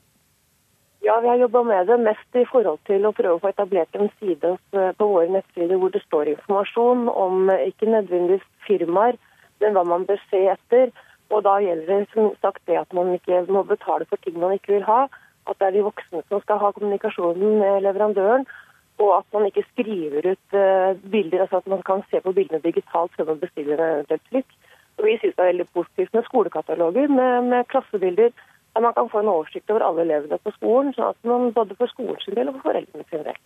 Ja, 1.03 1.17
vi 1.19 1.27
har 1.27 1.35
jobba 1.35 1.63
med 1.67 1.87
det 1.87 1.97
mest 1.99 2.37
i 2.39 2.45
forhold 2.47 2.79
til 2.87 3.03
å 3.03 3.11
prøve 3.11 3.35
å 3.35 3.41
få 3.43 3.49
etablert 3.51 3.95
en 3.99 4.07
side 4.21 4.53
på 4.71 5.07
våre 5.09 5.27
nettsider 5.35 5.75
hvor 5.75 5.91
det 5.91 5.99
står 6.05 6.29
informasjon 6.31 7.09
om 7.11 7.51
ikke 7.51 7.89
nødvendigvis 7.91 8.45
firmaer, 8.67 9.17
men 9.59 9.75
hva 9.75 9.83
man 9.83 10.05
bør 10.07 10.21
se 10.29 10.45
etter. 10.53 10.93
Og 11.27 11.43
da 11.43 11.57
gjelder 11.59 11.89
det 11.91 12.13
som 12.13 12.31
sagt 12.39 12.63
det 12.71 12.79
at 12.79 12.95
man 12.95 13.11
ikke 13.17 13.41
må 13.51 13.65
betale 13.67 14.07
for 14.07 14.21
ting 14.23 14.39
man 14.39 14.55
ikke 14.55 14.77
vil 14.77 14.87
ha. 14.87 15.01
At 15.43 15.59
det 15.59 15.67
er 15.67 15.75
de 15.75 15.83
voksne 15.89 16.23
som 16.29 16.39
skal 16.45 16.61
ha 16.61 16.71
kommunikasjonen 16.71 17.59
med 17.59 17.83
leverandøren 17.83 18.47
og 19.01 19.17
at 19.17 19.27
man 19.33 19.45
ikke 19.49 19.65
skriver 19.71 20.31
ut 20.31 20.57
uh, 20.57 21.11
bilder, 21.11 21.41
altså 21.41 21.57
at 21.57 21.67
man 21.67 21.81
kan 21.85 22.03
se 22.09 22.21
på 22.21 22.31
bildene 22.31 22.61
digitalt 22.63 23.15
før 23.17 23.31
man 23.31 23.39
bestiller 23.39 23.77
en 23.77 23.95
eventuelt 23.95 24.25
trykk. 24.31 24.57
Og 24.97 25.05
vi 25.05 25.17
synes 25.17 25.35
det 25.35 25.43
er 25.43 25.51
veldig 25.51 25.67
positivt 25.73 26.13
med 26.13 26.23
skolekataloger 26.23 27.07
med, 27.07 27.49
med, 27.49 27.65
klassebilder, 27.71 28.29
der 28.73 28.81
man 28.81 28.93
kan 28.93 29.09
få 29.09 29.19
en 29.19 29.27
oversikt 29.27 29.69
over 29.69 29.85
alle 29.87 30.05
elevene 30.05 30.37
på 30.43 30.53
skolen, 30.57 30.93
sånn 30.93 31.13
at 31.13 31.29
man 31.29 31.53
både 31.53 31.77
for 31.79 31.89
skolens 31.93 32.29
del 32.29 32.49
og 32.51 32.59
for 32.59 32.69
foreldrene 32.69 33.09
sin 33.09 33.25
del. 33.25 33.39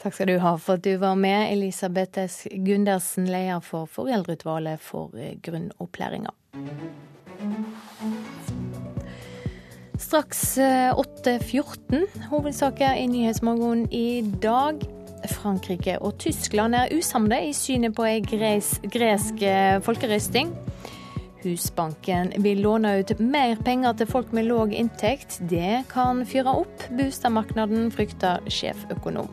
Takk 0.00 0.16
skal 0.16 0.32
du 0.32 0.38
ha 0.40 0.54
for 0.56 0.80
at 0.80 0.84
du 0.84 0.94
var 1.00 1.16
med, 1.20 1.52
Elisabeth 1.52 2.24
S. 2.24 2.46
Gundersen, 2.48 3.28
leder 3.28 3.60
for 3.64 3.84
Foreldreutvalget 3.84 4.80
for 4.80 5.12
grunnopplæringa. 5.44 6.32
Straks 10.00 10.58
8.14. 10.58 11.94
Eh, 11.94 12.22
Hovedsaker 12.30 12.94
i 12.94 13.06
Nyhetsmorgen 13.06 13.92
i 13.92 14.22
dag. 14.42 14.80
Frankrike 15.28 15.98
og 16.00 16.14
Tyskland 16.18 16.74
er 16.74 16.94
usamde 16.96 17.36
i 17.44 17.52
synet 17.52 17.92
på 17.94 18.06
ei 18.08 18.22
gresk 18.24 19.42
eh, 19.44 19.76
folkerøsting. 19.84 20.54
Husbanken 21.42 22.32
vil 22.40 22.62
låne 22.64 22.94
ut 23.00 23.12
mer 23.20 23.60
penger 23.64 23.92
til 23.98 24.08
folk 24.08 24.32
med 24.32 24.48
låg 24.48 24.72
inntekt. 24.72 25.36
Det 25.50 25.84
kan 25.92 26.24
fyre 26.24 26.56
opp 26.62 26.86
boligmarkedet, 26.88 27.92
frykter 27.92 28.48
sjeføkonom. 28.48 29.28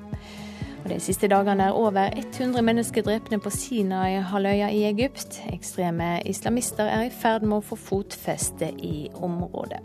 Og 0.84 0.89
de 0.91 0.99
siste 1.03 1.32
dagene 1.32 1.70
er 1.72 1.80
over 1.80 2.11
100 2.11 2.61
mennesker 2.61 3.07
drepne 3.07 3.39
på 3.39 3.51
Sinai-halvøya 3.55 4.68
i 4.76 4.84
Egypt. 4.91 5.39
Ekstreme 5.53 6.18
islamister 6.28 6.91
er 6.91 7.07
i 7.07 7.15
ferd 7.24 7.47
med 7.47 7.61
å 7.61 7.68
få 7.72 7.80
fotfeste 7.80 8.74
i 8.84 9.07
området. 9.15 9.80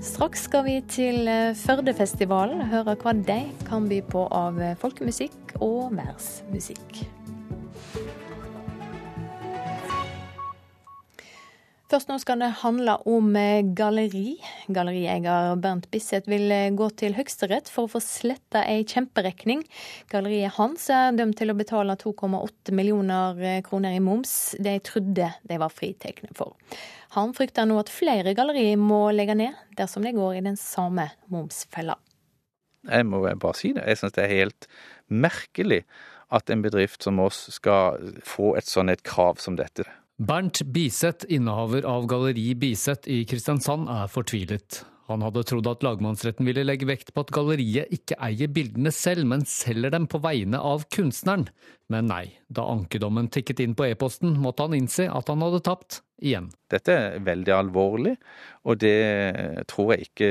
Straks 0.00 0.46
skal 0.48 0.64
vi 0.64 0.78
til 0.88 1.28
eh, 1.28 1.52
Førdefestivalen, 1.60 2.62
høre 2.72 2.94
hva 3.02 3.12
de 3.12 3.42
kan 3.68 3.88
by 3.90 4.00
på 4.08 4.24
av 4.32 4.56
eh, 4.56 4.72
folkemusikk 4.80 5.58
og 5.60 5.92
værsmusikk. 5.92 7.02
Først 11.90 12.06
nå 12.06 12.20
skal 12.22 12.38
det 12.38 12.52
handle 12.60 12.92
om 13.10 13.32
eh, 13.34 13.66
galleri. 13.74 14.36
Gallerieier 14.70 15.56
Bernt 15.58 15.88
Bisseth 15.90 16.30
vil 16.30 16.52
gå 16.78 16.86
til 17.00 17.16
Høyesterett 17.16 17.66
for 17.66 17.88
å 17.88 17.90
få 17.96 18.02
sletta 18.04 18.62
ei 18.62 18.84
kjemperegning. 18.86 19.64
Galleriet 20.12 20.54
hans 20.54 20.86
er 20.94 21.16
dømt 21.18 21.40
til 21.40 21.50
å 21.50 21.56
betale 21.58 21.96
2,8 21.98 22.76
millioner 22.78 23.42
kroner 23.66 23.98
i 23.98 24.04
moms 24.06 24.54
de 24.62 24.76
trodde 24.86 25.32
de 25.42 25.58
var 25.58 25.74
fritatt 25.74 26.22
for. 26.38 26.54
Han 27.18 27.34
frykter 27.34 27.66
nå 27.66 27.80
at 27.82 27.90
flere 27.90 28.36
gallerier 28.38 28.78
må 28.78 29.08
legge 29.10 29.34
ned 29.34 29.58
dersom 29.78 30.06
de 30.06 30.14
går 30.14 30.38
i 30.38 30.46
den 30.46 30.58
samme 30.60 31.08
momsfella. 31.26 31.98
Jeg 32.86 33.06
må 33.10 33.24
bare 33.26 33.58
si 33.58 33.72
det. 33.74 33.82
Jeg 33.90 33.98
syns 33.98 34.14
det 34.14 34.28
er 34.28 34.36
helt 34.36 34.70
merkelig 35.10 35.82
at 36.30 36.54
en 36.54 36.62
bedrift 36.62 37.02
som 37.02 37.18
oss 37.18 37.48
skal 37.50 37.98
få 38.22 38.54
et 38.60 38.70
sånt 38.70 38.94
et 38.94 39.02
krav 39.02 39.42
som 39.42 39.58
dette. 39.58 39.88
Bernt 40.20 40.60
Biseth, 40.64 41.24
innehaver 41.32 41.86
av 41.88 42.04
Galleri 42.06 42.50
Biseth 42.54 43.08
i 43.08 43.22
Kristiansand, 43.24 43.86
er 43.88 44.10
fortvilet. 44.12 44.82
Han 45.08 45.22
hadde 45.24 45.46
trodd 45.48 45.68
at 45.70 45.80
lagmannsretten 45.80 46.44
ville 46.44 46.60
legge 46.66 46.84
vekt 46.90 47.14
på 47.16 47.22
at 47.24 47.30
galleriet 47.32 47.88
ikke 47.96 48.18
eier 48.20 48.50
bildene 48.52 48.92
selv, 48.92 49.24
men 49.30 49.46
selger 49.48 49.94
dem 49.94 50.04
på 50.12 50.20
vegne 50.20 50.60
av 50.60 50.84
kunstneren. 50.92 51.46
Men 51.88 52.10
nei, 52.12 52.26
da 52.52 52.66
ankedommen 52.68 53.30
tikket 53.32 53.62
inn 53.64 53.72
på 53.78 53.86
e-posten, 53.88 54.36
måtte 54.44 54.66
han 54.68 54.76
innse 54.76 55.06
at 55.08 55.32
han 55.32 55.40
hadde 55.40 55.62
tapt 55.64 56.02
igjen. 56.20 56.50
Dette 56.68 56.98
er 56.98 57.24
veldig 57.24 57.54
alvorlig, 57.56 58.12
og 58.68 58.76
det 58.84 59.00
tror 59.72 59.94
jeg 59.94 60.10
ikke 60.10 60.30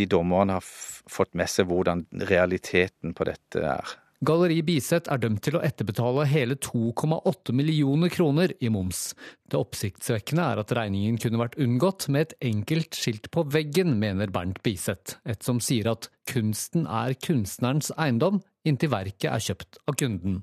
de 0.00 0.08
dommerne 0.08 0.56
har 0.56 0.64
fått 0.64 1.36
med 1.36 1.52
seg 1.52 1.68
hvordan 1.68 2.06
realiteten 2.24 3.12
på 3.12 3.28
dette 3.28 3.68
er. 3.68 3.94
Galleri 4.24 4.62
Biset 4.64 5.08
er 5.12 5.20
dømt 5.20 5.42
til 5.44 5.58
å 5.58 5.62
etterbetale 5.66 6.24
hele 6.30 6.56
2,8 6.62 7.52
millioner 7.56 8.12
kroner 8.12 8.54
i 8.64 8.70
moms. 8.72 9.10
Det 9.50 9.58
oppsiktsvekkende 9.58 10.46
er 10.54 10.62
at 10.62 10.72
regningen 10.78 11.18
kunne 11.20 11.40
vært 11.42 11.58
unngått 11.60 12.06
med 12.14 12.28
et 12.28 12.48
enkelt 12.52 12.96
skilt 12.96 13.28
på 13.34 13.44
veggen, 13.52 13.98
mener 14.00 14.32
Bernt 14.32 14.62
Biset, 14.64 15.18
et 15.28 15.44
som 15.44 15.60
sier 15.60 15.90
at 15.92 16.08
kunsten 16.30 16.88
er 16.88 17.18
kunstnerens 17.20 17.92
eiendom 17.98 18.40
inntil 18.64 18.94
verket 18.94 19.28
er 19.32 19.44
kjøpt 19.44 19.82
av 19.84 19.98
kunden. 20.00 20.40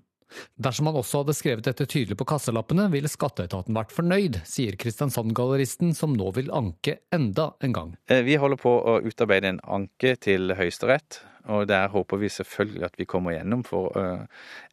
Dersom 0.62 0.88
han 0.88 1.00
også 1.02 1.24
hadde 1.24 1.36
skrevet 1.36 1.66
dette 1.66 1.88
tydelig 1.90 2.16
på 2.20 2.28
kassalappene, 2.30 2.86
ville 2.94 3.10
skatteetaten 3.12 3.76
vært 3.76 3.92
fornøyd, 3.96 4.44
sier 4.48 4.78
Kristiansand-galleristen, 4.80 5.96
som 5.98 6.14
nå 6.16 6.30
vil 6.38 6.54
anke 6.56 7.02
enda 7.12 7.50
en 7.66 7.76
gang. 7.76 7.98
Eh, 8.08 8.22
vi 8.28 8.38
holder 8.40 8.62
på 8.62 8.72
å 8.72 9.02
utarbeide 9.04 9.56
en 9.56 9.66
anke 9.80 10.16
til 10.22 10.54
Høyesterett 10.56 11.24
og 11.46 11.68
der 11.70 11.92
håper 11.94 12.22
vi 12.22 12.30
selvfølgelig 12.30 12.88
at 12.88 12.98
vi 13.00 13.10
kommer 13.10 13.36
gjennom, 13.36 13.64
for 13.68 13.96
eh, 13.98 14.26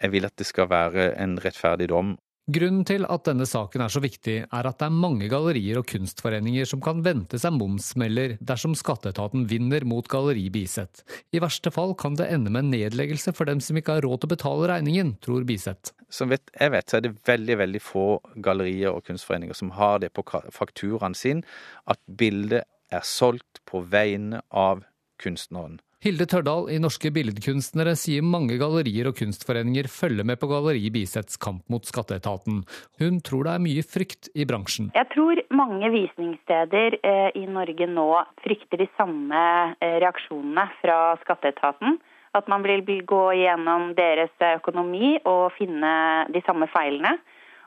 jeg 0.02 0.12
vil 0.12 0.28
at 0.28 0.36
det 0.38 0.46
skal 0.48 0.70
være 0.70 1.12
en 1.22 1.38
rettferdig 1.44 1.88
dom. 1.92 2.16
Grunnen 2.48 2.80
til 2.88 3.02
at 3.12 3.26
denne 3.26 3.44
saken 3.44 3.82
er 3.84 3.92
så 3.92 4.00
viktig, 4.00 4.34
er 4.40 4.66
at 4.70 4.78
det 4.80 4.86
er 4.86 4.94
mange 4.96 5.26
gallerier 5.28 5.82
og 5.82 5.84
kunstforeninger 5.90 6.64
som 6.70 6.80
kan 6.80 7.02
vente 7.04 7.36
seg 7.36 7.52
momsmeller 7.52 8.38
dersom 8.40 8.72
skatteetaten 8.78 9.44
vinner 9.50 9.84
mot 9.84 10.08
Galleri 10.08 10.46
Biset. 10.54 11.02
I 11.36 11.42
verste 11.44 11.68
fall 11.74 11.92
kan 12.00 12.16
det 12.16 12.30
ende 12.32 12.48
med 12.54 12.70
nedleggelse 12.70 13.34
for 13.36 13.44
dem 13.50 13.60
som 13.60 13.76
ikke 13.76 13.98
har 13.98 14.06
råd 14.06 14.22
til 14.22 14.30
å 14.30 14.32
betale 14.32 14.70
regningen, 14.72 15.10
tror 15.20 15.44
Biset. 15.44 15.92
Som 16.08 16.32
vet, 16.32 16.48
jeg 16.56 16.72
vet, 16.72 16.88
så 16.88 16.96
er 16.96 17.04
det 17.04 17.12
veldig 17.28 17.58
veldig 17.66 17.82
få 17.84 18.06
gallerier 18.40 18.96
og 18.96 19.04
kunstforeninger 19.04 19.58
som 19.58 19.74
har 19.76 20.00
det 20.00 20.14
på 20.16 20.24
fakturaen 20.48 21.18
sin, 21.20 21.44
at 21.84 22.00
bildet 22.08 22.64
er 22.88 23.04
solgt 23.04 23.60
på 23.68 23.84
vegne 23.92 24.40
av 24.48 24.86
kunstneren. 25.20 25.82
Hilde 25.98 26.28
Tørdal 26.30 26.68
i 26.70 26.76
Norske 26.78 27.10
Billedkunstnere 27.10 27.96
sier 27.98 28.22
mange 28.22 28.54
gallerier 28.60 29.08
og 29.10 29.16
kunstforeninger 29.18 29.88
følger 29.90 30.26
med 30.30 30.38
på 30.38 30.46
Galleri 30.46 30.92
Bisets 30.94 31.34
kamp 31.42 31.64
mot 31.66 31.88
skatteetaten. 31.90 32.60
Hun 33.02 33.16
tror 33.26 33.48
det 33.48 33.54
er 33.56 33.64
mye 33.64 33.82
frykt 33.82 34.28
i 34.38 34.46
bransjen. 34.46 34.92
Jeg 34.94 35.08
tror 35.10 35.42
mange 35.50 35.90
visningssteder 35.90 37.00
eh, 37.02 37.32
i 37.42 37.42
Norge 37.50 37.88
nå 37.90 38.06
frykter 38.44 38.78
de 38.78 38.86
samme 38.94 39.40
eh, 39.82 39.96
reaksjonene 40.04 40.68
fra 40.78 41.00
skatteetaten. 41.24 41.98
At 42.38 42.46
man 42.46 42.62
vil 42.62 42.84
gå 43.02 43.24
gjennom 43.40 43.90
deres 43.98 44.46
økonomi 44.52 45.16
og 45.26 45.48
finne 45.58 45.90
de 46.30 46.44
samme 46.46 46.70
feilene. 46.70 47.16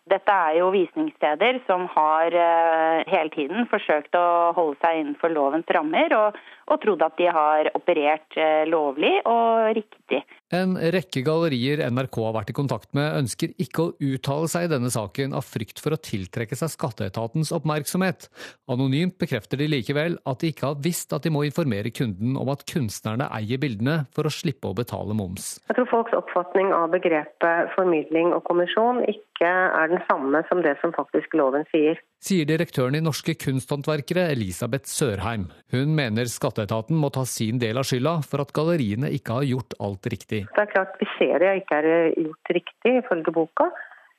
Dette 0.10 0.34
er 0.34 0.56
jo 0.58 0.72
visningssteder 0.74 1.60
som 1.68 1.84
har 1.94 2.34
eh, 2.34 3.04
hele 3.12 3.30
tiden 3.36 3.68
forsøkt 3.70 4.16
å 4.18 4.50
holde 4.58 4.80
seg 4.82 4.98
innenfor 4.98 5.30
lovens 5.30 5.70
rammer, 5.70 6.16
og, 6.18 6.40
og 6.70 6.82
trodd 6.84 7.04
at 7.06 7.18
de 7.20 7.28
har 7.32 7.70
operert 7.78 8.38
eh, 8.40 8.64
lovlig 8.70 9.14
og 9.30 9.72
riktig. 9.78 10.22
En 10.52 10.76
rekke 10.76 11.24
gallerier 11.24 11.84
NRK 11.92 12.18
har 12.26 12.36
vært 12.36 12.52
i 12.52 12.56
kontakt 12.58 12.92
med, 12.98 13.08
ønsker 13.22 13.54
ikke 13.62 13.86
å 13.86 13.94
uttale 14.12 14.50
seg 14.52 14.68
i 14.68 14.72
denne 14.74 14.92
saken 14.92 15.36
av 15.38 15.48
frykt 15.48 15.80
for 15.84 15.96
å 15.96 16.02
tiltrekke 16.02 16.58
seg 16.60 16.74
skatteetatens 16.74 17.54
oppmerksomhet. 17.56 18.28
Anonymt 18.72 19.18
bekrefter 19.22 19.62
de 19.62 19.70
likevel 19.72 20.20
at 20.28 20.44
de 20.44 20.52
ikke 20.52 20.70
har 20.70 20.84
visst 20.84 21.16
at 21.16 21.24
de 21.26 21.34
må 21.34 21.46
informere 21.48 21.94
kunden 21.96 22.36
om 22.40 22.52
at 22.52 22.66
kunstnerne 22.70 23.30
eier 23.40 23.62
bildene 23.62 24.02
for 24.16 24.28
å 24.28 24.34
slippe 24.34 24.70
å 24.70 24.78
betale 24.78 25.16
moms. 25.18 25.56
Jeg 25.70 25.80
tror 25.80 25.92
folks 25.92 26.16
oppfatning 26.18 26.74
av 26.76 26.92
begrepet 26.94 27.72
formidling 27.76 28.36
og 28.36 28.44
kommisjon 28.48 29.04
ikke 29.08 29.48
er 29.48 29.92
den 29.92 30.04
samme 30.10 30.44
som 30.50 30.64
det 30.66 30.76
som 30.84 30.94
faktisk 30.96 31.36
loven 31.38 31.68
sier. 31.72 32.00
Sier 32.22 32.46
direktøren 32.46 32.94
i 32.94 33.02
Norske 33.02 33.34
Kunsthåndverkere, 33.34 34.28
Elisabeth 34.36 34.86
Sørheim. 34.86 35.48
Hun 35.74 35.96
mener 35.98 36.30
skatteetaten 36.30 37.00
må 37.02 37.10
ta 37.10 37.24
sin 37.26 37.58
del 37.58 37.80
av 37.82 37.88
skylda 37.90 38.20
for 38.22 38.44
at 38.44 38.52
galleriene 38.54 39.10
ikke 39.18 39.40
har 39.40 39.48
gjort 39.50 39.74
alt 39.82 40.10
riktig. 40.14 40.44
Det 40.54 40.62
er 40.62 40.70
klart 40.70 41.00
Vi 41.02 41.08
ser 41.16 41.42
det 41.42 41.56
ikke 41.64 41.80
er 41.80 42.14
gjort 42.14 42.54
riktig 42.60 42.94
ifølge 43.00 43.34
boka, 43.34 43.72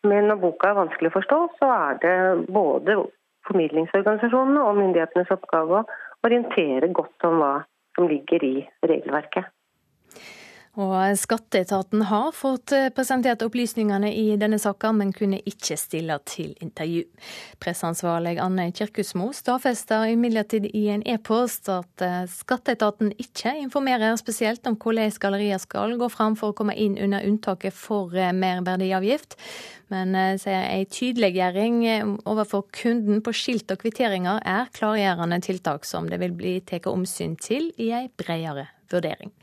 men 0.03 0.27
når 0.27 0.43
boka 0.43 0.73
er 0.73 0.81
vanskelig 0.81 1.13
å 1.13 1.17
forstå, 1.21 1.39
så 1.61 1.71
er 1.77 2.03
det 2.03 2.17
både 2.51 2.99
formidlingsorganisasjonene 3.47 4.67
og 4.67 4.81
myndighetenes 4.81 5.31
oppgave 5.39 5.85
å 5.85 6.27
orientere 6.27 6.91
godt 6.91 7.31
om 7.31 7.39
hva 7.39 7.55
som 7.95 8.11
ligger 8.11 8.43
i 8.43 8.57
regelverket. 8.83 9.47
Og 10.81 11.19
Skatteetaten 11.21 12.01
har 12.09 12.31
fått 12.33 12.73
eh, 12.73 12.87
presentert 12.97 13.43
opplysningene 13.45 14.09
i 14.17 14.39
denne 14.41 14.57
saka, 14.57 14.89
men 14.97 15.11
kunne 15.13 15.43
ikke 15.45 15.77
stille 15.77 16.17
til 16.25 16.55
intervju. 16.65 17.03
Presseansvarlig 17.61 18.39
Anne 18.41 18.71
Kirkusmo 18.73 19.27
stadfester 19.37 20.07
imidlertid 20.09 20.71
i 20.73 20.87
en 20.95 21.05
e-post 21.05 21.69
at 21.69 22.05
eh, 22.07 22.23
Skatteetaten 22.33 23.13
ikke 23.21 23.53
informerer 23.61 24.17
spesielt 24.17 24.65
om 24.71 24.79
hvordan 24.81 25.13
gallerier 25.21 25.61
skal 25.61 25.93
gå 26.01 26.09
fram 26.09 26.39
for 26.41 26.55
å 26.55 26.57
komme 26.57 26.79
inn 26.81 26.97
under 26.97 27.29
unntaket 27.29 27.77
for 27.77 28.17
eh, 28.17 28.33
merverdiavgift, 28.33 29.37
men 29.93 30.17
sier 30.41 30.71
ei 30.73 30.87
tydeliggjøring 30.89 31.83
overfor 32.25 32.65
kunden 32.73 33.21
på 33.21 33.35
skilt 33.37 33.69
og 33.75 33.83
kvitteringer 33.85 34.41
er 34.41 34.73
klargjørende 34.73 35.43
tiltak 35.45 35.85
som 35.85 36.09
det 36.09 36.17
vil 36.25 36.33
bli 36.33 36.57
tatt 36.65 36.89
omsyn 36.89 37.37
til 37.37 37.69
i 37.77 37.93
ei 37.93 38.07
bredere 38.17 38.71
vurdering. 38.89 39.37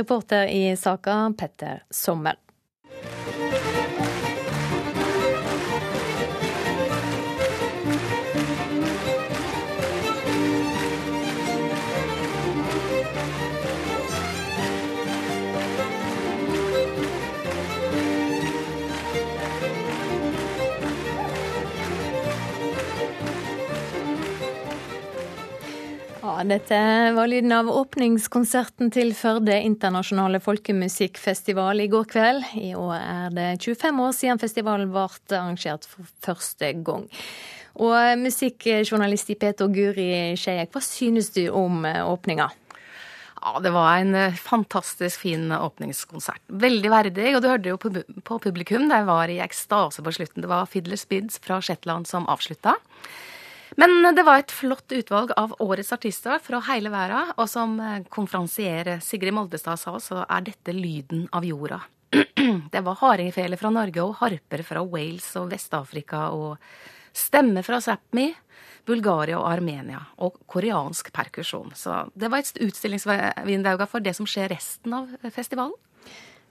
Reporter 0.00 0.46
i 0.46 0.76
saka, 0.76 1.32
Petter 1.38 1.82
Sommer. 1.90 2.36
Dette 26.46 26.76
var 27.16 27.28
lyden 27.30 27.52
av 27.54 27.68
åpningskonserten 27.72 28.90
til 28.94 29.12
Førde 29.18 29.56
internasjonale 29.66 30.40
folkemusikkfestival 30.44 31.82
i 31.84 31.88
går 31.90 32.06
kveld. 32.12 32.46
I 32.60 32.72
år 32.78 32.94
er 32.98 33.34
det 33.36 33.48
25 33.64 34.02
år 34.04 34.14
siden 34.16 34.42
festivalen 34.42 34.92
ble 34.92 35.06
arrangert 35.08 35.88
for 35.90 36.08
første 36.24 36.72
gang. 36.86 37.08
Og 37.80 38.18
musikkjournalist 38.20 39.30
i 39.32 39.38
Peter 39.40 39.70
Guri 39.70 40.10
Skeiek, 40.38 40.72
hva 40.74 40.82
synes 40.84 41.30
du 41.36 41.44
om 41.50 41.84
åpninga? 41.86 42.50
Ja, 43.40 43.56
det 43.64 43.70
var 43.72 43.96
en 43.96 44.14
eh, 44.14 44.36
fantastisk 44.36 45.22
fin 45.22 45.52
åpningskonsert. 45.52 46.42
Veldig 46.46 46.90
verdig. 46.92 47.30
Og 47.36 47.42
du 47.42 47.48
hørte 47.48 47.72
jo 47.72 47.78
på 47.80 48.38
publikum, 48.44 48.88
de 48.90 49.00
var 49.08 49.32
i 49.32 49.40
ekstase 49.40 50.04
på 50.04 50.12
slutten. 50.12 50.44
Det 50.44 50.50
var 50.50 50.68
Fiddler 50.68 51.00
Spids 51.00 51.40
fra 51.40 51.62
Shetland 51.64 52.08
som 52.10 52.28
avslutta. 52.28 52.76
Men 53.78 54.14
det 54.16 54.24
var 54.26 54.40
et 54.40 54.52
flott 54.54 54.92
utvalg 54.92 55.32
av 55.38 55.54
årets 55.62 55.92
artister 55.94 56.40
fra 56.42 56.60
hele 56.70 56.90
verden. 56.92 57.32
Og 57.36 57.48
som 57.50 57.76
eh, 57.80 58.02
konferansier 58.10 58.96
Sigrid 59.04 59.36
Moldestad 59.36 59.80
sa, 59.80 59.96
så 60.02 60.24
er 60.26 60.46
dette 60.48 60.74
lyden 60.74 61.26
av 61.36 61.46
jorda. 61.46 61.82
det 62.74 62.82
var 62.82 62.98
hardingfele 63.02 63.58
fra 63.60 63.70
Norge 63.70 64.02
og 64.02 64.16
harper 64.22 64.64
fra 64.66 64.82
Wales 64.82 65.28
og 65.38 65.52
Vest-Afrika 65.52 66.28
og 66.34 66.56
stemme 67.14 67.62
fra 67.66 67.78
Sápmi, 67.82 68.30
Bulgaria 68.86 69.38
og 69.38 69.46
Armenia, 69.50 70.00
og 70.24 70.40
koreansk 70.50 71.12
perkusjon. 71.14 71.70
Så 71.76 72.02
det 72.18 72.30
var 72.32 72.42
et 72.42 72.62
utstillingsvindu 72.64 73.86
for 73.86 74.02
det 74.02 74.16
som 74.18 74.26
skjer 74.28 74.50
resten 74.54 74.94
av 74.96 75.10
festivalen. 75.34 75.76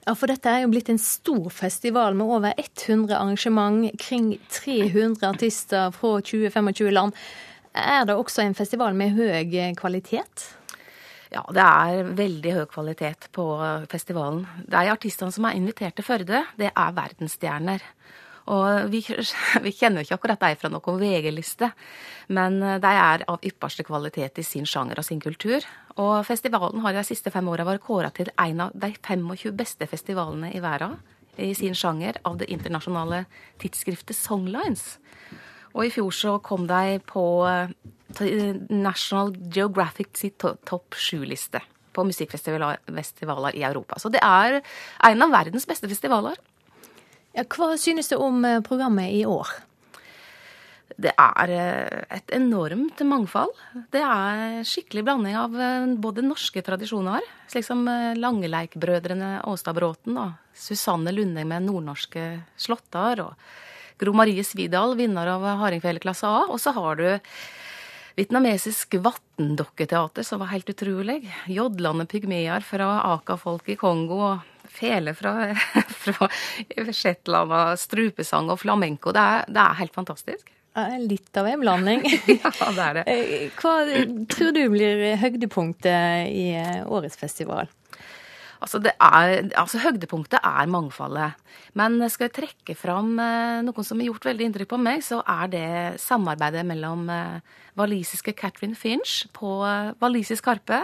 Ja, 0.06 0.14
for 0.16 0.30
dette 0.32 0.48
er 0.48 0.62
jo 0.64 0.70
blitt 0.72 0.88
en 0.88 1.00
stor 1.00 1.50
festival 1.52 2.16
med 2.16 2.30
over 2.32 2.54
100 2.56 3.12
arrangement, 3.18 3.90
kring 4.00 4.32
300 4.48 5.26
artister 5.28 5.92
fra 5.92 6.14
20-25 6.24 6.88
land. 6.94 7.18
Er 7.76 8.06
det 8.08 8.16
også 8.16 8.42
en 8.42 8.56
festival 8.56 8.96
med 8.96 9.14
høy 9.18 9.52
kvalitet? 9.78 10.46
Ja, 11.30 11.44
det 11.54 11.62
er 11.62 12.08
veldig 12.18 12.54
høy 12.56 12.64
kvalitet 12.72 13.28
på 13.36 13.44
festivalen. 13.92 14.46
De 14.66 14.88
artistene 14.90 15.30
som 15.30 15.46
er 15.46 15.60
invitert 15.60 15.94
til 16.00 16.06
Førde, 16.08 16.42
det 16.58 16.72
er 16.72 16.96
verdensstjerner. 16.96 17.84
Og 18.50 18.90
vi, 18.90 19.02
vi 19.66 19.74
kjenner 19.76 20.00
jo 20.02 20.08
ikke 20.08 20.18
akkurat 20.20 20.42
de 20.42 20.58
fra 20.58 20.72
noen 20.72 20.98
VG-liste, 21.00 21.70
men 22.34 22.58
de 22.60 22.90
er 22.90 23.24
av 23.30 23.46
ypperste 23.46 23.86
kvalitet 23.86 24.42
i 24.42 24.46
sin 24.46 24.66
sjanger 24.68 25.00
og 25.00 25.06
sin 25.06 25.22
kultur. 25.22 25.64
Og 26.00 26.20
festivalen 26.26 26.82
har 26.84 26.94
de 26.94 27.06
siste 27.06 27.32
fem 27.34 27.48
åra 27.50 27.66
vært 27.68 27.84
kåra 27.86 28.10
til 28.14 28.30
en 28.38 28.66
av 28.66 28.74
de 28.74 28.92
25 28.96 29.56
beste 29.58 29.88
festivalene 29.90 30.52
i 30.54 30.62
verden 30.62 30.98
i 31.40 31.54
sin 31.54 31.74
sjanger 31.76 32.18
av 32.26 32.38
det 32.40 32.50
internasjonale 32.52 33.24
tidsskriftet 33.60 34.18
Songlines. 34.18 34.98
Og 35.74 35.86
i 35.86 35.92
fjor 35.94 36.10
så 36.14 36.36
kom 36.42 36.66
de 36.68 36.98
på 37.06 37.24
National 38.74 39.34
Geographic 39.54 40.16
sitt 40.18 40.38
topp 40.42 40.98
sju-liste 40.98 41.62
på 41.94 42.04
musikkfestivaler 42.06 43.56
i 43.58 43.64
Europa. 43.66 43.98
Så 43.98 44.10
det 44.10 44.22
er 44.22 44.60
en 45.06 45.26
av 45.26 45.32
verdens 45.34 45.66
beste 45.66 45.90
festivaler. 45.90 46.38
Ja, 47.30 47.44
hva 47.46 47.74
synes 47.78 48.10
du 48.10 48.16
om 48.18 48.44
eh, 48.44 48.60
programmet 48.66 49.12
i 49.14 49.22
år? 49.28 49.50
Det 51.00 51.12
er 51.14 51.52
eh, 51.54 52.00
et 52.16 52.34
enormt 52.34 52.98
mangfold. 53.06 53.54
Det 53.94 54.02
er 54.02 54.66
skikkelig 54.66 55.04
blanding 55.06 55.38
av 55.38 55.54
eh, 55.54 55.86
både 56.02 56.26
norske 56.26 56.62
tradisjoner, 56.66 57.22
slik 57.50 57.66
som 57.66 57.86
Langeleik-brødrene 58.18 59.44
Åstad-Bråten 59.46 60.18
og 60.18 60.34
Susanne 60.58 61.14
Lundeng 61.14 61.46
med 61.52 61.68
nordnorske 61.68 62.26
slåtter, 62.58 63.22
og 63.22 64.00
Gro 64.00 64.16
Marie 64.16 64.42
Svidal, 64.42 64.96
vinner 64.98 65.30
av 65.30 65.46
Hardingfele 65.62 66.02
klasse 66.02 66.26
A. 66.26 66.46
Og 66.50 66.58
så 66.58 66.74
har 66.74 66.98
du 66.98 67.06
vietnamesisk 68.16 68.96
vattendokketeater, 69.04 70.26
som 70.26 70.42
var 70.42 70.50
helt 70.50 70.72
utrolig. 70.72 71.22
Jodlende 71.52 72.08
pygmeer 72.10 72.64
fra 72.66 72.96
Aka-folk 73.14 73.70
i 73.70 73.78
Kongo. 73.78 74.24
og 74.32 74.49
Fele 74.70 75.14
fra, 75.18 75.34
fra 76.04 76.30
Shetland 76.92 77.52
og 77.52 77.74
strupesang 77.80 78.50
og 78.52 78.62
flamenco. 78.62 79.14
Det 79.16 79.26
er, 79.34 79.50
det 79.50 79.62
er 79.64 79.78
helt 79.82 79.96
fantastisk. 79.96 80.48
Litt 81.02 81.34
av 81.36 81.48
en 81.50 81.60
blanding. 81.60 82.04
ja, 82.30 82.52
det 82.54 82.84
er 82.84 82.98
det. 83.00 83.04
Eh, 83.10 83.58
hva 83.58 83.74
tror 84.30 84.54
du 84.54 84.62
blir 84.72 85.02
høydepunktet 85.20 86.30
i 86.30 86.46
årets 86.86 87.18
festival? 87.20 87.68
Altså, 88.60 88.80
er, 88.84 89.48
altså, 89.56 89.80
Høydepunktet 89.80 90.42
er 90.44 90.68
mangfoldet. 90.68 91.38
Men 91.78 91.96
skal 92.12 92.28
jeg 92.28 92.36
trekke 92.36 92.76
fram 92.76 93.14
eh, 93.22 93.60
noe 93.64 93.84
som 93.86 94.00
har 94.00 94.10
gjort 94.10 94.28
veldig 94.28 94.48
inntrykk 94.50 94.72
på 94.74 94.80
meg, 94.80 95.04
så 95.04 95.22
er 95.24 95.50
det 95.52 95.68
samarbeidet 96.02 96.66
mellom 96.68 97.06
eh, 97.12 97.40
walisiske 97.80 98.34
Catherine 98.36 98.76
Finch 98.76 99.22
på 99.36 99.60
eh, 99.64 99.94
walisisk 100.02 100.50
harpe 100.50 100.82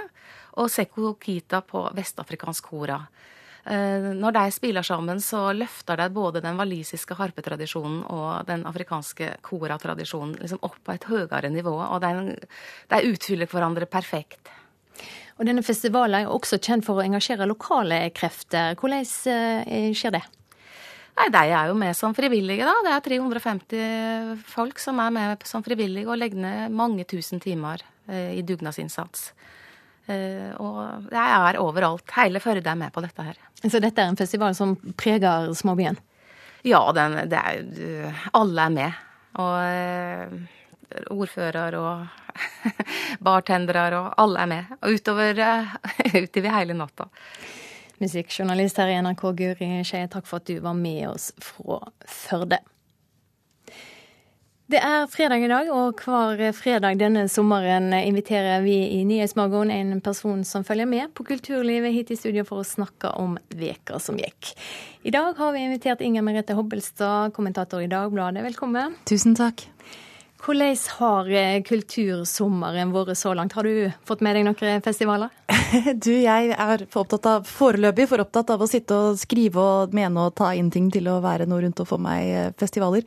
og 0.57 0.73
Seko 0.73 1.13
Kita 1.21 1.61
på 1.69 1.85
vestafrikansk 1.97 2.73
kora. 2.73 3.03
Eh, 3.67 4.11
når 4.15 4.35
de 4.37 4.45
spiller 4.55 4.87
sammen, 4.87 5.19
så 5.23 5.49
løfter 5.57 5.99
de 5.99 6.07
både 6.15 6.43
den 6.45 6.59
walisiske 6.61 7.17
harpetradisjonen 7.19 8.05
og 8.15 8.47
den 8.47 8.63
afrikanske 8.69 9.33
koratradisjonen 9.47 10.37
liksom 10.39 10.63
opp 10.67 10.79
på 10.87 10.95
et 10.95 11.09
høyere 11.11 11.51
nivå. 11.51 11.75
Og 11.75 11.99
de, 12.05 12.37
de 12.93 13.01
utfyller 13.11 13.51
hverandre 13.51 13.89
perfekt. 13.91 14.53
Og 15.37 15.45
denne 15.49 15.65
festivalen 15.67 16.23
er 16.23 16.33
også 16.33 16.61
kjent 16.63 16.87
for 16.87 17.01
å 17.01 17.05
engasjere 17.05 17.49
lokale 17.49 18.05
krefter. 18.15 18.79
Hvordan 18.79 19.03
eh, 19.03 19.91
skjer 19.97 20.15
det? 20.15 20.23
Nei, 21.17 21.29
De 21.33 21.43
er 21.49 21.71
jo 21.71 21.77
med 21.81 21.97
som 21.97 22.15
frivillige, 22.15 22.65
da. 22.69 22.77
Det 22.85 22.95
er 22.95 23.05
350 23.09 24.47
folk 24.53 24.79
som 24.81 25.01
er 25.03 25.13
med 25.17 25.45
som 25.49 25.65
frivillige 25.65 26.07
og 26.07 26.21
legger 26.21 26.43
ned 26.45 26.77
mange 26.77 27.07
tusen 27.09 27.43
timer 27.43 27.83
eh, 28.07 28.37
i 28.39 28.47
dugnadsinnsats. 28.47 29.33
Eh, 30.07 30.53
og 30.63 31.09
det 31.11 31.23
er 31.23 31.61
overalt. 31.63 32.11
Hele 32.17 32.43
Førde 32.43 32.71
er 32.71 32.79
med 32.79 32.95
på 32.95 33.03
dette 33.05 33.27
her. 33.27 33.41
Så 33.63 33.81
dette 33.83 34.03
er 34.03 34.13
en 34.13 34.19
festival 34.19 34.55
som 34.55 34.77
preger 34.99 35.53
småbyen? 35.57 35.99
Ja, 36.67 36.83
den, 36.95 37.19
er, 37.31 38.15
alle 38.35 38.63
er 38.67 38.75
med. 38.75 39.03
Og 39.39 39.57
ordfører 41.13 41.77
og 41.79 42.07
bartendere 43.27 43.99
og 43.99 44.15
alle 44.23 44.43
er 44.43 44.51
med. 44.51 44.77
Og 44.81 44.99
utover, 44.99 45.43
eh, 45.43 45.77
utover 46.25 46.57
hele 46.59 46.77
natta. 46.79 47.09
Musikkjournalist 48.03 48.77
her 48.83 48.93
i 48.93 48.97
NRK, 49.01 49.23
Guri 49.39 49.69
Skeie, 49.89 50.09
takk 50.13 50.27
for 50.29 50.43
at 50.43 50.49
du 50.51 50.59
var 50.65 50.77
med 50.77 51.07
oss 51.09 51.31
fra 51.41 51.81
Førde. 52.05 52.61
Det 54.67 54.81
er 54.83 55.05
fredag 55.07 55.45
i 55.47 55.49
dag, 55.49 55.69
og 55.71 56.01
hver 56.03 56.51
fredag 56.51 56.97
denne 56.99 57.29
sommeren 57.31 57.93
inviterer 57.95 58.65
vi 58.65 58.75
i 58.97 59.05
Nyhetsmorgen 59.07 59.71
en 59.71 60.01
person 60.03 60.41
som 60.43 60.65
følger 60.67 60.89
med 60.91 61.13
på 61.15 61.23
kulturlivet 61.29 61.95
hit 61.95 62.11
i 62.11 62.17
studio 62.19 62.43
for 62.49 62.65
å 62.65 62.67
snakke 62.67 63.13
om 63.15 63.37
veka 63.55 64.01
som 64.03 64.19
gikk. 64.19 64.51
I 65.07 65.13
dag 65.15 65.39
har 65.39 65.55
vi 65.55 65.63
invitert 65.69 66.03
Inger 66.03 66.27
Merete 66.27 66.59
Hobbelstad, 66.59 67.31
kommentator 67.39 67.85
i 67.85 67.87
Dagbladet. 67.87 68.43
Velkommen. 68.43 68.99
Tusen 69.07 69.39
takk. 69.39 69.69
Hvordan 70.37 70.77
har 70.99 71.29
eh, 71.33 71.63
kultursommeren 71.65 72.93
vært 72.95 73.17
så 73.19 73.33
langt? 73.35 73.57
Har 73.57 73.67
du 73.67 73.89
fått 74.07 74.23
med 74.25 74.37
deg 74.37 74.47
noen 74.47 74.85
festivaler? 74.85 75.33
Du, 76.05 76.13
jeg 76.13 76.53
er 76.53 76.85
for 76.93 77.03
opptatt 77.03 77.27
av, 77.27 77.47
foreløpig 77.49 78.07
for 78.11 78.23
opptatt 78.23 78.51
av 78.55 78.63
å 78.63 78.69
sitte 78.71 78.95
og 78.95 79.19
skrive 79.19 79.63
og 79.63 79.95
mene 79.97 80.29
og 80.29 80.35
ta 80.39 80.53
inn 80.55 80.69
ting 80.73 80.89
til 80.95 81.09
å 81.11 81.19
være 81.25 81.49
noe 81.49 81.65
rundt 81.65 81.81
og 81.83 81.89
få 81.91 81.99
meg 82.03 82.29
eh, 82.31 82.49
festivaler. 82.59 83.07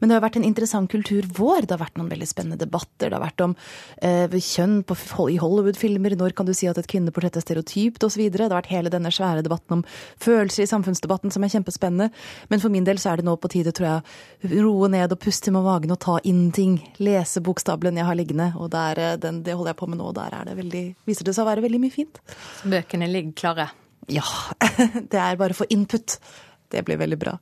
Men 0.00 0.10
det 0.10 0.16
har 0.16 0.24
vært 0.24 0.40
en 0.40 0.46
interessant 0.48 0.90
kulturvår. 0.90 1.66
Det 1.66 1.76
har 1.76 1.82
vært 1.84 2.00
noen 2.00 2.10
veldig 2.10 2.28
spennende 2.28 2.60
debatter. 2.60 3.08
Det 3.10 3.16
har 3.16 3.24
vært 3.24 3.44
om 3.44 3.54
eh, 4.02 4.38
kjønn 4.50 4.80
på, 4.88 4.96
i 5.30 5.38
Hollywood-filmer. 5.40 6.16
Når 6.18 6.34
kan 6.38 6.48
du 6.48 6.54
si 6.56 6.68
at 6.70 6.80
et 6.80 6.90
kvinneportrett 6.90 7.38
er 7.38 7.46
stereotypt 7.46 8.08
osv. 8.08 8.24
Det 8.26 8.42
har 8.42 8.54
vært 8.54 8.72
hele 8.72 8.92
denne 8.92 9.12
svære 9.14 9.44
debatten 9.46 9.78
om 9.78 9.86
følelser 10.22 10.66
i 10.66 10.70
samfunnsdebatten 10.70 11.34
som 11.34 11.46
er 11.46 11.54
kjempespennende. 11.54 12.10
Men 12.50 12.64
for 12.64 12.72
min 12.72 12.88
del 12.88 13.00
så 13.02 13.12
er 13.12 13.20
det 13.20 13.28
nå 13.28 13.36
på 13.40 13.52
tide, 13.52 13.74
tror 13.76 13.90
jeg, 13.90 14.56
roe 14.56 14.90
ned 14.90 15.14
og 15.14 15.22
puste 15.22 15.54
med 15.54 15.66
magen 15.66 15.94
og 15.94 16.02
ta 16.02 16.18
inn 16.26 16.48
ting 16.54 16.69
lese 17.02 17.42
bokstabelen 17.44 17.98
jeg 18.00 18.08
har 18.08 18.18
liggende. 18.18 18.50
Og 18.60 18.70
der, 18.74 19.00
eh, 19.00 19.16
den, 19.22 19.42
det 19.46 19.56
holder 19.56 19.74
jeg 19.74 19.80
på 19.80 19.90
med 19.90 20.00
nå, 20.00 20.10
der 20.16 20.36
det 20.50 20.56
veldig, 20.58 20.84
viser 21.08 21.28
det 21.28 21.36
seg 21.36 21.46
å 21.46 21.50
være 21.50 21.64
veldig 21.66 21.80
mye 21.82 21.94
fint. 21.94 22.20
Bøkene 22.68 23.08
ligger 23.10 23.36
klare? 23.42 23.70
Ja. 24.10 24.26
Det 25.12 25.18
er 25.20 25.38
bare 25.38 25.54
for 25.54 25.70
input. 25.70 26.18
Det 26.70 26.82
blir 26.86 26.98
veldig 27.00 27.18
bra. 27.20 27.36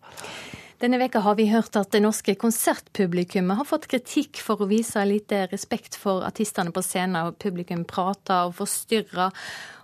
Denne 0.78 1.00
veka 1.00 1.18
har 1.24 1.34
vi 1.34 1.48
hørt 1.50 1.74
at 1.74 1.90
det 1.90 1.98
norske 2.04 2.36
konsertpublikummet 2.38 3.58
har 3.58 3.66
fått 3.66 3.88
kritikk 3.90 4.38
for 4.46 4.62
å 4.62 4.68
vise 4.70 5.02
lite 5.10 5.40
respekt 5.50 5.98
for 5.98 6.22
artistene 6.22 6.70
på 6.70 6.84
scenen, 6.86 7.18
og 7.26 7.40
publikum 7.42 7.82
prater 7.88 8.46
og 8.46 8.54
forstyrrer. 8.60 9.34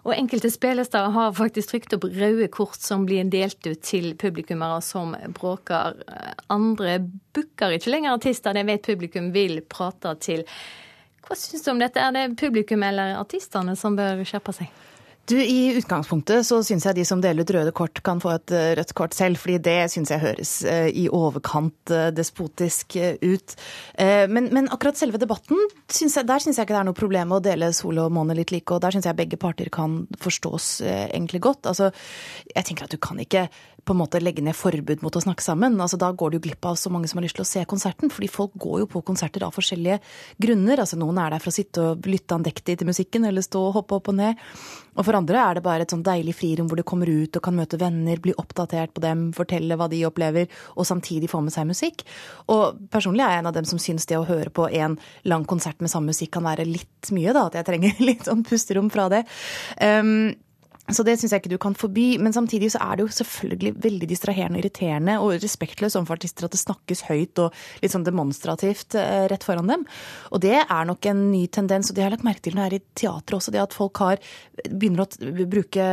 Og 0.06 0.14
enkelte 0.14 0.52
spillesteder 0.54 1.10
har 1.16 1.34
faktisk 1.34 1.72
trykt 1.72 1.96
opp 1.98 2.06
røde 2.06 2.46
kort 2.54 2.78
som 2.78 3.08
blir 3.08 3.26
delt 3.26 3.66
ut 3.66 3.82
til 3.82 4.12
publikummere 4.20 4.78
som 4.86 5.16
bråker. 5.34 5.98
Andre 6.54 7.00
booker 7.34 7.74
ikke 7.74 7.90
lenger 7.90 8.14
artister 8.14 8.54
det 8.54 8.66
vet 8.70 8.86
publikum 8.86 9.32
vil 9.34 9.64
prate 9.66 10.14
til. 10.22 10.46
Hva 11.26 11.34
syns 11.40 11.66
du 11.66 11.74
om 11.74 11.82
dette? 11.82 11.98
Er 11.98 12.14
det 12.14 12.28
publikum 12.38 12.86
eller 12.86 13.16
artistene 13.18 13.74
som 13.80 13.98
bør 13.98 14.22
skjerpe 14.22 14.54
seg? 14.54 14.70
Du, 15.26 15.38
I 15.40 15.72
utgangspunktet 15.78 16.44
så 16.44 16.58
syns 16.66 16.84
jeg 16.84 16.98
de 16.98 17.04
som 17.08 17.20
deler 17.24 17.46
ut 17.46 17.52
røde 17.56 17.72
kort, 17.76 18.02
kan 18.04 18.20
få 18.20 18.34
et 18.34 18.52
eh, 18.52 18.74
rødt 18.76 18.92
kort 18.96 19.14
selv, 19.16 19.40
fordi 19.40 19.56
det 19.64 19.76
syns 19.94 20.12
jeg 20.12 20.20
høres 20.20 20.52
eh, 20.68 20.90
i 20.92 21.06
overkant 21.08 21.92
eh, 21.94 22.10
despotisk 22.12 22.98
ut. 23.24 23.54
Men, 23.96 24.48
men 24.52 24.68
akkurat 24.72 24.98
selve 24.98 25.18
debatten, 25.20 25.58
synes 25.92 26.16
jeg, 26.18 26.26
der 26.28 26.42
syns 26.42 26.58
jeg 26.58 26.66
ikke 26.66 26.74
det 26.74 26.80
er 26.82 26.88
noe 26.88 26.98
problem 26.98 27.32
å 27.32 27.40
dele 27.42 27.70
sol 27.76 28.02
og 28.02 28.12
måne 28.12 28.36
litt 28.36 28.52
like, 28.52 28.68
og 28.74 28.82
der 28.84 28.94
syns 28.94 29.08
jeg 29.08 29.16
begge 29.16 29.38
parter 29.40 29.70
kan 29.72 30.02
forstås 30.20 30.68
egentlig 30.84 31.40
godt. 31.46 31.70
Altså, 31.70 31.90
jeg 32.50 32.68
tenker 32.68 32.88
at 32.88 32.94
du 32.94 33.00
kan 33.00 33.20
ikke 33.22 33.46
på 33.84 33.94
en 33.94 34.00
måte 34.00 34.20
legge 34.22 34.42
ned 34.44 34.56
forbud 34.56 35.02
mot 35.04 35.16
å 35.16 35.22
snakke 35.22 35.44
sammen. 35.44 35.76
Altså, 35.80 35.98
da 36.00 36.10
går 36.12 36.34
du 36.34 36.38
glipp 36.44 36.64
av 36.68 36.78
så 36.80 36.92
mange 36.92 37.08
som 37.10 37.20
har 37.20 37.26
lyst 37.26 37.36
til 37.38 37.44
å 37.44 37.48
se 37.48 37.64
konserten. 37.68 38.12
Fordi 38.12 38.30
folk 38.32 38.54
går 38.60 38.84
jo 38.84 38.88
på 38.94 39.04
konserter 39.06 39.44
av 39.46 39.54
forskjellige 39.56 40.00
grunner. 40.40 40.80
Altså, 40.82 40.98
noen 41.00 41.20
er 41.20 41.34
der 41.34 41.44
for 41.44 41.52
å 41.52 41.56
sitte 41.56 41.84
og 41.92 42.08
lytte 42.08 42.38
andektig 42.38 42.78
til 42.80 42.88
musikken, 42.88 43.28
eller 43.28 43.44
stå 43.44 43.62
og 43.68 43.76
hoppe 43.80 43.98
opp 43.98 44.10
og 44.12 44.18
ned. 44.20 44.40
Og 44.94 45.02
for 45.06 45.18
andre 45.18 45.40
er 45.42 45.58
det 45.58 45.64
bare 45.64 45.84
et 45.84 45.92
sånn 45.92 46.04
deilig 46.06 46.36
frirom 46.38 46.68
hvor 46.70 46.78
du 46.78 46.84
kommer 46.86 47.10
ut 47.10 47.36
og 47.36 47.44
kan 47.44 47.56
møte 47.56 47.78
venner, 47.80 48.20
bli 48.22 48.34
oppdatert 48.38 48.94
på 48.94 49.02
dem, 49.04 49.26
fortelle 49.36 49.78
hva 49.78 49.88
de 49.90 50.04
opplever, 50.06 50.48
og 50.78 50.88
samtidig 50.88 51.30
få 51.32 51.42
med 51.44 51.54
seg 51.54 51.68
musikk. 51.68 52.06
Og 52.54 52.78
personlig 52.94 53.26
er 53.26 53.36
jeg 53.36 53.44
en 53.44 53.50
av 53.50 53.58
dem 53.58 53.68
som 53.68 53.82
syns 53.82 54.06
det 54.10 54.20
å 54.20 54.26
høre 54.28 54.54
på 54.54 54.68
en 54.70 54.96
lang 55.26 55.46
konsert 55.50 55.82
med 55.82 55.92
samme 55.92 56.14
musikk 56.14 56.36
kan 56.36 56.46
være 56.46 56.68
litt 56.68 57.12
mye, 57.14 57.34
da. 57.34 57.48
At 57.48 57.58
jeg 57.58 57.68
trenger 57.68 58.02
litt 58.08 58.26
sånn 58.30 58.46
pusterom 58.46 58.90
fra 58.94 59.10
det. 59.12 59.24
Um, 59.82 60.32
så 60.92 61.04
det 61.06 61.14
syns 61.16 61.32
jeg 61.32 61.40
ikke 61.40 61.52
du 61.54 61.60
kan 61.60 61.76
forby. 61.78 62.18
Men 62.20 62.34
samtidig 62.36 62.68
så 62.74 62.82
er 62.84 62.98
det 62.98 63.06
jo 63.06 63.14
selvfølgelig 63.16 63.72
veldig 63.86 64.08
distraherende 64.10 64.58
og 64.58 64.64
irriterende 64.64 65.14
og 65.22 65.32
respektløst 65.40 65.96
overfor 65.96 66.18
artister 66.18 66.44
at 66.44 66.52
det 66.52 66.60
snakkes 66.60 67.04
høyt 67.08 67.40
og 67.40 67.56
litt 67.80 67.94
sånn 67.94 68.04
demonstrativt 68.04 68.98
eh, 69.00 69.24
rett 69.32 69.46
foran 69.46 69.70
dem. 69.70 69.86
Og 70.36 70.44
det 70.44 70.58
er 70.60 70.88
nok 70.88 71.08
en 71.08 71.24
ny 71.30 71.46
tendens, 71.48 71.88
og 71.88 71.96
det 71.96 72.04
har 72.04 72.12
jeg 72.12 72.18
lagt 72.18 72.28
merke 72.28 72.44
til 72.44 72.58
når 72.58 72.66
jeg 72.66 72.72
er 72.72 72.78
i 72.78 73.00
teater 73.00 73.38
også, 73.38 73.54
det 73.54 73.64
at 73.64 73.76
folk 73.76 74.04
har, 74.04 74.20
begynner 74.68 75.06
å 75.06 75.46
bruke 75.48 75.88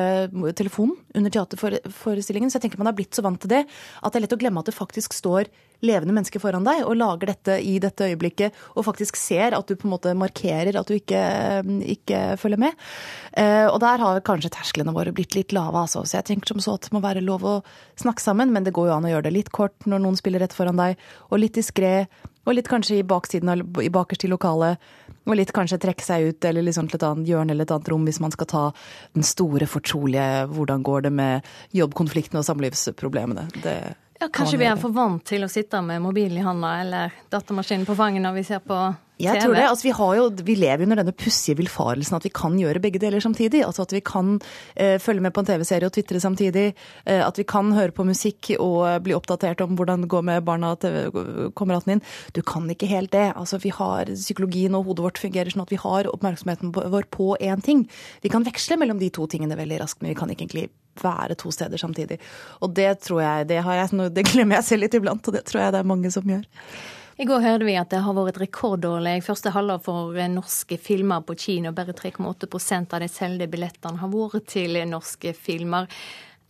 telefonen 0.60 0.98
under 1.16 1.34
teaterforestillingen. 1.38 2.52
Så 2.52 2.60
jeg 2.60 2.68
tenker 2.68 2.84
man 2.84 2.92
har 2.92 3.00
blitt 3.00 3.16
så 3.16 3.24
vant 3.24 3.40
til 3.40 3.54
det 3.56 3.64
at 3.64 4.12
det 4.12 4.20
er 4.20 4.28
lett 4.28 4.36
å 4.36 4.42
glemme 4.44 4.64
at 4.64 4.68
det 4.68 4.76
faktisk 4.76 5.16
står 5.16 5.48
levende 5.86 6.16
mennesker 6.16 6.42
foran 6.42 6.66
deg 6.68 6.84
og 6.86 6.98
lager 7.00 7.32
dette 7.34 7.58
i 7.66 7.78
dette 7.82 8.10
øyeblikket 8.12 8.58
og 8.76 8.86
faktisk 8.88 9.18
ser 9.20 9.56
at 9.58 9.68
du 9.68 9.76
på 9.76 9.88
en 9.88 9.96
måte 9.96 10.14
markerer 10.18 10.78
at 10.78 10.90
du 10.90 10.96
ikke, 10.98 11.22
ikke 11.96 12.22
følger 12.42 12.62
med. 12.62 12.78
Eh, 13.38 13.68
og 13.68 13.80
der 13.84 14.02
har 14.04 14.24
kanskje 14.26 14.54
tersklene 14.54 14.94
våre 14.96 15.14
blitt 15.16 15.36
litt 15.38 15.56
lave, 15.56 15.86
altså. 15.86 16.04
Så 16.06 16.20
jeg 16.20 16.30
tenker 16.30 16.54
som 16.54 16.64
så 16.64 16.76
at 16.78 16.88
det 16.88 16.96
må 16.96 17.04
være 17.04 17.24
lov 17.26 17.46
å 17.48 17.56
snakke 18.00 18.24
sammen, 18.24 18.54
men 18.54 18.68
det 18.68 18.76
går 18.76 18.92
jo 18.92 18.98
an 18.98 19.08
å 19.08 19.14
gjøre 19.14 19.30
det 19.30 19.38
litt 19.38 19.54
kort 19.56 19.88
når 19.90 20.04
noen 20.04 20.20
spiller 20.20 20.44
rett 20.44 20.56
foran 20.56 20.80
deg, 20.80 21.00
og 21.30 21.42
litt 21.42 21.58
diskré. 21.58 22.06
Og 22.50 22.56
litt 22.58 22.70
kanskje 22.72 22.98
i 22.98 23.06
baksiden 23.06 23.52
i 23.84 23.92
bakerst 23.94 24.26
i 24.26 24.32
lokalet. 24.32 24.82
Og 25.30 25.36
litt 25.38 25.52
kanskje 25.54 25.78
trekke 25.82 26.02
seg 26.02 26.32
ut 26.32 26.46
eller 26.50 26.66
liksom 26.66 26.88
til 26.90 26.98
et 26.98 27.06
annet 27.06 27.30
hjørne 27.30 27.54
eller 27.54 27.68
et 27.68 27.74
annet 27.76 27.92
rom 27.94 28.08
hvis 28.08 28.18
man 28.24 28.34
skal 28.34 28.50
ta 28.50 28.64
den 29.14 29.28
store, 29.28 29.68
fortrolige 29.70 30.48
'hvordan 30.50 30.82
går 30.82 31.02
det 31.06 31.12
med 31.14 31.46
jobbkonfliktene 31.78 32.42
og 32.42 32.48
samlivsproblemene'. 32.50 33.62
Det 33.62 33.96
Ja, 34.22 34.28
Kanskje 34.30 34.60
vi 34.62 34.68
er 34.70 34.78
for 34.78 34.94
vant 34.94 35.24
til 35.26 35.42
å 35.42 35.48
sitte 35.50 35.80
med 35.82 36.04
mobilen 36.04 36.38
i 36.38 36.44
handa 36.46 36.76
eller 36.84 37.14
datamaskinen 37.34 37.88
på 37.88 37.96
fanget 37.98 38.22
når 38.22 38.36
vi 38.36 38.44
ser 38.46 38.60
på 38.62 38.76
TV? 38.78 39.24
Jeg 39.26 39.42
tror 39.42 39.56
det. 39.56 39.64
Altså, 39.66 39.86
vi, 39.88 39.94
jo, 40.18 40.26
vi, 40.46 40.56
lever 40.62 40.86
under 40.86 41.00
denne 41.00 41.14
pussige 41.18 41.58
villfarelsen 41.58 42.18
at 42.20 42.28
vi 42.28 42.32
kan 42.34 42.54
gjøre 42.60 42.84
begge 42.84 43.02
deler 43.02 43.24
samtidig. 43.24 43.64
Altså 43.66 43.88
At 43.88 43.96
vi 43.96 44.02
kan 44.06 44.36
eh, 44.76 45.00
følge 45.02 45.26
med 45.26 45.34
på 45.34 45.42
en 45.42 45.50
TV-serie 45.50 45.90
og 45.90 45.96
tvitre 45.96 46.22
samtidig. 46.22 46.68
Eh, 47.06 47.22
at 47.26 47.42
vi 47.42 47.46
kan 47.50 47.72
høre 47.74 47.96
på 47.98 48.06
musikk 48.06 48.52
og 48.60 49.02
bli 49.08 49.16
oppdatert 49.18 49.64
om 49.66 49.74
hvordan 49.80 50.06
det 50.06 50.12
går 50.14 50.28
med 50.30 50.46
barna 50.46 50.76
til 50.82 51.10
kameraten 51.58 51.96
din. 51.96 52.04
Du 52.38 52.44
kan 52.46 52.70
ikke 52.70 52.90
helt 52.94 53.14
det. 53.14 53.32
Altså 53.34 53.58
vi 53.62 53.74
har 53.74 54.10
Psykologien 54.14 54.78
og 54.78 54.86
hodet 54.86 55.08
vårt 55.08 55.24
fungerer 55.24 55.50
sånn 55.50 55.66
at 55.66 55.74
vi 55.74 55.82
har 55.82 56.10
oppmerksomheten 56.14 56.76
vår 56.78 57.10
på 57.10 57.34
én 57.42 57.66
ting. 57.66 57.88
Vi 58.22 58.30
kan 58.30 58.46
veksle 58.46 58.78
mellom 58.78 59.02
de 59.02 59.10
to 59.10 59.26
tingene 59.26 59.58
veldig 59.58 59.82
raskt, 59.82 60.02
men 60.02 60.14
vi 60.14 60.20
kan 60.22 60.30
ikke 60.30 60.46
egentlig 60.46 60.70
være 61.04 61.38
to 61.40 61.52
steder 61.54 61.82
samtidig. 61.82 62.18
Og 62.62 62.74
det 62.78 62.94
tror 63.06 63.22
jeg, 63.24 63.52
det, 63.52 63.60
jeg, 63.62 64.10
det 64.16 64.26
glemmer 64.32 64.60
jeg 64.60 64.70
selv 64.70 64.86
litt 64.86 64.98
iblant, 64.98 65.28
og 65.28 65.38
det 65.38 65.46
tror 65.50 65.66
jeg 65.66 65.76
det 65.76 65.84
er 65.84 65.94
mange 65.94 66.12
som 66.14 66.28
gjør. 66.28 66.48
I 67.22 67.26
går 67.26 67.44
hørte 67.44 67.68
vi 67.68 67.76
at 67.78 67.92
det 67.92 68.00
har 68.02 68.16
vært 68.18 68.40
rekordårlig 68.42 69.20
første 69.22 69.52
halvår 69.54 69.82
for 69.86 70.18
norske 70.32 70.78
filmer 70.82 71.22
på 71.22 71.36
kino. 71.38 71.74
Bare 71.76 71.94
3,8% 71.94 72.96
av 72.96 73.04
de 73.04 73.10
solgte 73.12 73.50
billettene 73.52 74.02
har 74.02 74.10
vært 74.10 74.48
til 74.50 74.80
norske 74.90 75.36
filmer. 75.38 75.92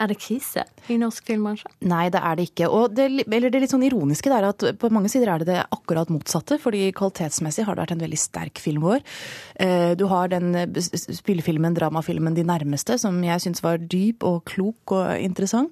Er 0.02 0.10
det 0.10 0.18
krise 0.18 0.64
i 0.90 0.96
norsk 0.98 1.28
filmbransje? 1.30 1.70
Nei, 1.86 2.08
det 2.14 2.20
er 2.26 2.38
det 2.38 2.48
ikke. 2.50 2.70
Og 2.74 2.96
det, 2.98 3.06
eller 3.22 3.54
det 3.54 3.60
litt 3.62 3.74
sånn 3.74 3.86
ironiske 3.86 4.32
er 4.34 4.48
at 4.48 4.66
på 4.82 4.90
mange 4.94 5.12
sider 5.14 5.30
er 5.30 5.44
det 5.44 5.52
det 5.52 5.60
akkurat 5.76 6.10
motsatte. 6.10 6.58
fordi 6.62 6.88
kvalitetsmessig 6.98 7.68
har 7.68 7.78
det 7.78 7.84
vært 7.84 7.96
en 7.98 8.02
veldig 8.06 8.18
sterk 8.18 8.62
film 8.62 8.82
vår. 8.88 9.06
Eh, 9.62 9.92
du 10.00 10.08
har 10.10 10.32
den 10.34 10.56
spillefilmen, 10.82 11.78
dramafilmen 11.78 12.34
De 12.34 12.44
nærmeste, 12.48 12.98
som 12.98 13.22
jeg 13.24 13.46
syns 13.46 13.62
var 13.62 13.78
dyp 13.78 14.26
og 14.26 14.44
klok 14.50 14.96
og 14.98 15.22
interessant. 15.22 15.70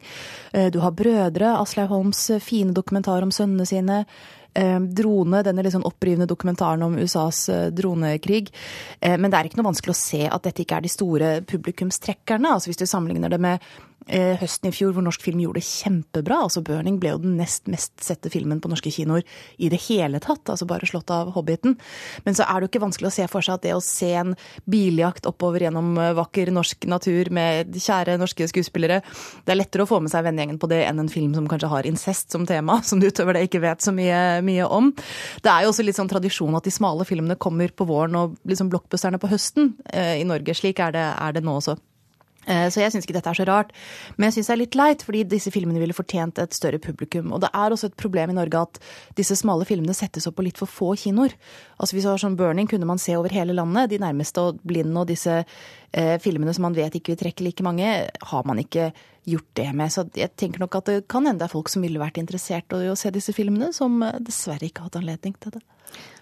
Eh, 0.54 0.70
du 0.70 0.80
har 0.80 0.94
Brødre, 0.94 1.56
Aslaug 1.58 1.90
Holms 1.90 2.30
fine 2.40 2.74
dokumentar 2.74 3.26
om 3.26 3.34
sønnene 3.34 3.66
sine. 3.66 4.06
Eh, 4.54 4.80
drone, 4.80 5.42
denne 5.46 5.66
litt 5.66 5.74
sånn 5.74 5.90
opprivende 5.90 6.30
dokumentaren 6.30 6.86
om 6.86 6.98
USAs 7.02 7.48
dronekrig. 7.74 8.50
Men 9.02 9.30
det 9.30 9.38
er 9.38 9.50
ikke 9.50 9.62
noe 9.62 9.72
vanskelig 9.72 9.94
å 9.94 10.02
se 10.06 10.26
at 10.28 10.44
dette 10.44 10.66
ikke 10.66 10.78
er 10.78 10.86
de 10.86 10.90
store 10.90 11.30
publikumstrekkerne. 11.42 12.54
Altså 12.54 12.70
Hvis 12.70 12.82
du 12.82 12.86
sammenligner 12.86 13.30
det 13.30 13.40
med 13.42 13.62
Eh, 13.62 13.89
høsten 14.10 14.70
i 14.70 14.74
fjor 14.74 14.94
hvor 14.96 15.04
norsk 15.06 15.22
film 15.22 15.42
gjorde 15.44 15.60
det 15.60 15.68
kjempebra. 15.68 16.40
altså 16.46 16.64
'Burning' 16.66 17.00
ble 17.02 17.12
jo 17.14 17.22
den 17.22 17.38
nest 17.38 17.68
mest 17.70 17.94
sette 18.02 18.32
filmen 18.32 18.62
på 18.62 18.70
norske 18.72 18.92
kinoer 18.94 19.24
i 19.58 19.70
det 19.70 19.82
hele 19.88 20.20
tatt. 20.20 20.50
altså 20.50 20.66
Bare 20.66 20.88
slått 20.88 21.12
av 21.12 21.34
'Hobbiten'. 21.34 21.78
Men 22.26 22.34
så 22.34 22.44
er 22.44 22.60
det 22.60 22.68
jo 22.68 22.72
ikke 22.72 22.86
vanskelig 22.86 23.10
å 23.10 23.16
se 23.18 23.28
for 23.28 23.42
seg 23.42 23.60
at 23.60 23.62
det 23.68 23.76
å 23.76 23.84
se 23.84 24.12
en 24.14 24.36
biljakt 24.66 25.26
oppover 25.30 25.66
gjennom 25.66 25.98
eh, 25.98 26.14
vakker 26.18 26.52
norsk 26.52 26.86
natur 26.90 27.30
med 27.32 27.76
kjære 27.76 28.18
norske 28.20 28.48
skuespillere 28.50 29.02
Det 29.46 29.54
er 29.54 29.60
lettere 29.60 29.84
å 29.84 29.90
få 29.90 30.00
med 30.02 30.12
seg 30.12 30.26
vennegjengen 30.26 30.60
på 30.60 30.70
det 30.70 30.84
enn 30.88 31.00
en 31.00 31.12
film 31.12 31.34
som 31.36 31.48
kanskje 31.50 31.72
har 31.72 31.88
incest 31.90 32.32
som 32.32 32.46
tema, 32.46 32.82
som 32.90 33.00
du 33.00 33.08
utover 33.08 33.34
det 33.34 33.48
ikke 33.48 33.64
vet 33.64 33.82
så 33.82 33.94
mye, 33.96 34.42
mye 34.46 34.66
om. 34.66 34.92
Det 35.44 35.52
er 35.52 35.66
jo 35.66 35.74
også 35.74 35.86
litt 35.86 36.00
sånn 36.00 36.12
tradisjon 36.12 36.56
at 36.58 36.66
de 36.66 36.74
smale 36.74 37.06
filmene 37.08 37.40
kommer 37.40 37.72
på 37.72 37.88
våren 37.90 38.18
og 38.20 38.40
liksom 38.48 38.72
blockbusterne 38.72 39.20
på 39.22 39.32
høsten 39.32 39.74
eh, 39.94 40.20
i 40.20 40.28
Norge. 40.28 40.56
Slik 40.58 40.82
er 40.84 40.96
det, 40.96 41.08
er 41.20 41.36
det 41.36 41.46
nå 41.46 41.60
også. 41.60 41.78
Eh, 42.50 42.68
så 42.74 42.82
jeg 42.82 42.94
syns 42.94 43.06
ikke 43.06 43.18
dette 43.20 43.32
er 43.32 43.40
så 43.40 43.46
rart. 43.48 43.74
Men 44.18 44.30
jeg 44.30 44.40
syns 44.40 44.50
det 44.50 44.56
er 44.56 44.62
litt 44.64 44.78
leit, 44.80 45.06
fordi 45.06 45.24
disse 45.36 45.54
filmene 45.54 45.82
ville 45.82 45.96
fortjent 45.96 46.42
et 46.42 46.56
større 46.58 46.82
publikum. 46.82 47.34
Og 47.36 47.44
det 47.44 47.52
er 47.54 47.76
også 47.76 47.92
et 47.92 48.00
problem 48.00 48.34
i 48.34 48.40
Norge 48.40 48.64
at 48.66 48.80
disse 49.20 49.38
smale 49.40 49.68
filmene 49.70 49.96
settes 49.98 50.28
opp 50.30 50.40
på 50.40 50.48
litt 50.48 50.60
for 50.60 50.72
få 50.72 50.96
kinoer. 51.00 51.36
Altså 51.78 51.96
Hvis 51.96 52.08
det 52.08 52.14
var 52.14 52.24
sånn 52.26 52.40
Burning, 52.40 52.70
kunne 52.72 52.90
man 52.90 53.02
se 53.02 53.16
over 53.18 53.34
hele 53.34 53.56
landet. 53.58 53.92
De 53.94 54.02
nærmeste 54.02 54.42
og 54.42 54.64
Blind 54.68 54.98
og 54.98 55.08
disse 55.12 55.44
eh, 55.44 56.16
filmene 56.24 56.56
som 56.56 56.68
man 56.68 56.78
vet 56.78 56.98
ikke 56.98 57.14
vil 57.14 57.24
trekke 57.24 57.46
like 57.46 57.66
mange, 57.66 57.94
har 58.34 58.50
man 58.50 58.62
ikke 58.62 58.92
gjort 59.30 59.50
det 59.60 59.70
med. 59.76 59.94
Så 59.94 60.08
jeg 60.18 60.34
tenker 60.40 60.64
nok 60.64 60.80
at 60.80 60.90
det 60.90 61.02
kan 61.12 61.28
hende 61.28 61.44
det 61.44 61.50
er 61.50 61.54
folk 61.54 61.70
som 61.72 61.86
ville 61.86 62.02
vært 62.02 62.18
interessert 62.22 62.74
i 62.76 62.90
å 62.90 62.98
se 63.00 63.12
disse 63.14 63.36
filmene, 63.36 63.72
som 63.76 64.02
eh, 64.06 64.18
dessverre 64.24 64.70
ikke 64.70 64.86
har 64.86 64.92
hatt 64.92 65.04
anledning 65.04 65.38
til 65.38 65.60
det. 65.60 65.64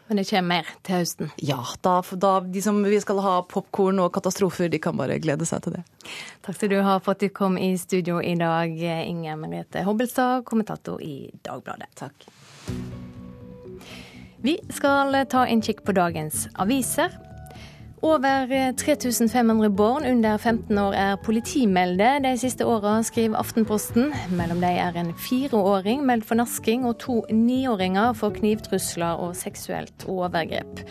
Men 0.07 0.21
det 0.21 0.29
kommer 0.29 0.47
mer 0.47 0.69
til 0.88 1.01
høsten? 1.01 1.31
Ja. 1.43 1.59
Da, 1.84 1.99
da 2.15 2.34
de 2.39 2.61
som 2.63 2.79
vi 2.84 2.99
skal 3.03 3.19
ha 3.25 3.34
popkorn 3.49 3.99
og 3.99 4.13
katastrofer, 4.15 4.71
de 4.71 4.79
kan 4.79 4.95
bare 4.99 5.19
glede 5.23 5.47
seg 5.47 5.65
til 5.65 5.77
det. 5.77 5.84
Takk 6.45 6.55
skal 6.55 6.71
du 6.71 6.77
ha 6.85 6.95
for 7.03 7.17
at 7.17 7.23
du 7.23 7.27
kom 7.35 7.59
i 7.59 7.73
studio 7.79 8.21
i 8.23 8.35
dag, 8.39 8.71
Inger 9.03 9.35
Merete 9.41 9.84
Hobbelstad, 9.84 10.45
kommentator 10.47 11.03
i 11.03 11.27
Dagbladet. 11.43 11.91
Takk. 11.99 12.27
Vi 14.47 14.55
skal 14.71 15.17
ta 15.27 15.47
en 15.49 15.63
kikk 15.65 15.84
på 15.84 15.97
dagens 15.97 16.47
aviser. 16.55 17.26
Over 18.02 18.74
3500 18.78 19.69
barn 19.69 20.06
under 20.06 20.38
15 20.38 20.78
år 20.78 20.94
er 20.94 21.15
politimelde 21.15 22.10
de 22.24 22.36
siste 22.38 22.65
åra, 22.65 22.99
skriver 23.03 23.40
Aftenposten. 23.40 24.11
Mellom 24.38 24.61
dem 24.61 24.78
er 24.78 24.99
en 25.02 25.10
fireåring 25.18 26.03
meldt 26.06 26.28
for 26.30 26.38
nasking 26.38 26.86
og 26.86 26.99
to 27.02 27.24
niåringer 27.34 28.14
for 28.14 28.36
knivtrusler 28.36 29.18
og 29.18 29.34
seksuelt 29.36 30.06
overgrep. 30.06 30.84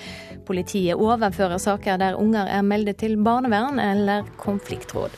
Politiet 0.46 0.98
overfører 0.98 1.62
saker 1.62 2.02
der 2.02 2.18
unger 2.18 2.50
er 2.50 2.66
meldt 2.66 2.98
til 2.98 3.14
barnevern 3.22 3.78
eller 3.78 4.26
konfliktråd. 4.42 5.14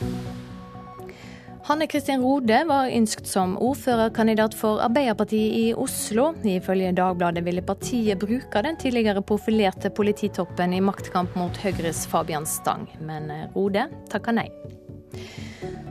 Hanne 1.69 1.85
Kristin 1.85 2.23
Rode 2.25 2.63
var 2.65 2.89
ønsket 2.89 3.27
som 3.29 3.51
ordførerkandidat 3.61 4.55
for 4.57 4.79
Arbeiderpartiet 4.81 5.53
i 5.53 5.65
Oslo. 5.77 6.31
Ifølge 6.41 6.95
Dagbladet 6.97 7.43
ville 7.45 7.61
partiet 7.61 8.17
bruke 8.17 8.63
den 8.65 8.79
tidligere 8.81 9.21
profilerte 9.21 9.91
polititoppen 9.93 10.73
i 10.73 10.79
maktkamp 10.81 11.35
mot 11.37 11.59
Høyres 11.61 12.07
Fabian 12.09 12.49
Stang, 12.49 12.87
men 13.05 13.29
Rode 13.53 13.85
takka 14.09 14.33
nei. 14.33 14.47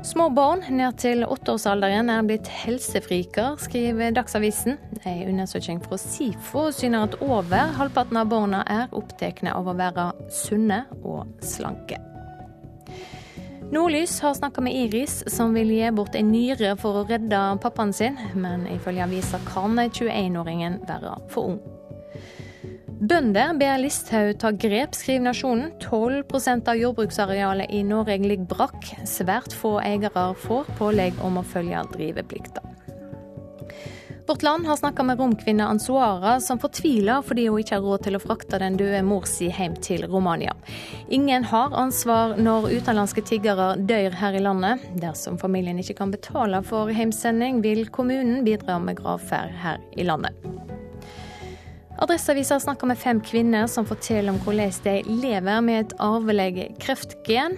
Små 0.02 0.26
barn 0.34 0.66
ned 0.66 0.98
til 0.98 1.22
åtteårsalderen 1.22 2.10
er 2.10 2.26
blitt 2.26 2.50
helsefriker, 2.64 3.55
skriver 3.62 4.18
Dagsavisen. 4.18 4.80
En 5.06 5.24
undersøking 5.30 5.78
fra 5.86 6.00
SIFO 6.02 6.72
syner 6.74 7.06
at 7.06 7.20
over 7.22 7.70
halvparten 7.78 8.18
av 8.18 8.34
barna 8.34 8.66
er 8.66 8.90
opptatt 8.90 9.46
av 9.46 9.70
å 9.70 9.78
være 9.78 10.10
sunne 10.42 10.88
og 11.05 11.38
slanke. 11.38 12.02
Nordlys 13.73 14.20
har 14.20 14.35
snakka 14.35 14.61
med 14.61 14.74
Iris, 14.74 15.24
som 15.27 15.55
vil 15.55 15.69
gi 15.70 15.90
bort 15.93 16.15
en 16.16 16.31
nyre 16.32 16.70
for 16.81 17.03
å 17.03 17.09
redde 17.09 17.40
pappaen 17.61 17.93
sin, 17.93 18.16
men 18.32 18.65
ifølge 18.73 19.05
avisa 19.05 19.40
kan 19.45 19.77
21-åringen 19.77 20.78
være 20.89 21.19
for 21.28 21.53
ung. 21.53 21.59
Bønder 22.99 23.53
ber 23.61 23.77
Listhaug 23.78 24.40
ta 24.40 24.55
grep, 24.57 24.97
skriver 24.97 25.28
Nasjonen. 25.28 25.69
12% 25.85 26.73
av 26.73 26.81
jordbruksarealet 26.81 27.70
i 27.77 27.85
Norge 27.86 28.16
ligger 28.24 28.49
brakk. 28.57 28.89
Svært 29.07 29.53
få 29.55 29.77
eiere 29.85 30.32
får 30.49 30.73
pålegg 30.81 31.20
om 31.23 31.39
å 31.39 31.47
følge 31.47 31.85
driveplikta. 31.93 32.65
Vårt 34.28 34.42
Land 34.42 34.66
har 34.66 34.76
snakka 34.76 35.02
med 35.02 35.18
romkvinne 35.18 35.64
Ansuara, 35.64 36.40
som 36.40 36.59
fortviler 36.60 37.22
fordi 37.24 37.46
hun 37.48 37.62
ikke 37.62 37.78
har 37.78 37.86
råd 37.86 38.02
til 38.05 38.18
å 38.18 38.20
frakte 38.20 38.59
den 38.60 38.76
døde 38.76 39.00
mor 39.06 39.24
si 39.24 39.48
hjem 39.48 39.78
til 39.80 40.05
Romania. 40.05 40.52
Ingen 41.09 41.46
har 41.48 41.72
ansvar 41.72 42.34
når 42.36 42.68
utenlandske 42.74 43.24
tiggere 43.24 43.70
dør 43.88 44.12
her 44.20 44.36
i 44.36 44.44
landet. 44.44 44.84
Dersom 45.00 45.40
familien 45.40 45.80
ikke 45.80 45.96
kan 46.02 46.12
betale 46.12 46.60
for 46.60 46.92
heimsending, 46.92 47.62
vil 47.64 47.86
kommunen 47.88 48.44
bidra 48.44 48.76
med 48.76 49.00
gravferd 49.00 49.56
her 49.64 49.80
i 49.96 50.05
landet. 50.05 50.36
Adresseavisa 51.99 52.61
snakka 52.62 52.87
med 52.87 52.99
fem 52.99 53.19
kvinner 53.27 53.66
som 53.66 53.87
forteller 53.87 54.31
om 54.31 54.39
hvordan 54.45 54.70
de 54.85 55.01
lever 55.19 55.62
med 55.66 55.81
et 55.81 55.95
arvelig 55.99 56.69
kreftgen. 56.79 57.57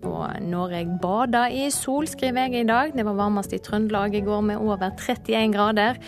Og 0.00 0.38
Norge 0.40 0.86
bader 1.02 1.52
i 1.52 1.66
sol, 1.74 2.08
skriver 2.08 2.46
jeg 2.46 2.62
i 2.62 2.70
dag. 2.70 2.94
Det 2.96 3.04
var 3.04 3.18
varmest 3.18 3.52
i 3.52 3.60
Trøndelag 3.60 4.16
i 4.16 4.24
går 4.24 4.40
med 4.48 4.56
over 4.56 4.88
31 4.96 5.52
grader. 5.52 6.00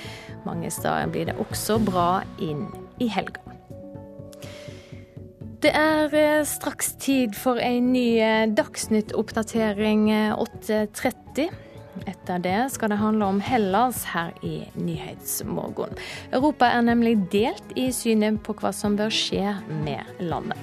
Mange 0.46 0.70
steder 0.72 1.12
blir 1.12 1.28
det 1.28 1.36
også 1.44 1.76
bra 1.84 2.22
inn 2.40 2.64
i 3.04 3.10
helga. 3.12 3.44
Det 5.60 5.74
er 5.74 6.12
eh, 6.14 6.44
straks 6.46 6.94
tid 7.02 7.34
for 7.36 7.60
en 7.60 7.92
ny 7.92 8.06
eh, 8.22 8.46
Dagsnytt-oppdatering 8.48 10.08
8.30. 10.38 11.50
Etter 12.06 12.38
det 12.44 12.58
skal 12.74 12.92
det 12.92 13.00
handle 13.00 13.26
om 13.32 13.40
Hellas 13.42 14.04
her 14.12 14.32
i 14.46 14.60
Nyhetsmorgen. 14.78 15.96
Europa 16.32 16.70
er 16.70 16.84
nemlig 16.86 17.16
delt 17.32 17.74
i 17.76 17.88
synet 17.94 18.42
på 18.44 18.54
hva 18.60 18.72
som 18.74 18.98
bør 18.98 19.12
skje 19.14 19.56
med 19.82 20.22
landet. 20.22 20.58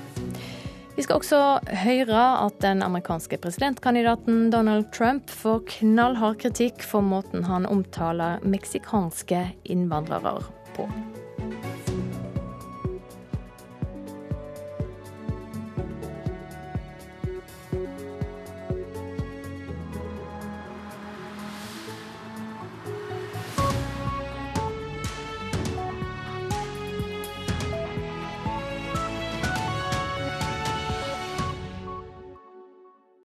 Vi 0.95 1.03
skal 1.03 1.19
også 1.19 1.39
høre 1.83 2.21
at 2.45 2.61
den 2.63 2.79
amerikanske 2.85 3.37
presidentkandidaten 3.43 4.47
Donald 4.53 4.93
Trump 4.95 5.27
får 5.27 5.65
knallhard 5.73 6.39
kritikk 6.39 6.85
for 6.87 7.03
måten 7.03 7.43
han 7.49 7.67
omtaler 7.67 8.39
meksikanske 8.47 9.43
innvandrere 9.75 10.37
på. 10.77 10.87